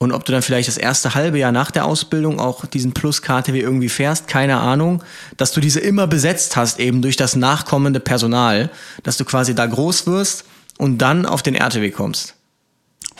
Und 0.00 0.12
ob 0.12 0.24
du 0.24 0.30
dann 0.30 0.42
vielleicht 0.42 0.68
das 0.68 0.78
erste 0.78 1.16
halbe 1.16 1.38
Jahr 1.38 1.50
nach 1.50 1.72
der 1.72 1.84
Ausbildung 1.84 2.38
auch 2.38 2.66
diesen 2.66 2.92
Plus-KTW 2.92 3.58
irgendwie 3.58 3.88
fährst, 3.88 4.28
keine 4.28 4.58
Ahnung, 4.58 5.02
dass 5.36 5.50
du 5.50 5.60
diese 5.60 5.80
immer 5.80 6.06
besetzt 6.06 6.54
hast, 6.54 6.78
eben 6.78 7.02
durch 7.02 7.16
das 7.16 7.34
nachkommende 7.34 7.98
Personal, 7.98 8.70
dass 9.02 9.16
du 9.16 9.24
quasi 9.24 9.56
da 9.56 9.66
groß 9.66 10.06
wirst 10.06 10.44
und 10.78 10.98
dann 10.98 11.26
auf 11.26 11.42
den 11.42 11.56
RTW 11.56 11.90
kommst. 11.90 12.36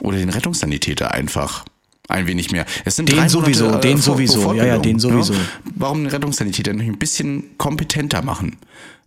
Oder 0.01 0.19
den 0.19 0.31
Rettungssanitäter 0.31 1.11
einfach 1.11 1.65
ein 2.09 2.27
wenig 2.27 2.51
mehr. 2.51 2.65
Es 2.85 2.97
sind 2.97 3.11
den 3.11 3.29
sowieso, 3.29 3.67
Monate, 3.67 3.87
äh, 3.87 3.91
den 3.93 3.99
vor, 3.99 4.15
sowieso, 4.15 4.55
ja, 4.55 4.65
ja, 4.65 4.79
den 4.79 4.99
sowieso. 4.99 5.35
Ja? 5.35 5.41
Warum 5.77 5.99
den 6.03 6.07
Rettungssanitäter 6.09 6.73
nicht 6.73 6.89
ein 6.89 6.99
bisschen 6.99 7.57
kompetenter 7.59 8.23
machen? 8.23 8.57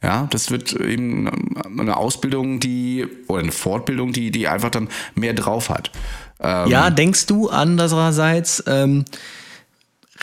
Ja, 0.04 0.28
das 0.32 0.50
wird 0.50 0.74
eben 0.74 1.30
eine 1.80 1.98
Ausbildung, 1.98 2.60
die 2.60 3.08
oder 3.28 3.42
eine 3.42 3.52
Fortbildung, 3.52 4.14
die 4.14 4.32
die 4.32 4.48
einfach 4.48 4.70
dann 4.70 4.88
mehr 5.16 5.34
drauf 5.34 5.70
hat. 5.70 5.92
Ähm, 6.40 6.70
ja, 6.70 6.90
denkst 6.90 7.26
du 7.26 7.50
andererseits, 7.50 8.64
ähm, 8.68 9.06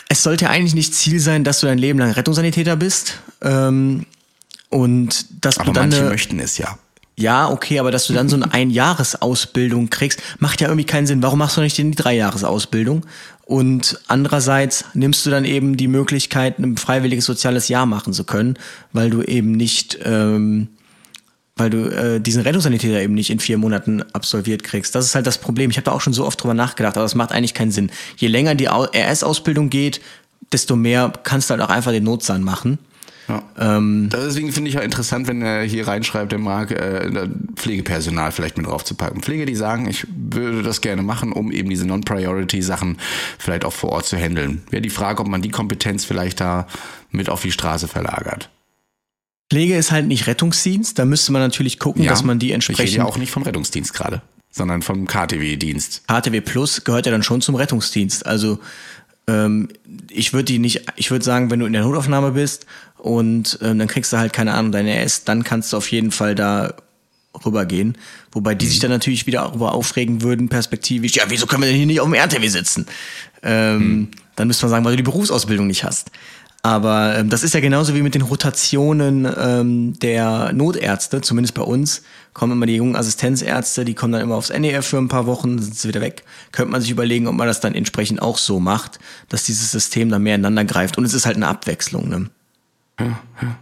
es 0.09 0.23
sollte 0.23 0.49
eigentlich 0.49 0.73
nicht 0.73 0.93
Ziel 0.93 1.19
sein, 1.19 1.43
dass 1.43 1.59
du 1.59 1.67
dein 1.67 1.77
Leben 1.77 1.99
lang 1.99 2.11
Rettungssanitäter 2.11 2.75
bist 2.75 3.19
ähm, 3.41 4.05
und 4.69 5.45
dass 5.45 5.57
aber 5.57 5.67
du 5.67 5.73
dann 5.73 5.89
manche 5.89 6.05
möchten 6.05 6.39
es 6.39 6.57
ja. 6.57 6.77
Ja, 7.19 7.49
okay, 7.49 7.79
aber 7.79 7.91
dass 7.91 8.07
du 8.07 8.13
dann 8.13 8.29
so 8.29 8.37
eine 8.37 8.53
Einjahresausbildung 8.53 9.89
kriegst, 9.89 10.21
macht 10.39 10.61
ja 10.61 10.69
irgendwie 10.69 10.85
keinen 10.85 11.05
Sinn. 11.05 11.21
Warum 11.21 11.39
machst 11.39 11.57
du 11.57 11.61
nicht 11.61 11.77
die 11.77 11.91
Dreijahresausbildung? 11.91 13.05
Und 13.45 13.99
andererseits 14.07 14.85
nimmst 14.93 15.25
du 15.25 15.29
dann 15.29 15.43
eben 15.43 15.75
die 15.75 15.89
Möglichkeit, 15.89 16.59
ein 16.59 16.77
freiwilliges 16.77 17.25
soziales 17.25 17.67
Jahr 17.67 17.85
machen 17.85 18.13
zu 18.13 18.23
können, 18.23 18.57
weil 18.93 19.09
du 19.09 19.21
eben 19.21 19.51
nicht, 19.51 19.99
ähm, 20.03 20.69
weil 21.57 21.69
du 21.69 21.89
äh, 21.89 22.21
diesen 22.21 22.41
Rettungssanitäter 22.41 23.01
eben 23.01 23.15
nicht 23.15 23.31
in 23.31 23.41
vier 23.41 23.57
Monaten 23.57 24.01
absolviert 24.13 24.63
kriegst. 24.63 24.95
Das 24.95 25.03
ist 25.03 25.15
halt 25.15 25.27
das 25.27 25.39
Problem. 25.39 25.71
Ich 25.71 25.77
habe 25.77 25.85
da 25.85 25.91
auch 25.91 26.01
schon 26.01 26.13
so 26.13 26.25
oft 26.25 26.41
drüber 26.41 26.53
nachgedacht, 26.53 26.95
aber 26.95 27.03
das 27.03 27.15
macht 27.15 27.33
eigentlich 27.33 27.53
keinen 27.53 27.71
Sinn. 27.71 27.91
Je 28.15 28.29
länger 28.29 28.55
die 28.55 28.69
RS-Ausbildung 28.69 29.69
geht, 29.69 29.99
desto 30.53 30.77
mehr 30.77 31.11
kannst 31.23 31.49
du 31.49 31.55
halt 31.55 31.61
auch 31.61 31.69
einfach 31.69 31.91
den 31.91 32.05
Notsan 32.05 32.43
machen. 32.43 32.77
Ja. 33.29 33.43
Ähm, 33.57 34.09
Deswegen 34.11 34.51
finde 34.51 34.69
ich 34.69 34.75
ja 34.75 34.81
interessant, 34.81 35.27
wenn 35.27 35.41
er 35.41 35.61
hier 35.63 35.87
reinschreibt, 35.87 36.31
der 36.31 36.39
mag 36.39 36.71
äh, 36.71 37.29
Pflegepersonal 37.55 38.31
vielleicht 38.31 38.57
mit 38.57 38.65
draufzupacken. 38.65 39.21
Pflege, 39.21 39.45
die 39.45 39.55
sagen, 39.55 39.87
ich 39.87 40.07
würde 40.09 40.63
das 40.63 40.81
gerne 40.81 41.03
machen, 41.03 41.31
um 41.31 41.51
eben 41.51 41.69
diese 41.69 41.85
Non-Priority-Sachen 41.85 42.97
vielleicht 43.37 43.65
auch 43.65 43.73
vor 43.73 43.91
Ort 43.91 44.07
zu 44.07 44.17
handeln. 44.17 44.63
Wäre 44.71 44.81
die 44.81 44.89
Frage, 44.89 45.21
ob 45.21 45.27
man 45.27 45.43
die 45.43 45.51
Kompetenz 45.51 46.05
vielleicht 46.05 46.41
da 46.41 46.67
mit 47.11 47.29
auf 47.29 47.43
die 47.43 47.51
Straße 47.51 47.87
verlagert. 47.87 48.49
Pflege 49.51 49.75
ist 49.77 49.91
halt 49.91 50.07
nicht 50.07 50.27
Rettungsdienst, 50.27 50.97
da 50.99 51.05
müsste 51.05 51.31
man 51.31 51.41
natürlich 51.41 51.79
gucken, 51.79 52.03
ja, 52.03 52.09
dass 52.09 52.23
man 52.23 52.39
die 52.39 52.51
entsprechend. 52.51 52.83
Ich 52.83 52.91
rede 52.93 53.03
ja 53.03 53.05
auch 53.05 53.17
nicht 53.17 53.31
vom 53.31 53.43
Rettungsdienst 53.43 53.93
gerade, 53.93 54.21
sondern 54.51 54.81
vom 54.81 55.07
KTW-Dienst. 55.07 56.07
KTW 56.07 56.41
Plus 56.41 56.83
gehört 56.83 57.05
ja 57.05 57.11
dann 57.11 57.23
schon 57.23 57.41
zum 57.41 57.55
Rettungsdienst. 57.55 58.25
Also 58.27 58.59
ähm, 59.29 59.69
ich 60.09 60.33
würde 60.33 60.45
die 60.45 60.59
nicht, 60.59 60.85
ich 60.95 61.11
würde 61.11 61.23
sagen, 61.23 61.51
wenn 61.51 61.59
du 61.59 61.65
in 61.65 61.73
der 61.73 61.83
Notaufnahme 61.83 62.31
bist 62.31 62.65
und 62.99 63.57
ähm, 63.61 63.79
dann 63.79 63.87
kriegst 63.87 64.13
du 64.13 64.17
halt 64.17 64.33
keine 64.33 64.53
Ahnung 64.53 64.71
deine 64.71 65.03
RS, 65.03 65.23
dann 65.23 65.43
kannst 65.43 65.73
du 65.73 65.77
auf 65.77 65.91
jeden 65.91 66.11
Fall 66.11 66.35
da 66.35 66.75
rübergehen. 67.45 67.97
Wobei 68.31 68.55
die 68.55 68.65
mhm. 68.65 68.69
sich 68.69 68.79
dann 68.79 68.91
natürlich 68.91 69.25
wieder 69.25 69.41
darüber 69.41 69.73
aufregen 69.73 70.21
würden, 70.21 70.49
perspektivisch, 70.49 71.15
ja, 71.15 71.23
wieso 71.27 71.45
können 71.45 71.63
wir 71.63 71.69
denn 71.69 71.77
hier 71.77 71.85
nicht 71.85 72.01
auf 72.01 72.07
dem 72.07 72.13
RTW 72.13 72.47
sitzen? 72.47 72.85
Ähm, 73.41 73.77
mhm. 73.77 74.07
Dann 74.35 74.47
müsste 74.47 74.65
man 74.65 74.71
sagen, 74.71 74.85
weil 74.85 74.93
du 74.93 74.97
die 74.97 75.03
Berufsausbildung 75.03 75.67
nicht 75.67 75.83
hast. 75.83 76.11
Aber 76.61 77.17
ähm, 77.17 77.29
das 77.29 77.43
ist 77.43 77.53
ja 77.53 77.61
genauso 77.61 77.95
wie 77.95 78.01
mit 78.01 78.15
den 78.15 78.21
Rotationen 78.21 79.25
ähm, 79.37 79.97
der 79.99 80.51
Notärzte, 80.51 81.21
zumindest 81.21 81.53
bei 81.53 81.61
uns, 81.61 82.01
kommen 82.33 82.51
immer 82.51 82.65
die 82.65 82.75
jungen 82.75 82.97
Assistenzärzte, 82.97 83.85
die 83.85 83.93
kommen 83.93 84.11
dann 84.11 84.21
immer 84.21 84.35
aufs 84.35 84.49
NEF 84.49 84.85
für 84.85 84.97
ein 84.97 85.07
paar 85.07 85.25
Wochen, 85.25 85.59
sind 85.59 85.75
sie 85.75 85.87
wieder 85.87 86.01
weg. 86.01 86.23
Könnte 86.51 86.71
man 86.71 86.81
sich 86.81 86.91
überlegen, 86.91 87.27
ob 87.27 87.35
man 87.35 87.47
das 87.47 87.61
dann 87.61 87.75
entsprechend 87.75 88.21
auch 88.21 88.37
so 88.37 88.59
macht, 88.59 88.99
dass 89.29 89.45
dieses 89.45 89.71
System 89.71 90.09
dann 90.09 90.23
mehr 90.23 90.35
ineinander 90.35 90.65
greift. 90.65 90.97
Und 90.97 91.05
es 91.05 91.13
ist 91.13 91.25
halt 91.25 91.37
eine 91.37 91.47
Abwechslung, 91.47 92.09
ne? 92.09 92.29
Ja, 92.99 93.19
ja. 93.41 93.55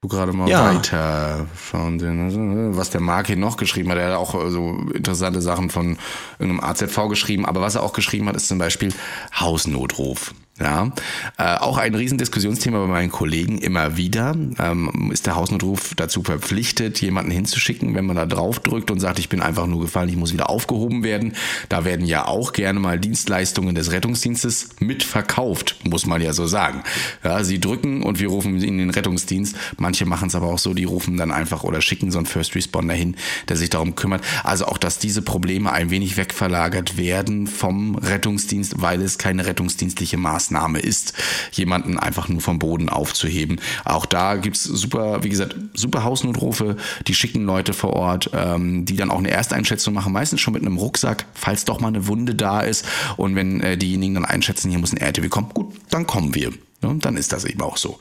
Du 0.00 0.08
gerade 0.08 0.32
mal 0.32 0.48
ja. 0.48 0.74
weiter 0.74 1.46
schauen, 1.56 2.76
was 2.76 2.90
der 2.90 3.00
Mark 3.00 3.28
hier 3.28 3.36
noch 3.36 3.56
geschrieben 3.56 3.88
hat. 3.90 3.98
Er 3.98 4.08
hat 4.08 4.16
auch 4.16 4.32
so 4.50 4.70
interessante 4.92 5.40
Sachen 5.40 5.70
von 5.70 5.96
irgendeinem 6.40 6.68
AZV 6.68 7.08
geschrieben, 7.08 7.46
aber 7.46 7.60
was 7.60 7.76
er 7.76 7.84
auch 7.84 7.92
geschrieben 7.92 8.28
hat, 8.28 8.34
ist 8.34 8.48
zum 8.48 8.58
Beispiel 8.58 8.92
Hausnotruf. 9.38 10.34
Ja, 10.62 10.92
äh, 11.38 11.56
auch 11.56 11.76
ein 11.76 11.92
Riesendiskussionsthema 11.96 12.78
bei 12.78 12.86
meinen 12.86 13.10
Kollegen 13.10 13.58
immer 13.58 13.96
wieder. 13.96 14.36
Ähm, 14.60 15.10
ist 15.12 15.26
der 15.26 15.34
Hausnotruf 15.34 15.94
dazu 15.96 16.22
verpflichtet, 16.22 17.00
jemanden 17.00 17.32
hinzuschicken, 17.32 17.96
wenn 17.96 18.06
man 18.06 18.14
da 18.14 18.26
drauf 18.26 18.60
drückt 18.60 18.92
und 18.92 19.00
sagt, 19.00 19.18
ich 19.18 19.28
bin 19.28 19.42
einfach 19.42 19.66
nur 19.66 19.80
gefallen, 19.80 20.08
ich 20.08 20.16
muss 20.16 20.32
wieder 20.32 20.48
aufgehoben 20.50 21.02
werden. 21.02 21.34
Da 21.68 21.84
werden 21.84 22.06
ja 22.06 22.28
auch 22.28 22.52
gerne 22.52 22.78
mal 22.78 23.00
Dienstleistungen 23.00 23.74
des 23.74 23.90
Rettungsdienstes 23.90 24.68
mitverkauft, 24.78 25.80
muss 25.82 26.06
man 26.06 26.22
ja 26.22 26.32
so 26.32 26.46
sagen. 26.46 26.84
Ja, 27.24 27.42
sie 27.42 27.58
drücken 27.58 28.04
und 28.04 28.20
wir 28.20 28.28
rufen 28.28 28.62
in 28.62 28.78
den 28.78 28.90
Rettungsdienst. 28.90 29.56
Manche 29.78 30.06
machen 30.06 30.28
es 30.28 30.36
aber 30.36 30.46
auch 30.46 30.60
so, 30.60 30.74
die 30.74 30.84
rufen 30.84 31.16
dann 31.16 31.32
einfach 31.32 31.64
oder 31.64 31.80
schicken 31.80 32.12
so 32.12 32.18
einen 32.18 32.26
First 32.26 32.54
Responder 32.54 32.94
hin, 32.94 33.16
der 33.48 33.56
sich 33.56 33.70
darum 33.70 33.96
kümmert. 33.96 34.22
Also 34.44 34.66
auch, 34.66 34.78
dass 34.78 35.00
diese 35.00 35.22
Probleme 35.22 35.72
ein 35.72 35.90
wenig 35.90 36.16
wegverlagert 36.16 36.96
werden 36.96 37.48
vom 37.48 37.96
Rettungsdienst, 37.96 38.80
weil 38.80 39.02
es 39.02 39.18
keine 39.18 39.44
rettungsdienstliche 39.44 40.18
Maßnahme 40.18 40.51
Maßnahme 40.52 40.78
ist, 40.78 41.14
jemanden 41.52 41.98
einfach 41.98 42.28
nur 42.28 42.40
vom 42.40 42.58
Boden 42.58 42.88
aufzuheben. 42.88 43.60
Auch 43.84 44.06
da 44.06 44.36
gibt's 44.36 44.64
super, 44.64 45.22
wie 45.22 45.28
gesagt, 45.28 45.56
super 45.74 46.04
Hausnotrufe, 46.04 46.76
die 47.06 47.14
schicken 47.14 47.44
Leute 47.44 47.72
vor 47.72 47.94
Ort, 47.94 48.30
ähm, 48.34 48.84
die 48.84 48.96
dann 48.96 49.10
auch 49.10 49.18
eine 49.18 49.30
Ersteinschätzung 49.30 49.94
machen, 49.94 50.12
meistens 50.12 50.40
schon 50.40 50.54
mit 50.54 50.62
einem 50.62 50.76
Rucksack, 50.76 51.26
falls 51.34 51.64
doch 51.64 51.80
mal 51.80 51.88
eine 51.88 52.06
Wunde 52.06 52.34
da 52.34 52.60
ist. 52.60 52.84
Und 53.16 53.34
wenn 53.34 53.60
äh, 53.60 53.76
diejenigen 53.76 54.14
dann 54.14 54.24
einschätzen, 54.24 54.70
hier 54.70 54.78
muss 54.78 54.92
ein 54.92 54.98
RTW 54.98 55.28
kommen, 55.28 55.50
gut, 55.52 55.74
dann 55.90 56.06
kommen 56.06 56.34
wir. 56.34 56.52
Ja, 56.82 56.92
dann 56.94 57.16
ist 57.16 57.32
das 57.32 57.44
eben 57.44 57.60
auch 57.62 57.76
so. 57.76 58.00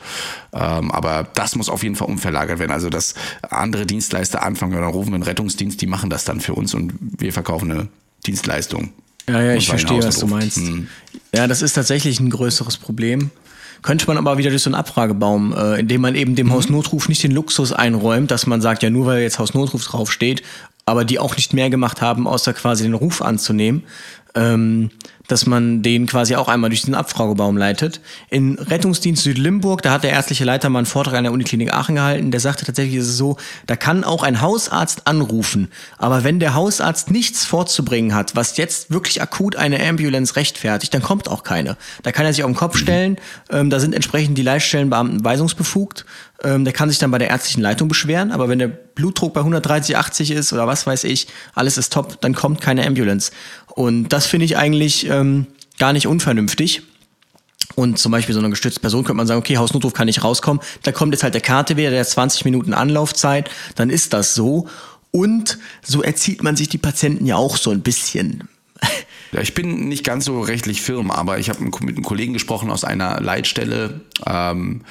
Ähm, 0.53 0.91
aber 0.91 1.27
das 1.35 1.55
muss 1.55 1.69
auf 1.69 1.83
jeden 1.83 1.95
Fall 1.95 2.07
umverlagert 2.07 2.57
werden. 2.57 2.71
Also, 2.71 2.89
dass 2.89 3.13
andere 3.47 3.85
Dienstleister 3.85 4.41
anfangen 4.41 4.75
oder 4.75 4.87
rufen 4.87 5.13
einen 5.13 5.21
Rettungsdienst, 5.21 5.79
die 5.81 5.87
machen 5.87 6.09
das 6.09 6.25
dann 6.25 6.39
für 6.39 6.55
uns 6.55 6.73
und 6.73 6.93
wir 6.99 7.31
verkaufen 7.31 7.71
eine 7.71 7.87
Dienstleistung. 8.25 8.91
Ja, 9.31 9.41
ja, 9.41 9.53
ich 9.55 9.67
verstehe, 9.67 10.03
was 10.03 10.19
du 10.19 10.27
meinst. 10.27 10.57
Mhm. 10.57 10.87
Ja, 11.33 11.47
das 11.47 11.61
ist 11.61 11.73
tatsächlich 11.73 12.19
ein 12.19 12.29
größeres 12.29 12.77
Problem. 12.77 13.31
Könnte 13.81 14.05
man 14.07 14.17
aber 14.17 14.37
wieder 14.37 14.49
durch 14.51 14.61
so 14.61 14.69
einen 14.69 14.75
Abfragebaum, 14.75 15.53
äh, 15.53 15.79
indem 15.79 16.01
man 16.01 16.15
eben 16.15 16.35
dem 16.35 16.47
mhm. 16.47 16.53
Hausnotruf 16.53 17.09
nicht 17.09 17.23
den 17.23 17.31
Luxus 17.31 17.71
einräumt, 17.71 18.29
dass 18.29 18.45
man 18.45 18.61
sagt, 18.61 18.83
ja, 18.83 18.89
nur 18.89 19.07
weil 19.07 19.21
jetzt 19.21 19.39
Hausnotruf 19.39 19.83
draufsteht, 19.85 20.43
aber 20.85 21.05
die 21.05 21.19
auch 21.19 21.35
nicht 21.35 21.53
mehr 21.53 21.69
gemacht 21.69 22.01
haben, 22.01 22.27
außer 22.27 22.53
quasi 22.53 22.83
den 22.83 22.93
Ruf 22.93 23.21
anzunehmen, 23.21 23.83
ähm, 24.35 24.91
dass 25.31 25.45
man 25.45 25.81
den 25.81 26.07
quasi 26.07 26.35
auch 26.35 26.47
einmal 26.49 26.69
durch 26.69 26.81
diesen 26.81 26.95
Abfragebaum 26.95 27.55
leitet. 27.55 28.01
In 28.29 28.59
Rettungsdienst 28.59 29.23
Südlimburg, 29.23 29.81
da 29.81 29.91
hat 29.91 30.03
der 30.03 30.11
ärztliche 30.11 30.43
Leiter 30.43 30.69
mal 30.69 30.79
einen 30.79 30.85
Vortrag 30.85 31.15
an 31.15 31.23
der 31.23 31.31
Uniklinik 31.31 31.73
Aachen 31.73 31.95
gehalten, 31.95 32.31
der 32.31 32.39
sagte 32.39 32.65
tatsächlich, 32.65 32.95
ist 32.95 33.07
es 33.07 33.17
so, 33.17 33.37
da 33.65 33.75
kann 33.75 34.03
auch 34.03 34.23
ein 34.23 34.41
Hausarzt 34.41 35.07
anrufen, 35.07 35.69
aber 35.97 36.23
wenn 36.23 36.39
der 36.39 36.53
Hausarzt 36.53 37.11
nichts 37.11 37.45
vorzubringen 37.45 38.13
hat, 38.13 38.35
was 38.35 38.57
jetzt 38.57 38.91
wirklich 38.91 39.21
akut 39.21 39.55
eine 39.55 39.81
Ambulance 39.81 40.35
rechtfertigt, 40.35 40.93
dann 40.93 41.01
kommt 41.01 41.29
auch 41.29 41.43
keine. 41.43 41.77
Da 42.03 42.11
kann 42.11 42.25
er 42.25 42.33
sich 42.33 42.43
auf 42.43 42.51
den 42.51 42.57
Kopf 42.57 42.77
stellen, 42.77 43.17
ähm, 43.49 43.69
da 43.69 43.79
sind 43.79 43.95
entsprechend 43.95 44.37
die 44.37 44.43
Leitstellenbeamten 44.43 45.23
weisungsbefugt, 45.23 46.05
ähm, 46.43 46.63
der 46.65 46.73
kann 46.73 46.89
sich 46.89 46.97
dann 46.97 47.11
bei 47.11 47.19
der 47.19 47.29
ärztlichen 47.29 47.61
Leitung 47.61 47.87
beschweren, 47.87 48.31
aber 48.31 48.49
wenn 48.49 48.59
der 48.59 48.67
Blutdruck 48.67 49.33
bei 49.33 49.41
130, 49.41 49.95
80 49.95 50.31
ist 50.31 50.53
oder 50.53 50.67
was 50.67 50.85
weiß 50.87 51.03
ich, 51.03 51.27
alles 51.53 51.77
ist 51.77 51.93
top, 51.93 52.19
dann 52.21 52.33
kommt 52.33 52.61
keine 52.61 52.85
Ambulance. 52.85 53.31
Und 53.75 54.09
das 54.09 54.25
finde 54.25 54.45
ich 54.45 54.57
eigentlich 54.57 55.07
ähm, 55.09 55.47
gar 55.77 55.93
nicht 55.93 56.07
unvernünftig. 56.07 56.83
Und 57.75 57.97
zum 57.97 58.11
Beispiel 58.11 58.33
so 58.33 58.39
eine 58.39 58.49
gestützte 58.49 58.81
Person 58.81 59.03
könnte 59.03 59.17
man 59.17 59.27
sagen, 59.27 59.39
okay, 59.39 59.57
Hausnotruf 59.57 59.93
kann 59.93 60.05
nicht 60.05 60.23
rauskommen. 60.23 60.61
Da 60.83 60.91
kommt 60.91 61.13
jetzt 61.13 61.23
halt 61.23 61.33
der 61.33 61.41
KTW, 61.41 61.89
der 61.89 62.01
hat 62.01 62.07
20 62.07 62.45
Minuten 62.45 62.73
Anlaufzeit, 62.73 63.49
dann 63.75 63.89
ist 63.89 64.13
das 64.13 64.35
so. 64.35 64.67
Und 65.11 65.57
so 65.81 66.01
erzieht 66.01 66.43
man 66.43 66.55
sich 66.55 66.69
die 66.69 66.77
Patienten 66.77 67.25
ja 67.25 67.35
auch 67.35 67.57
so 67.57 67.71
ein 67.71 67.81
bisschen. 67.81 68.47
Ja, 69.31 69.39
ich 69.39 69.53
bin 69.53 69.87
nicht 69.87 70.03
ganz 70.03 70.25
so 70.25 70.41
rechtlich 70.41 70.81
firm, 70.81 71.09
aber 71.09 71.39
ich 71.39 71.49
habe 71.49 71.63
mit 71.63 71.73
einem 71.79 72.03
Kollegen 72.03 72.33
gesprochen 72.33 72.69
aus 72.69 72.83
einer 72.83 73.21
Leitstelle, 73.21 74.01
ähm, 74.25 74.81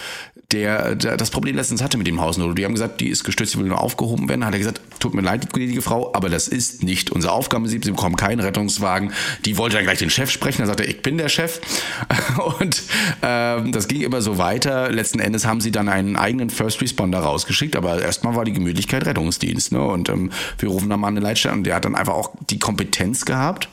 der, 0.53 0.95
der 0.97 1.17
das 1.17 1.31
Problem 1.31 1.57
letztens 1.57 1.83
hatte 1.83 1.97
mit 1.97 2.07
dem 2.07 2.21
Hausnotruf. 2.21 2.55
Die 2.55 2.65
haben 2.65 2.75
gesagt, 2.75 3.01
die 3.01 3.09
ist 3.09 3.25
gestützt, 3.25 3.55
die 3.55 3.59
will 3.59 3.67
nur 3.67 3.81
aufgehoben 3.81 4.29
werden. 4.29 4.45
Hat 4.45 4.53
er 4.53 4.59
gesagt, 4.59 4.81
tut 4.99 5.15
mir 5.15 5.23
leid, 5.23 5.53
gnädige 5.53 5.83
Frau, 5.83 6.13
aber 6.15 6.29
das 6.29 6.49
ist 6.49 6.83
nicht 6.83 7.11
unsere 7.11 7.33
Aufgabe. 7.33 7.69
Sie 7.69 7.79
bekommen 7.79 8.17
keinen 8.17 8.41
Rettungswagen. 8.41 9.13
Die 9.45 9.57
wollte 9.59 9.77
dann 9.77 9.85
gleich 9.85 9.99
den 9.99 10.11
Chef 10.11 10.31
sprechen. 10.31 10.63
Er 10.63 10.67
sagte, 10.67 10.85
ich 10.85 11.03
bin 11.03 11.19
der 11.19 11.29
Chef. 11.29 11.61
Und 12.61 12.83
ähm, 13.23 13.73
das 13.73 13.89
ging 13.89 14.03
immer 14.03 14.23
so 14.23 14.39
weiter. 14.39 14.91
Letzten 14.91 15.21
Endes 15.21 15.47
haben 15.47 15.61
sie 15.61 15.71
dann 15.71 15.89
einen 15.89 16.17
eigenen 16.17 16.51
First 16.51 16.81
Responder 16.83 17.21
rausgeschickt, 17.21 17.77
aber 17.77 18.01
erstmal 18.03 18.35
war 18.35 18.45
die 18.45 18.53
Gemütlichkeit 18.53 19.07
Rettungsdienst. 19.07 19.73
Ne? 19.73 19.83
Und 19.83 20.09
ähm, 20.09 20.31
wir 20.59 20.69
rufen 20.69 20.91
dann 20.91 21.01
mal 21.01 21.09
eine 21.09 21.21
Leitstelle 21.21 21.55
und 21.55 21.65
der 21.65 21.77
hat 21.77 21.85
dann 21.85 21.95
einfach 21.95 22.15
auch 22.15 22.33
die 22.51 22.59
Kompetenz 22.59 23.25
gehabt, 23.25 23.69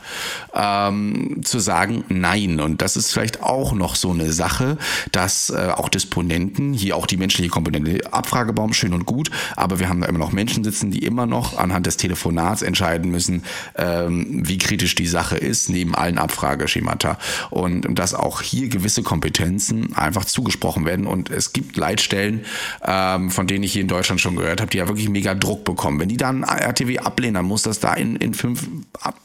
ähm, 0.54 1.42
zu 1.44 1.60
sagen, 1.60 2.04
nein. 2.10 2.60
Und 2.60 2.82
das 2.82 2.98
ist 2.98 3.12
vielleicht 3.12 3.42
auch 3.42 3.74
noch 3.74 3.96
so 3.96 4.12
eine 4.12 4.32
Sache, 4.32 4.78
dass 5.12 5.50
äh, 5.50 5.70
auch 5.74 5.90
Disponenten 5.90 6.67
hier 6.74 6.96
auch 6.96 7.06
die 7.06 7.18
menschliche 7.18 7.50
Komponente. 7.50 8.00
Abfragebaum, 8.12 8.74
schön 8.74 8.94
und 8.94 9.06
gut, 9.06 9.30
aber 9.56 9.80
wir 9.80 9.90
haben 9.90 10.02
da 10.02 10.08
immer 10.08 10.20
noch 10.20 10.32
Menschen 10.32 10.64
sitzen, 10.64 10.92
die 10.92 11.06
immer 11.06 11.26
noch 11.26 11.58
anhand 11.58 11.86
des 11.86 11.98
Telefonats 11.98 12.62
entscheiden 12.62 13.12
müssen, 13.12 13.44
ähm, 13.76 14.48
wie 14.48 14.58
kritisch 14.58 14.96
die 14.96 15.08
Sache 15.08 15.38
ist, 15.38 15.70
neben 15.70 15.96
allen 15.96 16.18
Abfrageschemata. 16.18 17.18
Und 17.50 17.88
dass 17.98 18.14
auch 18.14 18.42
hier 18.42 18.70
gewisse 18.70 19.04
Kompetenzen 19.04 19.96
einfach 19.96 20.26
zugesprochen 20.26 20.86
werden. 20.86 21.08
Und 21.08 21.30
es 21.30 21.54
gibt 21.54 21.78
Leitstellen, 21.78 22.46
ähm, 22.84 23.32
von 23.32 23.48
denen 23.48 23.64
ich 23.64 23.74
hier 23.74 23.82
in 23.82 23.88
Deutschland 23.88 24.22
schon 24.22 24.36
gehört 24.36 24.62
habe, 24.62 24.72
die 24.72 24.78
ja 24.78 24.88
wirklich 24.88 25.10
mega 25.10 25.34
Druck 25.34 25.64
bekommen. 25.64 26.00
Wenn 26.00 26.10
die 26.10 26.18
dann 26.18 26.44
RTW 26.44 27.00
ablehnen, 27.00 27.36
dann 27.36 27.46
muss 27.46 27.64
das 27.64 27.80
da 27.80 27.94
in, 27.94 28.16
in 28.16 28.34
fünf, 28.34 28.68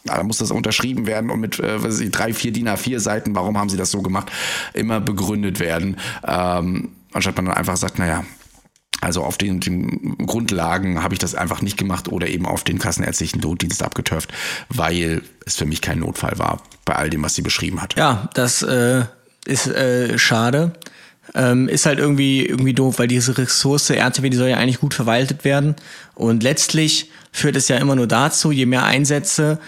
dann 0.04 0.26
muss 0.26 0.38
das 0.38 0.50
unterschrieben 0.50 1.06
werden 1.06 1.30
und 1.30 1.40
mit 1.40 1.58
äh, 1.58 1.82
was 1.82 2.00
ich, 2.00 2.10
drei, 2.10 2.32
vier 2.32 2.52
DIN 2.52 2.68
A4 2.68 2.98
Seiten, 2.98 3.34
warum 3.34 3.58
haben 3.58 3.68
sie 3.68 3.76
das 3.76 3.90
so 3.90 4.02
gemacht, 4.02 4.30
immer 4.74 5.00
begründet 5.00 5.60
werden. 5.60 5.96
Ähm, 6.26 6.90
anstatt 7.12 7.36
man 7.36 7.46
dann 7.46 7.54
einfach 7.54 7.76
sagt, 7.76 7.98
naja, 7.98 8.24
also 9.02 9.24
auf 9.24 9.36
den, 9.36 9.58
den 9.58 10.16
Grundlagen 10.18 11.02
habe 11.02 11.14
ich 11.14 11.18
das 11.18 11.34
einfach 11.34 11.60
nicht 11.60 11.76
gemacht 11.76 12.08
oder 12.08 12.28
eben 12.28 12.46
auf 12.46 12.62
den 12.62 12.78
kassenärztlichen 12.78 13.40
Notdienst 13.40 13.82
abgeturft, 13.82 14.32
weil 14.68 15.22
es 15.44 15.56
für 15.56 15.66
mich 15.66 15.80
kein 15.80 15.98
Notfall 15.98 16.38
war 16.38 16.62
bei 16.84 16.94
all 16.94 17.10
dem, 17.10 17.22
was 17.24 17.34
sie 17.34 17.42
beschrieben 17.42 17.82
hat. 17.82 17.96
Ja, 17.96 18.30
das 18.34 18.62
äh, 18.62 19.04
ist 19.44 19.66
äh, 19.66 20.16
schade. 20.18 20.72
Ähm, 21.34 21.68
ist 21.68 21.86
halt 21.86 21.98
irgendwie, 21.98 22.46
irgendwie 22.46 22.74
doof, 22.74 22.98
weil 22.98 23.08
diese 23.08 23.36
Ressource 23.38 23.90
RTW, 23.90 24.28
die 24.28 24.36
soll 24.36 24.48
ja 24.48 24.58
eigentlich 24.58 24.80
gut 24.80 24.94
verwaltet 24.94 25.44
werden. 25.44 25.74
Und 26.14 26.42
letztlich 26.44 27.10
führt 27.32 27.56
es 27.56 27.68
ja 27.68 27.78
immer 27.78 27.96
nur 27.96 28.06
dazu, 28.06 28.52
je 28.52 28.66
mehr 28.66 28.84
Einsätze, 28.84 29.58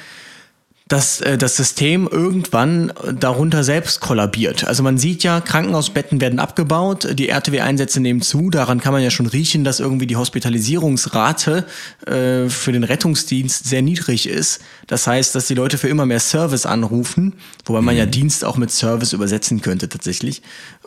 dass 0.89 1.23
äh, 1.23 1.39
das 1.39 1.57
System 1.57 2.07
irgendwann 2.11 2.93
darunter 3.19 3.65
selbst 3.65 4.01
kollabiert. 4.01 4.65
Also 4.65 4.83
man 4.83 4.99
sieht 4.99 5.23
ja, 5.23 5.41
Krankenhausbetten 5.41 6.21
werden 6.21 6.39
abgebaut, 6.39 7.09
die 7.19 7.31
RTW-Einsätze 7.31 8.01
nehmen 8.01 8.21
zu. 8.21 8.51
Daran 8.51 8.81
kann 8.81 8.93
man 8.93 9.03
ja 9.03 9.11
schon 9.11 9.27
riechen, 9.27 9.65
dass 9.65 9.81
irgendwie 9.81 10.07
die 10.07 10.17
Hospitalisierungsrate 10.17 11.65
äh, 12.07 12.49
für 12.51 12.73
den 12.73 12.85
Rettungsdienst 12.85 13.65
sehr 13.65 13.81
niedrig 13.81 14.29
ist. 14.29 14.61
Das 14.87 15.07
heißt, 15.07 15.35
dass 15.35 15.47
die 15.47 15.55
Leute 15.55 15.79
für 15.79 15.89
immer 15.89 16.05
mehr 16.05 16.21
Service 16.21 16.67
anrufen, 16.67 17.35
wobei 17.65 17.81
man 17.81 17.97
ja 17.97 18.05
mhm. 18.05 18.11
Dienst 18.11 18.45
auch 18.45 18.59
mit 18.59 18.71
Service 18.71 19.15
übersetzen 19.15 19.63
könnte 19.63 19.89
tatsächlich. 19.89 20.43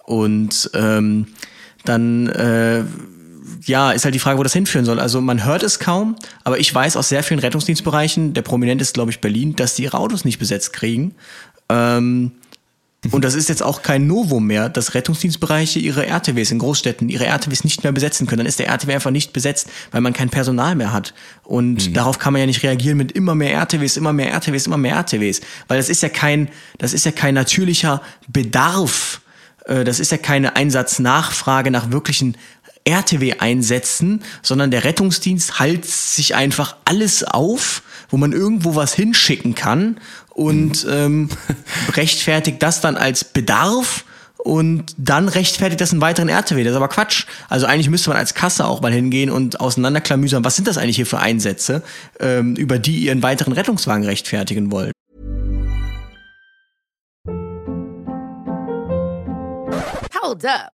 Und 0.06 0.70
ähm, 0.76 1.28
dann 1.86 2.28
äh, 2.28 2.84
ja, 3.68 3.92
ist 3.92 4.06
halt 4.06 4.16
die 4.16 4.20
Frage, 4.20 4.40
wo 4.40 4.44
das 4.44 4.54
hinführen 4.54 4.86
soll. 4.86 5.00
Also 5.00 5.22
man 5.22 5.46
hört 5.46 5.64
es 5.64 5.80
kaum, 5.80 6.16
aber 6.44 6.60
ich 6.60 6.74
weiß 6.74 6.98
aus 6.98 7.10
sehr 7.10 7.24
vielen 7.24 7.40
Rettungsdienstbereichen, 7.40 8.34
der 8.34 8.42
prominent 8.42 8.82
ist, 8.82 8.94
glaube 8.94 9.12
ich, 9.12 9.20
Berlin, 9.20 9.56
dass 9.56 9.76
die 9.76 9.84
ihre 9.84 9.98
Autos 9.98 10.26
nicht 10.26 10.40
besetzt 10.40 10.74
kriegen. 10.74 11.16
Ähm, 11.70 12.32
und 13.12 13.24
das 13.24 13.36
ist 13.36 13.48
jetzt 13.48 13.62
auch 13.64 13.84
kein 13.84 14.08
Novum 14.08 14.48
mehr, 14.48 14.70
dass 14.70 14.94
Rettungsdienstbereiche 14.94 15.80
ihre 15.80 16.08
RTWs 16.08 16.52
in 16.52 16.60
Großstädten, 16.60 17.10
ihre 17.10 17.26
RTWs 17.26 17.64
nicht 17.64 17.84
mehr 17.84 17.92
besetzen 17.92 18.26
können. 18.26 18.40
Dann 18.40 18.48
ist 18.48 18.60
der 18.60 18.68
RTW 18.68 18.94
einfach 18.94 19.12
nicht 19.12 19.34
besetzt, 19.34 19.70
weil 19.92 20.02
man 20.02 20.14
kein 20.14 20.30
Personal 20.30 20.76
mehr 20.76 20.92
hat. 20.92 21.14
Und 21.44 21.90
mhm. 21.90 21.94
darauf 21.94 22.20
kann 22.20 22.34
man 22.34 22.42
ja 22.42 22.46
nicht 22.48 22.64
reagieren 22.64 22.98
mit 22.98 23.12
immer 23.12 23.36
mehr 23.36 23.54
RTWs, 23.54 23.98
immer 23.98 24.14
mehr 24.14 24.32
RTWs, 24.32 24.66
immer 24.66 24.78
mehr 24.78 24.96
RTWs. 24.96 25.42
Weil 25.68 25.78
das 25.78 25.90
ist 25.90 26.02
ja 26.02 26.10
kein, 26.10 26.50
das 26.80 26.94
ist 26.94 27.06
ja 27.06 27.12
kein 27.12 27.36
natürlicher 27.36 28.02
Bedarf. 28.28 29.22
Äh, 29.66 29.84
das 29.84 30.00
ist 30.00 30.12
ja 30.12 30.18
keine 30.18 30.56
Einsatznachfrage 30.56 31.72
nach 31.72 31.92
wirklichen 31.92 32.36
RTW 32.88 33.40
einsetzen, 33.40 34.24
sondern 34.42 34.72
der 34.72 34.84
Rettungsdienst 34.84 35.60
halt 35.60 35.86
sich 35.86 36.36
einfach 36.36 36.78
alles 36.86 37.24
auf, 37.24 37.84
wo 38.10 38.18
man 38.18 38.32
irgendwo 38.32 38.76
was 38.76 38.94
hinschicken 38.94 39.56
kann 39.56 40.00
und 40.30 40.86
mhm. 40.86 40.92
ähm, 40.92 41.30
rechtfertigt 41.94 42.64
das 42.64 42.82
dann 42.82 42.96
als 42.96 43.24
Bedarf 43.24 44.06
und 44.38 44.94
dann 44.98 45.28
rechtfertigt 45.28 45.82
das 45.82 45.92
einen 45.92 46.02
weiteren 46.02 46.30
RTW. 46.30 46.64
Das 46.64 46.72
ist 46.72 46.78
aber 46.78 46.88
Quatsch. 46.88 47.26
Also 47.50 47.66
eigentlich 47.66 47.90
müsste 47.90 48.10
man 48.10 48.18
als 48.18 48.34
Kasse 48.34 48.66
auch 48.66 48.82
mal 48.82 48.94
hingehen 48.94 49.30
und 49.30 49.60
auseinanderklamüsern, 49.60 50.46
was 50.46 50.56
sind 50.56 50.68
das 50.68 50.78
eigentlich 50.78 50.96
hier 50.96 51.06
für 51.06 51.20
Einsätze, 51.20 51.84
ähm, 52.20 52.56
über 52.56 52.80
die 52.80 53.00
ihr 53.00 53.12
einen 53.12 53.24
weiteren 53.24 53.54
Rettungswagen 53.54 54.06
rechtfertigen 54.06 54.72
wollt. 54.72 54.94
Hold 60.22 60.46
up. 60.46 60.77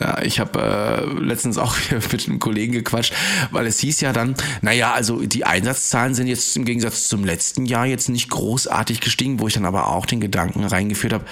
Ja, 0.00 0.22
ich 0.22 0.40
habe 0.40 0.58
äh, 0.58 1.22
letztens 1.22 1.58
auch 1.58 1.76
mit 2.12 2.26
einem 2.26 2.38
Kollegen 2.38 2.72
gequatscht, 2.72 3.12
weil 3.50 3.66
es 3.66 3.80
hieß 3.80 4.00
ja 4.00 4.12
dann, 4.12 4.34
naja, 4.62 4.92
also 4.92 5.20
die 5.20 5.44
Einsatzzahlen 5.44 6.14
sind 6.14 6.26
jetzt 6.26 6.56
im 6.56 6.64
Gegensatz 6.64 7.06
zum 7.06 7.24
letzten 7.24 7.66
Jahr 7.66 7.84
jetzt 7.84 8.08
nicht 8.08 8.30
großartig 8.30 9.00
gestiegen, 9.00 9.40
wo 9.40 9.48
ich 9.48 9.54
dann 9.54 9.66
aber 9.66 9.88
auch 9.88 10.06
den 10.06 10.20
Gedanken 10.20 10.64
reingeführt 10.64 11.12
habe, 11.12 11.26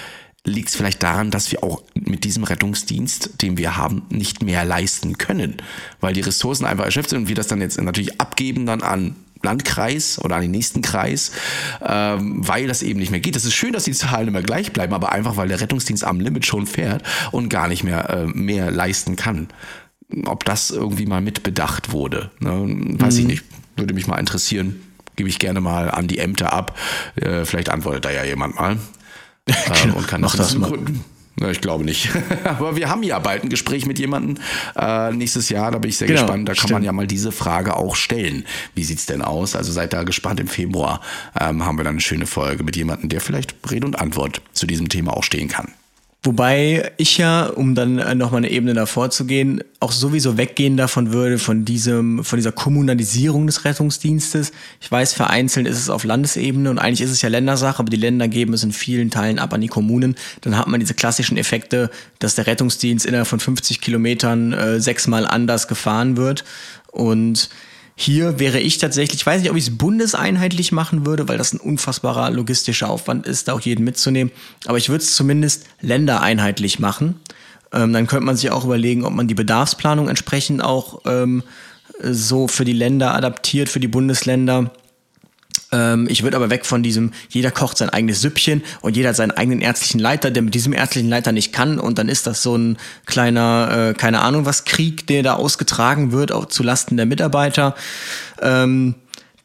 liegt 0.45 0.69
es 0.69 0.77
vielleicht 0.77 1.03
daran, 1.03 1.31
dass 1.31 1.51
wir 1.51 1.64
auch 1.64 1.83
mit 1.95 2.25
diesem 2.25 2.45
Rettungsdienst, 2.45 3.43
den 3.43 3.57
wir 3.57 3.77
haben, 3.77 4.03
nicht 4.11 4.43
mehr 4.43 4.64
leisten 4.64 5.19
können, 5.19 5.57
weil 6.01 6.14
die 6.14 6.21
Ressourcen 6.21 6.64
einfach 6.64 6.85
erschöpft 6.85 7.11
sind 7.11 7.21
und 7.21 7.29
wir 7.29 7.35
das 7.35 7.49
dann 7.49 7.61
jetzt 7.61 7.81
natürlich 7.81 8.21
abgeben 8.21 8.66
dann 8.66 8.83
an 8.83 9.16
Landkreis 9.43 10.18
oder 10.22 10.36
an 10.36 10.43
den 10.43 10.51
nächsten 10.51 10.82
Kreis, 10.82 11.32
ähm, 11.84 12.47
weil 12.47 12.66
das 12.66 12.82
eben 12.82 12.99
nicht 12.99 13.11
mehr 13.11 13.20
geht. 13.20 13.36
Es 13.36 13.45
ist 13.45 13.55
schön, 13.55 13.72
dass 13.72 13.84
die 13.84 13.93
Zahlen 13.93 14.28
immer 14.28 14.43
gleich 14.43 14.72
bleiben, 14.72 14.95
aber 14.95 15.12
einfach, 15.12 15.36
weil 15.36 15.49
der 15.49 15.61
Rettungsdienst 15.61 16.05
am 16.05 16.20
Limit 16.20 16.47
schon 16.47 16.66
fährt 16.66 17.03
und 17.32 17.49
gar 17.49 17.68
nicht 17.68 17.84
mehr, 17.84 18.11
äh, 18.11 18.26
mehr 18.26 18.70
leisten 18.70 19.16
kann. 19.16 19.49
Ob 20.24 20.45
das 20.45 20.70
irgendwie 20.70 21.07
mal 21.07 21.20
mit 21.20 21.43
bedacht 21.43 21.93
wurde, 21.93 22.30
ne? 22.41 22.51
weiß 22.99 23.14
mhm. 23.14 23.20
ich 23.20 23.26
nicht. 23.26 23.45
Würde 23.76 23.95
mich 23.95 24.07
mal 24.07 24.18
interessieren. 24.18 24.80
Gebe 25.16 25.28
ich 25.28 25.39
gerne 25.39 25.61
mal 25.61 25.91
an 25.91 26.09
die 26.09 26.18
Ämter 26.18 26.53
ab. 26.53 26.76
Äh, 27.16 27.45
vielleicht 27.45 27.68
antwortet 27.68 28.05
da 28.05 28.11
ja 28.11 28.24
jemand 28.24 28.57
mal. 28.57 28.76
Äh, 29.49 29.91
und 29.93 30.07
kann 30.07 30.20
das, 30.20 30.32
das 30.32 30.59
mal. 30.59 30.78
Ich 31.51 31.61
glaube 31.61 31.84
nicht. 31.84 32.11
Aber 32.45 32.76
wir 32.76 32.89
haben 32.89 33.03
ja 33.03 33.18
bald 33.18 33.45
ein 33.45 33.49
Gespräch 33.49 33.86
mit 33.86 33.99
jemandem 33.99 34.43
äh, 34.76 35.12
nächstes 35.12 35.49
Jahr. 35.49 35.70
Da 35.70 35.78
bin 35.78 35.91
ich 35.91 35.99
sehr 35.99 36.09
genau, 36.09 36.22
gespannt. 36.22 36.49
Da 36.49 36.53
kann 36.53 36.59
stimmt. 36.59 36.72
man 36.72 36.82
ja 36.84 36.93
mal 36.93 37.07
diese 37.07 37.32
Frage 37.32 37.76
auch 37.76 37.97
stellen. 37.97 38.45
Wie 38.74 38.84
sieht's 38.84 39.07
denn 39.07 39.22
aus? 39.22 39.55
Also 39.55 39.72
seid 39.72 39.93
da 39.93 40.03
gespannt. 40.03 40.41
Im 40.41 40.49
Februar 40.49 41.01
ähm, 41.39 41.64
haben 41.64 41.78
wir 41.78 41.84
dann 41.84 41.95
eine 41.95 42.01
schöne 42.01 42.26
Folge 42.26 42.64
mit 42.64 42.76
jemandem, 42.76 43.09
der 43.09 43.20
vielleicht 43.20 43.55
Rede 43.70 43.86
und 43.86 43.99
Antwort 43.99 44.41
zu 44.53 44.66
diesem 44.66 44.89
Thema 44.89 45.16
auch 45.16 45.24
stehen 45.24 45.49
kann. 45.49 45.72
Wobei 46.25 46.91
ich 46.97 47.16
ja, 47.16 47.47
um 47.47 47.77
dann 47.77 48.01
äh, 48.01 48.14
nochmal 48.16 48.39
eine 48.39 48.51
Ebene 48.51 48.75
davor 48.75 49.11
zu 49.11 49.25
gehen, 49.25 49.62
auch 49.79 49.93
sowieso 49.93 50.37
weggehen 50.37 50.77
davon 50.77 51.12
würde, 51.12 51.39
von 51.39 51.64
diesem, 51.64 52.25
von 52.25 52.37
dieser 52.37 52.51
Kommunalisierung 52.51 53.47
des 53.47 53.64
Rettungsdienstes. 53.64 54.51
Ich 54.81 54.91
weiß, 54.91 55.12
vereinzelt 55.12 55.69
ist 55.69 55.79
es 55.79 55.89
auf 55.89 56.03
Landesebene 56.03 56.71
und 56.71 56.81
eigentlich 56.81 57.03
ist 57.03 57.12
es 57.12 57.23
ja 57.23 57.29
Ländersache, 57.29 57.79
aber 57.79 57.89
die 57.89 57.97
Länder 57.97 58.27
geben 58.27 58.53
es 58.53 58.64
in 58.64 58.73
vielen 58.73 59.11
Teilen 59.11 59.39
ab 59.39 59.53
an 59.53 59.61
die 59.61 59.69
Kommunen. 59.69 60.16
Dann 60.41 60.59
hat 60.59 60.66
man 60.66 60.81
diese 60.81 60.95
klassischen 60.95 61.39
Effekte, 61.39 61.89
dass 62.19 62.35
der 62.35 62.49
Rettungsdienst 62.49 63.07
innerhalb 63.07 63.29
von 63.29 63.39
50 63.39 63.81
Kilometern 63.81 64.53
äh, 64.53 64.81
sechsmal 64.81 65.25
anders 65.25 65.69
gefahren 65.69 66.16
wird. 66.16 66.45
Und 66.91 67.49
hier 68.01 68.38
wäre 68.38 68.61
ich 68.61 68.78
tatsächlich, 68.78 69.18
ich 69.20 69.26
weiß 69.26 69.42
nicht, 69.42 69.51
ob 69.51 69.57
ich 69.57 69.64
es 69.64 69.76
bundeseinheitlich 69.76 70.70
machen 70.70 71.05
würde, 71.05 71.26
weil 71.26 71.36
das 71.36 71.53
ein 71.53 71.59
unfassbarer 71.59 72.30
logistischer 72.30 72.88
Aufwand 72.88 73.26
ist, 73.26 73.49
da 73.49 73.55
auch 73.55 73.61
jeden 73.61 73.82
mitzunehmen. 73.82 74.32
Aber 74.66 74.78
ich 74.78 74.88
würde 74.88 75.03
es 75.03 75.16
zumindest 75.16 75.64
ländereinheitlich 75.80 76.78
machen. 76.78 77.16
Ähm, 77.72 77.92
dann 77.92 78.07
könnte 78.07 78.24
man 78.24 78.36
sich 78.36 78.53
auch 78.53 78.64
überlegen, 78.64 79.05
ob 79.05 79.14
man 79.14 79.26
die 79.26 79.34
Bedarfsplanung 79.34 80.09
entsprechend 80.09 80.62
auch 80.62 81.01
ähm, 81.07 81.42
so 82.01 82.46
für 82.46 82.64
die 82.64 82.72
Länder 82.72 83.14
adaptiert, 83.16 83.68
für 83.68 83.80
die 83.80 83.88
Bundesländer. 83.88 84.70
Ähm, 85.73 86.07
ich 86.09 86.23
würde 86.23 86.37
aber 86.37 86.51
weg 86.51 86.64
von 86.64 86.83
diesem, 86.83 87.12
jeder 87.29 87.51
kocht 87.51 87.79
sein 87.79 87.91
eigenes 87.91 88.21
Süppchen 88.21 88.62
und 88.81 88.97
jeder 88.97 89.11
hat 89.11 89.16
seinen 89.16 89.33
eigenen 89.33 89.61
ärztlichen 89.61 90.01
Leiter, 90.01 90.31
der 90.31 90.43
mit 90.43 90.55
diesem 90.55 90.73
ärztlichen 90.73 91.11
Leiter 91.11 91.33
nicht 91.33 91.53
kann 91.53 91.79
und 91.79 91.99
dann 91.99 92.09
ist 92.09 92.27
das 92.27 92.43
so 92.43 92.57
ein 92.57 92.79
kleiner, 93.07 93.91
äh, 93.91 93.95
keine 93.95 94.21
Ahnung 94.21 94.47
was, 94.47 94.64
Krieg, 94.64 95.07
der 95.07 95.23
da 95.23 95.35
ausgetragen 95.35 96.12
wird, 96.12 96.33
auch 96.33 96.47
zu 96.47 96.62
Lasten 96.62 96.97
der 96.97 97.07
Mitarbeiter. 97.07 97.75
Ähm, 98.41 98.95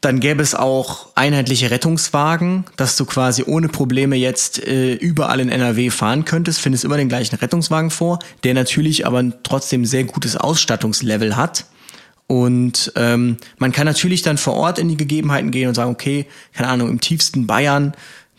dann 0.04 0.20
gäbe 0.20 0.42
es 0.42 0.54
auch 0.54 1.08
einheitliche 1.14 1.70
Rettungswagen, 1.70 2.64
dass 2.76 2.96
du 2.96 3.06
quasi 3.06 3.42
ohne 3.46 3.68
Probleme 3.68 4.16
jetzt 4.16 4.62
äh, 4.62 4.92
überall 4.92 5.40
in 5.40 5.48
NRW 5.48 5.88
fahren 5.88 6.26
könntest. 6.26 6.60
Findest 6.60 6.84
immer 6.84 6.98
den 6.98 7.08
gleichen 7.08 7.36
Rettungswagen 7.36 7.90
vor, 7.90 8.18
der 8.44 8.52
natürlich 8.52 9.06
aber 9.06 9.24
trotzdem 9.44 9.86
sehr 9.86 10.04
gutes 10.04 10.36
Ausstattungslevel 10.36 11.36
hat. 11.36 11.64
Und 12.26 12.92
ähm, 12.96 13.36
man 13.58 13.72
kann 13.72 13.86
natürlich 13.86 14.22
dann 14.22 14.38
vor 14.38 14.54
Ort 14.54 14.78
in 14.78 14.88
die 14.88 14.96
Gegebenheiten 14.96 15.50
gehen 15.50 15.68
und 15.68 15.74
sagen, 15.74 15.90
okay, 15.90 16.26
keine 16.52 16.68
Ahnung, 16.68 16.88
im 16.88 17.00
tiefsten 17.00 17.46
Bayern, 17.46 17.92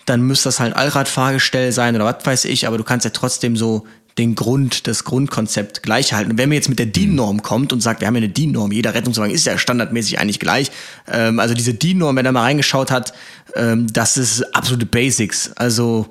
dann 0.06 0.22
müsste 0.22 0.50
das 0.50 0.60
halt 0.60 0.74
ein 0.74 0.80
Allradfahrgestell 0.80 1.72
sein 1.72 1.96
oder 1.96 2.06
was 2.06 2.26
weiß 2.26 2.46
ich, 2.46 2.68
aber 2.68 2.78
du 2.78 2.84
kannst 2.84 3.06
ja 3.06 3.12
trotzdem 3.12 3.56
so 3.56 3.86
den 4.18 4.36
Grund, 4.36 4.88
das 4.88 5.04
Grundkonzept 5.04 5.84
gleich 5.84 6.14
halten. 6.14 6.32
Und 6.32 6.38
wenn 6.38 6.48
man 6.50 6.56
jetzt 6.56 6.70
mit 6.70 6.80
der 6.80 6.86
DIN-Norm 6.86 7.42
kommt 7.42 7.74
und 7.74 7.82
sagt, 7.82 8.00
wir 8.00 8.08
haben 8.08 8.16
ja 8.16 8.20
eine 8.20 8.30
DIN-Norm, 8.30 8.72
jeder 8.72 8.94
Rettungswagen 8.94 9.34
ist 9.34 9.46
ja 9.46 9.58
standardmäßig 9.58 10.20
eigentlich 10.20 10.40
gleich. 10.40 10.72
Ähm, 11.12 11.40
also 11.40 11.54
diese 11.54 11.74
DIN-Norm, 11.74 12.16
wenn 12.16 12.26
er 12.26 12.32
mal 12.32 12.44
reingeschaut 12.44 12.92
hat, 12.92 13.14
ähm, 13.56 13.92
das 13.92 14.16
ist 14.16 14.56
absolute 14.56 14.86
Basics. 14.86 15.52
Also 15.58 16.08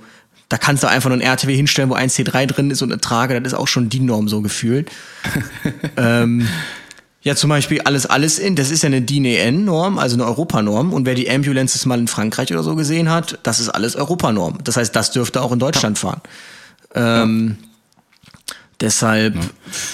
da 0.50 0.58
kannst 0.58 0.82
du 0.82 0.88
einfach 0.88 1.08
nur 1.08 1.18
ein 1.18 1.22
RTW 1.22 1.56
hinstellen, 1.56 1.88
wo 1.88 1.94
ein 1.94 2.10
C3 2.10 2.46
drin 2.46 2.70
ist 2.70 2.82
und 2.82 2.92
eine 2.92 3.00
Trage, 3.00 3.40
das 3.40 3.54
ist 3.54 3.58
auch 3.58 3.68
schon 3.68 3.88
DIN-Norm 3.88 4.28
so 4.28 4.42
gefühlt. 4.42 4.90
ähm, 5.96 6.46
ja, 7.24 7.34
zum 7.34 7.48
Beispiel 7.48 7.80
alles, 7.80 8.04
alles 8.04 8.38
in, 8.38 8.54
das 8.54 8.70
ist 8.70 8.82
ja 8.82 8.88
eine 8.88 9.00
DIN-EN-Norm, 9.00 9.98
also 9.98 10.14
eine 10.14 10.26
Europanorm. 10.26 10.92
Und 10.92 11.06
wer 11.06 11.14
die 11.14 11.30
Ambulances 11.30 11.86
mal 11.86 11.98
in 11.98 12.06
Frankreich 12.06 12.52
oder 12.52 12.62
so 12.62 12.76
gesehen 12.76 13.10
hat, 13.10 13.38
das 13.44 13.60
ist 13.60 13.70
alles 13.70 13.96
Europanorm. 13.96 14.58
Das 14.62 14.76
heißt, 14.76 14.94
das 14.94 15.10
dürfte 15.10 15.40
auch 15.40 15.50
in 15.50 15.58
Deutschland 15.58 15.98
fahren. 15.98 16.20
Ähm, 16.94 17.56
ja. 17.58 17.66
Deshalb, 18.82 19.36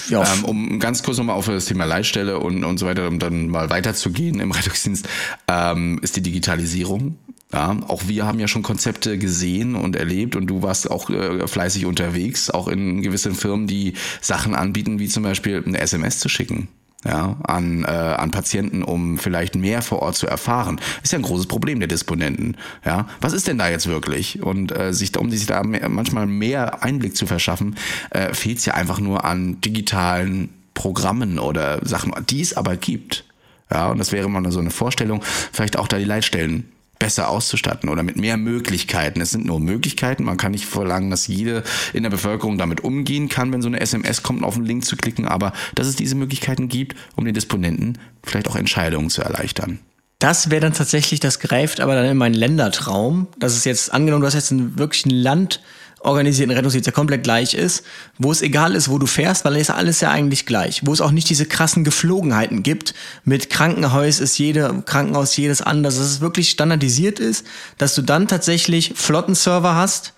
ja. 0.09 0.21
ja. 0.23 0.33
Ähm, 0.33 0.43
um 0.43 0.79
ganz 0.79 1.03
kurz 1.03 1.19
nochmal 1.19 1.37
auf 1.37 1.45
das 1.45 1.65
Thema 1.65 1.85
Leitstelle 1.85 2.37
und, 2.37 2.65
und 2.65 2.77
so 2.79 2.85
weiter, 2.85 3.07
um 3.07 3.17
dann 3.17 3.47
mal 3.47 3.69
weiterzugehen 3.69 4.41
im 4.41 4.51
Rettungsdienst, 4.51 5.07
ähm, 5.47 5.99
ist 6.01 6.17
die 6.17 6.21
Digitalisierung. 6.21 7.17
Ja, 7.53 7.77
auch 7.87 8.07
wir 8.07 8.25
haben 8.25 8.39
ja 8.39 8.49
schon 8.49 8.63
Konzepte 8.63 9.17
gesehen 9.17 9.75
und 9.75 9.95
erlebt 9.95 10.35
und 10.35 10.47
du 10.47 10.63
warst 10.63 10.91
auch 10.91 11.09
äh, 11.09 11.47
fleißig 11.47 11.85
unterwegs, 11.85 12.49
auch 12.49 12.67
in 12.67 13.01
gewissen 13.01 13.35
Firmen, 13.35 13.67
die 13.67 13.93
Sachen 14.19 14.53
anbieten, 14.53 14.99
wie 14.99 15.07
zum 15.07 15.23
Beispiel 15.23 15.63
eine 15.65 15.79
SMS 15.79 16.19
zu 16.19 16.27
schicken 16.27 16.67
ja, 17.05 17.35
an, 17.43 17.83
äh, 17.83 17.87
an 17.87 18.31
Patienten, 18.31 18.83
um 18.83 19.17
vielleicht 19.17 19.55
mehr 19.55 19.81
vor 19.81 20.01
Ort 20.01 20.15
zu 20.15 20.27
erfahren. 20.27 20.79
Ist 21.01 21.11
ja 21.11 21.19
ein 21.19 21.23
großes 21.23 21.47
Problem 21.47 21.79
der 21.79 21.87
Disponenten. 21.87 22.57
Ja, 22.85 23.07
was 23.19 23.33
ist 23.33 23.47
denn 23.47 23.57
da 23.57 23.69
jetzt 23.69 23.87
wirklich? 23.87 24.43
Und 24.43 24.77
äh, 24.77 24.93
sich, 24.93 25.17
um 25.17 25.31
sich 25.31 25.45
da 25.45 25.63
mehr, 25.63 25.89
manchmal 25.89 26.27
mehr 26.27 26.83
Einblick 26.83 27.15
zu 27.15 27.25
verschaffen, 27.25 27.75
äh, 28.11 28.33
fehlt 28.33 28.59
es 28.59 28.65
ja 28.65 28.75
einfach 28.75 28.99
nur 28.99 29.25
an 29.25 29.59
digitalen 29.61 30.49
Programmen 30.73 31.39
oder 31.39 31.85
Sachen, 31.85 32.13
die 32.29 32.41
es 32.41 32.55
aber 32.55 32.77
gibt. 32.77 33.25
Ja, 33.71 33.89
und 33.89 33.97
das 33.97 34.11
wäre 34.11 34.29
mal 34.29 34.51
so 34.51 34.59
eine 34.59 34.71
Vorstellung, 34.71 35.23
vielleicht 35.51 35.77
auch 35.77 35.87
da 35.87 35.97
die 35.97 36.03
Leitstellen 36.03 36.70
besser 37.01 37.29
auszustatten 37.29 37.89
oder 37.89 38.03
mit 38.03 38.15
mehr 38.15 38.37
Möglichkeiten. 38.37 39.21
Es 39.21 39.31
sind 39.31 39.43
nur 39.43 39.59
Möglichkeiten. 39.59 40.23
Man 40.23 40.37
kann 40.37 40.51
nicht 40.51 40.67
verlangen, 40.67 41.09
dass 41.09 41.25
jede 41.25 41.63
in 41.93 42.03
der 42.03 42.11
Bevölkerung 42.11 42.59
damit 42.59 42.81
umgehen 42.81 43.27
kann, 43.27 43.51
wenn 43.51 43.63
so 43.63 43.67
eine 43.67 43.79
SMS 43.79 44.21
kommt, 44.21 44.43
auf 44.43 44.55
einen 44.55 44.67
Link 44.67 44.85
zu 44.85 44.95
klicken, 44.95 45.27
aber 45.27 45.51
dass 45.73 45.87
es 45.87 45.95
diese 45.95 46.13
Möglichkeiten 46.13 46.67
gibt, 46.67 46.95
um 47.15 47.25
den 47.25 47.33
Disponenten 47.33 47.97
vielleicht 48.23 48.47
auch 48.47 48.55
Entscheidungen 48.55 49.09
zu 49.09 49.23
erleichtern. 49.23 49.79
Das 50.19 50.51
wäre 50.51 50.61
dann 50.61 50.73
tatsächlich, 50.73 51.19
das 51.19 51.39
greift 51.39 51.79
aber 51.79 51.95
dann 51.95 52.05
in 52.05 52.17
meinen 52.17 52.35
Ländertraum. 52.35 53.27
Das 53.39 53.57
ist 53.57 53.65
jetzt, 53.65 53.91
angenommen, 53.91 54.21
du 54.21 54.27
hast 54.27 54.35
jetzt 54.35 54.53
wirklich 54.77 55.07
ein 55.07 55.09
Land, 55.09 55.59
organisierten 56.03 56.55
Rettungsdienst, 56.55 56.87
der 56.87 56.93
komplett 56.93 57.23
gleich 57.23 57.53
ist, 57.53 57.83
wo 58.17 58.31
es 58.31 58.41
egal 58.41 58.75
ist, 58.75 58.89
wo 58.89 58.97
du 58.97 59.05
fährst, 59.05 59.45
weil 59.45 59.55
es 59.57 59.69
alles 59.69 60.01
ja 60.01 60.11
eigentlich 60.11 60.45
gleich, 60.45 60.81
wo 60.85 60.93
es 60.93 61.01
auch 61.01 61.11
nicht 61.11 61.29
diese 61.29 61.45
krassen 61.45 61.83
Geflogenheiten 61.83 62.63
gibt. 62.63 62.93
Mit 63.23 63.49
Krankenhaus 63.49 64.19
ist 64.19 64.37
jede 64.37 64.83
Krankenhaus 64.85 65.35
jedes 65.37 65.61
anders, 65.61 65.97
dass 65.97 66.05
es 66.05 66.21
wirklich 66.21 66.49
standardisiert 66.49 67.19
ist, 67.19 67.45
dass 67.77 67.95
du 67.95 68.01
dann 68.01 68.27
tatsächlich 68.27 68.93
Flottenserver 68.95 69.75
hast, 69.75 70.13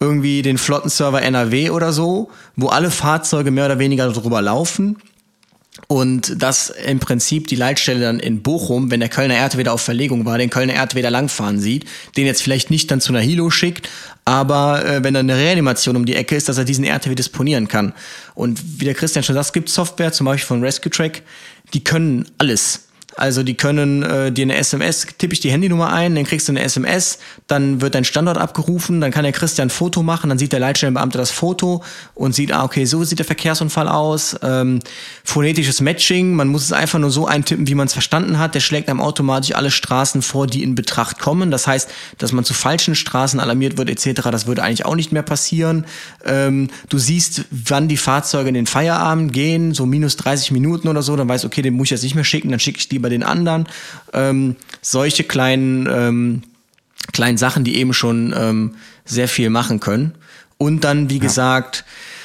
irgendwie 0.00 0.42
den 0.42 0.58
Flottenserver 0.58 1.22
NRW 1.22 1.70
oder 1.70 1.92
so, 1.92 2.30
wo 2.56 2.68
alle 2.68 2.90
Fahrzeuge 2.90 3.50
mehr 3.50 3.66
oder 3.66 3.78
weniger 3.78 4.10
drüber 4.12 4.42
laufen 4.42 4.96
und 5.86 6.42
dass 6.42 6.70
im 6.70 6.98
Prinzip 6.98 7.46
die 7.46 7.54
Leitstelle 7.56 8.00
dann 8.00 8.20
in 8.20 8.42
Bochum, 8.42 8.90
wenn 8.90 9.00
der 9.00 9.08
Kölner 9.08 9.34
Erdweder 9.34 9.72
auf 9.72 9.80
Verlegung 9.80 10.24
war, 10.26 10.36
den 10.36 10.50
Kölner 10.50 10.74
Erdweder 10.74 11.10
langfahren 11.10 11.60
sieht, 11.60 11.86
den 12.16 12.26
jetzt 12.26 12.42
vielleicht 12.42 12.70
nicht 12.70 12.90
dann 12.90 13.00
zu 13.00 13.12
einer 13.12 13.20
Hilo 13.20 13.48
schickt, 13.50 13.88
aber 14.24 14.84
äh, 14.84 15.02
wenn 15.02 15.14
dann 15.14 15.30
eine 15.30 15.40
Reanimation 15.40 15.96
um 15.96 16.04
die 16.04 16.14
Ecke 16.14 16.36
ist, 16.36 16.48
dass 16.48 16.58
er 16.58 16.64
diesen 16.64 16.84
RTW 16.84 17.14
disponieren 17.14 17.68
kann. 17.68 17.94
Und 18.34 18.80
wie 18.80 18.84
der 18.84 18.94
Christian 18.94 19.22
schon 19.22 19.34
sagt, 19.34 19.46
es 19.46 19.52
gibt 19.54 19.68
Software, 19.70 20.12
zum 20.12 20.26
Beispiel 20.26 20.46
von 20.46 20.62
Rescue 20.62 20.90
Track, 20.90 21.22
die 21.72 21.82
können 21.82 22.26
alles. 22.36 22.87
Also 23.18 23.42
die 23.42 23.54
können 23.54 24.02
äh, 24.02 24.30
dir 24.30 24.44
eine 24.44 24.56
SMS, 24.56 25.06
tippe 25.18 25.32
ich 25.32 25.40
die 25.40 25.50
Handynummer 25.50 25.92
ein, 25.92 26.14
dann 26.14 26.24
kriegst 26.24 26.48
du 26.48 26.52
eine 26.52 26.62
SMS, 26.62 27.18
dann 27.48 27.80
wird 27.80 27.94
dein 27.94 28.04
Standort 28.04 28.38
abgerufen, 28.38 29.00
dann 29.00 29.10
kann 29.10 29.24
der 29.24 29.32
Christian 29.32 29.66
ein 29.66 29.70
Foto 29.70 30.02
machen, 30.02 30.28
dann 30.28 30.38
sieht 30.38 30.52
der 30.52 30.60
Leitstellenbeamte 30.60 31.18
das 31.18 31.30
Foto 31.30 31.82
und 32.14 32.34
sieht, 32.34 32.52
ah, 32.52 32.64
okay, 32.64 32.84
so 32.84 33.02
sieht 33.02 33.18
der 33.18 33.26
Verkehrsunfall 33.26 33.88
aus. 33.88 34.36
Ähm, 34.42 34.80
phonetisches 35.24 35.80
Matching, 35.80 36.34
man 36.34 36.48
muss 36.48 36.64
es 36.64 36.72
einfach 36.72 36.98
nur 36.98 37.10
so 37.10 37.26
eintippen, 37.26 37.66
wie 37.66 37.74
man 37.74 37.86
es 37.88 37.92
verstanden 37.92 38.38
hat. 38.38 38.54
Der 38.54 38.60
schlägt 38.60 38.88
einem 38.88 39.00
automatisch 39.00 39.54
alle 39.54 39.70
Straßen 39.70 40.22
vor, 40.22 40.46
die 40.46 40.62
in 40.62 40.74
Betracht 40.74 41.18
kommen. 41.18 41.50
Das 41.50 41.66
heißt, 41.66 41.90
dass 42.18 42.32
man 42.32 42.44
zu 42.44 42.54
falschen 42.54 42.94
Straßen 42.94 43.40
alarmiert 43.40 43.78
wird, 43.78 43.90
etc., 43.90 44.22
das 44.30 44.46
würde 44.46 44.62
eigentlich 44.62 44.84
auch 44.84 44.94
nicht 44.94 45.10
mehr 45.12 45.22
passieren. 45.22 45.86
Ähm, 46.24 46.70
du 46.88 46.98
siehst, 46.98 47.46
wann 47.50 47.88
die 47.88 47.96
Fahrzeuge 47.96 48.48
in 48.48 48.54
den 48.54 48.66
Feierabend 48.66 49.32
gehen, 49.32 49.74
so 49.74 49.86
minus 49.86 50.16
30 50.16 50.52
Minuten 50.52 50.88
oder 50.88 51.02
so, 51.02 51.16
dann 51.16 51.28
weißt 51.28 51.44
du, 51.44 51.48
okay, 51.48 51.62
den 51.62 51.74
muss 51.74 51.86
ich 51.86 51.90
jetzt 51.92 52.02
nicht 52.02 52.14
mehr 52.14 52.24
schicken, 52.24 52.50
dann 52.50 52.60
schicke 52.60 52.78
ich 52.78 52.90
lieber 52.90 53.07
bei 53.08 53.10
den 53.10 53.22
anderen. 53.22 53.66
Ähm, 54.12 54.56
solche 54.82 55.24
kleinen, 55.24 55.88
ähm, 55.90 56.42
kleinen 57.12 57.38
Sachen, 57.38 57.64
die 57.64 57.76
eben 57.76 57.94
schon 57.94 58.34
ähm, 58.36 58.74
sehr 59.04 59.28
viel 59.28 59.48
machen 59.48 59.80
können. 59.80 60.14
Und 60.58 60.84
dann, 60.84 61.08
wie 61.08 61.16
ja. 61.16 61.22
gesagt, 61.22 61.84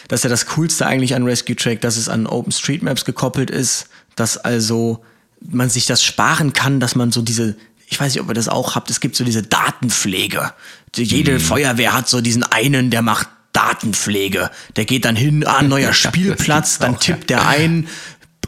das 0.10 0.20
ist 0.20 0.24
ja 0.26 0.30
das 0.30 0.46
Coolste 0.48 0.86
eigentlich 0.86 1.16
an 1.16 1.24
Rescue 1.24 1.56
Track, 1.56 1.82
dass 1.82 1.96
es 1.96 2.10
an 2.10 2.28
OpenStreetMaps 2.28 3.06
gekoppelt 3.06 3.50
ist, 3.50 3.88
dass 4.16 4.38
also 4.38 5.04
man 5.40 5.70
sich 5.70 5.86
das 5.86 6.04
sparen 6.04 6.52
kann, 6.52 6.80
dass 6.80 6.96
man 6.96 7.12
so 7.12 7.22
diese, 7.22 7.56
ich 7.88 8.00
weiß 8.00 8.14
nicht, 8.14 8.22
ob 8.22 8.30
ihr 8.30 8.34
das 8.34 8.50
auch 8.50 8.76
habt, 8.76 8.90
es 8.90 9.00
gibt 9.00 9.16
so 9.16 9.24
diese 9.24 9.44
Datenpflege. 9.44 10.52
Jede 10.96 11.34
mhm. 11.34 11.40
Feuerwehr 11.40 11.94
hat 11.94 12.10
so 12.10 12.20
diesen 12.20 12.44
einen, 12.44 12.90
der 12.90 13.02
macht 13.02 13.30
Datenpflege. 13.54 14.52
Der 14.76 14.86
geht 14.86 15.06
dann 15.06 15.16
hin, 15.16 15.46
ah, 15.46 15.62
neuer 15.62 15.94
Spielplatz, 15.94 16.80
dann 16.80 17.00
tippt 17.00 17.30
der 17.30 17.48
ein, 17.48 17.88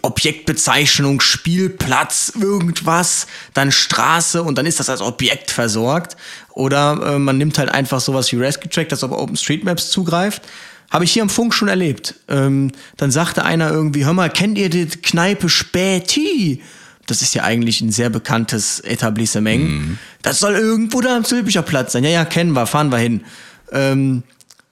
Objektbezeichnung, 0.05 1.19
Spielplatz, 1.19 2.31
irgendwas, 2.39 3.25
dann 3.53 3.71
Straße 3.71 4.43
und 4.43 4.57
dann 4.57 4.65
ist 4.65 4.79
das 4.79 4.89
als 4.89 5.01
Objekt 5.01 5.49
versorgt. 5.51 6.15
Oder 6.53 7.15
äh, 7.15 7.19
man 7.19 7.37
nimmt 7.37 7.57
halt 7.57 7.69
einfach 7.69 7.99
sowas 7.99 8.31
wie 8.31 8.37
Rescue 8.37 8.69
Track, 8.69 8.89
das 8.89 9.03
auf 9.03 9.11
OpenStreetMaps 9.11 9.89
zugreift. 9.89 10.43
Habe 10.91 11.05
ich 11.05 11.11
hier 11.11 11.23
am 11.23 11.29
Funk 11.29 11.53
schon 11.53 11.67
erlebt. 11.67 12.15
Ähm, 12.27 12.71
dann 12.97 13.09
sagte 13.09 13.43
einer 13.43 13.71
irgendwie, 13.71 14.05
hör 14.05 14.13
mal, 14.13 14.29
kennt 14.29 14.57
ihr 14.57 14.69
die 14.69 14.85
Kneipe 14.85 15.49
Späti? 15.49 16.61
Das 17.07 17.21
ist 17.21 17.33
ja 17.33 17.43
eigentlich 17.43 17.81
ein 17.81 17.91
sehr 17.91 18.09
bekanntes 18.09 18.79
Etablissement. 18.81 19.63
Mhm. 19.69 19.97
Das 20.21 20.39
soll 20.39 20.53
irgendwo 20.53 21.01
da 21.01 21.15
am 21.15 21.23
Zülpicher 21.23 21.63
Platz 21.63 21.93
sein. 21.93 22.03
Ja, 22.03 22.11
ja, 22.11 22.25
kennen 22.25 22.53
wir, 22.53 22.67
fahren 22.67 22.91
wir 22.91 22.99
hin. 22.99 23.23
Ähm, 23.71 24.23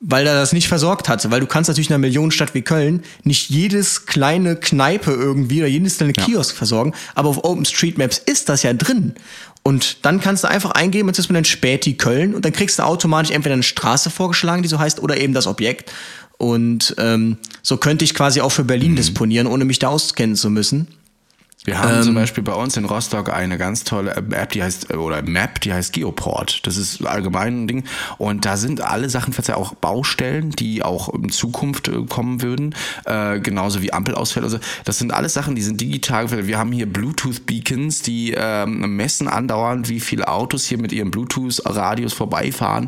weil 0.06 0.28
er 0.28 0.36
das 0.36 0.52
nicht 0.52 0.68
versorgt 0.68 1.08
hatte. 1.08 1.32
Weil 1.32 1.40
du 1.40 1.48
kannst 1.48 1.70
natürlich 1.70 1.90
in 1.90 1.94
einer 1.94 2.02
Millionenstadt 2.02 2.54
wie 2.54 2.62
Köln 2.62 3.04
nicht 3.24 3.50
jedes 3.50 4.06
kleine 4.06 4.58
Kneipe 4.58 5.12
irgendwie 5.12 5.60
oder 5.60 5.70
jedes 5.70 5.98
kleine 5.98 6.14
ja. 6.16 6.26
Kiosk 6.26 6.56
versorgen, 6.56 6.94
aber 7.16 7.30
auf 7.30 7.44
OpenStreetMaps 7.44 8.18
ist 8.18 8.50
das 8.50 8.64
ja 8.64 8.74
drin. 8.74 9.16
Und 9.64 10.06
dann 10.06 10.20
kannst 10.20 10.44
du 10.44 10.50
einfach 10.50 10.72
eingeben, 10.72 11.08
jetzt 11.08 11.20
ist 11.20 11.30
man 11.30 11.36
dann 11.36 11.46
Späti 11.46 11.94
Köln 11.94 12.36
und 12.36 12.44
dann 12.44 12.52
kriegst 12.52 12.80
du 12.80 12.84
automatisch 12.84 13.32
entweder 13.32 13.54
eine 13.54 13.64
Straße 13.64 14.10
vorgeschlagen, 14.10 14.62
die 14.62 14.68
so 14.68 14.78
heißt, 14.78 15.02
oder 15.02 15.16
eben 15.16 15.34
das 15.34 15.48
Objekt. 15.48 15.90
Und 16.38 16.94
ähm, 16.98 17.38
so 17.62 17.78
könnte 17.78 18.04
ich 18.04 18.14
quasi 18.14 18.42
auch 18.42 18.52
für 18.52 18.66
Berlin 18.66 18.92
mhm. 18.92 18.98
disponieren, 18.98 19.48
ohne 19.48 19.64
mich 19.64 19.80
da 19.80 19.88
auskennen 19.88 20.36
zu 20.36 20.50
müssen. 20.50 20.90
Wir 21.66 21.80
haben 21.80 21.96
ähm, 21.96 22.04
zum 22.04 22.16
Beispiel 22.16 22.44
bei 22.44 22.54
uns 22.54 22.76
in 22.76 22.86
Rostock 22.86 23.32
eine 23.32 23.58
ganz 23.58 23.84
tolle 23.86 24.12
App, 24.16 24.50
die 24.50 24.62
heißt, 24.62 24.94
oder 24.94 25.22
Map, 25.22 25.62
die 25.62 25.74
heißt 25.74 25.94
Geoport. 25.94 26.66
Das 26.68 26.76
ist 26.76 27.06
allgemein 27.06 27.64
ein 27.64 27.68
Ding. 27.68 27.84
Und 28.18 28.46
da 28.46 28.58
sind 28.58 28.82
alle 28.82 29.10
Sachen, 29.10 29.34
auch 29.54 29.74
Baustellen, 29.76 30.52
die 30.52 30.84
auch 30.84 31.14
in 31.14 31.30
Zukunft 31.30 31.88
äh, 31.88 32.04
kommen 32.08 32.42
würden, 32.42 32.76
äh, 33.06 33.40
genauso 33.40 33.82
wie 33.82 33.94
Ampelausfälle. 33.94 34.46
Also 34.46 34.60
das 34.86 35.00
sind 35.00 35.14
alles 35.14 35.34
Sachen, 35.34 35.56
die 35.56 35.62
sind 35.62 35.80
digital. 35.80 36.30
Wir 36.48 36.58
haben 36.58 36.72
hier 36.72 36.86
Bluetooth-Beacons, 36.86 38.02
die 38.02 38.34
ähm, 38.36 38.96
messen 38.96 39.28
andauernd, 39.28 39.90
wie 39.90 40.00
viele 40.00 40.28
Autos 40.28 40.66
hier 40.66 40.78
mit 40.78 40.92
ihrem 40.92 41.12
Bluetooth-Radius 41.12 42.14
vorbeifahren 42.14 42.88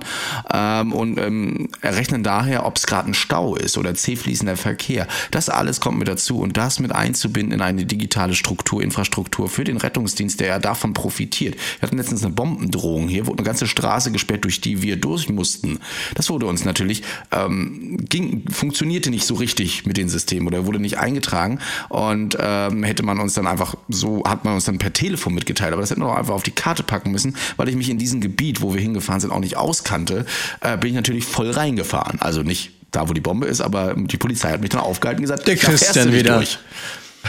ähm, 0.52 0.94
und 0.94 1.18
ähm, 1.18 1.70
errechnen 1.82 2.24
daher, 2.24 2.66
ob 2.66 2.78
es 2.78 2.88
gerade 2.88 3.10
ein 3.10 3.14
Stau 3.14 3.56
ist 3.56 3.78
oder 3.78 3.94
zähfließender 3.96 4.58
Verkehr. 4.58 5.08
Das 5.32 5.50
alles 5.50 5.80
kommt 5.80 6.00
mit 6.00 6.08
dazu 6.08 6.40
und 6.40 6.58
das 6.58 6.80
mit 6.80 6.92
einzubinden 6.92 7.54
in 7.54 7.62
eine 7.62 7.86
digitale 7.86 8.34
Struktur 8.34 8.65
Struktur, 8.66 8.82
Infrastruktur 8.82 9.48
für 9.48 9.64
den 9.64 9.78
Rettungsdienst, 9.78 10.40
der 10.40 10.48
ja 10.48 10.60
davon 10.60 10.94
profitiert. 10.94 11.54
Wir 11.54 11.88
hatten 11.88 11.98
letztens 11.98 12.24
eine 12.24 12.34
Bombendrohung 12.34 13.08
hier, 13.08 13.28
wurde 13.28 13.38
eine 13.38 13.46
ganze 13.46 13.68
Straße 13.68 14.12
gesperrt, 14.12 14.44
durch 14.44 14.60
die 14.60 14.82
wir 14.82 14.96
durch 14.96 15.30
mussten. 15.30 15.80
Das 16.16 16.32
wurde 16.32 16.48
uns 16.48 16.66
natürlich, 16.66 17.04
ähm, 17.32 17.98
ging, 18.10 18.44
funktionierte 18.50 19.12
nicht 19.12 19.28
so 19.28 19.36
richtig 19.36 19.86
mit 19.86 19.98
den 19.98 20.10
Systemen 20.10 20.48
oder 20.48 20.66
wurde 20.66 20.80
nicht 20.80 20.98
eingetragen 20.98 21.60
und 21.90 22.38
ähm, 22.40 22.84
hätte 22.84 23.04
man 23.04 23.20
uns 23.20 23.36
dann 23.36 23.46
einfach 23.46 23.76
so, 23.88 24.24
hat 24.26 24.46
man 24.46 24.56
uns 24.56 24.66
dann 24.66 24.80
per 24.80 24.94
Telefon 24.94 25.36
mitgeteilt, 25.36 25.72
aber 25.72 25.82
das 25.82 25.92
hätten 25.92 26.02
wir 26.02 26.10
auch 26.10 26.18
einfach 26.18 26.34
auf 26.34 26.44
die 26.44 26.50
Karte 26.50 26.82
packen 26.82 27.12
müssen, 27.12 27.38
weil 27.58 27.70
ich 27.70 27.76
mich 27.76 27.92
in 27.92 28.00
diesem 28.00 28.20
Gebiet, 28.20 28.64
wo 28.64 28.74
wir 28.74 28.82
hingefahren 28.82 29.22
sind, 29.22 29.30
auch 29.30 29.40
nicht 29.40 29.58
auskannte, 29.58 30.26
äh, 30.62 30.76
bin 30.76 30.90
ich 30.90 30.96
natürlich 30.96 31.26
voll 31.26 31.52
reingefahren. 31.52 32.20
Also 32.20 32.42
nicht 32.42 32.72
da, 32.90 33.08
wo 33.08 33.14
die 33.14 33.22
Bombe 33.22 33.46
ist, 33.46 33.62
aber 33.62 33.94
die 33.96 34.18
Polizei 34.18 34.52
hat 34.52 34.62
mich 34.62 34.72
dann 34.72 34.82
aufgehalten 34.82 35.20
und 35.20 35.30
gesagt, 35.30 35.46
der 35.46 35.56
Christian 35.56 36.12
wieder. 36.14 36.38
Durch. 36.38 36.58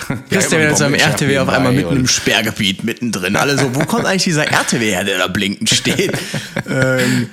Christian 0.31 0.63
ja, 0.63 0.69
jetzt 0.69 0.83
am 0.83 0.95
RTW 0.95 1.39
auf 1.39 1.49
einmal 1.49 1.73
mitten 1.73 1.97
im 1.97 2.07
Sperrgebiet 2.07 2.85
mittendrin. 2.85 3.37
Alle 3.37 3.59
so, 3.59 3.75
wo 3.75 3.81
kommt 3.81 4.07
eigentlich 4.07 4.25
dieser 4.25 4.51
RTW 4.51 4.91
her, 4.91 5.05
der 5.05 5.19
da 5.19 5.27
blinkend 5.27 5.71
steht? 5.71 6.13
ähm, 6.69 7.29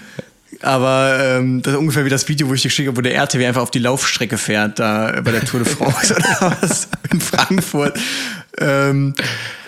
aber 0.61 1.17
ähm, 1.19 1.61
das 1.61 1.73
ist 1.73 1.79
ungefähr 1.79 2.05
wie 2.05 2.09
das 2.09 2.27
Video, 2.29 2.47
wo 2.47 2.53
ich 2.53 2.61
dir 2.61 2.69
schicke, 2.69 2.95
wo 2.95 3.01
der 3.01 3.15
RTW 3.15 3.45
einfach 3.45 3.61
auf 3.61 3.71
die 3.71 3.79
Laufstrecke 3.79 4.37
fährt, 4.37 4.79
da 4.79 5.19
bei 5.21 5.31
der 5.31 5.43
Tour 5.43 5.61
de 5.61 5.73
France 5.73 6.15
oder 6.39 6.57
was 6.61 6.87
in 7.11 7.19
Frankfurt. 7.19 7.99
Ähm, 8.59 9.13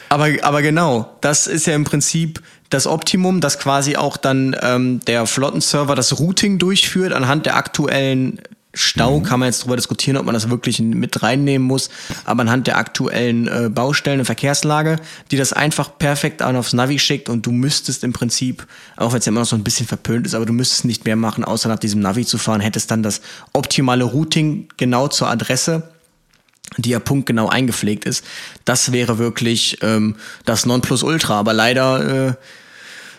aber, 0.09 0.29
aber 0.43 0.61
genau, 0.61 1.17
das 1.21 1.47
ist 1.47 1.67
ja 1.67 1.75
im 1.75 1.83
Prinzip 1.83 2.41
das 2.69 2.87
Optimum, 2.87 3.41
dass 3.41 3.59
quasi 3.59 3.95
auch 3.95 4.17
dann 4.17 4.55
ähm, 4.61 5.01
der 5.05 5.25
Flottenserver 5.25 5.95
das 5.95 6.19
Routing 6.19 6.57
durchführt 6.57 7.13
anhand 7.13 7.45
der 7.45 7.57
aktuellen 7.57 8.39
Stau 8.75 9.19
mhm. 9.19 9.23
kann 9.23 9.39
man 9.39 9.47
jetzt 9.47 9.61
darüber 9.61 9.77
diskutieren, 9.77 10.17
ob 10.17 10.25
man 10.25 10.33
das 10.33 10.49
wirklich 10.49 10.79
mit 10.79 11.23
reinnehmen 11.23 11.65
muss, 11.65 11.89
aber 12.25 12.41
anhand 12.41 12.67
der 12.67 12.77
aktuellen 12.77 13.47
äh, 13.47 13.69
Baustellen 13.69 14.19
und 14.19 14.25
Verkehrslage, 14.25 14.97
die 15.31 15.37
das 15.37 15.53
einfach 15.53 15.97
perfekt 15.97 16.41
an 16.41 16.55
aufs 16.55 16.73
Navi 16.73 16.99
schickt 16.99 17.29
und 17.29 17.45
du 17.45 17.51
müsstest 17.51 18.03
im 18.03 18.13
Prinzip, 18.13 18.67
auch 18.97 19.11
wenn 19.11 19.19
es 19.19 19.25
ja 19.25 19.31
immer 19.31 19.39
noch 19.39 19.47
so 19.47 19.55
ein 19.55 19.63
bisschen 19.63 19.87
verpönt 19.87 20.27
ist, 20.27 20.35
aber 20.35 20.45
du 20.45 20.53
müsstest 20.53 20.85
nicht 20.85 21.05
mehr 21.05 21.15
machen, 21.15 21.43
außer 21.43 21.69
nach 21.69 21.79
diesem 21.79 22.01
Navi 22.01 22.25
zu 22.25 22.37
fahren, 22.37 22.61
hättest 22.61 22.91
dann 22.91 23.01
das 23.01 23.21
optimale 23.53 24.03
Routing 24.03 24.67
genau 24.77 25.07
zur 25.07 25.29
Adresse 25.29 25.89
die 26.77 26.89
ja 26.89 26.99
punktgenau 26.99 27.47
eingepflegt 27.47 28.05
ist. 28.05 28.25
Das 28.65 28.91
wäre 28.91 29.17
wirklich 29.17 29.77
ähm, 29.81 30.15
das 30.45 30.65
Nonplusultra. 30.65 31.39
Aber 31.39 31.53
leider 31.53 32.29
äh, 32.29 32.33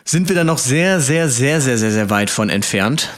sind 0.04 0.28
wir 0.28 0.36
da 0.36 0.44
noch 0.44 0.58
sehr, 0.58 1.00
sehr, 1.00 1.28
sehr, 1.28 1.60
sehr, 1.60 1.78
sehr, 1.78 1.92
sehr 1.92 2.10
weit 2.10 2.28
von 2.28 2.50
entfernt. 2.50 3.10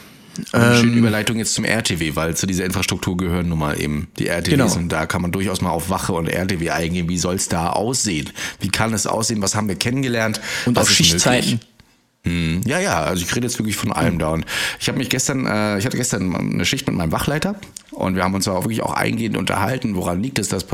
Eine 0.53 0.75
ähm, 0.75 0.81
schöne 0.81 0.97
Überleitung 0.97 1.39
jetzt 1.39 1.55
zum 1.55 1.65
RTW, 1.65 2.17
weil 2.17 2.37
zu 2.37 2.47
dieser 2.47 2.65
Infrastruktur 2.65 3.17
gehören 3.17 3.49
nun 3.49 3.59
mal 3.59 3.81
eben 3.81 4.09
die 4.19 4.29
RTWs 4.29 4.51
genau. 4.51 4.75
und 4.75 4.89
da 4.91 5.07
kann 5.07 5.23
man 5.23 5.33
durchaus 5.33 5.61
mal 5.61 5.71
auf 5.71 5.91
Wache 5.91 6.13
und 6.13 6.29
RTW 6.29 6.71
eingehen. 6.71 7.09
Wie 7.09 7.19
soll 7.19 7.37
es 7.37 7.49
da 7.49 7.71
aussehen? 7.71 8.31
Wie 8.61 8.69
kann 8.69 8.93
es 8.93 9.07
aussehen? 9.07 9.43
Was 9.43 9.55
haben 9.55 9.69
wir 9.69 9.77
kennengelernt? 9.77 10.41
Und 10.67 10.79
auf 10.79 10.91
Schichtzeiten. 10.91 11.61
Hm, 12.25 12.63
ja, 12.67 12.81
ja, 12.81 13.03
also 13.05 13.25
ich 13.25 13.35
rede 13.35 13.47
jetzt 13.47 13.59
wirklich 13.59 13.77
von 13.77 13.93
allem 13.93 14.19
da. 14.19 14.31
Und 14.31 14.45
ich 14.81 14.89
habe 14.89 14.99
mich 14.99 15.09
gestern, 15.09 15.47
äh, 15.47 15.79
ich 15.79 15.87
hatte 15.87 15.97
gestern 15.97 16.35
eine 16.35 16.65
Schicht 16.65 16.87
mit 16.87 16.97
meinem 16.97 17.13
Wachleiter 17.13 17.55
und 17.93 18.17
wir 18.17 18.25
haben 18.25 18.35
uns 18.35 18.47
auch 18.49 18.65
wirklich 18.65 18.83
auch 18.83 18.93
eingehend 18.93 19.37
unterhalten, 19.37 19.95
woran 19.95 20.23
liegt 20.23 20.39
es, 20.39 20.49
dass 20.49 20.67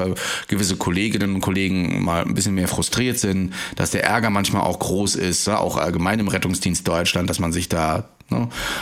gewisse 0.49 0.77
Kolleginnen 0.77 1.35
und 1.35 1.41
Kollegen 1.43 2.03
mal 2.03 2.23
ein 2.23 2.35
bisschen 2.35 2.55
mehr 2.55 2.69
frustriert 2.69 3.19
sind, 3.19 3.55
dass 3.77 3.91
der 3.91 4.05
Ärger 4.05 4.31
manchmal 4.31 4.63
auch 4.63 4.79
groß 4.79 5.17
ist, 5.17 5.49
auch 5.49 5.77
allgemein 5.77 6.19
im 6.19 6.29
Rettungsdienst 6.29 6.89
Deutschland, 6.89 7.31
dass 7.31 7.39
man 7.39 7.53
sich 7.53 7.69
da? 7.69 8.09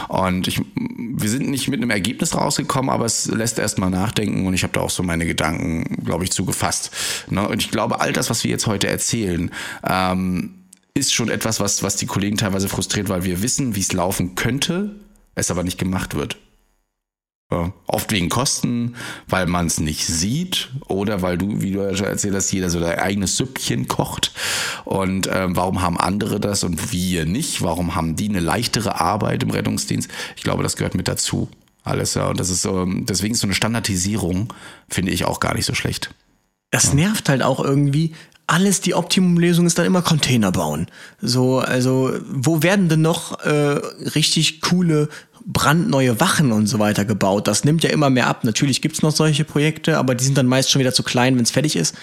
Und 0.09 0.47
ich, 0.49 0.61
wir 0.75 1.29
sind 1.29 1.49
nicht 1.49 1.69
mit 1.69 1.81
einem 1.81 1.91
Ergebnis 1.91 2.35
rausgekommen, 2.35 2.91
aber 2.91 3.05
es 3.05 3.27
lässt 3.27 3.59
erstmal 3.59 3.91
nachdenken 3.91 4.47
und 4.47 4.55
ich 4.55 4.63
habe 4.63 4.73
da 4.73 4.81
auch 4.81 4.91
so 4.91 5.03
meine 5.03 5.27
Gedanken, 5.27 6.05
glaube 6.05 6.25
ich, 6.25 6.33
zugefasst. 6.33 6.91
Ne? 7.29 7.47
Und 7.47 7.61
ich 7.63 7.71
glaube, 7.71 8.01
all 8.01 8.13
das, 8.13 8.31
was 8.31 8.45
wir 8.45 8.51
jetzt 8.51 8.67
heute 8.67 8.89
erzählen, 8.89 9.51
ähm, 9.87 10.55
ist 10.95 11.13
schon 11.13 11.31
etwas, 11.31 11.61
was, 11.61 11.83
was 11.83 11.97
die 11.97 12.07
Kollegen 12.07 12.37
teilweise 12.37 12.69
frustriert, 12.69 13.09
weil 13.09 13.25
wir 13.25 13.43
wissen, 13.43 13.75
wie 13.75 13.81
es 13.81 13.93
laufen 13.93 14.35
könnte, 14.35 14.97
es 15.35 15.51
aber 15.51 15.65
nicht 15.65 15.79
gemacht 15.79 16.15
wird. 16.15 16.37
Oft 17.87 18.13
wegen 18.13 18.29
Kosten, 18.29 18.95
weil 19.29 19.47
man 19.47 19.67
es 19.67 19.81
nicht 19.81 20.07
sieht 20.07 20.71
oder 20.89 21.23
weil 21.23 21.39
du, 21.39 21.61
wie 21.61 21.73
du 21.73 21.81
ja 21.81 21.95
schon 21.95 22.07
erzählt 22.07 22.35
hast, 22.35 22.53
jeder 22.53 22.71
so 22.71 22.81
sein 22.81 22.99
eigenes 22.99 23.37
Süppchen 23.37 23.89
kocht. 23.89 24.33
Und 24.85 25.29
ähm, 25.33 25.57
warum 25.57 25.83
haben 25.83 25.99
andere 25.99 26.41
das 26.41 26.65
und 26.65 26.93
wir 26.93 27.25
nicht? 27.27 27.63
Warum 27.63 27.95
haben 27.95 28.17
die 28.17 28.29
eine 28.29 28.41
leichtere 28.41 29.01
Arbeit 29.01 29.43
im 29.43 29.51
Rettungsdienst? 29.51 30.11
Ich 30.37 30.43
glaube, 30.43 30.63
das 30.63 30.77
gehört 30.77 30.95
mit 30.95 31.09
dazu. 31.09 31.49
Alles, 31.85 32.15
ja. 32.15 32.29
Und 32.29 32.39
das 32.39 32.51
ist 32.51 32.63
so, 32.63 32.85
deswegen 32.87 33.35
ist 33.35 33.41
so 33.41 33.47
eine 33.47 33.55
Standardisierung, 33.55 34.53
finde 34.89 35.13
ich 35.13 35.25
auch 35.25 35.41
gar 35.41 35.55
nicht 35.55 35.67
so 35.67 35.75
schlecht. 35.75 36.11
Das 36.71 36.89
ja. 36.89 36.95
nervt 36.95 37.29
halt 37.29 37.43
auch 37.43 37.63
irgendwie, 37.63 38.15
alles 38.47 38.81
die 38.81 38.95
Optimumlösung 38.95 39.67
ist 39.67 39.79
dann 39.79 39.87
immer 39.87 40.03
Container 40.03 40.53
bauen. 40.53 40.87
So, 41.21 41.59
also 41.59 42.13
wo 42.29 42.63
werden 42.63 42.89
denn 42.89 43.01
noch 43.01 43.41
äh, 43.41 43.81
richtig 44.15 44.61
coole 44.61 45.09
brandneue 45.47 46.21
Wachen 46.21 46.53
und 46.53 46.67
so 46.67 46.79
weiter 46.79 47.05
gebaut? 47.05 47.47
Das 47.49 47.65
nimmt 47.65 47.83
ja 47.83 47.91
immer 47.91 48.11
mehr 48.11 48.27
ab. 48.27 48.45
Natürlich 48.45 48.83
gibt's 48.83 49.03
noch 49.03 49.13
solche 49.13 49.45
Projekte, 49.45 49.99
aber 49.99 50.15
die 50.15 50.25
sind 50.25 50.37
dann 50.39 50.47
meist 50.47 50.71
schon 50.71 50.81
wieder 50.81 50.93
zu 50.93 51.03
klein, 51.03 51.37
wenn's 51.37 51.51
fertig 51.51 51.77
ist. 51.77 51.95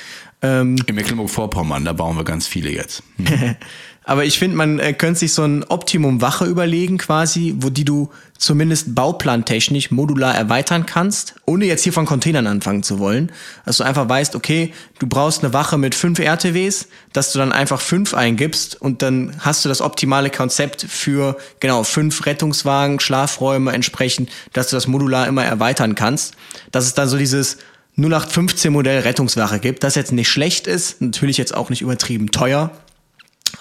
Ähm, 0.42 0.78
In 0.86 0.96
Mecklenburg-Vorpommern, 0.96 1.86
da 1.86 1.94
bauen 1.94 2.16
wir 2.18 2.24
ganz 2.24 2.48
viele 2.48 2.72
jetzt. 2.72 3.04
Hm. 3.18 3.56
Aber 4.04 4.26
ich 4.26 4.40
finde, 4.40 4.58
man 4.58 4.80
äh, 4.80 4.94
könnte 4.94 5.20
sich 5.20 5.34
so 5.34 5.44
ein 5.44 5.64
Optimum 5.66 6.22
Wache 6.22 6.46
überlegen, 6.46 6.98
quasi, 6.98 7.54
wo 7.60 7.70
die 7.70 7.86
du 7.86 8.10
zumindest 8.38 8.96
bauplantechnisch 8.96 9.92
modular 9.92 10.34
erweitern 10.34 10.86
kannst, 10.86 11.36
ohne 11.46 11.66
jetzt 11.66 11.84
hier 11.84 11.94
von 11.94 12.06
Containern 12.06 12.48
anfangen 12.48 12.82
zu 12.82 12.98
wollen. 12.98 13.32
Dass 13.66 13.78
du 13.78 13.84
einfach 13.84 14.10
weißt, 14.10 14.36
okay, 14.36 14.74
du 14.98 15.08
brauchst 15.08 15.44
eine 15.44 15.54
Wache 15.54 15.78
mit 15.78 15.94
fünf 15.94 16.20
RTWs, 16.20 16.88
dass 17.14 17.34
du 17.34 17.40
dann 17.40 17.52
einfach 17.52 17.82
fünf 17.82 18.14
eingibst 18.14 18.82
und 18.82 19.02
dann 19.02 19.36
hast 19.40 19.64
du 19.64 19.70
das 19.70 19.82
optimale 19.82 20.30
Konzept 20.30 20.82
für, 20.90 21.38
genau, 21.60 21.84
fünf 21.84 22.26
Rettungswagen, 22.26 23.00
Schlafräume 23.00 23.74
entsprechend, 23.74 24.30
dass 24.54 24.70
du 24.70 24.76
das 24.76 24.88
modular 24.88 25.28
immer 25.28 25.44
erweitern 25.44 25.96
kannst. 25.96 26.36
Dass 26.72 26.86
es 26.86 26.94
dann 26.94 27.10
so 27.10 27.18
dieses 27.18 27.58
0815 27.98 28.72
Modell 28.72 29.02
Rettungswache 29.02 29.60
gibt, 29.60 29.84
das 29.84 29.96
jetzt 29.96 30.14
nicht 30.14 30.30
schlecht 30.30 30.68
ist, 30.68 31.02
natürlich 31.02 31.38
jetzt 31.38 31.54
auch 31.54 31.70
nicht 31.70 31.82
übertrieben 31.82 32.32
teuer, 32.32 32.72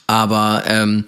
aber 0.06 0.64
ähm, 0.66 1.04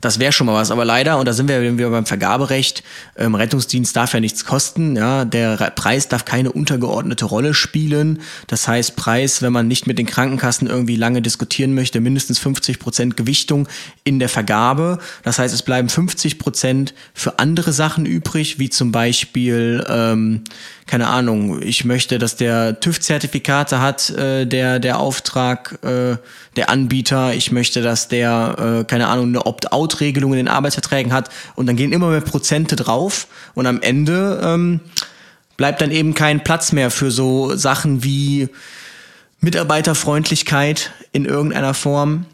das 0.00 0.18
wäre 0.18 0.32
schon 0.32 0.46
mal 0.46 0.54
was. 0.54 0.70
Aber 0.70 0.84
leider, 0.84 1.18
und 1.18 1.26
da 1.26 1.32
sind 1.32 1.48
wir 1.48 1.60
wieder 1.60 1.90
beim 1.90 2.06
Vergaberecht, 2.06 2.82
ähm, 3.16 3.34
Rettungsdienst 3.34 3.96
darf 3.96 4.12
ja 4.14 4.20
nichts 4.20 4.44
kosten. 4.44 4.96
Ja, 4.96 5.24
der 5.24 5.56
Preis 5.70 6.08
darf 6.08 6.24
keine 6.24 6.52
untergeordnete 6.52 7.24
Rolle 7.24 7.54
spielen. 7.54 8.20
Das 8.46 8.68
heißt, 8.68 8.96
Preis, 8.96 9.42
wenn 9.42 9.52
man 9.52 9.68
nicht 9.68 9.86
mit 9.86 9.98
den 9.98 10.06
Krankenkassen 10.06 10.68
irgendwie 10.68 10.96
lange 10.96 11.22
diskutieren 11.22 11.74
möchte, 11.74 12.00
mindestens 12.00 12.38
50 12.38 12.78
Prozent 12.78 13.16
Gewichtung 13.16 13.68
in 14.04 14.18
der 14.18 14.28
Vergabe. 14.28 14.98
Das 15.22 15.38
heißt, 15.38 15.54
es 15.54 15.62
bleiben 15.62 15.88
50 15.88 16.38
Prozent 16.38 16.94
für 17.14 17.38
andere 17.38 17.72
Sachen 17.72 18.06
übrig, 18.06 18.58
wie 18.58 18.70
zum 18.70 18.92
Beispiel 18.92 19.84
ähm, 19.88 20.44
keine 20.86 21.08
Ahnung, 21.08 21.60
ich 21.62 21.84
möchte, 21.84 22.18
dass 22.18 22.36
der 22.36 22.78
TÜV-Zertifikate 22.78 23.80
hat, 23.80 24.10
äh, 24.10 24.46
der, 24.46 24.78
der 24.78 25.00
Auftrag, 25.00 25.78
äh, 25.82 26.16
der 26.54 26.70
Anbieter, 26.70 27.34
ich 27.34 27.50
möchte, 27.50 27.82
dass 27.82 28.06
der, 28.06 28.82
äh, 28.82 28.84
keine 28.84 29.08
Ahnung, 29.08 29.26
eine 29.26 29.46
Opt-out-Regelung 29.46 30.32
in 30.32 30.38
den 30.38 30.48
Arbeitsverträgen 30.48 31.12
hat. 31.12 31.28
Und 31.56 31.66
dann 31.66 31.74
gehen 31.74 31.92
immer 31.92 32.08
mehr 32.10 32.20
Prozente 32.20 32.76
drauf. 32.76 33.26
Und 33.54 33.66
am 33.66 33.82
Ende 33.82 34.40
ähm, 34.44 34.80
bleibt 35.56 35.80
dann 35.80 35.90
eben 35.90 36.14
kein 36.14 36.44
Platz 36.44 36.70
mehr 36.70 36.92
für 36.92 37.10
so 37.10 37.56
Sachen 37.56 38.04
wie 38.04 38.48
Mitarbeiterfreundlichkeit 39.40 40.92
in 41.10 41.24
irgendeiner 41.24 41.74
Form. 41.74 42.26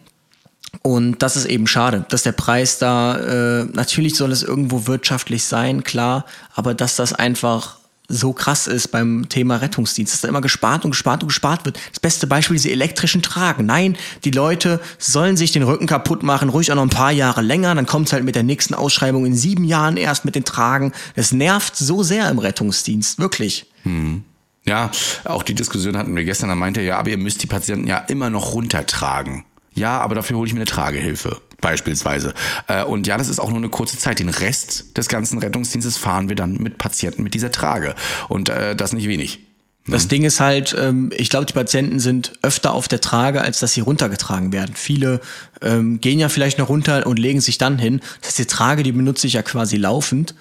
Und 0.82 1.22
das 1.22 1.36
ist 1.36 1.46
eben 1.46 1.66
schade, 1.66 2.04
dass 2.10 2.22
der 2.22 2.32
Preis 2.32 2.78
da, 2.78 3.16
äh, 3.16 3.64
natürlich 3.72 4.14
soll 4.14 4.32
es 4.32 4.42
irgendwo 4.42 4.86
wirtschaftlich 4.86 5.44
sein, 5.44 5.84
klar, 5.84 6.26
aber 6.54 6.74
dass 6.74 6.96
das 6.96 7.12
einfach 7.12 7.81
so 8.08 8.32
krass 8.32 8.66
ist 8.66 8.88
beim 8.88 9.28
Thema 9.28 9.56
Rettungsdienst, 9.56 10.12
dass 10.12 10.20
da 10.20 10.28
immer 10.28 10.40
gespart 10.40 10.84
und 10.84 10.90
gespart 10.90 11.22
und 11.22 11.28
gespart 11.28 11.64
wird. 11.64 11.78
Das 11.90 12.00
beste 12.00 12.26
Beispiel 12.26 12.56
diese 12.56 12.70
elektrischen 12.70 13.22
Tragen. 13.22 13.66
Nein, 13.66 13.96
die 14.24 14.30
Leute 14.30 14.80
sollen 14.98 15.36
sich 15.36 15.52
den 15.52 15.62
Rücken 15.62 15.86
kaputt 15.86 16.22
machen, 16.22 16.48
ruhig 16.48 16.70
auch 16.70 16.76
noch 16.76 16.82
ein 16.82 16.90
paar 16.90 17.12
Jahre 17.12 17.42
länger, 17.42 17.74
dann 17.74 17.86
kommt 17.86 18.08
es 18.08 18.12
halt 18.12 18.24
mit 18.24 18.34
der 18.34 18.42
nächsten 18.42 18.74
Ausschreibung 18.74 19.24
in 19.24 19.34
sieben 19.34 19.64
Jahren 19.64 19.96
erst 19.96 20.24
mit 20.24 20.34
den 20.34 20.44
Tragen. 20.44 20.92
Das 21.16 21.32
nervt 21.32 21.76
so 21.76 22.02
sehr 22.02 22.28
im 22.28 22.38
Rettungsdienst, 22.38 23.18
wirklich. 23.18 23.66
Hm. 23.84 24.24
Ja, 24.64 24.90
auch 25.24 25.42
die 25.42 25.54
Diskussion 25.54 25.96
hatten 25.96 26.14
wir 26.14 26.24
gestern, 26.24 26.48
da 26.48 26.54
meinte 26.54 26.80
er, 26.80 26.86
ja, 26.86 26.98
aber 26.98 27.10
ihr 27.10 27.18
müsst 27.18 27.42
die 27.42 27.48
Patienten 27.48 27.88
ja 27.88 27.98
immer 27.98 28.30
noch 28.30 28.54
runtertragen. 28.54 29.44
Ja, 29.74 30.00
aber 30.00 30.14
dafür 30.14 30.36
hole 30.36 30.46
ich 30.46 30.52
mir 30.52 30.60
eine 30.60 30.66
Tragehilfe 30.66 31.40
beispielsweise. 31.60 32.34
Äh, 32.66 32.84
und 32.84 33.06
ja, 33.06 33.16
das 33.16 33.28
ist 33.28 33.38
auch 33.38 33.48
nur 33.48 33.58
eine 33.58 33.70
kurze 33.70 33.96
Zeit. 33.96 34.18
Den 34.18 34.28
Rest 34.28 34.96
des 34.98 35.08
ganzen 35.08 35.38
Rettungsdienstes 35.38 35.96
fahren 35.96 36.28
wir 36.28 36.36
dann 36.36 36.54
mit 36.54 36.78
Patienten 36.78 37.22
mit 37.22 37.34
dieser 37.34 37.50
Trage. 37.50 37.94
Und 38.28 38.50
äh, 38.50 38.76
das 38.76 38.92
nicht 38.92 39.08
wenig. 39.08 39.40
Das 39.86 40.06
Ding 40.06 40.22
ist 40.22 40.38
halt, 40.38 40.76
ähm, 40.78 41.10
ich 41.16 41.28
glaube, 41.28 41.46
die 41.46 41.54
Patienten 41.54 41.98
sind 41.98 42.34
öfter 42.42 42.72
auf 42.72 42.86
der 42.86 43.00
Trage, 43.00 43.40
als 43.40 43.58
dass 43.58 43.72
sie 43.72 43.80
runtergetragen 43.80 44.52
werden. 44.52 44.76
Viele 44.76 45.20
ähm, 45.60 46.00
gehen 46.00 46.20
ja 46.20 46.28
vielleicht 46.28 46.58
noch 46.58 46.68
runter 46.68 47.04
und 47.06 47.18
legen 47.18 47.40
sich 47.40 47.58
dann 47.58 47.78
hin. 47.78 48.00
Das 48.20 48.28
heißt, 48.28 48.38
die 48.38 48.46
Trage, 48.46 48.84
die 48.84 48.92
benutze 48.92 49.26
ich 49.26 49.32
ja 49.32 49.42
quasi 49.42 49.76
laufend. 49.76 50.36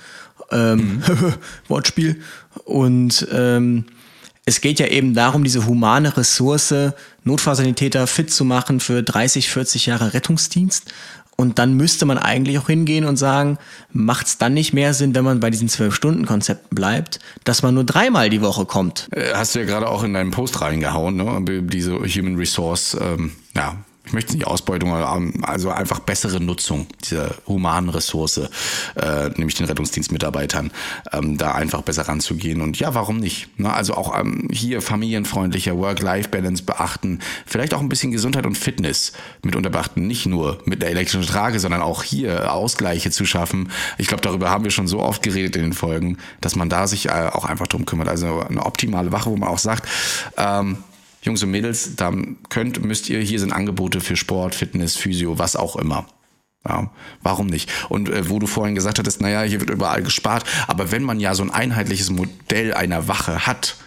Ähm, 0.52 0.98
mhm. 0.98 1.34
Wortspiel. 1.70 2.22
Und 2.66 3.28
ähm, 3.32 3.86
es 4.46 4.62
geht 4.62 4.80
ja 4.80 4.88
eben 4.88 5.14
darum, 5.14 5.44
diese 5.44 5.66
humane 5.66 6.16
Ressource 6.18 6.74
Notfallsanitäter 7.24 8.08
fit 8.08 8.32
zu 8.32 8.44
machen 8.44 8.80
für 8.80 9.04
30, 9.04 9.50
40 9.50 9.86
Jahre 9.86 10.14
Rettungsdienst. 10.14 10.92
Und 11.38 11.58
dann 11.58 11.74
müsste 11.74 12.06
man 12.06 12.20
eigentlich 12.20 12.60
auch 12.60 12.68
hingehen 12.68 13.06
und 13.06 13.18
sagen, 13.18 13.58
macht 13.92 14.28
es 14.28 14.38
dann 14.38 14.54
nicht 14.54 14.74
mehr 14.74 14.94
Sinn, 14.94 15.16
wenn 15.16 15.24
man 15.24 15.40
bei 15.40 15.50
diesen 15.50 15.70
Zwölf-Stunden-Konzepten 15.70 16.76
bleibt, 16.76 17.20
dass 17.44 17.64
man 17.64 17.74
nur 17.74 17.84
dreimal 17.84 18.30
die 18.30 18.42
Woche 18.42 18.66
kommt? 18.66 19.08
Äh, 19.12 19.34
hast 19.34 19.56
du 19.56 19.60
ja 19.60 19.66
gerade 19.66 19.88
auch 19.88 20.04
in 20.04 20.14
deinen 20.14 20.30
Post 20.30 20.62
reingehauen, 20.62 21.16
ne? 21.16 21.62
diese 21.64 21.94
Human 21.94 22.36
Resource, 22.36 22.96
ähm, 23.02 23.32
ja, 23.56 23.76
ich 24.04 24.14
möchte 24.14 24.34
nicht 24.34 24.48
Ausbeutung, 24.48 24.92
also 25.44 25.70
einfach 25.70 26.00
bessere 26.00 26.42
Nutzung 26.42 26.88
dieser 27.06 27.36
humanen 27.46 27.90
Ressource, 27.90 28.42
äh, 28.96 29.30
nämlich 29.36 29.56
den 29.56 29.68
Rettungsdienstmitarbeitern, 29.68 30.72
ähm, 31.14 31.38
da 31.38 31.54
einfach 31.54 31.82
besser 31.84 32.08
ranzugehen. 32.08 32.62
Und 32.62 32.80
ja, 32.80 32.96
warum 32.96 33.18
nicht? 33.18 33.60
Ne? 33.60 33.72
Also 33.72 33.94
auch 33.94 34.20
ähm, 34.20 34.48
hier 34.52 34.82
familienfreundlicher 34.82 35.78
Work-Life-Balance 35.78 36.64
beachten, 36.64 37.20
vielleicht 37.46 37.74
auch 37.74 37.80
ein 37.80 37.90
bisschen 37.90 38.12
Gesundheit 38.12 38.46
und 38.46 38.58
Fitness 38.58 39.14
mit 39.44 39.56
unterbeachten, 39.56 40.08
nicht 40.08 40.26
nur 40.26 40.60
mit 40.66 40.82
der 40.82 40.90
elektrischen 40.90 41.28
Trage, 41.28 41.60
sondern 41.60 41.82
auch 41.82 42.04
hier 42.04 42.52
Ausgleiche 42.52 43.12
zu 43.12 43.26
schaffen. 43.26 43.72
Ich 44.00 44.08
glaube, 44.08 44.22
darüber 44.22 44.50
haben 44.50 44.64
wir 44.64 44.72
schon 44.72 44.88
so 44.88 45.00
oft 45.00 45.22
geredet 45.22 45.56
in 45.56 45.62
den 45.62 45.74
Folgen, 45.74 46.18
dass 46.42 46.56
man 46.56 46.70
da 46.70 46.88
sich 46.88 47.08
äh, 47.08 47.30
auch 47.32 47.46
einfach 47.46 47.68
drum 47.68 47.86
kümmert. 47.86 48.08
Also 48.08 48.42
eine 48.42 48.66
optimale 48.66 49.12
Wache, 49.12 49.30
wo 49.30 49.38
man 49.38 49.50
auch 49.50 49.60
sagt, 49.60 49.88
ähm, 50.38 50.78
Jungs 51.22 51.44
und 51.44 51.52
Mädels, 51.52 51.96
da 51.96 52.12
könnt, 52.50 52.84
müsst 52.84 53.10
ihr, 53.10 53.20
hier 53.20 53.40
sind 53.40 53.54
Angebote 53.54 54.02
für 54.02 54.16
Sport, 54.16 54.56
Fitness, 54.56 54.96
Physio, 54.96 55.38
was 55.38 55.56
auch 55.56 55.76
immer. 55.76 56.08
Ja, 56.68 56.92
warum 57.22 57.48
nicht? 57.48 57.70
Und 57.90 58.10
äh, 58.10 58.30
wo 58.30 58.38
du 58.40 58.46
vorhin 58.46 58.76
gesagt 58.76 59.00
hattest, 59.00 59.22
naja, 59.22 59.42
hier 59.42 59.60
wird 59.60 59.72
überall 59.72 60.04
gespart, 60.04 60.46
aber 60.68 60.92
wenn 60.92 61.04
man 61.04 61.20
ja 61.20 61.34
so 61.34 61.44
ein 61.44 61.50
einheitliches 61.50 62.12
Modell 62.12 62.74
einer 62.74 63.08
Wache 63.08 63.48
hat, 63.48 63.78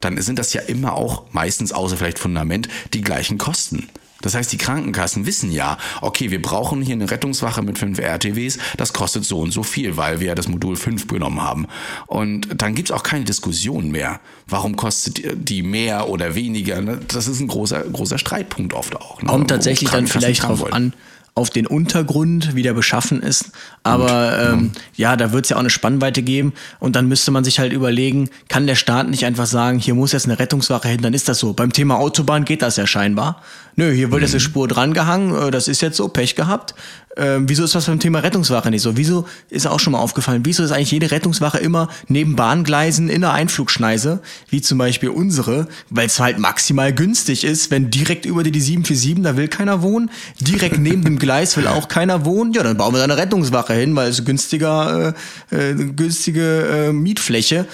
dann 0.00 0.20
sind 0.20 0.38
das 0.38 0.52
ja 0.52 0.60
immer 0.62 0.92
auch 0.92 1.32
meistens 1.32 1.72
außer 1.72 1.96
vielleicht 1.96 2.18
Fundament 2.18 2.68
die 2.92 3.00
gleichen 3.00 3.38
Kosten. 3.38 3.88
Das 4.20 4.34
heißt, 4.34 4.52
die 4.52 4.58
Krankenkassen 4.58 5.26
wissen 5.26 5.52
ja, 5.52 5.78
okay, 6.00 6.30
wir 6.30 6.42
brauchen 6.42 6.82
hier 6.82 6.94
eine 6.94 7.10
Rettungswache 7.10 7.62
mit 7.62 7.78
fünf 7.78 7.98
RTWs, 7.98 8.58
das 8.76 8.92
kostet 8.92 9.24
so 9.24 9.38
und 9.40 9.52
so 9.52 9.62
viel, 9.62 9.96
weil 9.96 10.20
wir 10.20 10.28
ja 10.28 10.34
das 10.34 10.48
Modul 10.48 10.76
5 10.76 11.06
genommen 11.06 11.42
haben. 11.42 11.66
Und 12.06 12.48
dann 12.60 12.74
gibt's 12.74 12.90
auch 12.90 13.02
keine 13.02 13.24
Diskussion 13.24 13.90
mehr. 13.90 14.20
Warum 14.46 14.76
kostet 14.76 15.20
die 15.48 15.62
mehr 15.62 16.08
oder 16.08 16.34
weniger? 16.34 16.80
Ne? 16.80 17.00
Das 17.08 17.28
ist 17.28 17.40
ein 17.40 17.48
großer, 17.48 17.80
großer 17.82 18.18
Streitpunkt 18.18 18.72
oft 18.74 18.96
auch. 18.96 19.22
Ne? 19.22 19.28
Kommt 19.28 19.50
tatsächlich 19.50 19.90
dann 19.90 20.06
vielleicht 20.06 20.42
drauf 20.42 20.72
an, 20.72 20.92
auf 21.38 21.50
den 21.50 21.68
Untergrund, 21.68 22.56
wie 22.56 22.62
der 22.62 22.74
beschaffen 22.74 23.22
ist. 23.22 23.52
Aber 23.84 24.52
ähm, 24.52 24.72
ja, 24.96 25.16
da 25.16 25.32
wird 25.32 25.46
es 25.46 25.50
ja 25.50 25.56
auch 25.56 25.60
eine 25.60 25.70
Spannweite 25.70 26.22
geben. 26.22 26.52
Und 26.80 26.96
dann 26.96 27.06
müsste 27.06 27.30
man 27.30 27.44
sich 27.44 27.60
halt 27.60 27.72
überlegen, 27.72 28.28
kann 28.48 28.66
der 28.66 28.74
Staat 28.74 29.08
nicht 29.08 29.24
einfach 29.24 29.46
sagen, 29.46 29.78
hier 29.78 29.94
muss 29.94 30.10
jetzt 30.10 30.26
eine 30.26 30.38
Rettungswache 30.38 30.88
hin, 30.88 31.00
dann 31.00 31.14
ist 31.14 31.28
das 31.28 31.38
so. 31.38 31.52
Beim 31.52 31.72
Thema 31.72 31.98
Autobahn 31.98 32.44
geht 32.44 32.60
das 32.60 32.76
ja 32.76 32.88
scheinbar. 32.88 33.40
Nö, 33.78 33.92
hier 33.92 34.10
wird 34.10 34.22
jetzt 34.22 34.32
eine 34.32 34.40
mhm. 34.40 34.44
Spur 34.44 34.66
dran 34.66 34.92
gehangen, 34.92 35.32
äh, 35.36 35.52
das 35.52 35.68
ist 35.68 35.82
jetzt 35.82 35.96
so, 35.96 36.08
Pech 36.08 36.34
gehabt. 36.34 36.74
Ähm, 37.16 37.48
wieso 37.48 37.62
ist 37.62 37.76
das 37.76 37.86
beim 37.86 38.00
Thema 38.00 38.18
Rettungswache 38.18 38.70
nicht 38.70 38.82
so? 38.82 38.96
Wieso 38.96 39.24
ist 39.50 39.68
auch 39.68 39.78
schon 39.78 39.92
mal 39.92 40.00
aufgefallen, 40.00 40.40
wieso 40.44 40.64
ist 40.64 40.72
eigentlich 40.72 40.90
jede 40.90 41.12
Rettungswache 41.12 41.58
immer 41.58 41.88
neben 42.08 42.34
Bahngleisen 42.34 43.08
in 43.08 43.20
der 43.20 43.34
Einflugschneise, 43.34 44.20
wie 44.48 44.60
zum 44.62 44.78
Beispiel 44.78 45.10
unsere, 45.10 45.68
weil 45.90 46.06
es 46.06 46.18
halt 46.18 46.40
maximal 46.40 46.92
günstig 46.92 47.44
ist, 47.44 47.70
wenn 47.70 47.88
direkt 47.88 48.26
über 48.26 48.42
die, 48.42 48.50
die 48.50 48.60
747, 48.60 49.22
da 49.22 49.36
will 49.36 49.46
keiner 49.46 49.80
wohnen, 49.80 50.10
direkt 50.40 50.78
neben 50.80 51.04
dem 51.04 51.20
Gleis 51.20 51.56
will 51.56 51.68
auch 51.68 51.86
keiner 51.86 52.24
wohnen, 52.24 52.52
ja, 52.54 52.64
dann 52.64 52.76
bauen 52.76 52.92
wir 52.92 52.98
da 52.98 53.04
eine 53.04 53.16
Rettungswache 53.16 53.74
hin, 53.74 53.94
weil 53.94 54.10
es 54.10 54.24
günstiger, 54.24 55.14
äh, 55.52 55.70
äh, 55.70 55.74
günstige 55.74 56.88
äh, 56.88 56.92
Mietfläche. 56.92 57.68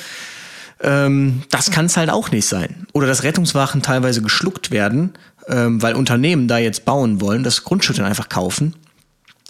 Ähm, 0.84 1.42
das 1.50 1.70
kann 1.70 1.86
es 1.86 1.96
halt 1.96 2.11
auch 2.11 2.30
nicht 2.30 2.46
sein. 2.46 2.86
Oder 2.92 3.07
dass 3.07 3.22
Rettungswachen 3.22 3.80
teilweise 3.80 4.20
geschluckt 4.20 4.70
werden, 4.70 5.14
ähm, 5.49 5.82
weil 5.82 5.95
Unternehmen 5.95 6.49
da 6.49 6.59
jetzt 6.59 6.84
bauen 6.84 7.20
wollen, 7.20 7.42
das 7.42 7.64
Grundstück 7.64 7.97
dann 7.97 8.07
einfach 8.07 8.28
kaufen 8.28 8.74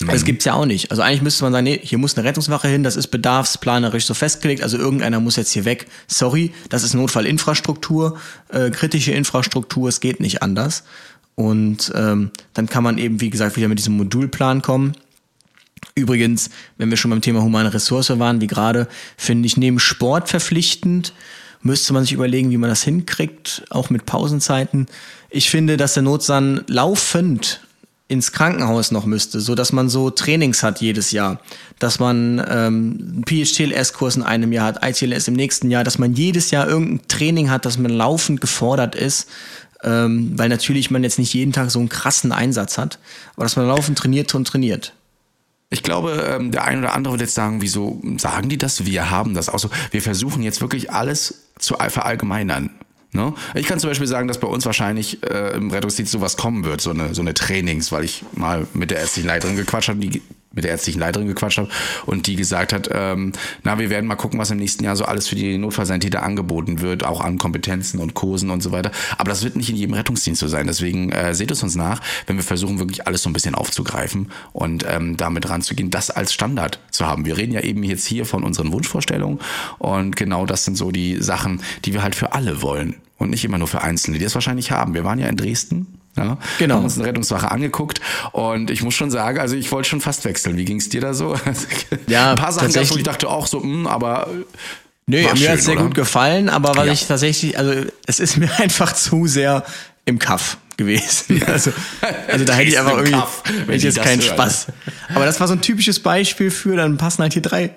Mhm. 0.01 0.09
Das 0.09 0.25
gibt's 0.25 0.45
ja 0.45 0.55
auch 0.55 0.67
nicht. 0.67 0.91
Also 0.91 1.03
eigentlich 1.03 1.23
müsste 1.23 1.45
man 1.45 1.53
sagen, 1.53 1.65
nee, 1.65 1.81
hier 1.83 1.99
muss 1.99 2.17
eine 2.17 2.27
Rettungswache 2.27 2.69
hin, 2.69 2.83
das 2.83 2.97
ist 2.97 3.09
bedarfsplanerisch 3.09 4.07
so 4.07 4.15
festgelegt, 4.15 4.63
also 4.63 4.77
irgendeiner 4.77 5.21
muss 5.21 5.37
jetzt 5.37 5.53
hier 5.53 5.65
weg. 5.65 5.87
Sorry, 6.07 6.53
das 6.69 6.83
ist 6.83 6.95
Notfallinfrastruktur, 6.95 8.19
äh, 8.49 8.71
kritische 8.71 9.13
Infrastruktur, 9.13 9.89
es 9.89 10.01
geht 10.01 10.21
nicht 10.21 10.43
anders. 10.43 10.85
Und 11.37 11.93
ähm, 11.95 12.31
dann 12.55 12.69
kann 12.69 12.85
man 12.85 12.99
eben, 12.99 13.21
wie 13.21 13.31
gesagt, 13.31 13.57
wieder 13.57 13.69
mit 13.69 13.79
diesem 13.79 13.97
Modulplan 13.97 14.63
kommen. 14.63 14.93
Übrigens, 15.97 16.51
wenn 16.77 16.91
wir 16.91 16.97
schon 16.97 17.11
beim 17.11 17.21
Thema 17.21 17.43
humane 17.43 17.75
Ressource 17.75 18.19
waren, 18.19 18.41
wie 18.41 18.47
gerade, 18.47 18.89
finde 19.17 19.47
ich, 19.47 19.57
neben 19.57 19.79
Sport 19.79 20.29
verpflichtend, 20.29 21.13
müsste 21.63 21.93
man 21.93 22.05
sich 22.05 22.13
überlegen, 22.13 22.51
wie 22.51 22.57
man 22.57 22.71
das 22.71 22.83
hinkriegt, 22.83 23.65
auch 23.71 23.91
mit 23.91 24.07
Pausenzeiten. 24.07 24.87
Ich 25.37 25.51
finde, 25.51 25.77
dass 25.77 25.95
der 25.95 26.05
Notsan 26.05 26.63
laufend 26.69 27.61
ins 28.07 28.31
Krankenhaus 28.31 28.93
noch 28.93 29.05
müsste, 29.05 29.41
so 29.41 29.57
dass 29.57 29.73
man 29.73 29.89
so 29.89 30.11
Trainings 30.11 30.63
hat 30.63 30.81
jedes 30.81 31.11
Jahr, 31.11 31.41
dass 31.81 31.99
man 31.99 32.39
ähm, 32.39 32.45
einen 33.17 33.25
PHTLS-Kurs 33.27 34.15
in 34.15 34.23
einem 34.23 34.53
Jahr 34.53 34.67
hat, 34.67 34.85
ITLS 34.85 35.27
im 35.27 35.35
nächsten 35.35 35.73
Jahr, 35.73 35.83
dass 35.83 35.99
man 35.99 36.15
jedes 36.15 36.53
Jahr 36.53 36.69
irgendein 36.69 37.09
Training 37.09 37.51
hat, 37.51 37.65
dass 37.65 37.79
man 37.79 37.91
laufend 37.91 38.41
gefordert 38.41 38.95
ist, 38.95 39.29
ähm, 39.83 40.39
weil 40.39 40.49
natürlich 40.49 40.93
man 40.93 41.03
jetzt 41.03 41.19
nicht 41.19 41.35
jeden 41.35 41.53
Tag 41.53 41.73
so 41.73 41.81
einen 41.81 41.89
krassen 41.89 42.31
Einsatz 42.31 42.79
hat, 42.79 43.01
aber 43.35 43.43
dass 43.43 43.57
man 43.57 43.67
laufend 43.67 43.99
trainiert 43.99 44.33
und 44.37 44.47
trainiert. 44.47 44.93
Ich 45.69 45.83
glaube, 45.83 46.13
ähm, 46.31 46.53
der 46.53 46.63
ein 46.63 46.79
oder 46.79 46.95
andere 46.95 47.15
wird 47.15 47.23
jetzt 47.23 47.35
sagen, 47.35 47.61
wieso 47.61 48.01
sagen 48.19 48.49
die 48.49 48.59
das? 48.59 48.87
Wir 48.87 49.11
haben 49.11 49.35
das 49.35 49.49
auch 49.49 49.59
so. 49.59 49.69
Wir 49.91 50.01
versuchen 50.01 50.45
jetzt 50.45 50.61
wirklich 50.61 50.93
alles 50.93 51.49
zu 51.59 51.75
verallgemeinern. 51.75 52.71
Ne? 53.15 53.33
Ich 53.55 53.67
kann 53.67 53.79
zum 53.79 53.91
Beispiel 53.91 54.09
sagen, 54.09 54.27
dass 54.27 54.41
bei 54.41 54.49
uns 54.49 54.67
wahrscheinlich 54.67 55.23
äh, 55.23 55.57
im 55.57 55.71
Rettungsdienst 55.71 56.11
sowas 56.11 56.37
kommen 56.37 56.65
wird, 56.65 56.81
so 56.81 56.91
eine, 56.91 57.15
so 57.15 57.23
eine 57.23 57.33
Trainings, 57.33 57.93
weil 57.93 58.03
ich 58.03 58.25
mal 58.33 58.67
mit 58.75 58.91
der 58.91 58.99
ärztlichen 58.99 59.29
Leiterin 59.29 59.55
gequatscht 59.55 59.89
habe, 59.89 60.01
die 60.01 60.21
mit 60.53 60.65
der 60.65 60.73
ärztlichen 60.73 61.01
Leiterin 61.01 61.29
gequatscht 61.29 61.59
habe 61.59 61.69
und 62.07 62.27
die 62.27 62.37
gesagt 62.37 62.73
hat, 62.73 62.89
ähm, 62.93 63.33
na, 63.63 63.79
wir 63.79 63.89
werden 63.89 64.07
mal 64.07 64.17
gucken, 64.17 64.39
was 64.39 64.51
im 64.51 64.59
nächsten 64.59 64.85
Jahr 64.85 64.97
so 64.97 65.05
alles 65.05 65.29
für 65.29 65.37
die 65.37 65.59
Notfallsanitäter 65.59 66.23
angeboten 66.23 66.81
wird, 66.81 67.05
auch 67.05 67.21
an 67.21 67.39
Kompetenzen 67.39 68.01
und 68.01 68.15
Kursen 68.15 68.51
und 68.51 68.63
so 68.63 68.73
weiter. 68.73 68.91
Aber 69.19 69.31
das 69.31 69.45
wird 69.45 69.57
nicht 69.57 69.71
in 69.71 69.77
jedem 69.77 69.95
Rettungsdienst 69.95 70.41
so 70.41 70.49
sein. 70.49 70.67
Deswegen 70.67 71.13
äh, 71.13 71.35
seht 71.35 71.51
es 71.51 71.63
uns 71.63 71.77
nach, 71.77 72.01
wenn 72.27 72.37
wir 72.37 72.45
versuchen, 72.45 72.81
wirklich 72.81 73.07
alles 73.07 73.23
so 73.23 73.31
ein 73.31 73.33
bisschen 73.33 73.55
aufzugreifen 73.55 74.31
und 74.53 74.85
ähm, 74.89 75.17
damit 75.17 75.49
ranzugehen, 75.49 75.91
das 75.91 76.11
als 76.11 76.33
Standard 76.33 76.81
zu 76.91 77.07
haben. 77.07 77.27
Wir 77.27 77.37
reden 77.37 77.53
ja 77.53 77.61
eben 77.61 77.83
jetzt 77.85 78.07
hier 78.07 78.27
von 78.27 78.43
unseren 78.43 78.73
Wunschvorstellungen 78.73 79.39
und 79.79 80.17
genau 80.17 80.47
das 80.47 80.65
sind 80.65 80.77
so 80.77 80.91
die 80.91 81.21
Sachen, 81.21 81.63
die 81.85 81.93
wir 81.93 82.03
halt 82.03 82.15
für 82.15 82.33
alle 82.33 82.61
wollen 82.61 82.97
und 83.25 83.31
nicht 83.31 83.45
immer 83.45 83.59
nur 83.59 83.69
für 83.69 83.83
Einzelne, 83.83 84.19
die 84.19 84.25
es 84.25 84.35
wahrscheinlich 84.35 84.71
haben. 84.71 84.95
Wir 84.95 85.05
waren 85.05 85.19
ja 85.19 85.27
in 85.27 85.37
Dresden. 85.37 85.99
Ja, 86.17 86.39
genau. 86.59 86.77
Haben 86.77 86.85
uns 86.85 86.97
eine 86.97 87.09
Rettungswache 87.09 87.51
angeguckt 87.51 88.01
und 88.31 88.71
ich 88.71 88.83
muss 88.83 88.95
schon 88.95 89.11
sagen, 89.11 89.41
also 89.41 89.57
ich 89.57 89.73
wollte 89.73 89.89
schon 89.89 90.01
fast 90.01 90.25
wechseln. 90.25 90.57
Wie 90.57 90.65
ging 90.65 90.77
es 90.77 90.89
dir 90.89 91.01
da 91.01 91.13
so? 91.13 91.35
Ja, 92.07 92.31
ein 92.31 92.37
paar 92.37 92.53
Sachen 92.53 92.73
gab 92.73 92.91
wo 92.91 92.97
ich 92.97 93.03
dachte 93.03 93.29
auch 93.29 93.47
so, 93.47 93.59
mh, 93.59 93.65
hm, 93.65 93.87
aber 93.87 94.29
Nö, 95.07 95.23
mir 95.23 95.29
hat 95.29 95.59
es 95.59 95.65
sehr 95.65 95.75
oder? 95.75 95.85
gut 95.85 95.95
gefallen, 95.95 96.49
aber 96.49 96.77
was 96.77 96.87
ja. 96.87 96.93
ich 96.93 97.07
tatsächlich, 97.07 97.59
also 97.59 97.73
es 98.07 98.21
ist 98.21 98.37
mir 98.37 98.51
einfach 98.59 98.93
zu 98.93 99.27
sehr 99.27 99.65
im 100.05 100.19
Kaff 100.19 100.59
gewesen. 100.77 101.43
Also, 101.47 101.73
also 102.29 102.45
da 102.45 102.55
hätte 102.55 102.69
ich 102.69 102.79
einfach 102.79 102.93
irgendwie, 102.93 103.13
Kaff, 103.13 103.43
wenn 103.67 103.77
ich 103.77 103.83
jetzt 103.83 104.01
keinen 104.01 104.21
hören. 104.21 104.35
Spaß. 104.35 104.67
Aber 105.15 105.25
das 105.25 105.41
war 105.41 105.49
so 105.49 105.55
ein 105.55 105.63
typisches 105.63 106.01
Beispiel 106.01 106.51
für, 106.51 106.77
dann 106.77 106.97
passen 106.97 107.23
halt 107.23 107.33
hier 107.33 107.43
drei 107.43 107.71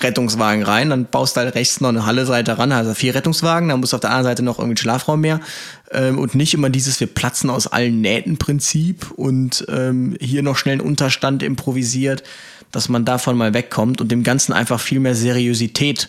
Rettungswagen 0.00 0.62
rein, 0.62 0.90
dann 0.90 1.06
baust 1.06 1.36
du 1.36 1.40
halt 1.40 1.54
rechts 1.54 1.80
noch 1.80 1.90
eine 1.90 2.06
Halle-Seite 2.06 2.58
ran, 2.58 2.72
also 2.72 2.94
vier 2.94 3.14
Rettungswagen, 3.14 3.68
dann 3.68 3.80
musst 3.80 3.92
du 3.92 3.96
auf 3.96 4.00
der 4.00 4.10
anderen 4.10 4.24
Seite 4.24 4.42
noch 4.42 4.58
irgendwie 4.58 4.70
einen 4.70 4.76
Schlafraum 4.78 5.20
mehr 5.20 5.40
ähm, 5.90 6.18
und 6.18 6.34
nicht 6.34 6.54
immer 6.54 6.70
dieses 6.70 7.00
wir 7.00 7.06
platzen 7.06 7.50
aus 7.50 7.66
allen 7.66 8.00
Nähten 8.00 8.38
Prinzip 8.38 9.10
und 9.12 9.66
ähm, 9.68 10.16
hier 10.20 10.42
noch 10.42 10.56
schnell 10.56 10.74
einen 10.74 10.80
Unterstand 10.80 11.42
improvisiert, 11.42 12.22
dass 12.72 12.88
man 12.88 13.04
davon 13.04 13.36
mal 13.36 13.52
wegkommt 13.52 14.00
und 14.00 14.10
dem 14.10 14.22
Ganzen 14.22 14.52
einfach 14.52 14.80
viel 14.80 15.00
mehr 15.00 15.14
Seriosität 15.14 16.08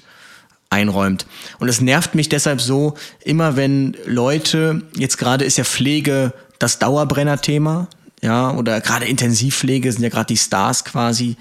einräumt. 0.70 1.26
Und 1.60 1.68
es 1.68 1.82
nervt 1.82 2.16
mich 2.16 2.30
deshalb 2.30 2.62
so, 2.62 2.96
immer 3.24 3.56
wenn 3.58 3.98
Leute, 4.06 4.84
jetzt 4.96 5.18
gerade 5.18 5.44
ist 5.44 5.58
ja 5.58 5.64
Pflege 5.64 6.34
das 6.60 6.80
Dauerbrenner-Thema, 6.80 7.88
ja, 8.22 8.52
oder 8.52 8.82
gerade 8.82 9.06
Intensivpflege 9.06 9.92
sind 9.92 10.04
ja 10.04 10.10
gerade 10.10 10.28
die 10.28 10.38
Stars 10.38 10.86
quasi 10.86 11.38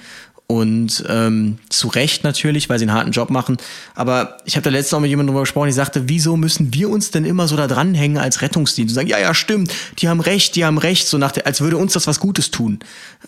und 0.50 1.04
ähm, 1.08 1.58
zu 1.68 1.86
Recht 1.86 2.24
natürlich, 2.24 2.68
weil 2.68 2.80
sie 2.80 2.82
einen 2.82 2.92
harten 2.92 3.12
Job 3.12 3.30
machen. 3.30 3.56
Aber 3.94 4.38
ich 4.44 4.56
habe 4.56 4.64
da 4.64 4.70
letztens 4.70 4.94
auch 4.94 5.00
mit 5.00 5.08
jemandem 5.08 5.32
drüber 5.32 5.42
gesprochen, 5.42 5.68
die 5.68 5.72
sagte, 5.72 6.08
wieso 6.08 6.36
müssen 6.36 6.74
wir 6.74 6.90
uns 6.90 7.12
denn 7.12 7.24
immer 7.24 7.46
so 7.46 7.56
da 7.56 7.68
dranhängen 7.68 8.18
als 8.18 8.42
Rettungsdienst 8.42 8.90
und 8.90 8.94
sagen, 8.96 9.06
ja, 9.06 9.20
ja, 9.20 9.32
stimmt, 9.32 9.72
die 10.00 10.08
haben 10.08 10.18
recht, 10.18 10.56
die 10.56 10.64
haben 10.64 10.78
recht, 10.78 11.06
so 11.06 11.18
nach 11.18 11.30
der, 11.30 11.46
als 11.46 11.60
würde 11.60 11.76
uns 11.76 11.92
das 11.92 12.08
was 12.08 12.18
Gutes 12.18 12.50
tun. 12.50 12.80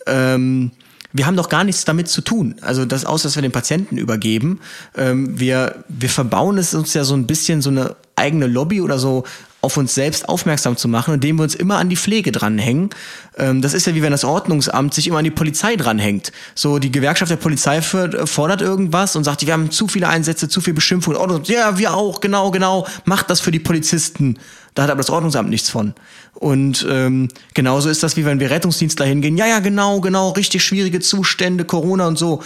Ähm, 0.06 0.72
wir 1.12 1.26
haben 1.26 1.36
doch 1.36 1.48
gar 1.48 1.62
nichts 1.62 1.84
damit 1.84 2.08
zu 2.08 2.22
tun. 2.22 2.56
Also 2.60 2.86
das 2.86 3.04
aus, 3.04 3.22
dass 3.22 3.36
wir 3.36 3.42
den 3.42 3.52
Patienten 3.52 3.98
übergeben. 3.98 4.58
Ähm, 4.96 5.38
wir, 5.38 5.84
wir 5.88 6.08
verbauen 6.08 6.58
es 6.58 6.74
uns 6.74 6.92
ja 6.92 7.04
so 7.04 7.14
ein 7.14 7.28
bisschen 7.28 7.62
so 7.62 7.70
eine 7.70 7.94
eigene 8.16 8.48
Lobby 8.48 8.80
oder 8.80 8.98
so 8.98 9.22
auf 9.62 9.76
uns 9.76 9.94
selbst 9.94 10.28
aufmerksam 10.28 10.76
zu 10.76 10.88
machen, 10.88 11.14
indem 11.14 11.36
wir 11.36 11.44
uns 11.44 11.54
immer 11.54 11.78
an 11.78 11.88
die 11.88 11.96
Pflege 11.96 12.32
dranhängen. 12.32 12.90
Ähm, 13.38 13.62
das 13.62 13.74
ist 13.74 13.86
ja 13.86 13.94
wie 13.94 14.02
wenn 14.02 14.10
das 14.10 14.24
Ordnungsamt 14.24 14.92
sich 14.92 15.06
immer 15.06 15.18
an 15.18 15.24
die 15.24 15.30
Polizei 15.30 15.76
dranhängt. 15.76 16.32
So, 16.56 16.80
die 16.80 16.90
Gewerkschaft 16.90 17.30
der 17.30 17.36
Polizei 17.36 17.80
fordert 17.80 18.60
irgendwas 18.60 19.14
und 19.14 19.22
sagt, 19.22 19.46
wir 19.46 19.52
haben 19.52 19.70
zu 19.70 19.86
viele 19.86 20.08
Einsätze, 20.08 20.48
zu 20.48 20.60
viel 20.60 20.74
Beschimpfung. 20.74 21.14
Ja, 21.44 21.78
wir 21.78 21.94
auch, 21.94 22.20
genau, 22.20 22.50
genau. 22.50 22.88
Macht 23.04 23.30
das 23.30 23.40
für 23.40 23.52
die 23.52 23.60
Polizisten. 23.60 24.36
Da 24.74 24.82
hat 24.82 24.90
aber 24.90 24.98
das 24.98 25.10
Ordnungsamt 25.10 25.48
nichts 25.48 25.70
von. 25.70 25.94
Und 26.34 26.84
ähm, 26.90 27.28
genauso 27.54 27.88
ist 27.88 28.02
das, 28.02 28.16
wie 28.16 28.24
wenn 28.24 28.40
wir 28.40 28.50
Rettungsdienstler 28.50 29.06
hingehen. 29.06 29.36
Ja, 29.36 29.46
ja, 29.46 29.60
genau, 29.60 30.00
genau, 30.00 30.30
richtig 30.30 30.64
schwierige 30.64 30.98
Zustände, 30.98 31.64
Corona 31.64 32.08
und 32.08 32.18
so. 32.18 32.42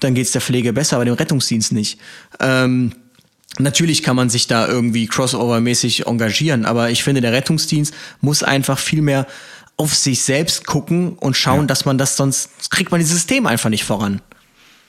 Dann 0.00 0.14
geht's 0.14 0.32
der 0.32 0.40
Pflege 0.40 0.72
besser, 0.72 0.96
aber 0.96 1.04
dem 1.04 1.14
Rettungsdienst 1.14 1.72
nicht. 1.72 2.00
Ähm, 2.40 2.92
Natürlich 3.58 4.02
kann 4.02 4.16
man 4.16 4.30
sich 4.30 4.46
da 4.46 4.66
irgendwie 4.66 5.06
crossover-mäßig 5.08 6.06
engagieren, 6.06 6.64
aber 6.64 6.90
ich 6.90 7.04
finde, 7.04 7.20
der 7.20 7.32
Rettungsdienst 7.32 7.94
muss 8.20 8.42
einfach 8.42 8.78
viel 8.78 9.02
mehr 9.02 9.26
auf 9.76 9.94
sich 9.94 10.22
selbst 10.22 10.66
gucken 10.66 11.12
und 11.14 11.36
schauen, 11.36 11.60
ja. 11.62 11.66
dass 11.66 11.84
man 11.84 11.98
das 11.98 12.16
sonst 12.16 12.50
kriegt 12.70 12.90
man 12.90 13.00
dieses 13.00 13.14
System 13.14 13.46
einfach 13.46 13.70
nicht 13.70 13.84
voran. 13.84 14.20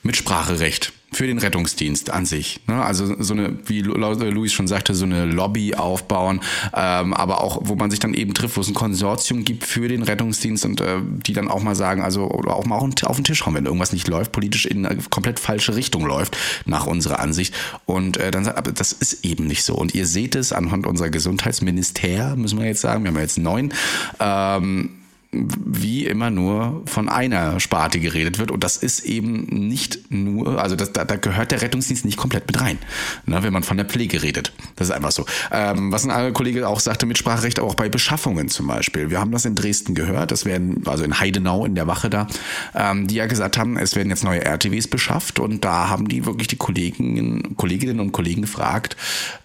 Mit 0.06 0.16
Spracherecht 0.16 0.94
für 1.12 1.26
den 1.26 1.40
Rettungsdienst 1.40 2.12
an 2.12 2.28
sich. 2.28 2.60
Ne? 2.68 2.84
Also 2.84 3.22
so 3.24 3.34
eine, 3.34 3.58
wie 3.66 3.82
Luis 3.82 4.54
schon 4.54 4.68
sagte, 4.68 4.94
so 4.94 5.06
eine 5.06 5.26
Lobby 5.26 5.74
aufbauen, 5.74 6.42
ähm, 6.76 7.14
aber 7.14 7.42
auch, 7.42 7.62
wo 7.64 7.76
man 7.76 7.90
sich 7.90 8.00
dann 8.00 8.14
eben 8.14 8.36
trifft, 8.36 8.56
wo 8.58 8.62
es 8.62 8.68
ein 8.68 8.76
Konsortium 8.76 9.44
gibt 9.44 9.64
für 9.64 9.88
den 9.88 10.04
Rettungsdienst 10.04 10.64
und 10.66 10.82
äh, 10.82 10.98
die 11.02 11.34
dann 11.34 11.48
auch 11.48 11.64
mal 11.64 11.76
sagen, 11.76 12.04
also 12.04 12.30
auch 12.30 12.66
mal 12.66 12.78
auf 12.78 13.16
den 13.16 13.24
Tisch 13.24 13.46
hauen, 13.46 13.56
wenn 13.56 13.66
irgendwas 13.66 13.94
nicht 13.94 14.08
läuft, 14.08 14.32
politisch 14.32 14.68
in 14.68 14.86
eine 14.86 15.02
komplett 15.10 15.40
falsche 15.40 15.76
Richtung 15.76 16.06
läuft, 16.06 16.38
nach 16.66 16.86
unserer 16.86 17.20
Ansicht. 17.20 17.56
Und 17.86 18.18
äh, 18.18 18.30
dann 18.30 18.44
sagt, 18.44 18.60
aber 18.60 18.72
das 18.72 18.92
ist 18.92 19.26
eben 19.26 19.48
nicht 19.48 19.64
so. 19.64 19.74
Und 19.74 19.96
ihr 19.96 20.06
seht 20.06 20.36
es 20.36 20.54
anhand 20.54 20.86
unserer 20.86 21.10
Gesundheitsminister, 21.10 22.36
müssen 22.36 22.60
wir 22.60 22.68
jetzt 22.68 22.82
sagen, 22.82 23.04
wir 23.04 23.10
haben 23.10 23.16
ja 23.16 23.22
jetzt 23.24 23.40
neun, 23.40 23.74
ähm, 24.20 24.92
wie 25.36 26.06
immer 26.06 26.30
nur 26.30 26.84
von 26.86 27.10
einer 27.10 27.60
Sparte 27.60 28.00
geredet 28.00 28.40
wird. 28.40 28.52
Und 28.52 28.64
das 28.64 28.78
ist 28.78 29.02
eben 29.02 29.46
nicht 29.68 30.12
nur, 30.12 30.62
also 30.62 30.76
das, 30.76 30.94
da, 30.94 31.06
da 31.06 31.16
gehört 31.16 31.52
der 31.52 31.62
Rettungsdienst 31.62 32.06
nicht 32.06 32.18
komplett 32.18 32.48
mit 32.48 32.60
rein, 32.60 32.78
ne, 33.26 33.44
wenn 33.44 33.54
man 33.54 33.64
von 33.64 33.78
der 33.78 33.86
Pflege 33.86 34.24
redet. 34.24 34.54
Das 34.76 34.90
ist 34.90 34.94
einfach 34.94 35.12
so. 35.12 35.26
Ähm, 35.52 35.92
was 35.92 36.06
ein 36.06 36.12
anderer 36.12 36.32
Kollege 36.32 36.68
auch 36.68 36.80
sagte 36.80 37.06
mit 37.06 37.18
Sprachrecht, 37.18 37.60
auch 37.60 37.76
bei 37.76 37.90
Beschaffungen 37.90 38.50
zum 38.50 38.68
Beispiel. 38.68 39.10
Wir 39.10 39.20
haben 39.20 39.32
das 39.32 39.46
in 39.46 39.56
Dresden 39.56 39.96
gehört, 39.96 40.32
das 40.32 40.46
werden, 40.46 40.84
also 40.86 41.04
in 41.04 41.20
Heidenau 41.20 41.66
in 41.66 41.76
der 41.76 41.88
Wache 41.88 42.10
da, 42.10 42.28
ähm, 42.74 43.08
die 43.08 43.16
ja 43.16 43.28
gesagt 43.28 43.58
haben, 43.58 43.78
es 43.78 43.96
werden 43.96 44.10
jetzt 44.10 44.24
neue 44.24 44.44
RTWs 44.44 44.88
beschafft 44.88 45.40
und 45.40 45.64
da 45.66 45.90
haben 45.90 46.08
die 46.08 46.26
wirklich 46.26 46.48
die 46.48 46.58
Kollegen, 46.58 47.56
Kolleginnen 47.58 48.00
und 48.00 48.12
Kollegen 48.12 48.42
gefragt, 48.42 48.96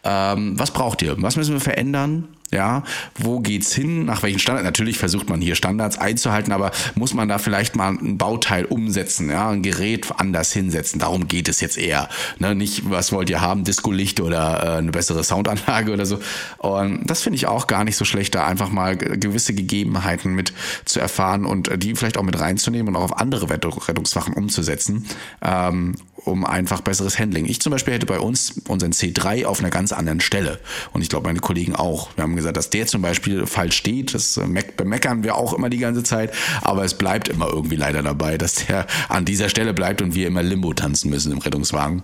ähm, 0.04 0.58
was 0.58 0.72
braucht 0.72 1.02
ihr? 1.02 1.20
Was 1.22 1.36
müssen 1.36 1.54
wir 1.54 1.60
verändern? 1.60 2.28
Ja, 2.52 2.82
wo 3.16 3.38
geht's 3.38 3.72
hin? 3.72 4.04
Nach 4.06 4.24
welchen 4.24 4.40
Standards? 4.40 4.64
Natürlich 4.64 4.98
versucht 4.98 5.28
man 5.28 5.40
hier 5.40 5.54
Standards 5.54 5.98
einzuhalten, 5.98 6.52
aber 6.52 6.72
muss 6.96 7.14
man 7.14 7.28
da 7.28 7.38
vielleicht 7.38 7.76
mal 7.76 7.92
ein 7.92 8.18
Bauteil 8.18 8.64
umsetzen, 8.64 9.30
ja, 9.30 9.50
ein 9.50 9.62
Gerät 9.62 10.08
anders 10.16 10.52
hinsetzen? 10.52 10.98
Darum 10.98 11.28
geht 11.28 11.48
es 11.48 11.60
jetzt 11.60 11.78
eher. 11.78 12.08
Ne? 12.38 12.56
Nicht, 12.56 12.90
was 12.90 13.12
wollt 13.12 13.30
ihr 13.30 13.40
haben, 13.40 13.62
Disco-Licht 13.62 14.20
oder 14.20 14.64
äh, 14.64 14.78
eine 14.78 14.90
bessere 14.90 15.22
Soundanlage 15.22 15.92
oder 15.92 16.06
so. 16.06 16.18
Und 16.58 17.08
das 17.08 17.22
finde 17.22 17.36
ich 17.36 17.46
auch 17.46 17.68
gar 17.68 17.84
nicht 17.84 17.96
so 17.96 18.04
schlecht, 18.04 18.34
da 18.34 18.46
einfach 18.46 18.70
mal 18.70 18.96
gewisse 18.96 19.54
Gegebenheiten 19.54 20.34
mit 20.34 20.52
zu 20.84 20.98
erfahren 20.98 21.44
und 21.44 21.70
die 21.80 21.94
vielleicht 21.94 22.18
auch 22.18 22.24
mit 22.24 22.40
reinzunehmen 22.40 22.88
und 22.88 23.00
auch 23.00 23.12
auf 23.12 23.18
andere 23.18 23.48
Rettungswachen 23.50 24.34
umzusetzen. 24.34 25.06
Ähm, 25.40 25.94
um 26.24 26.44
einfach 26.44 26.80
besseres 26.80 27.18
Handling. 27.18 27.46
Ich 27.46 27.60
zum 27.60 27.72
Beispiel 27.72 27.94
hätte 27.94 28.06
bei 28.06 28.18
uns 28.18 28.54
unseren 28.68 28.92
C3 28.92 29.44
auf 29.44 29.60
einer 29.60 29.70
ganz 29.70 29.92
anderen 29.92 30.20
Stelle. 30.20 30.58
Und 30.92 31.02
ich 31.02 31.08
glaube, 31.08 31.28
meine 31.28 31.40
Kollegen 31.40 31.74
auch. 31.74 32.10
Wir 32.16 32.22
haben 32.22 32.36
gesagt, 32.36 32.56
dass 32.56 32.70
der 32.70 32.86
zum 32.86 33.02
Beispiel 33.02 33.46
falsch 33.46 33.76
steht. 33.76 34.14
Das 34.14 34.36
äh, 34.36 34.46
bemeckern 34.76 35.22
wir 35.22 35.36
auch 35.36 35.52
immer 35.52 35.70
die 35.70 35.78
ganze 35.78 36.02
Zeit. 36.02 36.32
Aber 36.62 36.84
es 36.84 36.94
bleibt 36.94 37.28
immer 37.28 37.48
irgendwie 37.48 37.76
leider 37.76 38.02
dabei, 38.02 38.38
dass 38.38 38.66
der 38.66 38.86
an 39.08 39.24
dieser 39.24 39.48
Stelle 39.48 39.74
bleibt 39.74 40.02
und 40.02 40.14
wir 40.14 40.26
immer 40.26 40.42
Limbo 40.42 40.72
tanzen 40.74 41.10
müssen 41.10 41.32
im 41.32 41.38
Rettungswagen. 41.38 42.02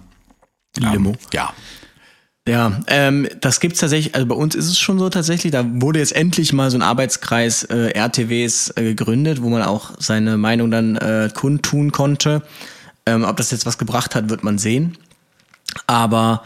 Limo? 0.78 1.10
Ähm, 1.10 1.16
ja. 1.32 1.52
Ja, 2.48 2.80
ähm, 2.86 3.26
das 3.40 3.58
gibt's 3.58 3.80
tatsächlich, 3.80 4.14
also 4.14 4.26
bei 4.28 4.36
uns 4.36 4.54
ist 4.54 4.66
es 4.66 4.78
schon 4.78 5.00
so 5.00 5.08
tatsächlich, 5.08 5.50
da 5.50 5.64
wurde 5.66 5.98
jetzt 5.98 6.14
endlich 6.14 6.52
mal 6.52 6.70
so 6.70 6.78
ein 6.78 6.82
Arbeitskreis 6.82 7.64
äh, 7.64 7.88
RTWs 7.88 8.72
äh, 8.76 8.84
gegründet, 8.84 9.42
wo 9.42 9.48
man 9.48 9.62
auch 9.62 9.94
seine 9.98 10.36
Meinung 10.36 10.70
dann 10.70 10.94
äh, 10.94 11.28
kundtun 11.34 11.90
konnte. 11.90 12.42
Ähm, 13.06 13.24
ob 13.24 13.36
das 13.36 13.50
jetzt 13.50 13.66
was 13.66 13.78
gebracht 13.78 14.14
hat, 14.14 14.28
wird 14.28 14.42
man 14.42 14.58
sehen. 14.58 14.98
Aber 15.86 16.42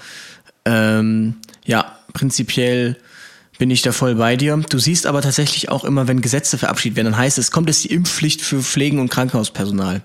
ähm, 0.64 1.36
ja, 1.64 1.96
prinzipiell 2.12 2.96
bin 3.58 3.70
ich 3.70 3.82
da 3.82 3.92
voll 3.92 4.14
bei 4.14 4.36
dir. 4.36 4.56
Du 4.56 4.78
siehst 4.78 5.06
aber 5.06 5.20
tatsächlich 5.22 5.68
auch 5.68 5.84
immer, 5.84 6.08
wenn 6.08 6.22
Gesetze 6.22 6.58
verabschiedet 6.58 6.96
werden, 6.96 7.12
dann 7.12 7.20
heißt 7.20 7.38
es, 7.38 7.50
kommt 7.50 7.68
jetzt 7.68 7.84
die 7.84 7.92
Impfpflicht 7.92 8.40
für 8.40 8.62
Pflegen- 8.62 8.98
und 8.98 9.11
Krankenhauspersonal. 9.11 10.02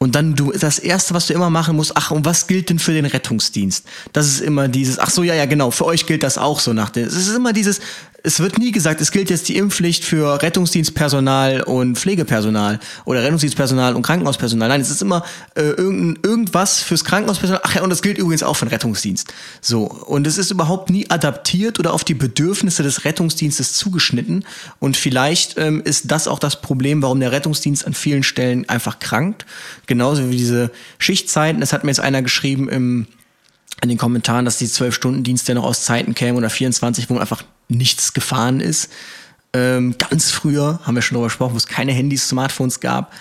Und 0.00 0.14
dann 0.14 0.36
du, 0.36 0.52
das 0.52 0.78
erste, 0.78 1.12
was 1.12 1.26
du 1.26 1.34
immer 1.34 1.50
machen 1.50 1.74
musst, 1.74 1.96
ach, 1.96 2.12
und 2.12 2.24
was 2.24 2.46
gilt 2.46 2.70
denn 2.70 2.78
für 2.78 2.92
den 2.92 3.04
Rettungsdienst? 3.04 3.84
Das 4.12 4.26
ist 4.26 4.40
immer 4.40 4.68
dieses, 4.68 5.00
ach 5.00 5.10
so, 5.10 5.24
ja, 5.24 5.34
ja, 5.34 5.46
genau, 5.46 5.72
für 5.72 5.86
euch 5.86 6.06
gilt 6.06 6.22
das 6.22 6.38
auch 6.38 6.60
so 6.60 6.72
nach 6.72 6.90
der, 6.90 7.08
es 7.08 7.16
ist 7.16 7.34
immer 7.34 7.52
dieses, 7.52 7.80
es 8.24 8.40
wird 8.40 8.58
nie 8.58 8.72
gesagt, 8.72 9.00
es 9.00 9.12
gilt 9.12 9.30
jetzt 9.30 9.48
die 9.48 9.56
Impfpflicht 9.56 10.04
für 10.04 10.42
Rettungsdienstpersonal 10.42 11.62
und 11.62 11.96
Pflegepersonal 11.96 12.80
oder 13.04 13.22
Rettungsdienstpersonal 13.22 13.94
und 13.94 14.02
Krankenhauspersonal. 14.02 14.68
Nein, 14.68 14.80
es 14.80 14.90
ist 14.90 15.02
immer 15.02 15.24
äh, 15.54 15.62
irgend, 15.62 16.26
irgendwas 16.26 16.80
fürs 16.80 17.04
Krankenhauspersonal. 17.04 17.60
Ach 17.64 17.76
ja, 17.76 17.82
und 17.82 17.90
das 17.90 18.02
gilt 18.02 18.18
übrigens 18.18 18.42
auch 18.42 18.54
für 18.54 18.66
den 18.66 18.70
Rettungsdienst. 18.70 19.32
So. 19.60 19.84
Und 19.84 20.26
es 20.26 20.36
ist 20.36 20.50
überhaupt 20.50 20.90
nie 20.90 21.08
adaptiert 21.08 21.78
oder 21.78 21.92
auf 21.94 22.02
die 22.02 22.14
Bedürfnisse 22.14 22.82
des 22.82 23.04
Rettungsdienstes 23.04 23.74
zugeschnitten. 23.74 24.44
Und 24.80 24.96
vielleicht 24.96 25.56
ähm, 25.56 25.80
ist 25.84 26.10
das 26.10 26.26
auch 26.26 26.40
das 26.40 26.60
Problem, 26.60 27.02
warum 27.02 27.20
der 27.20 27.30
Rettungsdienst 27.30 27.86
an 27.86 27.94
vielen 27.94 28.24
Stellen 28.24 28.68
einfach 28.68 28.98
krankt. 28.98 29.46
Genauso 29.88 30.30
wie 30.30 30.36
diese 30.36 30.70
Schichtzeiten. 30.98 31.60
Das 31.60 31.72
hat 31.72 31.82
mir 31.82 31.90
jetzt 31.90 32.00
einer 32.00 32.22
geschrieben 32.22 32.68
im 32.68 33.08
in 33.80 33.88
den 33.88 33.98
Kommentaren, 33.98 34.44
dass 34.44 34.58
die 34.58 34.68
zwölf 34.68 34.94
Stunden 34.94 35.22
Dienste 35.22 35.54
noch 35.54 35.64
aus 35.64 35.84
Zeiten 35.84 36.14
kämen 36.14 36.36
oder 36.36 36.50
24, 36.50 37.08
wo 37.10 37.18
einfach 37.18 37.44
nichts 37.68 38.12
gefahren 38.12 38.60
ist. 38.60 38.90
Ähm, 39.52 39.94
ganz 39.98 40.30
früher 40.30 40.80
haben 40.84 40.94
wir 40.94 41.02
schon 41.02 41.14
darüber 41.14 41.28
gesprochen, 41.28 41.52
wo 41.52 41.58
es 41.58 41.68
keine 41.68 41.92
Handys, 41.92 42.28
Smartphones 42.28 42.80
gab. 42.80 43.12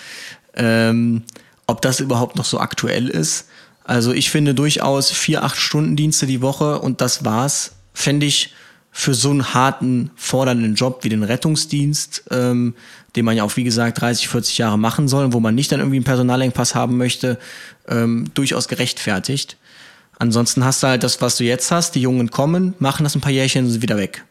Ähm, 0.55 1.23
ob 1.67 1.81
das 1.81 1.99
überhaupt 1.99 2.37
noch 2.37 2.45
so 2.45 2.59
aktuell 2.59 3.07
ist. 3.07 3.47
Also 3.83 4.13
ich 4.13 4.29
finde 4.29 4.55
durchaus 4.55 5.11
vier, 5.11 5.43
acht 5.43 5.57
Stunden 5.57 5.95
Dienste 5.95 6.25
die 6.25 6.41
Woche 6.41 6.79
und 6.79 7.01
das 7.01 7.23
war's, 7.23 7.73
fände 7.93 8.25
ich 8.25 8.53
für 8.91 9.13
so 9.13 9.29
einen 9.29 9.53
harten, 9.53 10.11
fordernden 10.15 10.75
Job 10.75 11.03
wie 11.03 11.09
den 11.09 11.23
Rettungsdienst, 11.23 12.23
ähm, 12.31 12.73
den 13.17 13.25
man 13.25 13.35
ja 13.35 13.43
auch, 13.43 13.57
wie 13.57 13.63
gesagt, 13.63 13.99
30, 13.99 14.29
40 14.29 14.57
Jahre 14.59 14.79
machen 14.79 15.07
soll, 15.07 15.33
wo 15.33 15.39
man 15.39 15.55
nicht 15.55 15.71
dann 15.71 15.79
irgendwie 15.79 15.97
einen 15.97 16.05
Personalengpass 16.05 16.75
haben 16.75 16.97
möchte, 16.97 17.37
ähm, 17.89 18.29
durchaus 18.33 18.67
gerechtfertigt. 18.67 19.57
Ansonsten 20.19 20.63
hast 20.63 20.81
du 20.83 20.87
halt 20.87 21.03
das, 21.03 21.21
was 21.21 21.37
du 21.37 21.43
jetzt 21.43 21.71
hast. 21.71 21.95
Die 21.95 22.01
Jungen 22.01 22.31
kommen, 22.31 22.73
machen 22.79 23.03
das 23.03 23.15
ein 23.15 23.21
paar 23.21 23.31
Jährchen 23.31 23.65
und 23.65 23.71
sind 23.71 23.81
wieder 23.81 23.97
weg. 23.97 24.23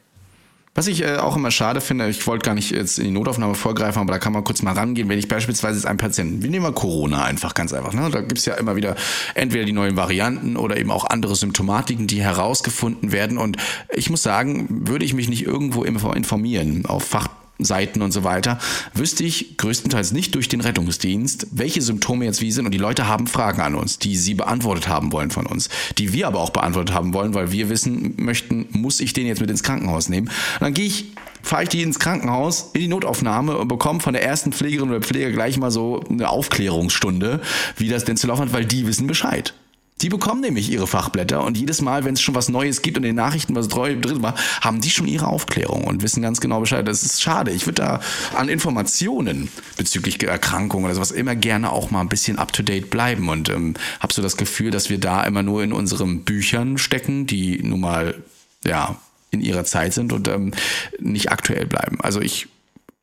Was 0.76 0.88
ich 0.88 1.02
äh, 1.02 1.16
auch 1.16 1.36
immer 1.36 1.50
schade 1.50 1.80
finde, 1.80 2.06
ich 2.10 2.26
wollte 2.26 2.44
gar 2.44 2.54
nicht 2.54 2.70
jetzt 2.70 2.98
in 2.98 3.06
die 3.06 3.10
Notaufnahme 3.10 3.54
vorgreifen, 3.54 4.02
aber 4.02 4.12
da 4.12 4.18
kann 4.18 4.34
man 4.34 4.44
kurz 4.44 4.60
mal 4.60 4.74
rangehen, 4.74 5.08
wenn 5.08 5.18
ich 5.18 5.26
beispielsweise 5.26 5.78
jetzt 5.78 5.86
einen 5.86 5.96
Patienten, 5.96 6.42
wir 6.42 6.50
nehmen 6.50 6.64
mal 6.64 6.72
Corona 6.72 7.24
einfach 7.24 7.54
ganz 7.54 7.72
einfach, 7.72 7.94
ne? 7.94 8.10
da 8.10 8.20
gibt's 8.20 8.44
ja 8.44 8.54
immer 8.54 8.76
wieder 8.76 8.94
entweder 9.34 9.64
die 9.64 9.72
neuen 9.72 9.96
Varianten 9.96 10.58
oder 10.58 10.76
eben 10.76 10.90
auch 10.90 11.06
andere 11.06 11.34
Symptomatiken, 11.34 12.06
die 12.08 12.20
herausgefunden 12.20 13.10
werden 13.10 13.38
und 13.38 13.56
ich 13.88 14.10
muss 14.10 14.22
sagen, 14.22 14.66
würde 14.86 15.06
ich 15.06 15.14
mich 15.14 15.30
nicht 15.30 15.46
irgendwo 15.46 15.82
informieren 15.84 16.84
auf 16.84 17.04
Fach 17.04 17.28
Fachseiten 17.58 18.02
und 18.02 18.12
so 18.12 18.24
weiter, 18.24 18.58
wüsste 18.94 19.24
ich 19.24 19.56
größtenteils 19.56 20.12
nicht 20.12 20.34
durch 20.34 20.48
den 20.48 20.60
Rettungsdienst, 20.60 21.48
welche 21.52 21.82
Symptome 21.82 22.24
jetzt 22.24 22.40
wie 22.40 22.52
sind. 22.52 22.66
Und 22.66 22.72
die 22.72 22.78
Leute 22.78 23.08
haben 23.08 23.26
Fragen 23.26 23.60
an 23.60 23.74
uns, 23.74 23.98
die 23.98 24.16
sie 24.16 24.34
beantwortet 24.34 24.88
haben 24.88 25.12
wollen 25.12 25.30
von 25.30 25.46
uns, 25.46 25.68
die 25.98 26.12
wir 26.12 26.26
aber 26.26 26.40
auch 26.40 26.50
beantwortet 26.50 26.94
haben 26.94 27.14
wollen, 27.14 27.34
weil 27.34 27.52
wir 27.52 27.68
wissen 27.68 28.14
möchten, 28.16 28.66
muss 28.72 29.00
ich 29.00 29.12
den 29.12 29.26
jetzt 29.26 29.40
mit 29.40 29.50
ins 29.50 29.62
Krankenhaus 29.62 30.08
nehmen? 30.08 30.28
Und 30.28 30.62
dann 30.62 30.74
gehe 30.74 30.86
ich 30.86 31.06
fahre 31.42 31.62
ich 31.62 31.68
die 31.68 31.82
ins 31.82 32.00
Krankenhaus, 32.00 32.70
in 32.72 32.80
die 32.80 32.88
Notaufnahme 32.88 33.56
und 33.56 33.68
bekomme 33.68 34.00
von 34.00 34.14
der 34.14 34.24
ersten 34.24 34.52
Pflegerin 34.52 34.88
oder 34.88 35.00
Pfleger 35.00 35.30
gleich 35.30 35.56
mal 35.58 35.70
so 35.70 36.02
eine 36.10 36.28
Aufklärungsstunde, 36.28 37.40
wie 37.76 37.88
das 37.88 38.04
denn 38.04 38.16
zu 38.16 38.26
laufen 38.26 38.42
hat, 38.42 38.52
weil 38.52 38.64
die 38.64 38.84
wissen 38.88 39.06
Bescheid. 39.06 39.54
Die 40.02 40.10
bekommen 40.10 40.42
nämlich 40.42 40.70
ihre 40.70 40.86
Fachblätter 40.86 41.42
und 41.42 41.56
jedes 41.56 41.80
Mal, 41.80 42.04
wenn 42.04 42.14
es 42.14 42.20
schon 42.20 42.34
was 42.34 42.50
Neues 42.50 42.82
gibt 42.82 42.98
und 42.98 43.04
in 43.04 43.10
den 43.10 43.16
Nachrichten 43.16 43.54
was 43.54 43.68
drin 43.68 44.22
war, 44.22 44.34
haben 44.60 44.82
die 44.82 44.90
schon 44.90 45.08
ihre 45.08 45.26
Aufklärung 45.26 45.84
und 45.84 46.02
wissen 46.02 46.20
ganz 46.20 46.42
genau 46.42 46.60
Bescheid. 46.60 46.86
Das 46.86 47.02
ist 47.02 47.22
schade. 47.22 47.50
Ich 47.50 47.66
würde 47.66 47.82
da 47.82 48.00
an 48.34 48.50
Informationen 48.50 49.48
bezüglich 49.78 50.22
Erkrankungen 50.22 50.84
oder 50.84 50.94
sowas 50.94 51.12
immer 51.12 51.34
gerne 51.34 51.72
auch 51.72 51.90
mal 51.90 52.02
ein 52.02 52.10
bisschen 52.10 52.38
up 52.38 52.52
to 52.52 52.62
date 52.62 52.90
bleiben 52.90 53.30
und 53.30 53.48
ähm, 53.48 53.72
habe 54.00 54.12
so 54.12 54.20
das 54.20 54.36
Gefühl, 54.36 54.70
dass 54.70 54.90
wir 54.90 54.98
da 54.98 55.24
immer 55.24 55.42
nur 55.42 55.62
in 55.62 55.72
unseren 55.72 56.24
Büchern 56.24 56.76
stecken, 56.76 57.26
die 57.26 57.62
nun 57.62 57.80
mal 57.80 58.22
ja 58.66 58.96
in 59.30 59.40
ihrer 59.40 59.64
Zeit 59.64 59.94
sind 59.94 60.12
und 60.12 60.28
ähm, 60.28 60.52
nicht 60.98 61.32
aktuell 61.32 61.64
bleiben. 61.64 61.98
Also 62.02 62.20
ich, 62.20 62.48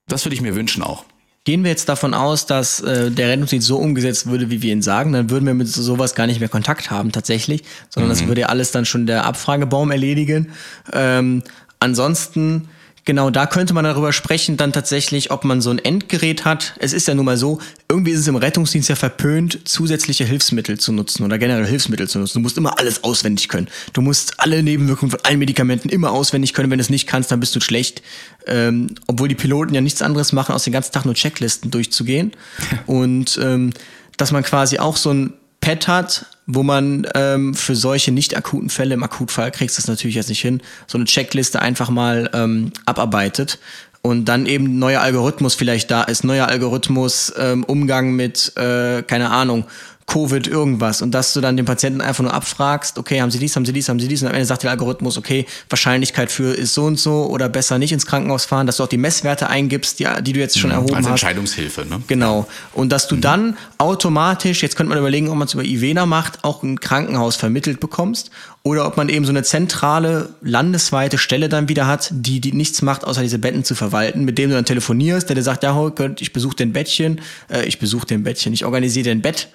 das 0.07 0.25
würde 0.25 0.35
ich 0.35 0.41
mir 0.41 0.55
wünschen 0.55 0.83
auch. 0.83 1.05
Gehen 1.45 1.63
wir 1.63 1.71
jetzt 1.71 1.89
davon 1.89 2.13
aus, 2.13 2.45
dass 2.45 2.79
äh, 2.79 3.11
der 3.11 3.27
Rettungsdienst 3.27 3.67
so 3.67 3.77
umgesetzt 3.77 4.27
würde, 4.27 4.49
wie 4.49 4.61
wir 4.61 4.71
ihn 4.71 4.81
sagen, 4.81 5.11
dann 5.11 5.29
würden 5.29 5.45
wir 5.45 5.53
mit 5.53 5.67
sowas 5.67 6.15
gar 6.15 6.25
nicht 6.25 6.39
mehr 6.39 6.47
Kontakt 6.47 6.89
haben 6.89 7.11
tatsächlich, 7.11 7.63
sondern 7.89 8.09
mhm. 8.09 8.13
das 8.13 8.27
würde 8.27 8.41
ja 8.41 8.47
alles 8.47 8.71
dann 8.71 8.85
schon 8.85 9.07
der 9.07 9.25
Abfragebaum 9.25 9.91
erledigen. 9.91 10.53
Ähm, 10.93 11.43
ansonsten 11.81 12.69
Genau, 13.05 13.29
da 13.29 13.45
könnte 13.47 13.73
man 13.73 13.83
darüber 13.83 14.13
sprechen, 14.13 14.55
dann 14.55 14.71
tatsächlich, 14.71 15.29
ob 15.29 15.43
man 15.43 15.59
so 15.59 15.69
ein 15.71 15.79
Endgerät 15.79 16.45
hat. 16.45 16.73
Es 16.79 16.93
ist 16.93 17.05
ja 17.07 17.13
nun 17.13 17.25
mal 17.25 17.35
so, 17.35 17.59
irgendwie 17.89 18.11
ist 18.11 18.19
es 18.19 18.27
im 18.27 18.37
Rettungsdienst 18.37 18.87
ja 18.87 18.95
verpönt, 18.95 19.59
zusätzliche 19.65 20.23
Hilfsmittel 20.23 20.79
zu 20.79 20.93
nutzen 20.93 21.23
oder 21.23 21.37
generell 21.37 21.65
Hilfsmittel 21.65 22.07
zu 22.07 22.19
nutzen. 22.19 22.35
Du 22.35 22.39
musst 22.39 22.57
immer 22.57 22.79
alles 22.79 23.03
auswendig 23.03 23.49
können. 23.49 23.67
Du 23.91 24.01
musst 24.01 24.39
alle 24.39 24.63
Nebenwirkungen 24.63 25.11
von 25.11 25.19
allen 25.23 25.39
Medikamenten 25.39 25.89
immer 25.89 26.11
auswendig 26.11 26.53
können. 26.53 26.71
Wenn 26.71 26.77
du 26.77 26.83
es 26.83 26.89
nicht 26.89 27.05
kannst, 27.05 27.29
dann 27.29 27.41
bist 27.41 27.53
du 27.55 27.59
schlecht. 27.59 28.01
Ähm, 28.47 28.95
obwohl 29.07 29.27
die 29.27 29.35
Piloten 29.35 29.75
ja 29.75 29.81
nichts 29.81 30.01
anderes 30.01 30.31
machen, 30.31 30.55
aus 30.55 30.63
den 30.63 30.73
ganzen 30.73 30.93
Tag 30.93 31.03
nur 31.03 31.13
Checklisten 31.13 31.71
durchzugehen. 31.71 32.31
Und 32.85 33.37
ähm, 33.41 33.73
dass 34.15 34.31
man 34.31 34.43
quasi 34.43 34.79
auch 34.79 34.95
so 34.95 35.11
ein 35.11 35.33
Pad 35.59 35.87
hat, 35.89 36.25
wo 36.45 36.63
man 36.63 37.07
ähm, 37.15 37.53
für 37.53 37.75
solche 37.75 38.11
nicht 38.11 38.35
akuten 38.35 38.69
Fälle, 38.69 38.93
im 38.93 39.03
Akutfall 39.03 39.51
kriegst 39.51 39.77
du 39.77 39.81
das 39.81 39.87
natürlich 39.87 40.15
jetzt 40.15 40.29
nicht 40.29 40.41
hin, 40.41 40.61
so 40.87 40.97
eine 40.97 41.05
Checkliste 41.05 41.61
einfach 41.61 41.89
mal 41.89 42.29
ähm, 42.33 42.71
abarbeitet 42.85 43.59
und 44.01 44.25
dann 44.25 44.45
eben 44.45 44.79
neuer 44.79 45.01
Algorithmus 45.01 45.55
vielleicht 45.55 45.89
da 45.89 46.03
ist, 46.03 46.25
neuer 46.25 46.47
Algorithmus, 46.47 47.33
ähm, 47.37 47.63
Umgang 47.63 48.11
mit, 48.11 48.51
äh, 48.57 49.01
keine 49.01 49.29
Ahnung, 49.29 49.63
Covid 50.07 50.47
irgendwas 50.47 51.01
und 51.01 51.11
dass 51.11 51.33
du 51.33 51.41
dann 51.41 51.57
den 51.57 51.65
Patienten 51.65 52.01
einfach 52.01 52.23
nur 52.23 52.33
abfragst, 52.33 52.97
okay, 52.97 53.21
haben 53.21 53.31
sie 53.31 53.39
dies, 53.39 53.55
haben 53.55 53.65
sie 53.65 53.73
dies, 53.73 53.89
haben 53.89 53.99
sie 53.99 54.07
dies 54.07 54.21
und 54.21 54.27
am 54.27 54.33
Ende 54.33 54.45
sagt 54.45 54.63
der 54.63 54.71
Algorithmus, 54.71 55.17
okay, 55.17 55.45
Wahrscheinlichkeit 55.69 56.31
für 56.31 56.53
ist 56.53 56.73
so 56.73 56.85
und 56.85 56.99
so 56.99 57.27
oder 57.27 57.49
besser 57.49 57.77
nicht 57.77 57.91
ins 57.91 58.05
Krankenhaus 58.05 58.45
fahren, 58.45 58.67
dass 58.67 58.77
du 58.77 58.83
auch 58.83 58.87
die 58.87 58.97
Messwerte 58.97 59.49
eingibst, 59.49 59.99
die, 59.99 60.07
die 60.21 60.33
du 60.33 60.39
jetzt 60.39 60.59
schon 60.59 60.69
mhm, 60.69 60.77
erhoben 60.77 60.95
als 60.95 61.05
hast. 61.05 61.11
Als 61.11 61.21
Entscheidungshilfe, 61.21 61.85
ne? 61.85 62.01
Genau. 62.07 62.47
Und 62.73 62.91
dass 62.91 63.07
du 63.07 63.15
mhm. 63.15 63.21
dann 63.21 63.57
automatisch, 63.77 64.61
jetzt 64.61 64.75
könnte 64.75 64.89
man 64.89 64.97
überlegen, 64.97 65.29
ob 65.29 65.35
man 65.35 65.47
es 65.47 65.53
über 65.53 65.63
Ivena 65.63 66.05
macht, 66.05 66.43
auch 66.43 66.63
ein 66.63 66.79
Krankenhaus 66.79 67.35
vermittelt 67.35 67.79
bekommst 67.79 68.31
oder 68.63 68.87
ob 68.87 68.95
man 68.95 69.09
eben 69.09 69.25
so 69.25 69.31
eine 69.31 69.43
zentrale, 69.43 70.35
landesweite 70.41 71.17
Stelle 71.17 71.49
dann 71.49 71.67
wieder 71.67 71.85
hat, 71.85 72.09
die, 72.11 72.39
die 72.39 72.53
nichts 72.53 72.81
macht, 72.81 73.03
außer 73.03 73.21
diese 73.21 73.39
Betten 73.39 73.65
zu 73.65 73.75
verwalten, 73.75 74.23
mit 74.23 74.37
dem 74.37 74.49
du 74.49 74.55
dann 74.55 74.65
telefonierst, 74.65 75.27
der 75.27 75.35
dir 75.35 75.43
sagt, 75.43 75.63
ja, 75.63 75.91
ich 76.19 76.31
besuche 76.31 76.55
den 76.55 76.71
Bettchen, 76.71 77.19
äh, 77.49 77.65
ich 77.65 77.79
besuche 77.79 78.07
den 78.07 78.23
Bettchen, 78.23 78.53
ich 78.53 78.65
organisiere 78.65 79.05
den 79.05 79.21
Bett 79.21 79.49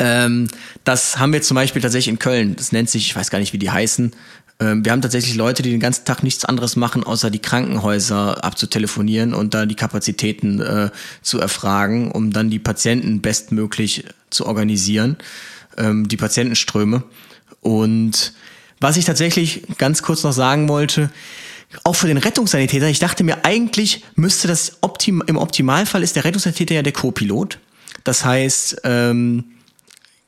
ähm, 0.00 0.48
das 0.84 1.18
haben 1.18 1.32
wir 1.34 1.42
zum 1.42 1.56
Beispiel 1.56 1.82
tatsächlich 1.82 2.08
in 2.08 2.18
Köln. 2.18 2.56
Das 2.56 2.72
nennt 2.72 2.88
sich, 2.88 3.06
ich 3.06 3.14
weiß 3.14 3.30
gar 3.30 3.38
nicht, 3.38 3.52
wie 3.52 3.58
die 3.58 3.70
heißen. 3.70 4.12
Ähm, 4.58 4.84
wir 4.84 4.92
haben 4.92 5.02
tatsächlich 5.02 5.34
Leute, 5.34 5.62
die 5.62 5.70
den 5.70 5.80
ganzen 5.80 6.06
Tag 6.06 6.22
nichts 6.22 6.46
anderes 6.46 6.74
machen, 6.74 7.04
außer 7.04 7.30
die 7.30 7.38
Krankenhäuser 7.38 8.42
abzutelefonieren 8.42 9.34
und 9.34 9.52
da 9.52 9.66
die 9.66 9.74
Kapazitäten 9.74 10.60
äh, 10.60 10.90
zu 11.20 11.38
erfragen, 11.38 12.10
um 12.10 12.32
dann 12.32 12.48
die 12.48 12.58
Patienten 12.58 13.20
bestmöglich 13.20 14.04
zu 14.30 14.46
organisieren, 14.46 15.16
ähm, 15.76 16.08
die 16.08 16.16
Patientenströme. 16.16 17.02
Und 17.60 18.32
was 18.80 18.96
ich 18.96 19.04
tatsächlich 19.04 19.62
ganz 19.78 20.02
kurz 20.02 20.22
noch 20.22 20.32
sagen 20.32 20.68
wollte, 20.68 21.10
auch 21.84 21.94
für 21.94 22.08
den 22.08 22.18
Rettungssanitäter, 22.18 22.88
ich 22.88 22.98
dachte 22.98 23.22
mir, 23.22 23.44
eigentlich 23.44 24.04
müsste 24.16 24.48
das 24.48 24.78
optim 24.80 25.22
im 25.26 25.36
Optimalfall 25.36 26.02
ist 26.02 26.16
der 26.16 26.24
Rettungssanitäter 26.24 26.74
ja 26.74 26.82
der 26.82 26.92
Co-Pilot. 26.92 27.58
Das 28.02 28.24
heißt, 28.24 28.80
ähm, 28.84 29.44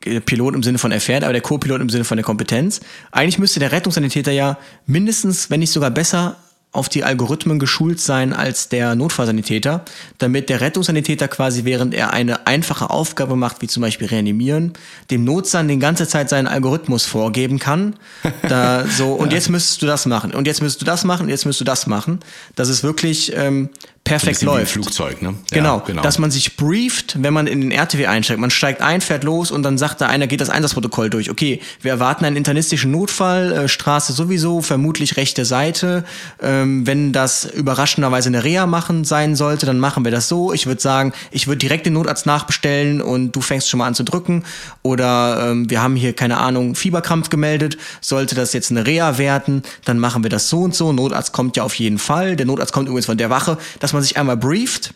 Pilot 0.00 0.54
im 0.54 0.62
Sinne 0.62 0.78
von 0.78 0.92
erfährt, 0.92 1.24
aber 1.24 1.32
der 1.32 1.42
Co-Pilot 1.42 1.80
im 1.80 1.88
Sinne 1.88 2.04
von 2.04 2.16
der 2.16 2.24
Kompetenz. 2.24 2.80
Eigentlich 3.10 3.38
müsste 3.38 3.60
der 3.60 3.72
Rettungssanitäter 3.72 4.32
ja 4.32 4.58
mindestens, 4.86 5.50
wenn 5.50 5.60
nicht 5.60 5.72
sogar 5.72 5.90
besser, 5.90 6.36
auf 6.72 6.88
die 6.88 7.04
Algorithmen 7.04 7.58
geschult 7.58 8.00
sein 8.00 8.32
als 8.32 8.70
der 8.70 8.94
Notfallsanitäter, 8.94 9.84
damit 10.16 10.48
der 10.48 10.62
Rettungssanitäter 10.62 11.28
quasi, 11.28 11.64
während 11.64 11.92
er 11.92 12.14
eine 12.14 12.46
einfache 12.46 12.88
Aufgabe 12.88 13.36
macht, 13.36 13.60
wie 13.60 13.66
zum 13.68 13.82
Beispiel 13.82 14.08
reanimieren, 14.08 14.72
dem 15.10 15.22
Notsan 15.24 15.68
den 15.68 15.80
ganze 15.80 16.08
Zeit 16.08 16.30
seinen 16.30 16.46
Algorithmus 16.46 17.04
vorgeben 17.04 17.58
kann. 17.58 17.96
Da 18.48 18.86
so, 18.86 19.12
und 19.12 19.30
ja. 19.30 19.38
jetzt 19.38 19.50
müsstest 19.50 19.82
du 19.82 19.86
das 19.86 20.04
machen, 20.04 20.34
und 20.34 20.46
jetzt 20.46 20.62
müsstest 20.62 20.82
du 20.82 20.84
das 20.84 21.04
machen, 21.04 21.24
und 21.24 21.28
jetzt 21.28 21.46
müsstest 21.46 21.60
du 21.60 21.64
das 21.64 21.86
machen. 21.86 22.18
Dass 22.56 22.68
es 22.68 22.82
wirklich 22.82 23.32
ähm, 23.36 23.70
perfekt 24.04 24.42
läuft. 24.42 24.72
Flugzeug, 24.72 25.22
ne? 25.22 25.34
Genau, 25.50 25.78
ja, 25.78 25.84
genau, 25.86 26.02
dass 26.02 26.18
man 26.18 26.30
sich 26.30 26.56
brieft, 26.56 27.22
wenn 27.22 27.32
man 27.32 27.46
in 27.46 27.60
den 27.60 27.70
RTW 27.70 28.06
einsteigt. 28.06 28.40
Man 28.40 28.50
steigt 28.50 28.82
ein, 28.82 29.00
fährt 29.00 29.22
los 29.22 29.50
und 29.50 29.62
dann 29.62 29.78
sagt 29.78 30.00
da 30.00 30.08
einer, 30.08 30.26
geht 30.26 30.40
das 30.40 30.50
Einsatzprotokoll 30.50 31.08
durch. 31.08 31.30
Okay, 31.30 31.60
wir 31.80 31.92
erwarten 31.92 32.24
einen 32.24 32.36
internistischen 32.36 32.90
Notfall, 32.90 33.52
äh, 33.52 33.68
Straße 33.68 34.12
sowieso, 34.12 34.60
vermutlich 34.60 35.16
rechte 35.16 35.44
Seite. 35.44 36.04
Ähm, 36.42 36.86
wenn 36.86 37.12
das 37.12 37.44
überraschenderweise 37.44 38.28
eine 38.28 38.42
Reha 38.42 38.66
machen 38.66 39.04
sein 39.04 39.36
sollte, 39.36 39.66
dann 39.66 39.78
machen 39.78 40.04
wir 40.04 40.10
das 40.10 40.28
so. 40.28 40.52
Ich 40.52 40.66
würde 40.66 40.80
sagen, 40.80 41.12
ich 41.30 41.46
würde 41.46 41.58
direkt 41.58 41.86
den 41.86 41.92
Notarzt 41.92 42.26
nachbestellen 42.26 43.00
und 43.00 43.32
du 43.32 43.40
fängst 43.40 43.70
schon 43.70 43.78
mal 43.78 43.86
an 43.86 43.94
zu 43.94 44.02
drücken. 44.02 44.44
Oder 44.82 45.50
ähm, 45.50 45.70
wir 45.70 45.80
haben 45.80 45.94
hier, 45.94 46.12
keine 46.12 46.38
Ahnung, 46.38 46.74
Fieberkrampf 46.74 47.30
gemeldet. 47.30 47.78
Sollte 48.00 48.34
das 48.34 48.52
jetzt 48.52 48.72
eine 48.72 48.84
Reha 48.84 49.16
werden, 49.18 49.62
dann 49.84 49.98
machen 49.98 50.24
wir 50.24 50.30
das 50.30 50.48
so 50.48 50.62
und 50.62 50.74
so. 50.74 50.92
Notarzt 50.92 51.32
kommt 51.32 51.56
ja 51.56 51.62
auf 51.62 51.74
jeden 51.76 51.98
Fall. 51.98 52.34
Der 52.34 52.46
Notarzt 52.46 52.72
kommt 52.72 52.88
übrigens 52.88 53.06
von 53.06 53.16
der 53.16 53.30
Wache. 53.30 53.58
Das 53.78 53.91
dass 53.92 53.94
man 53.94 54.02
sich 54.02 54.16
einmal 54.16 54.38
brieft 54.38 54.94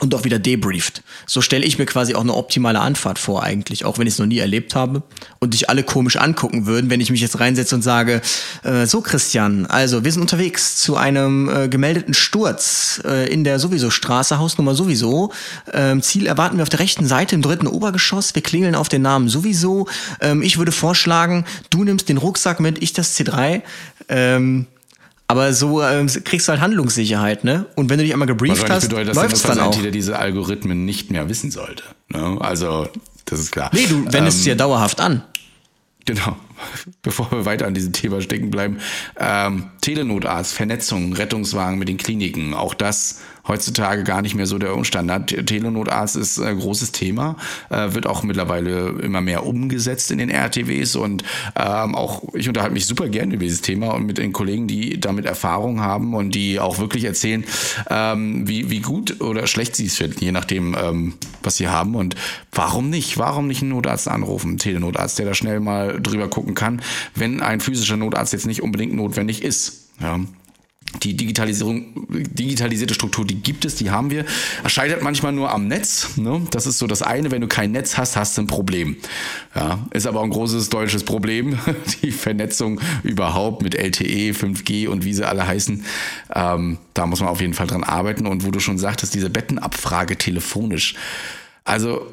und 0.00 0.14
auch 0.14 0.24
wieder 0.24 0.38
debrieft. 0.38 1.02
So 1.26 1.42
stelle 1.42 1.64
ich 1.66 1.78
mir 1.78 1.84
quasi 1.84 2.14
auch 2.14 2.22
eine 2.22 2.34
optimale 2.34 2.80
Anfahrt 2.80 3.18
vor 3.18 3.42
eigentlich, 3.44 3.84
auch 3.84 3.98
wenn 3.98 4.06
ich 4.06 4.14
es 4.14 4.18
noch 4.18 4.26
nie 4.26 4.38
erlebt 4.38 4.74
habe 4.74 5.02
und 5.40 5.52
dich 5.52 5.68
alle 5.68 5.82
komisch 5.82 6.16
angucken 6.16 6.64
würden, 6.64 6.88
wenn 6.88 7.02
ich 7.02 7.10
mich 7.10 7.20
jetzt 7.20 7.38
reinsetze 7.38 7.74
und 7.74 7.82
sage, 7.82 8.22
äh, 8.62 8.86
so 8.86 9.02
Christian, 9.02 9.66
also 9.66 10.02
wir 10.02 10.10
sind 10.10 10.22
unterwegs 10.22 10.78
zu 10.78 10.96
einem 10.96 11.50
äh, 11.50 11.68
gemeldeten 11.68 12.14
Sturz 12.14 13.02
äh, 13.04 13.30
in 13.30 13.44
der 13.44 13.58
sowieso 13.58 13.90
Straße, 13.90 14.38
Hausnummer 14.38 14.74
sowieso. 14.74 15.32
Ähm, 15.72 16.00
Ziel 16.00 16.26
erwarten 16.26 16.56
wir 16.56 16.62
auf 16.62 16.70
der 16.70 16.80
rechten 16.80 17.06
Seite 17.06 17.34
im 17.34 17.42
dritten 17.42 17.66
Obergeschoss. 17.66 18.34
Wir 18.34 18.42
klingeln 18.42 18.74
auf 18.74 18.88
den 18.88 19.02
Namen 19.02 19.28
sowieso. 19.28 19.86
Ähm, 20.22 20.40
ich 20.40 20.56
würde 20.56 20.72
vorschlagen, 20.72 21.44
du 21.68 21.84
nimmst 21.84 22.08
den 22.08 22.16
Rucksack 22.16 22.58
mit, 22.58 22.82
ich 22.82 22.94
das 22.94 23.18
C3. 23.18 23.60
Ähm, 24.08 24.66
aber 25.26 25.52
so 25.52 25.82
ähm, 25.82 26.06
kriegst 26.24 26.48
du 26.48 26.52
halt 26.52 26.60
Handlungssicherheit, 26.60 27.44
ne? 27.44 27.66
Und 27.76 27.88
wenn 27.88 27.98
du 27.98 28.04
dich 28.04 28.12
einmal 28.12 28.28
gebrieft 28.28 28.68
hast, 28.68 28.88
bedeutet, 28.88 29.14
läuft's 29.14 29.42
dann 29.42 29.60
auch. 29.60 29.80
der 29.80 29.90
diese 29.90 30.18
Algorithmen 30.18 30.84
nicht 30.84 31.10
mehr 31.10 31.28
wissen 31.28 31.50
sollte. 31.50 31.84
Ne? 32.08 32.36
Also, 32.40 32.88
das 33.24 33.40
ist 33.40 33.50
klar. 33.50 33.70
Nee, 33.72 33.86
du 33.86 34.04
wendest 34.04 34.38
ähm, 34.38 34.40
es 34.40 34.44
ja 34.44 34.54
dauerhaft 34.54 35.00
an. 35.00 35.22
Genau. 36.04 36.36
Bevor 37.02 37.30
wir 37.30 37.44
weiter 37.46 37.66
an 37.66 37.74
diesem 37.74 37.92
Thema 37.92 38.20
stecken 38.20 38.50
bleiben. 38.50 38.78
Ähm, 39.18 39.70
Telenotarzt, 39.80 40.52
Vernetzung, 40.52 41.14
Rettungswagen 41.14 41.78
mit 41.78 41.88
den 41.88 41.96
Kliniken, 41.96 42.52
auch 42.52 42.74
das 42.74 43.20
heutzutage 43.46 44.04
gar 44.04 44.22
nicht 44.22 44.34
mehr 44.34 44.46
so 44.46 44.58
der 44.58 44.74
Umstand. 44.74 45.28
Telenotarzt 45.46 46.16
ist 46.16 46.40
ein 46.40 46.58
großes 46.58 46.92
Thema, 46.92 47.36
äh, 47.70 47.92
wird 47.92 48.06
auch 48.06 48.22
mittlerweile 48.22 48.88
immer 49.02 49.20
mehr 49.20 49.46
umgesetzt 49.46 50.10
in 50.10 50.18
den 50.18 50.30
RTWs 50.30 50.96
und 50.96 51.24
ähm, 51.56 51.94
auch 51.94 52.22
ich 52.34 52.48
unterhalte 52.48 52.74
mich 52.74 52.86
super 52.86 53.08
gerne 53.08 53.34
über 53.34 53.44
dieses 53.44 53.60
Thema 53.60 53.94
und 53.94 54.06
mit 54.06 54.18
den 54.18 54.32
Kollegen, 54.32 54.66
die 54.66 54.98
damit 54.98 55.26
Erfahrung 55.26 55.80
haben 55.80 56.14
und 56.14 56.34
die 56.34 56.58
auch 56.60 56.78
wirklich 56.78 57.04
erzählen, 57.04 57.44
ähm, 57.90 58.48
wie, 58.48 58.70
wie 58.70 58.80
gut 58.80 59.20
oder 59.20 59.46
schlecht 59.46 59.76
sie 59.76 59.86
es 59.86 59.96
finden, 59.96 60.24
je 60.24 60.32
nachdem, 60.32 60.76
ähm, 60.80 61.14
was 61.42 61.56
sie 61.56 61.68
haben 61.68 61.94
und 61.94 62.16
warum 62.52 62.90
nicht, 62.90 63.18
warum 63.18 63.46
nicht 63.46 63.62
einen 63.62 63.70
Notarzt 63.70 64.08
anrufen, 64.08 64.50
einen 64.50 64.58
Telenotarzt, 64.58 65.18
der 65.18 65.26
da 65.26 65.34
schnell 65.34 65.60
mal 65.60 66.00
drüber 66.00 66.28
gucken 66.28 66.54
kann, 66.54 66.82
wenn 67.14 67.42
ein 67.42 67.60
physischer 67.60 67.96
Notarzt 67.96 68.32
jetzt 68.32 68.46
nicht 68.46 68.62
unbedingt 68.62 68.94
notwendig 68.94 69.42
ist. 69.42 69.90
Ja. 70.00 70.20
Die 71.02 71.16
Digitalisierung, 71.16 72.06
digitalisierte 72.08 72.94
Struktur, 72.94 73.26
die 73.26 73.36
gibt 73.36 73.64
es, 73.64 73.74
die 73.76 73.90
haben 73.90 74.10
wir. 74.10 74.24
Es 74.62 74.72
scheitert 74.72 75.02
manchmal 75.02 75.32
nur 75.32 75.50
am 75.50 75.66
Netz. 75.66 76.16
Ne? 76.16 76.46
Das 76.50 76.66
ist 76.66 76.78
so 76.78 76.86
das 76.86 77.02
eine. 77.02 77.30
Wenn 77.30 77.40
du 77.40 77.48
kein 77.48 77.72
Netz 77.72 77.96
hast, 77.96 78.16
hast 78.16 78.38
du 78.38 78.42
ein 78.42 78.46
Problem. 78.46 78.96
Ja, 79.54 79.86
ist 79.92 80.06
aber 80.06 80.22
ein 80.22 80.30
großes 80.30 80.68
deutsches 80.68 81.04
Problem. 81.04 81.58
Die 82.02 82.10
Vernetzung 82.10 82.80
überhaupt 83.02 83.62
mit 83.62 83.74
LTE, 83.74 84.32
5G 84.32 84.88
und 84.88 85.04
wie 85.04 85.14
sie 85.14 85.26
alle 85.26 85.46
heißen. 85.46 85.84
Ähm, 86.34 86.78
da 86.94 87.06
muss 87.06 87.20
man 87.20 87.28
auf 87.28 87.40
jeden 87.40 87.54
Fall 87.54 87.66
dran 87.66 87.84
arbeiten. 87.84 88.26
Und 88.26 88.44
wo 88.46 88.50
du 88.50 88.60
schon 88.60 88.78
sagtest, 88.78 89.14
diese 89.14 89.30
Bettenabfrage 89.30 90.16
telefonisch. 90.16 90.94
Also 91.64 92.06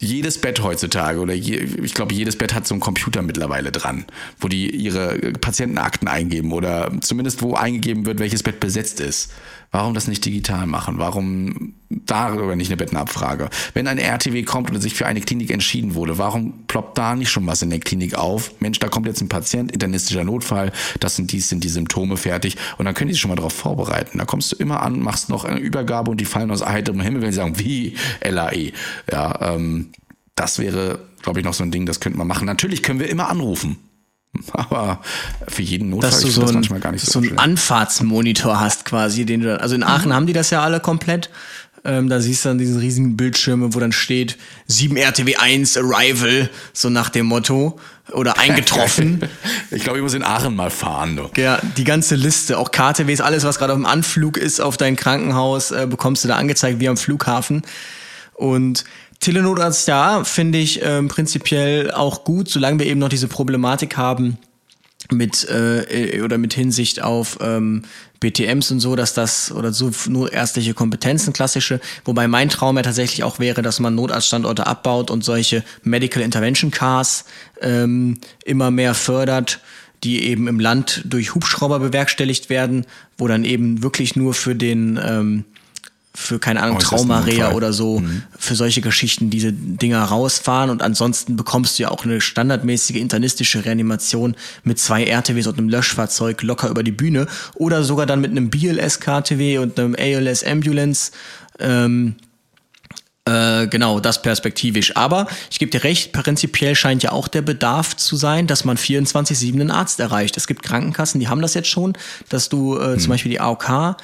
jedes 0.00 0.40
Bett 0.40 0.62
heutzutage 0.62 1.18
oder 1.18 1.34
je, 1.34 1.56
ich 1.56 1.94
glaube, 1.94 2.14
jedes 2.14 2.36
Bett 2.36 2.54
hat 2.54 2.66
so 2.66 2.74
einen 2.74 2.80
Computer 2.80 3.22
mittlerweile 3.22 3.72
dran, 3.72 4.04
wo 4.38 4.46
die 4.46 4.70
ihre 4.70 5.18
Patientenakten 5.32 6.06
eingeben 6.06 6.52
oder 6.52 6.92
zumindest 7.00 7.42
wo 7.42 7.54
eingegeben 7.54 8.06
wird, 8.06 8.20
welches 8.20 8.44
Bett 8.44 8.60
besetzt 8.60 9.00
ist. 9.00 9.32
Warum 9.70 9.92
das 9.92 10.08
nicht 10.08 10.24
digital 10.24 10.66
machen? 10.66 10.98
Warum 10.98 11.74
darüber 11.90 12.56
nicht 12.56 12.68
eine 12.68 12.78
Bettenabfrage? 12.78 13.50
Wenn 13.74 13.86
ein 13.86 13.98
RTW 13.98 14.42
kommt 14.42 14.70
und 14.70 14.80
sich 14.80 14.94
für 14.94 15.06
eine 15.06 15.20
Klinik 15.20 15.50
entschieden 15.50 15.94
wurde, 15.94 16.16
warum 16.16 16.64
ploppt 16.66 16.96
da 16.96 17.14
nicht 17.14 17.28
schon 17.28 17.46
was 17.46 17.60
in 17.60 17.68
der 17.68 17.80
Klinik 17.80 18.14
auf? 18.14 18.52
Mensch, 18.60 18.78
da 18.78 18.88
kommt 18.88 19.06
jetzt 19.06 19.20
ein 19.20 19.28
Patient, 19.28 19.70
internistischer 19.70 20.24
Notfall, 20.24 20.72
das 21.00 21.16
sind 21.16 21.32
dies 21.32 21.50
sind 21.50 21.64
die 21.64 21.68
Symptome 21.68 22.16
fertig 22.16 22.56
und 22.78 22.86
dann 22.86 22.94
können 22.94 23.08
die 23.08 23.14
sich 23.14 23.20
schon 23.20 23.30
mal 23.30 23.36
darauf 23.36 23.52
vorbereiten. 23.52 24.16
Da 24.18 24.24
kommst 24.24 24.52
du 24.52 24.56
immer 24.56 24.82
an, 24.82 25.00
machst 25.00 25.28
noch 25.28 25.44
eine 25.44 25.60
Übergabe 25.60 26.10
und 26.10 26.18
die 26.18 26.24
fallen 26.24 26.50
aus 26.50 26.64
heiterem 26.64 27.00
Himmel, 27.00 27.20
wenn 27.20 27.32
sie 27.32 27.36
sagen, 27.36 27.58
wie 27.58 27.94
LAE. 28.22 28.72
Ja, 29.10 29.54
ähm, 29.54 29.90
das 30.34 30.58
wäre, 30.58 31.00
glaube 31.20 31.40
ich, 31.40 31.44
noch 31.44 31.54
so 31.54 31.62
ein 31.62 31.70
Ding, 31.70 31.84
das 31.84 32.00
könnte 32.00 32.16
man 32.16 32.26
machen. 32.26 32.46
Natürlich 32.46 32.82
können 32.82 33.00
wir 33.00 33.10
immer 33.10 33.28
anrufen. 33.28 33.76
Aber 34.52 35.00
für 35.46 35.62
jeden 35.62 35.90
Notfall 35.90 36.10
dass 36.10 36.20
du 36.20 36.28
so, 36.28 36.42
das 36.42 36.52
manchmal 36.52 36.80
gar 36.80 36.92
nicht 36.92 37.04
so, 37.04 37.20
so 37.20 37.26
einen 37.26 37.38
Anfahrtsmonitor 37.38 38.60
hast 38.60 38.84
quasi, 38.84 39.24
den 39.24 39.42
du, 39.42 39.60
also 39.60 39.74
in 39.74 39.82
Aachen 39.82 40.10
mhm. 40.10 40.14
haben 40.14 40.26
die 40.26 40.32
das 40.32 40.50
ja 40.50 40.62
alle 40.62 40.80
komplett. 40.80 41.30
Ähm, 41.84 42.08
da 42.08 42.20
siehst 42.20 42.44
du 42.44 42.50
dann 42.50 42.58
diese 42.58 42.80
riesigen 42.80 43.16
Bildschirme, 43.16 43.74
wo 43.74 43.80
dann 43.80 43.92
steht 43.92 44.36
7 44.66 44.96
RTW 44.96 45.36
1 45.36 45.76
Arrival, 45.76 46.50
so 46.72 46.90
nach 46.90 47.08
dem 47.08 47.26
Motto. 47.26 47.78
Oder 48.12 48.38
eingetroffen. 48.38 49.20
ich 49.70 49.84
glaube, 49.84 49.98
ich 49.98 50.02
muss 50.02 50.14
in 50.14 50.24
Aachen 50.24 50.56
mal 50.56 50.70
fahren. 50.70 51.16
Du. 51.16 51.30
Ja, 51.40 51.60
die 51.76 51.84
ganze 51.84 52.14
Liste, 52.14 52.58
auch 52.58 52.72
KTWs, 52.72 53.20
alles, 53.20 53.44
was 53.44 53.58
gerade 53.58 53.72
auf 53.72 53.78
dem 53.78 53.86
Anflug 53.86 54.36
ist 54.36 54.60
auf 54.60 54.76
dein 54.76 54.96
Krankenhaus, 54.96 55.70
äh, 55.70 55.86
bekommst 55.88 56.24
du 56.24 56.28
da 56.28 56.36
angezeigt 56.36 56.80
wie 56.80 56.88
am 56.88 56.96
Flughafen. 56.96 57.62
Und 58.34 58.84
Telenotarzt, 59.20 59.88
ja, 59.88 60.22
finde 60.24 60.58
ich 60.58 60.80
ähm, 60.82 61.08
prinzipiell 61.08 61.90
auch 61.90 62.24
gut, 62.24 62.48
solange 62.48 62.78
wir 62.78 62.86
eben 62.86 63.00
noch 63.00 63.08
diese 63.08 63.28
Problematik 63.28 63.96
haben 63.96 64.38
mit 65.10 65.48
äh, 65.48 66.20
oder 66.22 66.38
mit 66.38 66.54
Hinsicht 66.54 67.02
auf 67.02 67.38
ähm, 67.40 67.82
BTMs 68.20 68.70
und 68.70 68.80
so, 68.80 68.96
dass 68.96 69.14
das 69.14 69.52
oder 69.52 69.72
so 69.72 69.90
nur 70.08 70.32
ärztliche 70.32 70.74
Kompetenzen 70.74 71.32
klassische, 71.32 71.80
wobei 72.04 72.28
mein 72.28 72.48
Traum 72.48 72.76
ja 72.76 72.82
tatsächlich 72.82 73.22
auch 73.24 73.38
wäre, 73.38 73.62
dass 73.62 73.80
man 73.80 73.94
Notarztstandorte 73.94 74.66
abbaut 74.66 75.10
und 75.10 75.24
solche 75.24 75.64
Medical 75.82 76.22
Intervention 76.22 76.70
Cars 76.70 77.24
ähm, 77.60 78.18
immer 78.44 78.70
mehr 78.70 78.94
fördert, 78.94 79.60
die 80.04 80.24
eben 80.24 80.46
im 80.46 80.60
Land 80.60 81.02
durch 81.06 81.34
Hubschrauber 81.34 81.78
bewerkstelligt 81.78 82.50
werden, 82.50 82.86
wo 83.16 83.28
dann 83.28 83.44
eben 83.44 83.82
wirklich 83.82 84.16
nur 84.16 84.34
für 84.34 84.54
den 84.54 84.98
ähm, 85.02 85.44
für 86.18 86.40
keine 86.40 86.62
Ahnung, 86.62 86.80
Traumarea 86.80 87.52
oder 87.52 87.72
so, 87.72 88.00
mhm. 88.00 88.24
für 88.36 88.56
solche 88.56 88.80
Geschichten 88.80 89.30
diese 89.30 89.52
Dinger 89.52 90.02
rausfahren 90.02 90.68
und 90.68 90.82
ansonsten 90.82 91.36
bekommst 91.36 91.78
du 91.78 91.84
ja 91.84 91.90
auch 91.90 92.04
eine 92.04 92.20
standardmäßige 92.20 92.96
internistische 92.96 93.64
Reanimation 93.64 94.34
mit 94.64 94.80
zwei 94.80 95.04
RTWs 95.04 95.46
und 95.46 95.58
einem 95.58 95.68
Löschfahrzeug 95.68 96.42
locker 96.42 96.70
über 96.70 96.82
die 96.82 96.90
Bühne 96.90 97.28
oder 97.54 97.84
sogar 97.84 98.04
dann 98.04 98.20
mit 98.20 98.32
einem 98.32 98.50
BLS-KTW 98.50 99.58
und 99.58 99.78
einem 99.78 99.94
ALS-Ambulance. 99.94 101.12
Ähm, 101.60 102.16
äh, 103.24 103.68
genau, 103.68 104.00
das 104.00 104.20
perspektivisch. 104.20 104.96
Aber 104.96 105.28
ich 105.50 105.58
gebe 105.58 105.70
dir 105.70 105.84
recht, 105.84 106.12
prinzipiell 106.12 106.74
scheint 106.74 107.04
ja 107.04 107.12
auch 107.12 107.28
der 107.28 107.42
Bedarf 107.42 107.96
zu 107.96 108.16
sein, 108.16 108.48
dass 108.48 108.64
man 108.64 108.76
24-7 108.76 109.52
einen 109.52 109.70
Arzt 109.70 110.00
erreicht. 110.00 110.36
Es 110.36 110.46
gibt 110.48 110.62
Krankenkassen, 110.62 111.20
die 111.20 111.28
haben 111.28 111.42
das 111.42 111.54
jetzt 111.54 111.68
schon, 111.68 111.92
dass 112.28 112.48
du 112.48 112.76
äh, 112.76 112.94
hm. 112.94 112.98
zum 112.98 113.10
Beispiel 113.10 113.30
die 113.30 113.40
AOK 113.40 113.96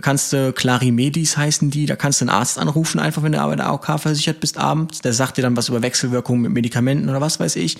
kannst 0.00 0.32
du 0.32 0.52
Clarimedis 0.52 1.36
heißen 1.36 1.70
die, 1.70 1.86
da 1.86 1.96
kannst 1.96 2.20
du 2.20 2.24
einen 2.24 2.30
Arzt 2.30 2.58
anrufen, 2.58 2.98
einfach 2.98 3.22
wenn 3.22 3.32
du 3.32 3.38
bei 3.38 3.56
der 3.56 3.66
AOK 3.66 4.00
versichert 4.00 4.40
bist 4.40 4.56
abends. 4.56 5.00
Der 5.00 5.12
sagt 5.12 5.36
dir 5.36 5.42
dann 5.42 5.56
was 5.56 5.68
über 5.68 5.82
Wechselwirkungen 5.82 6.42
mit 6.42 6.52
Medikamenten 6.52 7.08
oder 7.10 7.20
was 7.20 7.38
weiß 7.38 7.56
ich. 7.56 7.76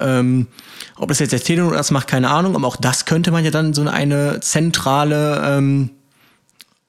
Ähm, 0.00 0.48
ob 0.96 1.08
das 1.08 1.20
jetzt 1.20 1.32
der 1.32 1.40
Telenotarzt 1.40 1.92
macht, 1.92 2.08
keine 2.08 2.30
Ahnung, 2.30 2.56
aber 2.56 2.66
auch 2.66 2.76
das 2.76 3.04
könnte 3.04 3.30
man 3.30 3.44
ja 3.44 3.50
dann 3.50 3.72
so 3.72 3.82
eine 3.82 4.40
zentrale 4.40 5.42
ähm, 5.44 5.90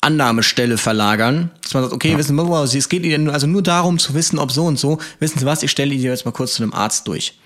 Annahmestelle 0.02 0.78
verlagern. 0.78 1.52
Dass 1.62 1.74
man 1.74 1.84
sagt, 1.84 1.94
okay, 1.94 2.12
ja. 2.12 2.18
wissen 2.18 2.36
wir, 2.36 2.64
es 2.64 2.90
geht 2.90 3.04
Ihnen 3.04 3.30
also 3.30 3.48
nur 3.48 3.62
darum 3.62 4.00
zu 4.00 4.14
wissen, 4.14 4.40
ob 4.40 4.52
so 4.52 4.66
und 4.66 4.80
so. 4.80 5.00
Wissen 5.20 5.40
Sie 5.40 5.46
was, 5.46 5.64
ich 5.64 5.72
stelle 5.72 5.94
Ihnen 5.94 6.04
jetzt 6.04 6.26
mal 6.26 6.32
kurz 6.32 6.56
zu 6.56 6.64
einem 6.64 6.74
Arzt 6.74 7.08
durch. 7.08 7.40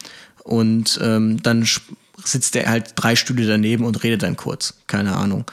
Und 0.44 1.00
ähm, 1.02 1.42
dann 1.44 1.68
sitzt 2.24 2.56
er 2.56 2.70
halt 2.70 2.94
drei 2.96 3.16
Stühle 3.16 3.46
daneben 3.46 3.86
und 3.86 4.04
redet 4.04 4.24
dann 4.24 4.36
kurz. 4.36 4.76
Keine 4.88 5.16
Ahnung. 5.16 5.46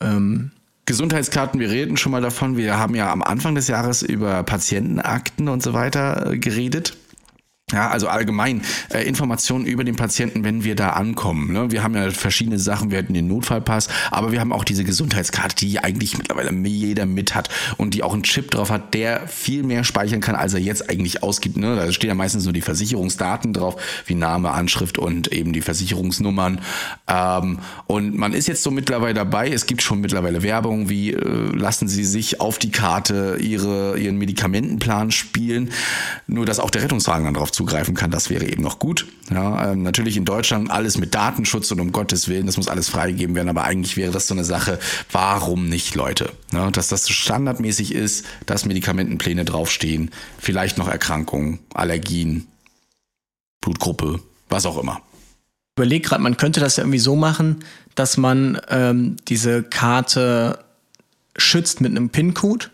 Ähm, 0.00 0.52
Gesundheitskarten, 0.88 1.60
wir 1.60 1.68
reden 1.68 1.98
schon 1.98 2.12
mal 2.12 2.22
davon. 2.22 2.56
Wir 2.56 2.78
haben 2.78 2.94
ja 2.94 3.12
am 3.12 3.22
Anfang 3.22 3.54
des 3.54 3.68
Jahres 3.68 4.00
über 4.00 4.42
Patientenakten 4.42 5.48
und 5.48 5.62
so 5.62 5.74
weiter 5.74 6.32
äh, 6.32 6.38
geredet. 6.38 6.96
Ja, 7.72 7.90
also 7.90 8.08
allgemein 8.08 8.62
äh, 8.88 9.06
Informationen 9.06 9.66
über 9.66 9.84
den 9.84 9.96
Patienten, 9.96 10.42
wenn 10.42 10.64
wir 10.64 10.74
da 10.74 10.90
ankommen. 10.90 11.52
Ne? 11.52 11.70
Wir 11.70 11.82
haben 11.82 11.94
ja 11.94 12.10
verschiedene 12.10 12.58
Sachen, 12.58 12.90
wir 12.90 12.98
hatten 12.98 13.12
den 13.12 13.28
Notfallpass, 13.28 13.88
aber 14.10 14.32
wir 14.32 14.40
haben 14.40 14.52
auch 14.52 14.64
diese 14.64 14.84
Gesundheitskarte, 14.84 15.54
die 15.56 15.78
eigentlich 15.78 16.16
mittlerweile 16.16 16.50
jeder 16.66 17.04
mit 17.04 17.34
hat 17.34 17.50
und 17.76 17.92
die 17.92 18.02
auch 18.02 18.14
einen 18.14 18.22
Chip 18.22 18.50
drauf 18.50 18.70
hat, 18.70 18.94
der 18.94 19.28
viel 19.28 19.64
mehr 19.64 19.84
speichern 19.84 20.20
kann, 20.20 20.34
als 20.34 20.54
er 20.54 20.60
jetzt 20.60 20.88
eigentlich 20.88 21.22
ausgibt. 21.22 21.58
Ne? 21.58 21.76
Da 21.76 21.92
stehen 21.92 22.08
ja 22.08 22.14
meistens 22.14 22.44
nur 22.44 22.54
die 22.54 22.62
Versicherungsdaten 22.62 23.52
drauf, 23.52 23.76
wie 24.06 24.14
Name, 24.14 24.50
Anschrift 24.50 24.96
und 24.96 25.30
eben 25.30 25.52
die 25.52 25.60
Versicherungsnummern. 25.60 26.62
Ähm, 27.06 27.58
und 27.86 28.16
man 28.16 28.32
ist 28.32 28.48
jetzt 28.48 28.62
so 28.62 28.70
mittlerweile 28.70 29.14
dabei, 29.14 29.50
es 29.50 29.66
gibt 29.66 29.82
schon 29.82 30.00
mittlerweile 30.00 30.42
Werbung, 30.42 30.88
wie 30.88 31.12
äh, 31.12 31.18
lassen 31.54 31.86
Sie 31.86 32.04
sich 32.04 32.40
auf 32.40 32.58
die 32.58 32.70
Karte 32.70 33.36
ihre, 33.40 33.98
Ihren 33.98 34.16
Medikamentenplan 34.16 35.10
spielen, 35.10 35.70
nur 36.26 36.46
dass 36.46 36.60
auch 36.60 36.70
der 36.70 36.82
Rettungswagen 36.82 37.26
dann 37.26 37.34
drauf 37.34 37.52
zugreifen 37.58 37.96
kann, 37.96 38.12
das 38.12 38.30
wäre 38.30 38.46
eben 38.46 38.62
noch 38.62 38.78
gut. 38.78 39.08
Ja, 39.30 39.72
ähm, 39.72 39.82
natürlich 39.82 40.16
in 40.16 40.24
Deutschland 40.24 40.70
alles 40.70 40.96
mit 40.96 41.12
Datenschutz 41.16 41.72
und 41.72 41.80
um 41.80 41.90
Gottes 41.90 42.28
Willen, 42.28 42.46
das 42.46 42.56
muss 42.56 42.68
alles 42.68 42.88
freigegeben 42.88 43.34
werden, 43.34 43.48
aber 43.48 43.64
eigentlich 43.64 43.96
wäre 43.96 44.12
das 44.12 44.28
so 44.28 44.34
eine 44.34 44.44
Sache, 44.44 44.78
warum 45.10 45.68
nicht, 45.68 45.96
Leute? 45.96 46.30
Ja, 46.52 46.70
dass 46.70 46.86
das 46.86 47.10
standardmäßig 47.10 47.92
ist, 47.96 48.24
dass 48.46 48.64
Medikamentenpläne 48.64 49.44
draufstehen, 49.44 50.12
vielleicht 50.38 50.78
noch 50.78 50.86
Erkrankungen, 50.86 51.58
Allergien, 51.74 52.46
Blutgruppe, 53.60 54.20
was 54.48 54.64
auch 54.64 54.78
immer. 54.78 55.00
Ich 55.80 56.02
gerade, 56.04 56.22
man 56.22 56.36
könnte 56.36 56.60
das 56.60 56.76
ja 56.76 56.84
irgendwie 56.84 57.00
so 57.00 57.16
machen, 57.16 57.64
dass 57.96 58.16
man 58.16 58.60
ähm, 58.68 59.16
diese 59.26 59.64
Karte 59.64 60.64
schützt 61.36 61.80
mit 61.80 61.90
einem 61.90 62.10
PIN-Code 62.10 62.66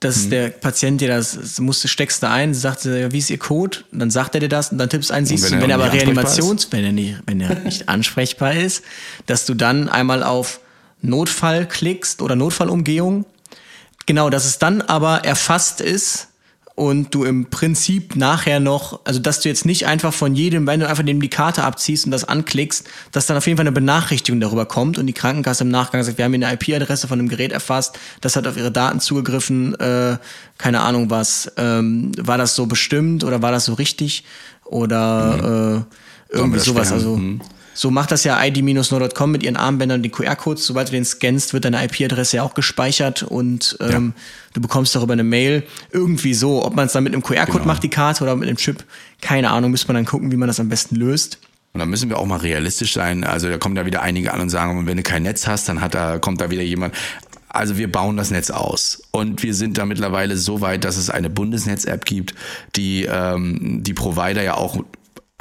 dass 0.00 0.26
mhm. 0.26 0.30
der 0.30 0.48
Patient 0.50 1.00
dir 1.00 1.08
das, 1.08 1.58
musst, 1.60 1.88
steckst 1.88 2.22
du 2.22 2.28
ein, 2.28 2.54
sagt, 2.54 2.84
wie 2.84 3.18
ist 3.18 3.30
ihr 3.30 3.38
Code? 3.38 3.78
Und 3.90 3.98
dann 3.98 4.10
sagt 4.10 4.34
er 4.34 4.40
dir 4.40 4.48
das 4.48 4.70
und 4.70 4.78
dann 4.78 4.88
tippst 4.88 5.10
ein, 5.10 5.26
siehst 5.26 5.48
du, 5.48 5.52
wenn, 5.52 5.62
wenn 5.62 5.70
er 5.70 5.76
aber 5.76 5.92
Reanimations, 5.92 6.68
wenn 6.70 6.84
er 6.84 6.92
nicht, 6.92 7.16
wenn 7.26 7.40
er 7.40 7.54
nicht 7.60 7.88
ansprechbar 7.88 8.54
ist, 8.54 8.84
dass 9.26 9.44
du 9.44 9.54
dann 9.54 9.88
einmal 9.88 10.22
auf 10.22 10.60
Notfall 11.02 11.66
klickst 11.66 12.22
oder 12.22 12.36
Notfallumgehung. 12.36 13.24
Genau, 14.06 14.30
dass 14.30 14.44
es 14.46 14.58
dann 14.58 14.82
aber 14.82 15.24
erfasst 15.24 15.80
ist 15.80 16.28
und 16.78 17.12
du 17.12 17.24
im 17.24 17.46
Prinzip 17.46 18.14
nachher 18.14 18.60
noch, 18.60 19.00
also 19.04 19.18
dass 19.18 19.40
du 19.40 19.48
jetzt 19.48 19.66
nicht 19.66 19.86
einfach 19.86 20.14
von 20.14 20.36
jedem, 20.36 20.64
wenn 20.68 20.78
du 20.78 20.88
einfach 20.88 21.02
neben 21.02 21.20
die 21.20 21.28
Karte 21.28 21.64
abziehst 21.64 22.04
und 22.04 22.12
das 22.12 22.22
anklickst, 22.22 22.86
dass 23.10 23.26
dann 23.26 23.36
auf 23.36 23.48
jeden 23.48 23.56
Fall 23.56 23.64
eine 23.64 23.72
Benachrichtigung 23.72 24.40
darüber 24.40 24.64
kommt 24.64 24.96
und 24.96 25.08
die 25.08 25.12
Krankenkasse 25.12 25.64
im 25.64 25.70
Nachgang 25.70 26.04
sagt, 26.04 26.18
wir 26.18 26.24
haben 26.24 26.32
hier 26.32 26.46
eine 26.46 26.54
IP-Adresse 26.54 27.08
von 27.08 27.18
einem 27.18 27.28
Gerät 27.28 27.50
erfasst, 27.50 27.98
das 28.20 28.36
hat 28.36 28.46
auf 28.46 28.56
ihre 28.56 28.70
Daten 28.70 29.00
zugegriffen, 29.00 29.74
äh, 29.80 30.18
keine 30.56 30.82
Ahnung 30.82 31.10
was, 31.10 31.50
ähm, 31.56 32.12
war 32.16 32.38
das 32.38 32.54
so 32.54 32.66
bestimmt 32.66 33.24
oder 33.24 33.42
war 33.42 33.50
das 33.50 33.64
so 33.64 33.74
richtig 33.74 34.22
oder 34.64 35.36
mhm. 35.36 35.84
äh, 36.30 36.36
irgendwie 36.36 36.60
sowas, 36.60 36.92
also 36.92 37.16
mhm. 37.16 37.40
So 37.78 37.92
macht 37.92 38.10
das 38.10 38.24
ja 38.24 38.44
id-no.com 38.44 39.30
mit 39.30 39.44
ihren 39.44 39.54
Armbändern 39.54 40.02
die 40.02 40.08
QR-Codes. 40.08 40.66
Sobald 40.66 40.88
du 40.88 40.92
den 40.92 41.04
scannst, 41.04 41.52
wird 41.52 41.64
deine 41.64 41.84
IP-Adresse 41.84 42.38
ja 42.38 42.42
auch 42.42 42.54
gespeichert 42.54 43.22
und 43.22 43.78
ähm, 43.80 44.14
ja. 44.16 44.22
du 44.54 44.60
bekommst 44.60 44.96
darüber 44.96 45.12
eine 45.12 45.22
Mail. 45.22 45.62
Irgendwie 45.92 46.34
so. 46.34 46.64
Ob 46.64 46.74
man 46.74 46.86
es 46.86 46.92
dann 46.92 47.04
mit 47.04 47.12
einem 47.12 47.22
QR-Code 47.22 47.58
genau. 47.58 47.66
macht, 47.66 47.84
die 47.84 47.88
Karte, 47.88 48.24
oder 48.24 48.34
mit 48.34 48.48
einem 48.48 48.56
Chip, 48.56 48.82
keine 49.20 49.50
Ahnung, 49.50 49.70
müsste 49.70 49.86
man 49.86 49.94
dann 49.94 50.06
gucken, 50.06 50.32
wie 50.32 50.36
man 50.36 50.48
das 50.48 50.58
am 50.58 50.68
besten 50.68 50.96
löst. 50.96 51.38
Und 51.72 51.78
da 51.78 51.86
müssen 51.86 52.10
wir 52.10 52.18
auch 52.18 52.26
mal 52.26 52.38
realistisch 52.38 52.94
sein. 52.94 53.22
Also 53.22 53.48
da 53.48 53.58
kommen 53.58 53.76
da 53.76 53.86
wieder 53.86 54.02
einige 54.02 54.34
an 54.34 54.40
und 54.40 54.50
sagen, 54.50 54.84
wenn 54.88 54.96
du 54.96 55.04
kein 55.04 55.22
Netz 55.22 55.46
hast, 55.46 55.68
dann 55.68 55.80
hat 55.80 55.94
da, 55.94 56.18
kommt 56.18 56.40
da 56.40 56.50
wieder 56.50 56.64
jemand. 56.64 56.96
Also 57.48 57.78
wir 57.78 57.92
bauen 57.92 58.16
das 58.16 58.32
Netz 58.32 58.50
aus 58.50 59.04
und 59.12 59.44
wir 59.44 59.54
sind 59.54 59.78
da 59.78 59.86
mittlerweile 59.86 60.36
so 60.36 60.60
weit, 60.60 60.82
dass 60.84 60.96
es 60.96 61.10
eine 61.10 61.30
Bundesnetz-App 61.30 62.04
gibt, 62.04 62.34
die 62.74 63.04
ähm, 63.04 63.84
die 63.84 63.94
Provider 63.94 64.42
ja 64.42 64.54
auch 64.54 64.82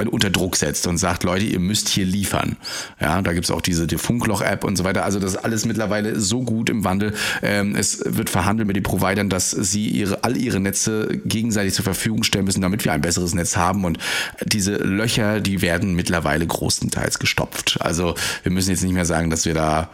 unter 0.05 0.29
Druck 0.29 0.55
setzt 0.55 0.85
und 0.85 0.99
sagt, 0.99 1.23
Leute, 1.23 1.45
ihr 1.45 1.59
müsst 1.59 1.89
hier 1.89 2.05
liefern. 2.05 2.55
Ja, 3.01 3.19
da 3.23 3.33
gibt's 3.33 3.49
auch 3.49 3.61
diese 3.61 3.87
die 3.87 3.97
Funkloch-App 3.97 4.63
und 4.63 4.75
so 4.75 4.83
weiter. 4.83 5.03
Also 5.03 5.19
das 5.19 5.31
ist 5.31 5.37
alles 5.37 5.65
mittlerweile 5.65 6.19
so 6.19 6.43
gut 6.43 6.69
im 6.69 6.83
Wandel. 6.83 7.15
Ähm, 7.41 7.75
es 7.75 8.03
wird 8.05 8.29
verhandelt 8.29 8.67
mit 8.67 8.75
den 8.75 8.83
Providern, 8.83 9.27
dass 9.29 9.49
sie 9.49 9.87
ihre, 9.87 10.23
all 10.23 10.37
ihre 10.37 10.59
Netze 10.59 11.19
gegenseitig 11.25 11.73
zur 11.73 11.83
Verfügung 11.83 12.21
stellen 12.21 12.45
müssen, 12.45 12.61
damit 12.61 12.85
wir 12.85 12.93
ein 12.93 13.01
besseres 13.01 13.33
Netz 13.33 13.57
haben. 13.57 13.85
Und 13.85 13.97
diese 14.45 14.75
Löcher, 14.75 15.39
die 15.39 15.63
werden 15.63 15.95
mittlerweile 15.95 16.45
großenteils 16.45 17.17
gestopft. 17.17 17.77
Also 17.79 18.13
wir 18.43 18.51
müssen 18.51 18.69
jetzt 18.69 18.83
nicht 18.83 18.93
mehr 18.93 19.05
sagen, 19.05 19.31
dass 19.31 19.45
wir 19.45 19.55
da 19.55 19.89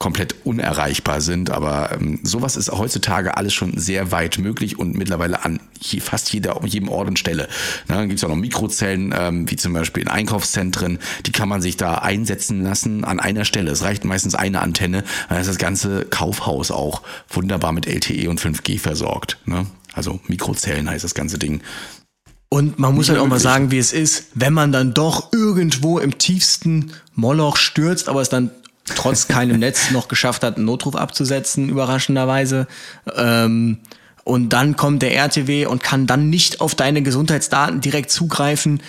komplett 0.00 0.34
unerreichbar 0.44 1.20
sind. 1.20 1.50
Aber 1.50 1.92
ähm, 1.92 2.18
sowas 2.24 2.56
ist 2.56 2.72
heutzutage 2.72 3.36
alles 3.36 3.52
schon 3.54 3.78
sehr 3.78 4.10
weit 4.10 4.38
möglich 4.38 4.78
und 4.78 4.96
mittlerweile 4.96 5.44
an 5.44 5.60
je, 5.78 6.00
fast 6.00 6.32
jeder, 6.32 6.58
jedem 6.64 6.88
Ort 6.88 7.06
und 7.06 7.18
Stelle. 7.18 7.48
Na, 7.86 7.96
dann 7.96 8.08
gibt 8.08 8.18
es 8.18 8.24
auch 8.24 8.30
noch 8.30 8.36
Mikrozellen, 8.36 9.14
ähm, 9.16 9.48
wie 9.48 9.56
zum 9.56 9.74
Beispiel 9.74 10.02
in 10.02 10.08
Einkaufszentren. 10.08 10.98
Die 11.26 11.32
kann 11.32 11.50
man 11.50 11.60
sich 11.60 11.76
da 11.76 11.96
einsetzen 11.96 12.62
lassen 12.62 13.04
an 13.04 13.20
einer 13.20 13.44
Stelle. 13.44 13.70
Es 13.70 13.82
reicht 13.82 14.04
meistens 14.04 14.34
eine 14.34 14.62
Antenne. 14.62 15.04
Dann 15.28 15.38
ist 15.38 15.48
das 15.48 15.58
ganze 15.58 16.06
Kaufhaus 16.06 16.70
auch 16.70 17.02
wunderbar 17.28 17.72
mit 17.72 17.86
LTE 17.86 18.30
und 18.30 18.40
5G 18.40 18.80
versorgt. 18.80 19.38
Ne? 19.44 19.66
Also 19.92 20.18
Mikrozellen 20.28 20.88
heißt 20.88 21.04
das 21.04 21.14
ganze 21.14 21.38
Ding. 21.38 21.60
Und 22.48 22.80
man 22.80 22.94
muss 22.96 23.08
halt 23.08 23.20
auch 23.20 23.28
mal 23.28 23.38
sagen, 23.38 23.70
wie 23.70 23.78
es 23.78 23.92
ist, 23.92 24.24
wenn 24.34 24.52
man 24.52 24.72
dann 24.72 24.92
doch 24.92 25.32
irgendwo 25.32 26.00
im 26.00 26.18
tiefsten 26.18 26.90
Moloch 27.14 27.56
stürzt, 27.56 28.08
aber 28.08 28.22
es 28.22 28.28
dann 28.28 28.50
trotz 28.94 29.28
keinem 29.28 29.58
Netz 29.60 29.90
noch 29.90 30.08
geschafft 30.08 30.42
hat, 30.42 30.56
einen 30.56 30.66
Notruf 30.66 30.96
abzusetzen, 30.96 31.68
überraschenderweise. 31.68 32.66
Ähm, 33.16 33.78
und 34.24 34.50
dann 34.50 34.76
kommt 34.76 35.02
der 35.02 35.14
RTW 35.16 35.66
und 35.66 35.82
kann 35.82 36.06
dann 36.06 36.30
nicht 36.30 36.60
auf 36.60 36.74
deine 36.74 37.02
Gesundheitsdaten 37.02 37.80
direkt 37.80 38.10
zugreifen, 38.10 38.82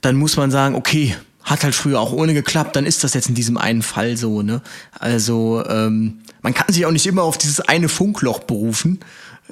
dann 0.00 0.16
muss 0.16 0.36
man 0.36 0.50
sagen, 0.50 0.74
okay, 0.74 1.16
hat 1.42 1.64
halt 1.64 1.74
früher 1.74 2.00
auch 2.00 2.12
ohne 2.12 2.34
geklappt, 2.34 2.76
dann 2.76 2.86
ist 2.86 3.04
das 3.04 3.14
jetzt 3.14 3.28
in 3.28 3.34
diesem 3.34 3.56
einen 3.56 3.82
Fall 3.82 4.16
so, 4.16 4.42
ne? 4.42 4.62
Also 4.98 5.64
ähm, 5.68 6.20
man 6.42 6.54
kann 6.54 6.72
sich 6.72 6.86
auch 6.86 6.92
nicht 6.92 7.06
immer 7.06 7.22
auf 7.22 7.38
dieses 7.38 7.60
eine 7.60 7.88
Funkloch 7.88 8.40
berufen 8.40 9.00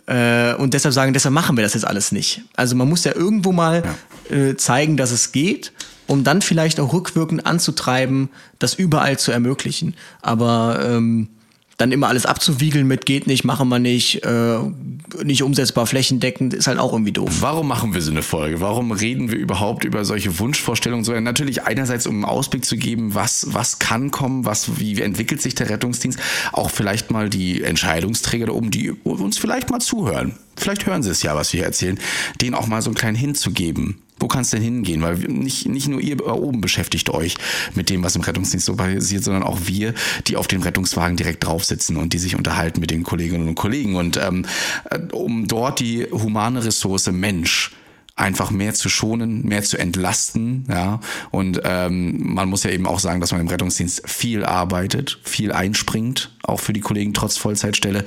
äh, 0.07 0.55
und 0.55 0.75
deshalb 0.75 0.95
sagen, 0.95 1.13
deshalb 1.13 1.35
machen 1.35 1.57
wir 1.57 1.65
das 1.65 1.75
jetzt 1.75 1.87
alles 1.87 2.13
nicht. 2.13 2.43
Also 2.57 2.77
man 2.77 2.89
muss 2.89 3.05
ja 3.05 3.15
irgendwo 3.15 3.53
mal 3.53 3.83
ja. 4.31 4.37
äh, 4.37 4.57
zeigen, 4.57 4.97
dass 4.97 5.11
es 5.11 5.33
geht 5.33 5.73
um 6.09 6.25
dann 6.25 6.43
vielleicht 6.43 6.81
auch 6.81 6.93
rückwirkend 6.93 7.47
anzutreiben, 7.47 8.31
das 8.59 8.75
überall 8.75 9.19
zu 9.19 9.31
ermöglichen. 9.31 9.95
Aber 10.21 10.81
ähm, 10.85 11.29
dann 11.79 11.93
immer 11.93 12.09
alles 12.09 12.27
abzuwiegeln 12.27 12.89
mit 12.89 13.07
geht 13.07 13.29
nicht, 13.29 13.45
machen 13.45 13.69
wir 13.69 13.79
nicht, 13.79 14.25
äh, 14.25 14.59
nicht 15.23 15.45
umsetzbar 15.45 15.87
flächendeckend, 15.87 16.53
ist 16.53 16.67
halt 16.67 16.81
auch 16.81 16.93
irgendwie 16.93 17.13
doof. 17.13 17.31
Warum 17.39 17.69
machen 17.69 17.95
wir 17.95 18.03
so 18.03 18.11
eine 18.11 18.23
Folge? 18.23 18.61
Warum 18.61 18.91
reden 18.91 19.31
wir 19.31 19.39
überhaupt 19.39 19.85
über 19.85 20.05
solche 20.05 20.41
Wunschvorstellungen? 20.41 21.05
So, 21.05 21.13
natürlich 21.21 21.63
einerseits, 21.63 22.09
um 22.09 22.17
einen 22.17 22.25
Ausblick 22.25 22.65
zu 22.65 22.77
geben, 22.77 23.15
was, 23.15 23.47
was 23.51 23.79
kann 23.79 24.11
kommen, 24.11 24.45
was, 24.45 24.81
wie 24.81 25.01
entwickelt 25.01 25.41
sich 25.41 25.55
der 25.55 25.71
Rettungsdienst, 25.71 26.19
auch 26.53 26.71
vielleicht 26.71 27.13
mal 27.13 27.31
die 27.31 27.63
Entscheidungsträger 27.63 28.47
da 28.47 28.53
oben, 28.53 28.73
die 28.73 28.91
uns 28.91 29.39
vielleicht 29.39 29.71
mal 29.71 29.79
zuhören. 29.79 30.35
Vielleicht 30.57 30.85
hören 30.85 31.05
sie 31.05 31.11
es 31.11 31.23
ja, 31.23 31.37
was 31.37 31.53
wir 31.53 31.59
hier 31.59 31.67
erzählen, 31.67 32.01
denen 32.41 32.57
auch 32.57 32.67
mal 32.67 32.83
so 32.83 32.91
einen 32.91 32.97
kleinen 32.97 33.17
hinzugeben 33.17 34.03
wo 34.21 34.29
kann 34.29 34.43
es 34.43 34.51
denn 34.51 34.63
hingehen? 34.63 35.03
Weil 35.03 35.17
nicht, 35.17 35.69
nicht 35.69 35.89
nur 35.89 36.01
ihr 36.01 36.27
oben 36.27 36.61
beschäftigt 36.61 37.11
euch 37.11 37.37
mit 37.75 37.91
dem, 37.91 38.03
was 38.03 38.17
im 38.17 38.23
Rettungsdienst 38.23 38.67
so 38.67 38.77
passiert, 38.77 39.25
sondern 39.25 39.43
auch 39.43 39.59
wir, 39.65 39.95
die 40.27 40.37
auf 40.37 40.47
den 40.47 40.63
Rettungswagen 40.63 41.17
direkt 41.17 41.45
drauf 41.45 41.65
sitzen 41.65 41.97
und 41.97 42.13
die 42.13 42.19
sich 42.19 42.37
unterhalten 42.37 42.81
mit 42.81 42.91
den 42.91 43.03
Kolleginnen 43.03 43.49
und 43.49 43.55
Kollegen. 43.55 43.97
Und 43.97 44.17
ähm, 44.17 44.47
äh, 44.91 44.99
um 45.13 45.47
dort 45.47 45.81
die 45.81 46.07
humane 46.11 46.65
Ressource 46.65 47.11
Mensch 47.11 47.73
einfach 48.19 48.51
mehr 48.51 48.75
zu 48.75 48.89
schonen, 48.89 49.45
mehr 49.47 49.63
zu 49.63 49.79
entlasten, 49.79 50.65
ja. 50.69 51.01
Und 51.31 51.61
ähm, 51.65 52.35
man 52.35 52.49
muss 52.49 52.65
ja 52.65 52.71
eben 52.71 52.87
auch 52.87 52.99
sagen, 52.99 53.21
dass 53.21 53.33
man 53.33 53.41
im 53.41 53.49
Rettungsdienst 53.49 54.09
viel 54.09 54.45
arbeitet, 54.45 55.19
viel 55.23 55.53
einspringt, 55.53 56.31
auch 56.43 56.61
für 56.61 56.73
die 56.73 56.81
Kollegen 56.81 57.15
trotz 57.15 57.37
Vollzeitstelle, 57.37 58.05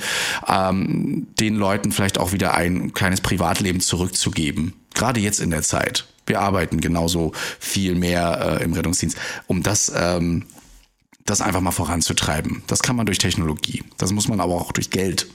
ähm, 0.48 1.28
den 1.40 1.56
Leuten 1.56 1.92
vielleicht 1.92 2.20
auch 2.20 2.34
wieder 2.34 2.54
ein 2.54 2.94
kleines 2.94 3.22
Privatleben 3.22 3.80
zurückzugeben. 3.80 4.74
Gerade 4.94 5.20
jetzt 5.20 5.40
in 5.40 5.50
der 5.50 5.62
Zeit, 5.62 6.06
wir 6.26 6.42
arbeiten 6.42 6.82
genauso 6.82 7.32
viel 7.60 7.96
mehr 7.96 8.60
äh, 8.60 8.64
im 8.64 8.74
Rettungsdienst, 8.74 9.18
um 9.48 9.64
das, 9.64 9.92
ähm, 9.96 10.46
das 11.26 11.42
einfach 11.42 11.62
mal 11.62 11.72
voranzutreiben. 11.72 12.64
Das 12.68 12.82
kann 12.82 12.96
man 12.96 13.06
durch 13.06 13.18
Technologie. 13.18 13.84
Das 13.98 14.12
muss 14.12 14.28
man 14.28 14.40
aber 14.40 14.56
auch 14.56 14.72
durch 14.72 14.90
Geld, 14.90 15.28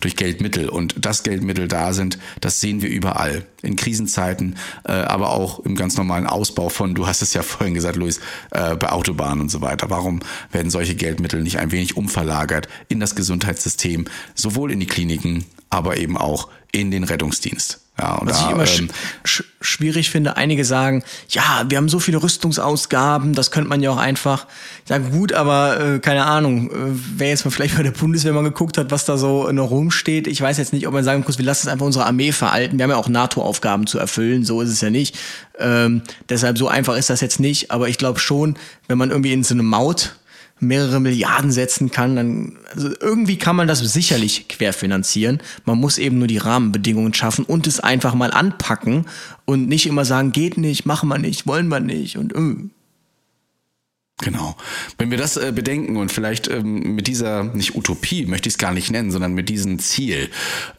durch 0.00 0.16
Geldmittel. 0.16 0.68
Und 0.68 0.94
das 0.98 1.22
Geldmittel 1.22 1.68
da 1.68 1.92
sind, 1.92 2.18
das 2.40 2.60
sehen 2.60 2.82
wir 2.82 2.88
überall. 2.88 3.46
In 3.62 3.76
Krisenzeiten, 3.76 4.56
äh, 4.84 4.92
aber 4.92 5.30
auch 5.30 5.60
im 5.60 5.76
ganz 5.76 5.96
normalen 5.96 6.26
Ausbau 6.26 6.68
von, 6.68 6.94
du 6.94 7.06
hast 7.06 7.22
es 7.22 7.34
ja 7.34 7.42
vorhin 7.44 7.74
gesagt, 7.74 7.96
Luis, 7.96 8.20
äh, 8.50 8.76
bei 8.76 8.90
Autobahnen 8.90 9.42
und 9.42 9.50
so 9.50 9.60
weiter. 9.60 9.90
Warum 9.90 10.20
werden 10.52 10.70
solche 10.70 10.94
Geldmittel 10.94 11.42
nicht 11.42 11.58
ein 11.58 11.72
wenig 11.72 11.96
umverlagert 11.96 12.68
in 12.88 13.00
das 13.00 13.14
Gesundheitssystem, 13.14 14.06
sowohl 14.34 14.72
in 14.72 14.80
die 14.80 14.86
Kliniken, 14.86 15.44
aber 15.70 15.96
eben 15.98 16.16
auch 16.16 16.48
in 16.72 16.90
den 16.90 17.04
Rettungsdienst? 17.04 17.83
Ja, 17.98 18.14
und 18.16 18.28
Was 18.28 18.40
da, 18.40 18.46
ich 18.46 18.52
immer 18.52 18.66
ähm, 18.66 18.90
sch 19.24 19.44
schwierig 19.60 20.10
finde, 20.10 20.36
einige 20.36 20.64
sagen, 20.64 21.04
ja, 21.28 21.64
wir 21.68 21.78
haben 21.78 21.88
so 21.88 22.00
viele 22.00 22.22
Rüstungsausgaben, 22.22 23.34
das 23.34 23.50
könnte 23.52 23.70
man 23.70 23.82
ja 23.82 23.90
auch 23.90 23.98
einfach. 23.98 24.46
Ja 24.88 24.98
gut, 24.98 25.32
aber 25.32 25.80
äh, 25.80 25.98
keine 26.00 26.26
Ahnung, 26.26 26.70
äh, 26.70 26.74
wer 27.16 27.28
jetzt 27.28 27.44
mal 27.44 27.52
vielleicht 27.52 27.76
bei 27.76 27.84
der 27.84 27.92
Bundeswehr 27.92 28.32
mal 28.32 28.42
geguckt 28.42 28.78
hat, 28.78 28.90
was 28.90 29.04
da 29.04 29.16
so 29.16 29.50
noch 29.52 29.70
rumsteht, 29.70 30.26
ich 30.26 30.40
weiß 30.40 30.58
jetzt 30.58 30.72
nicht, 30.72 30.88
ob 30.88 30.92
man 30.92 31.04
sagen 31.04 31.22
muss, 31.24 31.38
wir 31.38 31.44
lassen 31.44 31.68
es 31.68 31.72
einfach 31.72 31.86
unsere 31.86 32.04
Armee 32.04 32.32
veralten. 32.32 32.78
Wir 32.78 32.82
haben 32.82 32.90
ja 32.90 32.96
auch 32.96 33.08
NATO-Aufgaben 33.08 33.86
zu 33.86 33.98
erfüllen, 33.98 34.44
so 34.44 34.60
ist 34.60 34.70
es 34.70 34.80
ja 34.80 34.90
nicht. 34.90 35.16
Ähm, 35.58 36.02
deshalb 36.28 36.58
so 36.58 36.66
einfach 36.66 36.96
ist 36.96 37.10
das 37.10 37.20
jetzt 37.20 37.38
nicht, 37.38 37.70
aber 37.70 37.88
ich 37.88 37.96
glaube 37.96 38.18
schon, 38.18 38.56
wenn 38.88 38.98
man 38.98 39.10
irgendwie 39.10 39.32
in 39.32 39.44
so 39.44 39.54
eine 39.54 39.62
Maut 39.62 40.16
mehrere 40.64 41.00
Milliarden 41.00 41.50
setzen 41.52 41.90
kann, 41.90 42.16
dann 42.16 42.58
also 42.74 42.90
irgendwie 43.00 43.38
kann 43.38 43.56
man 43.56 43.68
das 43.68 43.80
sicherlich 43.80 44.48
querfinanzieren. 44.48 45.40
Man 45.64 45.78
muss 45.78 45.98
eben 45.98 46.18
nur 46.18 46.28
die 46.28 46.38
Rahmenbedingungen 46.38 47.14
schaffen 47.14 47.44
und 47.44 47.66
es 47.66 47.80
einfach 47.80 48.14
mal 48.14 48.32
anpacken 48.32 49.06
und 49.44 49.68
nicht 49.68 49.86
immer 49.86 50.04
sagen, 50.04 50.32
geht 50.32 50.58
nicht, 50.58 50.86
machen 50.86 51.08
wir 51.08 51.18
nicht, 51.18 51.46
wollen 51.46 51.68
wir 51.68 51.80
nicht 51.80 52.16
und 52.16 52.34
äh. 52.34 52.68
Genau. 54.18 54.56
Wenn 54.96 55.10
wir 55.10 55.18
das 55.18 55.36
äh, 55.36 55.52
bedenken 55.52 55.96
und 55.96 56.12
vielleicht 56.12 56.48
ähm, 56.48 56.94
mit 56.94 57.08
dieser, 57.08 57.42
nicht 57.42 57.74
Utopie, 57.74 58.26
möchte 58.26 58.48
ich 58.48 58.54
es 58.54 58.58
gar 58.58 58.72
nicht 58.72 58.90
nennen, 58.90 59.10
sondern 59.10 59.34
mit 59.34 59.48
diesem 59.48 59.80
Ziel 59.80 60.30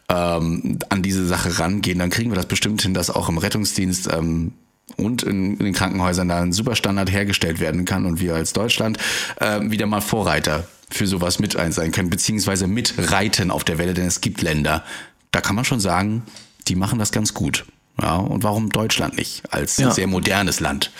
ähm, 0.08 0.78
an 0.88 1.02
diese 1.02 1.26
Sache 1.26 1.58
rangehen, 1.58 1.98
dann 1.98 2.08
kriegen 2.08 2.30
wir 2.30 2.36
das 2.36 2.46
bestimmt 2.46 2.80
hin, 2.80 2.94
dass 2.94 3.10
auch 3.10 3.28
im 3.28 3.36
Rettungsdienst 3.36 4.08
ähm, 4.10 4.52
und 4.96 5.22
in, 5.22 5.56
in, 5.56 5.64
den 5.64 5.74
Krankenhäusern 5.74 6.28
da 6.28 6.40
ein 6.40 6.52
Superstandard 6.52 7.10
hergestellt 7.10 7.60
werden 7.60 7.84
kann 7.84 8.06
und 8.06 8.20
wir 8.20 8.34
als 8.34 8.52
Deutschland 8.52 8.98
äh, 9.40 9.60
wieder 9.62 9.86
mal 9.86 10.00
Vorreiter 10.00 10.66
für 10.90 11.06
sowas 11.06 11.38
mit 11.38 11.56
ein 11.56 11.72
sein 11.72 11.90
können, 11.90 12.10
beziehungsweise 12.10 12.66
mitreiten 12.68 13.50
auf 13.50 13.64
der 13.64 13.78
Welle, 13.78 13.94
denn 13.94 14.06
es 14.06 14.20
gibt 14.20 14.42
Länder, 14.42 14.84
da 15.32 15.40
kann 15.40 15.56
man 15.56 15.64
schon 15.64 15.80
sagen, 15.80 16.22
die 16.68 16.76
machen 16.76 16.98
das 16.98 17.10
ganz 17.10 17.34
gut. 17.34 17.66
Ja, 18.00 18.16
und 18.16 18.44
warum 18.44 18.70
Deutschland 18.70 19.16
nicht 19.16 19.42
als 19.52 19.78
ja. 19.78 19.90
sehr 19.90 20.06
modernes 20.06 20.60
Land? 20.60 20.92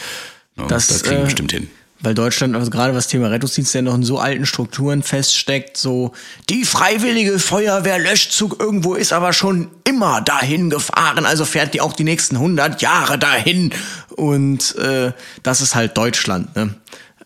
Ja, 0.56 0.66
das, 0.66 0.88
das 0.88 1.02
kriegen 1.02 1.16
wir 1.16 1.22
äh, 1.22 1.26
bestimmt 1.26 1.52
hin 1.52 1.70
weil 2.00 2.14
Deutschland, 2.14 2.54
also 2.54 2.70
gerade 2.70 2.94
was 2.94 3.08
Thema 3.08 3.28
Rettungsdienst 3.28 3.74
ja 3.74 3.82
noch 3.82 3.94
in 3.94 4.02
so 4.02 4.18
alten 4.18 4.46
Strukturen 4.46 5.02
feststeckt, 5.02 5.76
so 5.76 6.12
die 6.50 6.64
freiwillige 6.64 7.38
Feuerwehrlöschzug 7.38 8.60
irgendwo 8.60 8.94
ist 8.94 9.12
aber 9.12 9.32
schon 9.32 9.68
immer 9.84 10.20
dahin 10.20 10.70
gefahren, 10.70 11.24
also 11.24 11.44
fährt 11.44 11.74
die 11.74 11.80
auch 11.80 11.94
die 11.94 12.04
nächsten 12.04 12.36
100 12.36 12.82
Jahre 12.82 13.18
dahin 13.18 13.70
und 14.10 14.76
äh, 14.76 15.12
das 15.42 15.60
ist 15.60 15.74
halt 15.74 15.96
Deutschland. 15.96 16.54
Ne? 16.54 16.74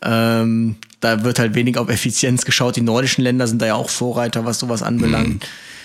Ähm, 0.03 0.77
da 0.99 1.23
wird 1.23 1.39
halt 1.39 1.55
wenig 1.55 1.77
auf 1.77 1.89
Effizienz 1.89 2.45
geschaut. 2.45 2.75
Die 2.75 2.81
nordischen 2.81 3.23
Länder 3.23 3.47
sind 3.47 3.61
da 3.61 3.65
ja 3.65 3.75
auch 3.75 3.89
Vorreiter, 3.89 4.45
was 4.45 4.59
sowas 4.59 4.83
anbelangt. 4.83 5.27
Mhm. 5.27 5.39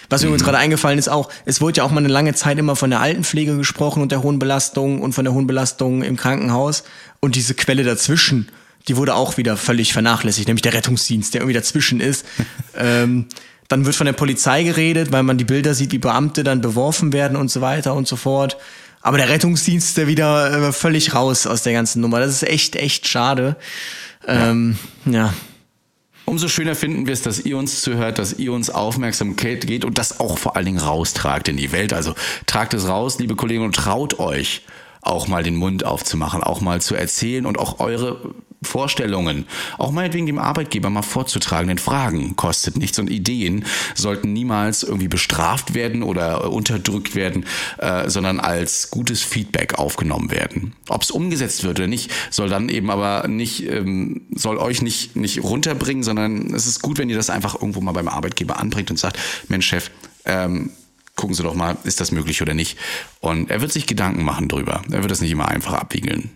Was 0.09 0.21
mir 0.21 0.27
mhm. 0.27 0.35
übrigens 0.35 0.45
gerade 0.45 0.59
eingefallen 0.59 0.99
ist 0.99 1.09
auch, 1.09 1.29
es 1.45 1.61
wurde 1.61 1.79
ja 1.79 1.85
auch 1.85 1.91
mal 1.91 1.99
eine 1.99 2.09
lange 2.09 2.35
Zeit 2.35 2.59
immer 2.59 2.77
von 2.77 2.91
der 2.91 3.01
Altenpflege 3.01 3.57
gesprochen 3.57 4.03
und 4.03 4.13
der 4.13 4.23
hohen 4.23 4.39
Belastung 4.39 5.03
und 5.03 5.15
von 5.15 5.25
der 5.25 5.35
hohen 5.35 5.47
Belastung 5.47 6.03
im 6.03 6.17
Krankenhaus 6.17 6.85
und 7.21 7.35
diese 7.35 7.55
Quelle 7.55 7.83
dazwischen 7.83 8.49
die 8.89 8.97
wurde 8.97 9.15
auch 9.15 9.37
wieder 9.37 9.57
völlig 9.57 9.93
vernachlässigt, 9.93 10.49
nämlich 10.49 10.63
der 10.63 10.75
Rettungsdienst, 10.75 11.35
der 11.35 11.41
irgendwie 11.41 11.55
dazwischen 11.55 12.01
ist. 12.01 12.25
ähm, 12.77 13.27
dann 13.69 13.85
wird 13.85 13.97
von 13.97 14.07
der 14.07 14.13
Polizei 14.13 14.63
geredet, 14.63 15.11
weil 15.11 15.25
man 15.25 15.39
die 15.39 15.45
Bilder 15.45 15.75
sieht, 15.75 15.93
wie 15.93 15.99
Beamte 15.99 16.45
dann 16.45 16.61
beworfen 16.61 17.13
werden 17.13 17.37
und 17.37 17.51
so 17.51 17.61
weiter 17.61 17.95
und 17.95 18.07
so 18.07 18.17
fort. 18.17 18.57
Aber 19.01 19.19
der 19.19 19.29
Rettungsdienst 19.29 19.91
ist 19.91 19.99
ja 19.99 20.07
wieder 20.07 20.69
äh, 20.69 20.73
völlig 20.73 21.15
raus 21.15 21.47
aus 21.47 21.63
der 21.63 21.73
ganzen 21.73 22.01
Nummer. 22.01 22.21
Das 22.21 22.31
ist 22.31 22.43
echt, 22.43 22.77
echt 22.77 23.07
schade. 23.07 23.57
Ähm, 24.27 24.79
ja. 25.05 25.13
ja. 25.13 25.35
Umso 26.25 26.49
schöner 26.49 26.75
finden 26.75 27.07
wir 27.07 27.13
es, 27.13 27.23
dass 27.23 27.39
ihr 27.39 27.57
uns 27.57 27.83
zuhört, 27.83 28.19
dass 28.19 28.33
ihr 28.33 28.53
uns 28.53 28.69
Aufmerksamkeit 28.69 29.65
geht 29.65 29.85
und 29.85 29.97
das 29.97 30.19
auch 30.19 30.39
vor 30.39 30.57
allen 30.57 30.67
Dingen 30.67 30.81
raustragt 30.81 31.47
in 31.47 31.57
die 31.57 31.71
Welt. 31.71 31.93
Also 31.93 32.15
tragt 32.47 32.75
es 32.75 32.89
raus, 32.89 33.21
liebe 33.21 33.37
Kollegen, 33.37 33.63
und 33.63 33.77
traut 33.77 34.19
euch 34.19 34.63
auch 35.03 35.29
mal 35.29 35.43
den 35.43 35.57
Mund 35.57 35.85
aufzumachen, 35.85 36.43
auch 36.43 36.61
mal 36.61 36.81
zu 36.81 36.95
erzählen 36.95 37.47
und 37.47 37.59
auch 37.59 37.81
eure 37.81 38.35
Vorstellungen, 38.63 39.47
auch 39.79 39.91
meinetwegen 39.91 40.27
dem 40.27 40.39
Arbeitgeber 40.39 40.91
mal 40.91 41.03
vorzutragen, 41.03 41.69
denn 41.69 41.79
Fragen 41.79 42.37
kostet 42.37 42.77
nichts 42.77 42.99
und 42.99 43.11
Ideen 43.11 43.65
sollten 43.95 44.33
niemals 44.33 44.83
irgendwie 44.83 45.09
bestraft 45.09 45.75
werden 45.75 46.03
oder 46.03 46.51
unterdrückt 46.51 47.15
werden, 47.15 47.45
äh, 47.79 48.09
sondern 48.09 48.41
als 48.41 48.91
gutes 48.91 49.23
Feedback 49.23 49.79
aufgenommen 49.79 50.31
werden. 50.31 50.75
Ob 50.89 51.03
es 51.03 51.11
umgesetzt 51.11 51.65
wird 51.65 51.79
oder 51.79 51.89
nicht, 51.89 52.11
soll 52.31 52.49
dann 52.49 52.69
eben 52.69 52.91
aber 52.91 53.29
nicht, 53.29 53.69
ähm, 53.71 54.23
soll 54.35 54.59
euch 54.59 54.83
nicht, 54.83 55.17
nicht 55.17 55.43
runterbringen, 55.43 56.03
sondern 56.03 56.55
es 56.55 56.67
ist 56.67 56.83
gut, 56.83 56.99
wenn 56.99 57.11
ihr 57.11 57.17
das 57.17 57.31
einfach 57.31 57.55
irgendwo 57.55 57.81
mal 57.81 57.93
beim 57.93 58.09
Arbeitgeber 58.09 58.59
anbringt 58.59 58.91
und 58.91 58.99
sagt, 58.99 59.19
Mensch 59.49 59.67
Chef, 59.67 59.91
ähm, 60.25 60.71
gucken 61.17 61.35
Sie 61.35 61.43
doch 61.43 61.55
mal, 61.55 61.77
ist 61.85 62.01
das 62.01 62.13
möglich 62.13 62.43
oder 62.43 62.55
nicht. 62.55 62.79
Und 63.21 63.51
er 63.51 63.61
wird 63.61 63.73
sich 63.73 63.87
Gedanken 63.87 64.23
machen 64.23 64.49
drüber. 64.49 64.83
Er 64.91 65.01
wird 65.01 65.11
das 65.11 65.21
nicht 65.21 65.33
immer 65.33 65.49
einfach 65.49 65.73
abwiegeln. 65.73 66.31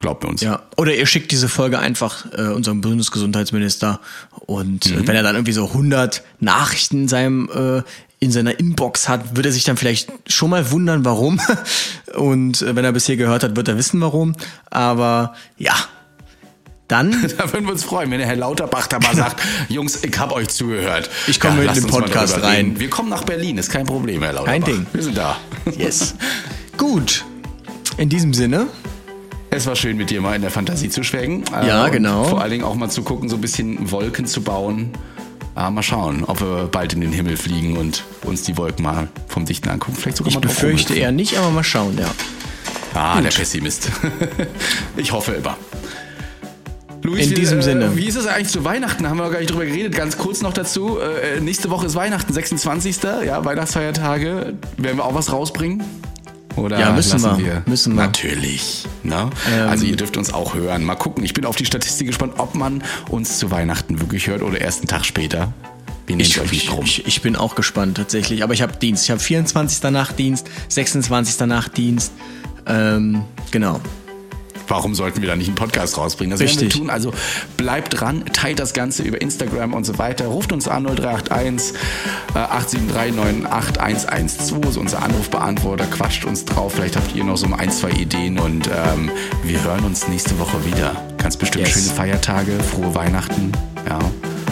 Glaubt 0.00 0.22
mir 0.22 0.28
uns. 0.28 0.42
Ja, 0.42 0.62
oder 0.76 0.94
ihr 0.94 1.06
schickt 1.06 1.30
diese 1.30 1.48
Folge 1.48 1.78
einfach 1.78 2.26
äh, 2.36 2.48
unserem 2.48 2.80
Bundesgesundheitsminister 2.80 4.00
und 4.40 4.86
äh, 4.86 4.96
mhm. 4.96 5.06
wenn 5.06 5.16
er 5.16 5.22
dann 5.22 5.36
irgendwie 5.36 5.52
so 5.52 5.66
100 5.68 6.22
Nachrichten 6.40 7.02
in 7.02 7.08
seinem 7.08 7.48
äh, 7.54 7.82
in 8.20 8.30
seiner 8.30 8.58
Inbox 8.58 9.08
hat, 9.08 9.36
wird 9.36 9.46
er 9.46 9.52
sich 9.52 9.64
dann 9.64 9.76
vielleicht 9.76 10.10
schon 10.32 10.50
mal 10.50 10.70
wundern, 10.70 11.04
warum. 11.04 11.40
Und 12.14 12.62
äh, 12.62 12.74
wenn 12.74 12.84
er 12.84 12.92
bisher 12.92 13.16
gehört 13.16 13.42
hat, 13.42 13.54
wird 13.54 13.68
er 13.68 13.76
wissen, 13.76 14.00
warum. 14.00 14.34
Aber 14.70 15.34
ja, 15.58 15.74
dann. 16.88 17.12
da 17.38 17.52
würden 17.52 17.66
wir 17.66 17.72
uns 17.72 17.84
freuen, 17.84 18.10
wenn 18.10 18.18
der 18.18 18.26
Herr 18.28 18.36
Lauterbach 18.36 18.86
da 18.86 18.98
mal 18.98 19.14
sagt, 19.14 19.40
Jungs, 19.68 20.02
ich 20.02 20.18
habe 20.18 20.34
euch 20.34 20.48
zugehört. 20.48 21.10
Ich 21.26 21.40
komme 21.40 21.64
ja, 21.64 21.72
mit 21.72 21.82
dem 21.82 21.86
Podcast 21.86 22.42
rein. 22.42 22.78
Wir 22.78 22.90
kommen 22.90 23.08
nach 23.08 23.24
Berlin, 23.24 23.58
ist 23.58 23.70
kein 23.70 23.86
Problem, 23.86 24.22
Herr 24.22 24.32
Lauterbach. 24.32 24.52
Kein 24.52 24.64
Ding. 24.64 24.86
Wir 24.92 25.02
sind 25.02 25.16
da. 25.16 25.36
Yes. 25.76 26.14
Gut. 26.76 27.24
In 27.96 28.08
diesem 28.08 28.34
Sinne. 28.34 28.66
Es 29.50 29.66
war 29.66 29.76
schön, 29.76 29.96
mit 29.96 30.10
dir 30.10 30.20
mal 30.20 30.34
in 30.34 30.42
der 30.42 30.50
Fantasie 30.50 30.88
zu 30.88 31.04
schwelgen. 31.04 31.44
Ja, 31.52 31.88
genau. 31.88 32.24
Vor 32.24 32.40
allen 32.40 32.50
Dingen 32.50 32.64
auch 32.64 32.74
mal 32.74 32.90
zu 32.90 33.02
gucken, 33.02 33.28
so 33.28 33.36
ein 33.36 33.40
bisschen 33.40 33.92
Wolken 33.92 34.26
zu 34.26 34.42
bauen. 34.42 34.90
Ah, 35.54 35.70
mal 35.70 35.84
schauen, 35.84 36.24
ob 36.24 36.40
wir 36.40 36.66
bald 36.66 36.94
in 36.94 37.00
den 37.00 37.12
Himmel 37.12 37.36
fliegen 37.36 37.76
und 37.76 38.02
uns 38.24 38.42
die 38.42 38.56
Wolken 38.56 38.84
mal 38.84 39.06
vom 39.28 39.44
Dichten 39.44 39.68
angucken. 39.68 39.96
Vielleicht 39.96 40.16
sogar 40.16 40.30
ich 40.30 40.34
mal 40.34 40.40
befürchte 40.40 40.96
eher 40.96 41.12
nicht, 41.12 41.38
aber 41.38 41.50
mal 41.50 41.62
schauen, 41.62 41.96
ja. 41.96 42.10
Ah, 42.94 43.14
Gut. 43.14 43.26
der 43.26 43.30
Pessimist. 43.30 43.92
ich 44.96 45.12
hoffe 45.12 45.32
immer. 45.34 45.56
Luis, 47.04 47.26
in 47.26 47.34
diesem 47.34 47.58
wie, 47.58 47.62
Sinne. 47.62 47.96
Wie 47.96 48.06
ist 48.06 48.16
es 48.16 48.26
eigentlich 48.26 48.48
zu 48.48 48.64
Weihnachten? 48.64 49.06
Haben 49.08 49.18
wir 49.18 49.30
gar 49.30 49.38
nicht 49.38 49.50
drüber 49.50 49.66
geredet. 49.66 49.94
Ganz 49.94 50.16
kurz 50.16 50.40
noch 50.40 50.54
dazu. 50.54 50.98
Äh, 50.98 51.40
nächste 51.40 51.68
Woche 51.68 51.84
ist 51.84 51.94
Weihnachten, 51.94 52.32
26. 52.32 53.02
Ja, 53.26 53.44
Weihnachtsfeiertage. 53.44 54.54
Werden 54.78 54.96
wir 54.96 55.04
auch 55.04 55.14
was 55.14 55.30
rausbringen? 55.30 55.84
Oder 56.56 56.78
ja, 56.78 56.92
müssen 56.92 57.20
wir. 57.22 57.38
wir. 57.38 57.62
Müssen 57.66 57.94
wir. 57.94 58.02
Natürlich. 58.02 58.86
Ne? 59.02 59.28
Ähm, 59.52 59.68
also 59.68 59.84
ihr 59.84 59.96
dürft 59.96 60.16
uns 60.16 60.32
auch 60.32 60.54
hören. 60.54 60.82
Mal 60.82 60.94
gucken. 60.94 61.24
Ich 61.24 61.34
bin 61.34 61.44
auf 61.44 61.56
die 61.56 61.66
Statistik 61.66 62.06
gespannt, 62.06 62.34
ob 62.38 62.54
man 62.54 62.82
uns 63.10 63.38
zu 63.38 63.50
Weihnachten 63.50 64.00
wirklich 64.00 64.26
hört 64.26 64.40
oder 64.40 64.58
erst 64.58 64.80
einen 64.80 64.88
Tag 64.88 65.04
später. 65.04 65.52
Ich, 66.06 66.34
drum. 66.66 66.84
Ich, 66.84 67.06
ich, 67.06 67.22
bin 67.22 67.34
auch 67.36 67.54
gespannt 67.54 67.96
tatsächlich. 67.96 68.42
Aber 68.42 68.54
ich 68.54 68.62
habe 68.62 68.76
Dienst. 68.76 69.04
Ich 69.04 69.10
habe 69.10 69.20
24. 69.20 69.90
Nachtdienst, 69.90 70.46
26. 70.68 71.46
Nachtdienst. 71.46 72.12
Ähm, 72.66 73.24
genau. 73.50 73.80
Warum 74.68 74.94
sollten 74.94 75.20
wir 75.20 75.28
da 75.28 75.36
nicht 75.36 75.48
einen 75.48 75.56
Podcast 75.56 75.98
rausbringen? 75.98 76.30
Das 76.30 76.40
Richtig. 76.40 76.62
werden 76.62 76.72
wir 76.72 76.78
tun. 76.80 76.90
Also 76.90 77.12
bleibt 77.56 78.00
dran, 78.00 78.24
teilt 78.32 78.58
das 78.58 78.72
Ganze 78.72 79.02
über 79.02 79.20
Instagram 79.20 79.74
und 79.74 79.84
so 79.84 79.98
weiter. 79.98 80.26
Ruft 80.26 80.52
uns 80.52 80.68
an 80.68 80.84
0381 80.84 81.76
äh, 82.34 82.38
873 82.38 83.16
98112 83.16 84.68
ist 84.68 84.76
unser 84.76 85.02
Anrufbeantworter. 85.02 85.86
Quatscht 85.86 86.24
uns 86.24 86.44
drauf. 86.44 86.74
Vielleicht 86.74 86.96
habt 86.96 87.14
ihr 87.14 87.24
noch 87.24 87.36
so 87.36 87.46
ein, 87.54 87.70
zwei 87.70 87.90
Ideen 87.90 88.38
und 88.38 88.68
ähm, 88.68 89.10
wir 89.42 89.62
hören 89.62 89.84
uns 89.84 90.08
nächste 90.08 90.38
Woche 90.38 90.64
wieder. 90.64 90.96
Ganz 91.18 91.36
bestimmt 91.36 91.66
yes. 91.66 91.74
schöne 91.74 91.94
Feiertage, 91.94 92.52
frohe 92.60 92.94
Weihnachten. 92.94 93.52
Ja. 93.88 93.98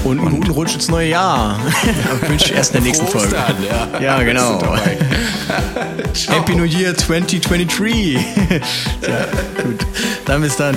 Und 0.04 0.18
einen 0.18 0.40
guten 0.40 0.50
Rutsch 0.50 0.74
ins 0.74 0.88
neue 0.88 1.10
Jahr. 1.10 1.60
Ja, 1.84 2.28
wünsche 2.28 2.46
ich 2.46 2.52
erst 2.52 2.74
in 2.74 2.82
der 2.82 2.88
nächsten 2.88 3.06
Folge. 3.06 3.36
ja. 3.36 4.00
ja, 4.00 4.22
genau. 4.22 4.60
Happy 6.28 6.56
New 6.56 6.64
Year 6.64 6.96
2023. 6.96 8.14
ja, 8.16 9.62
gut. 9.62 9.86
Dann 10.24 10.42
bis 10.42 10.56
dann. 10.56 10.76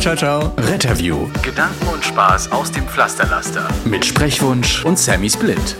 Ciao, 0.00 0.14
ciao. 0.14 0.52
Retterview. 0.58 1.28
Gedanken 1.42 1.86
und 1.88 2.04
Spaß 2.04 2.52
aus 2.52 2.70
dem 2.70 2.86
Pflasterlaster. 2.86 3.66
Mit 3.86 4.04
Sprechwunsch 4.04 4.84
und 4.84 4.98
Sammy 4.98 5.30
Split. 5.30 5.76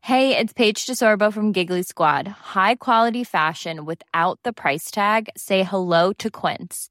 Hey, 0.00 0.36
it's 0.36 0.52
Paige 0.52 0.86
DeSorbo 0.86 1.32
from 1.32 1.52
Giggly 1.52 1.82
Squad. 1.82 2.28
High 2.54 2.76
quality 2.76 3.24
fashion 3.24 3.84
without 3.84 4.38
the 4.44 4.52
price 4.52 4.92
tag. 4.92 5.28
Say 5.36 5.64
hello 5.64 6.12
to 6.12 6.30
Quince. 6.30 6.90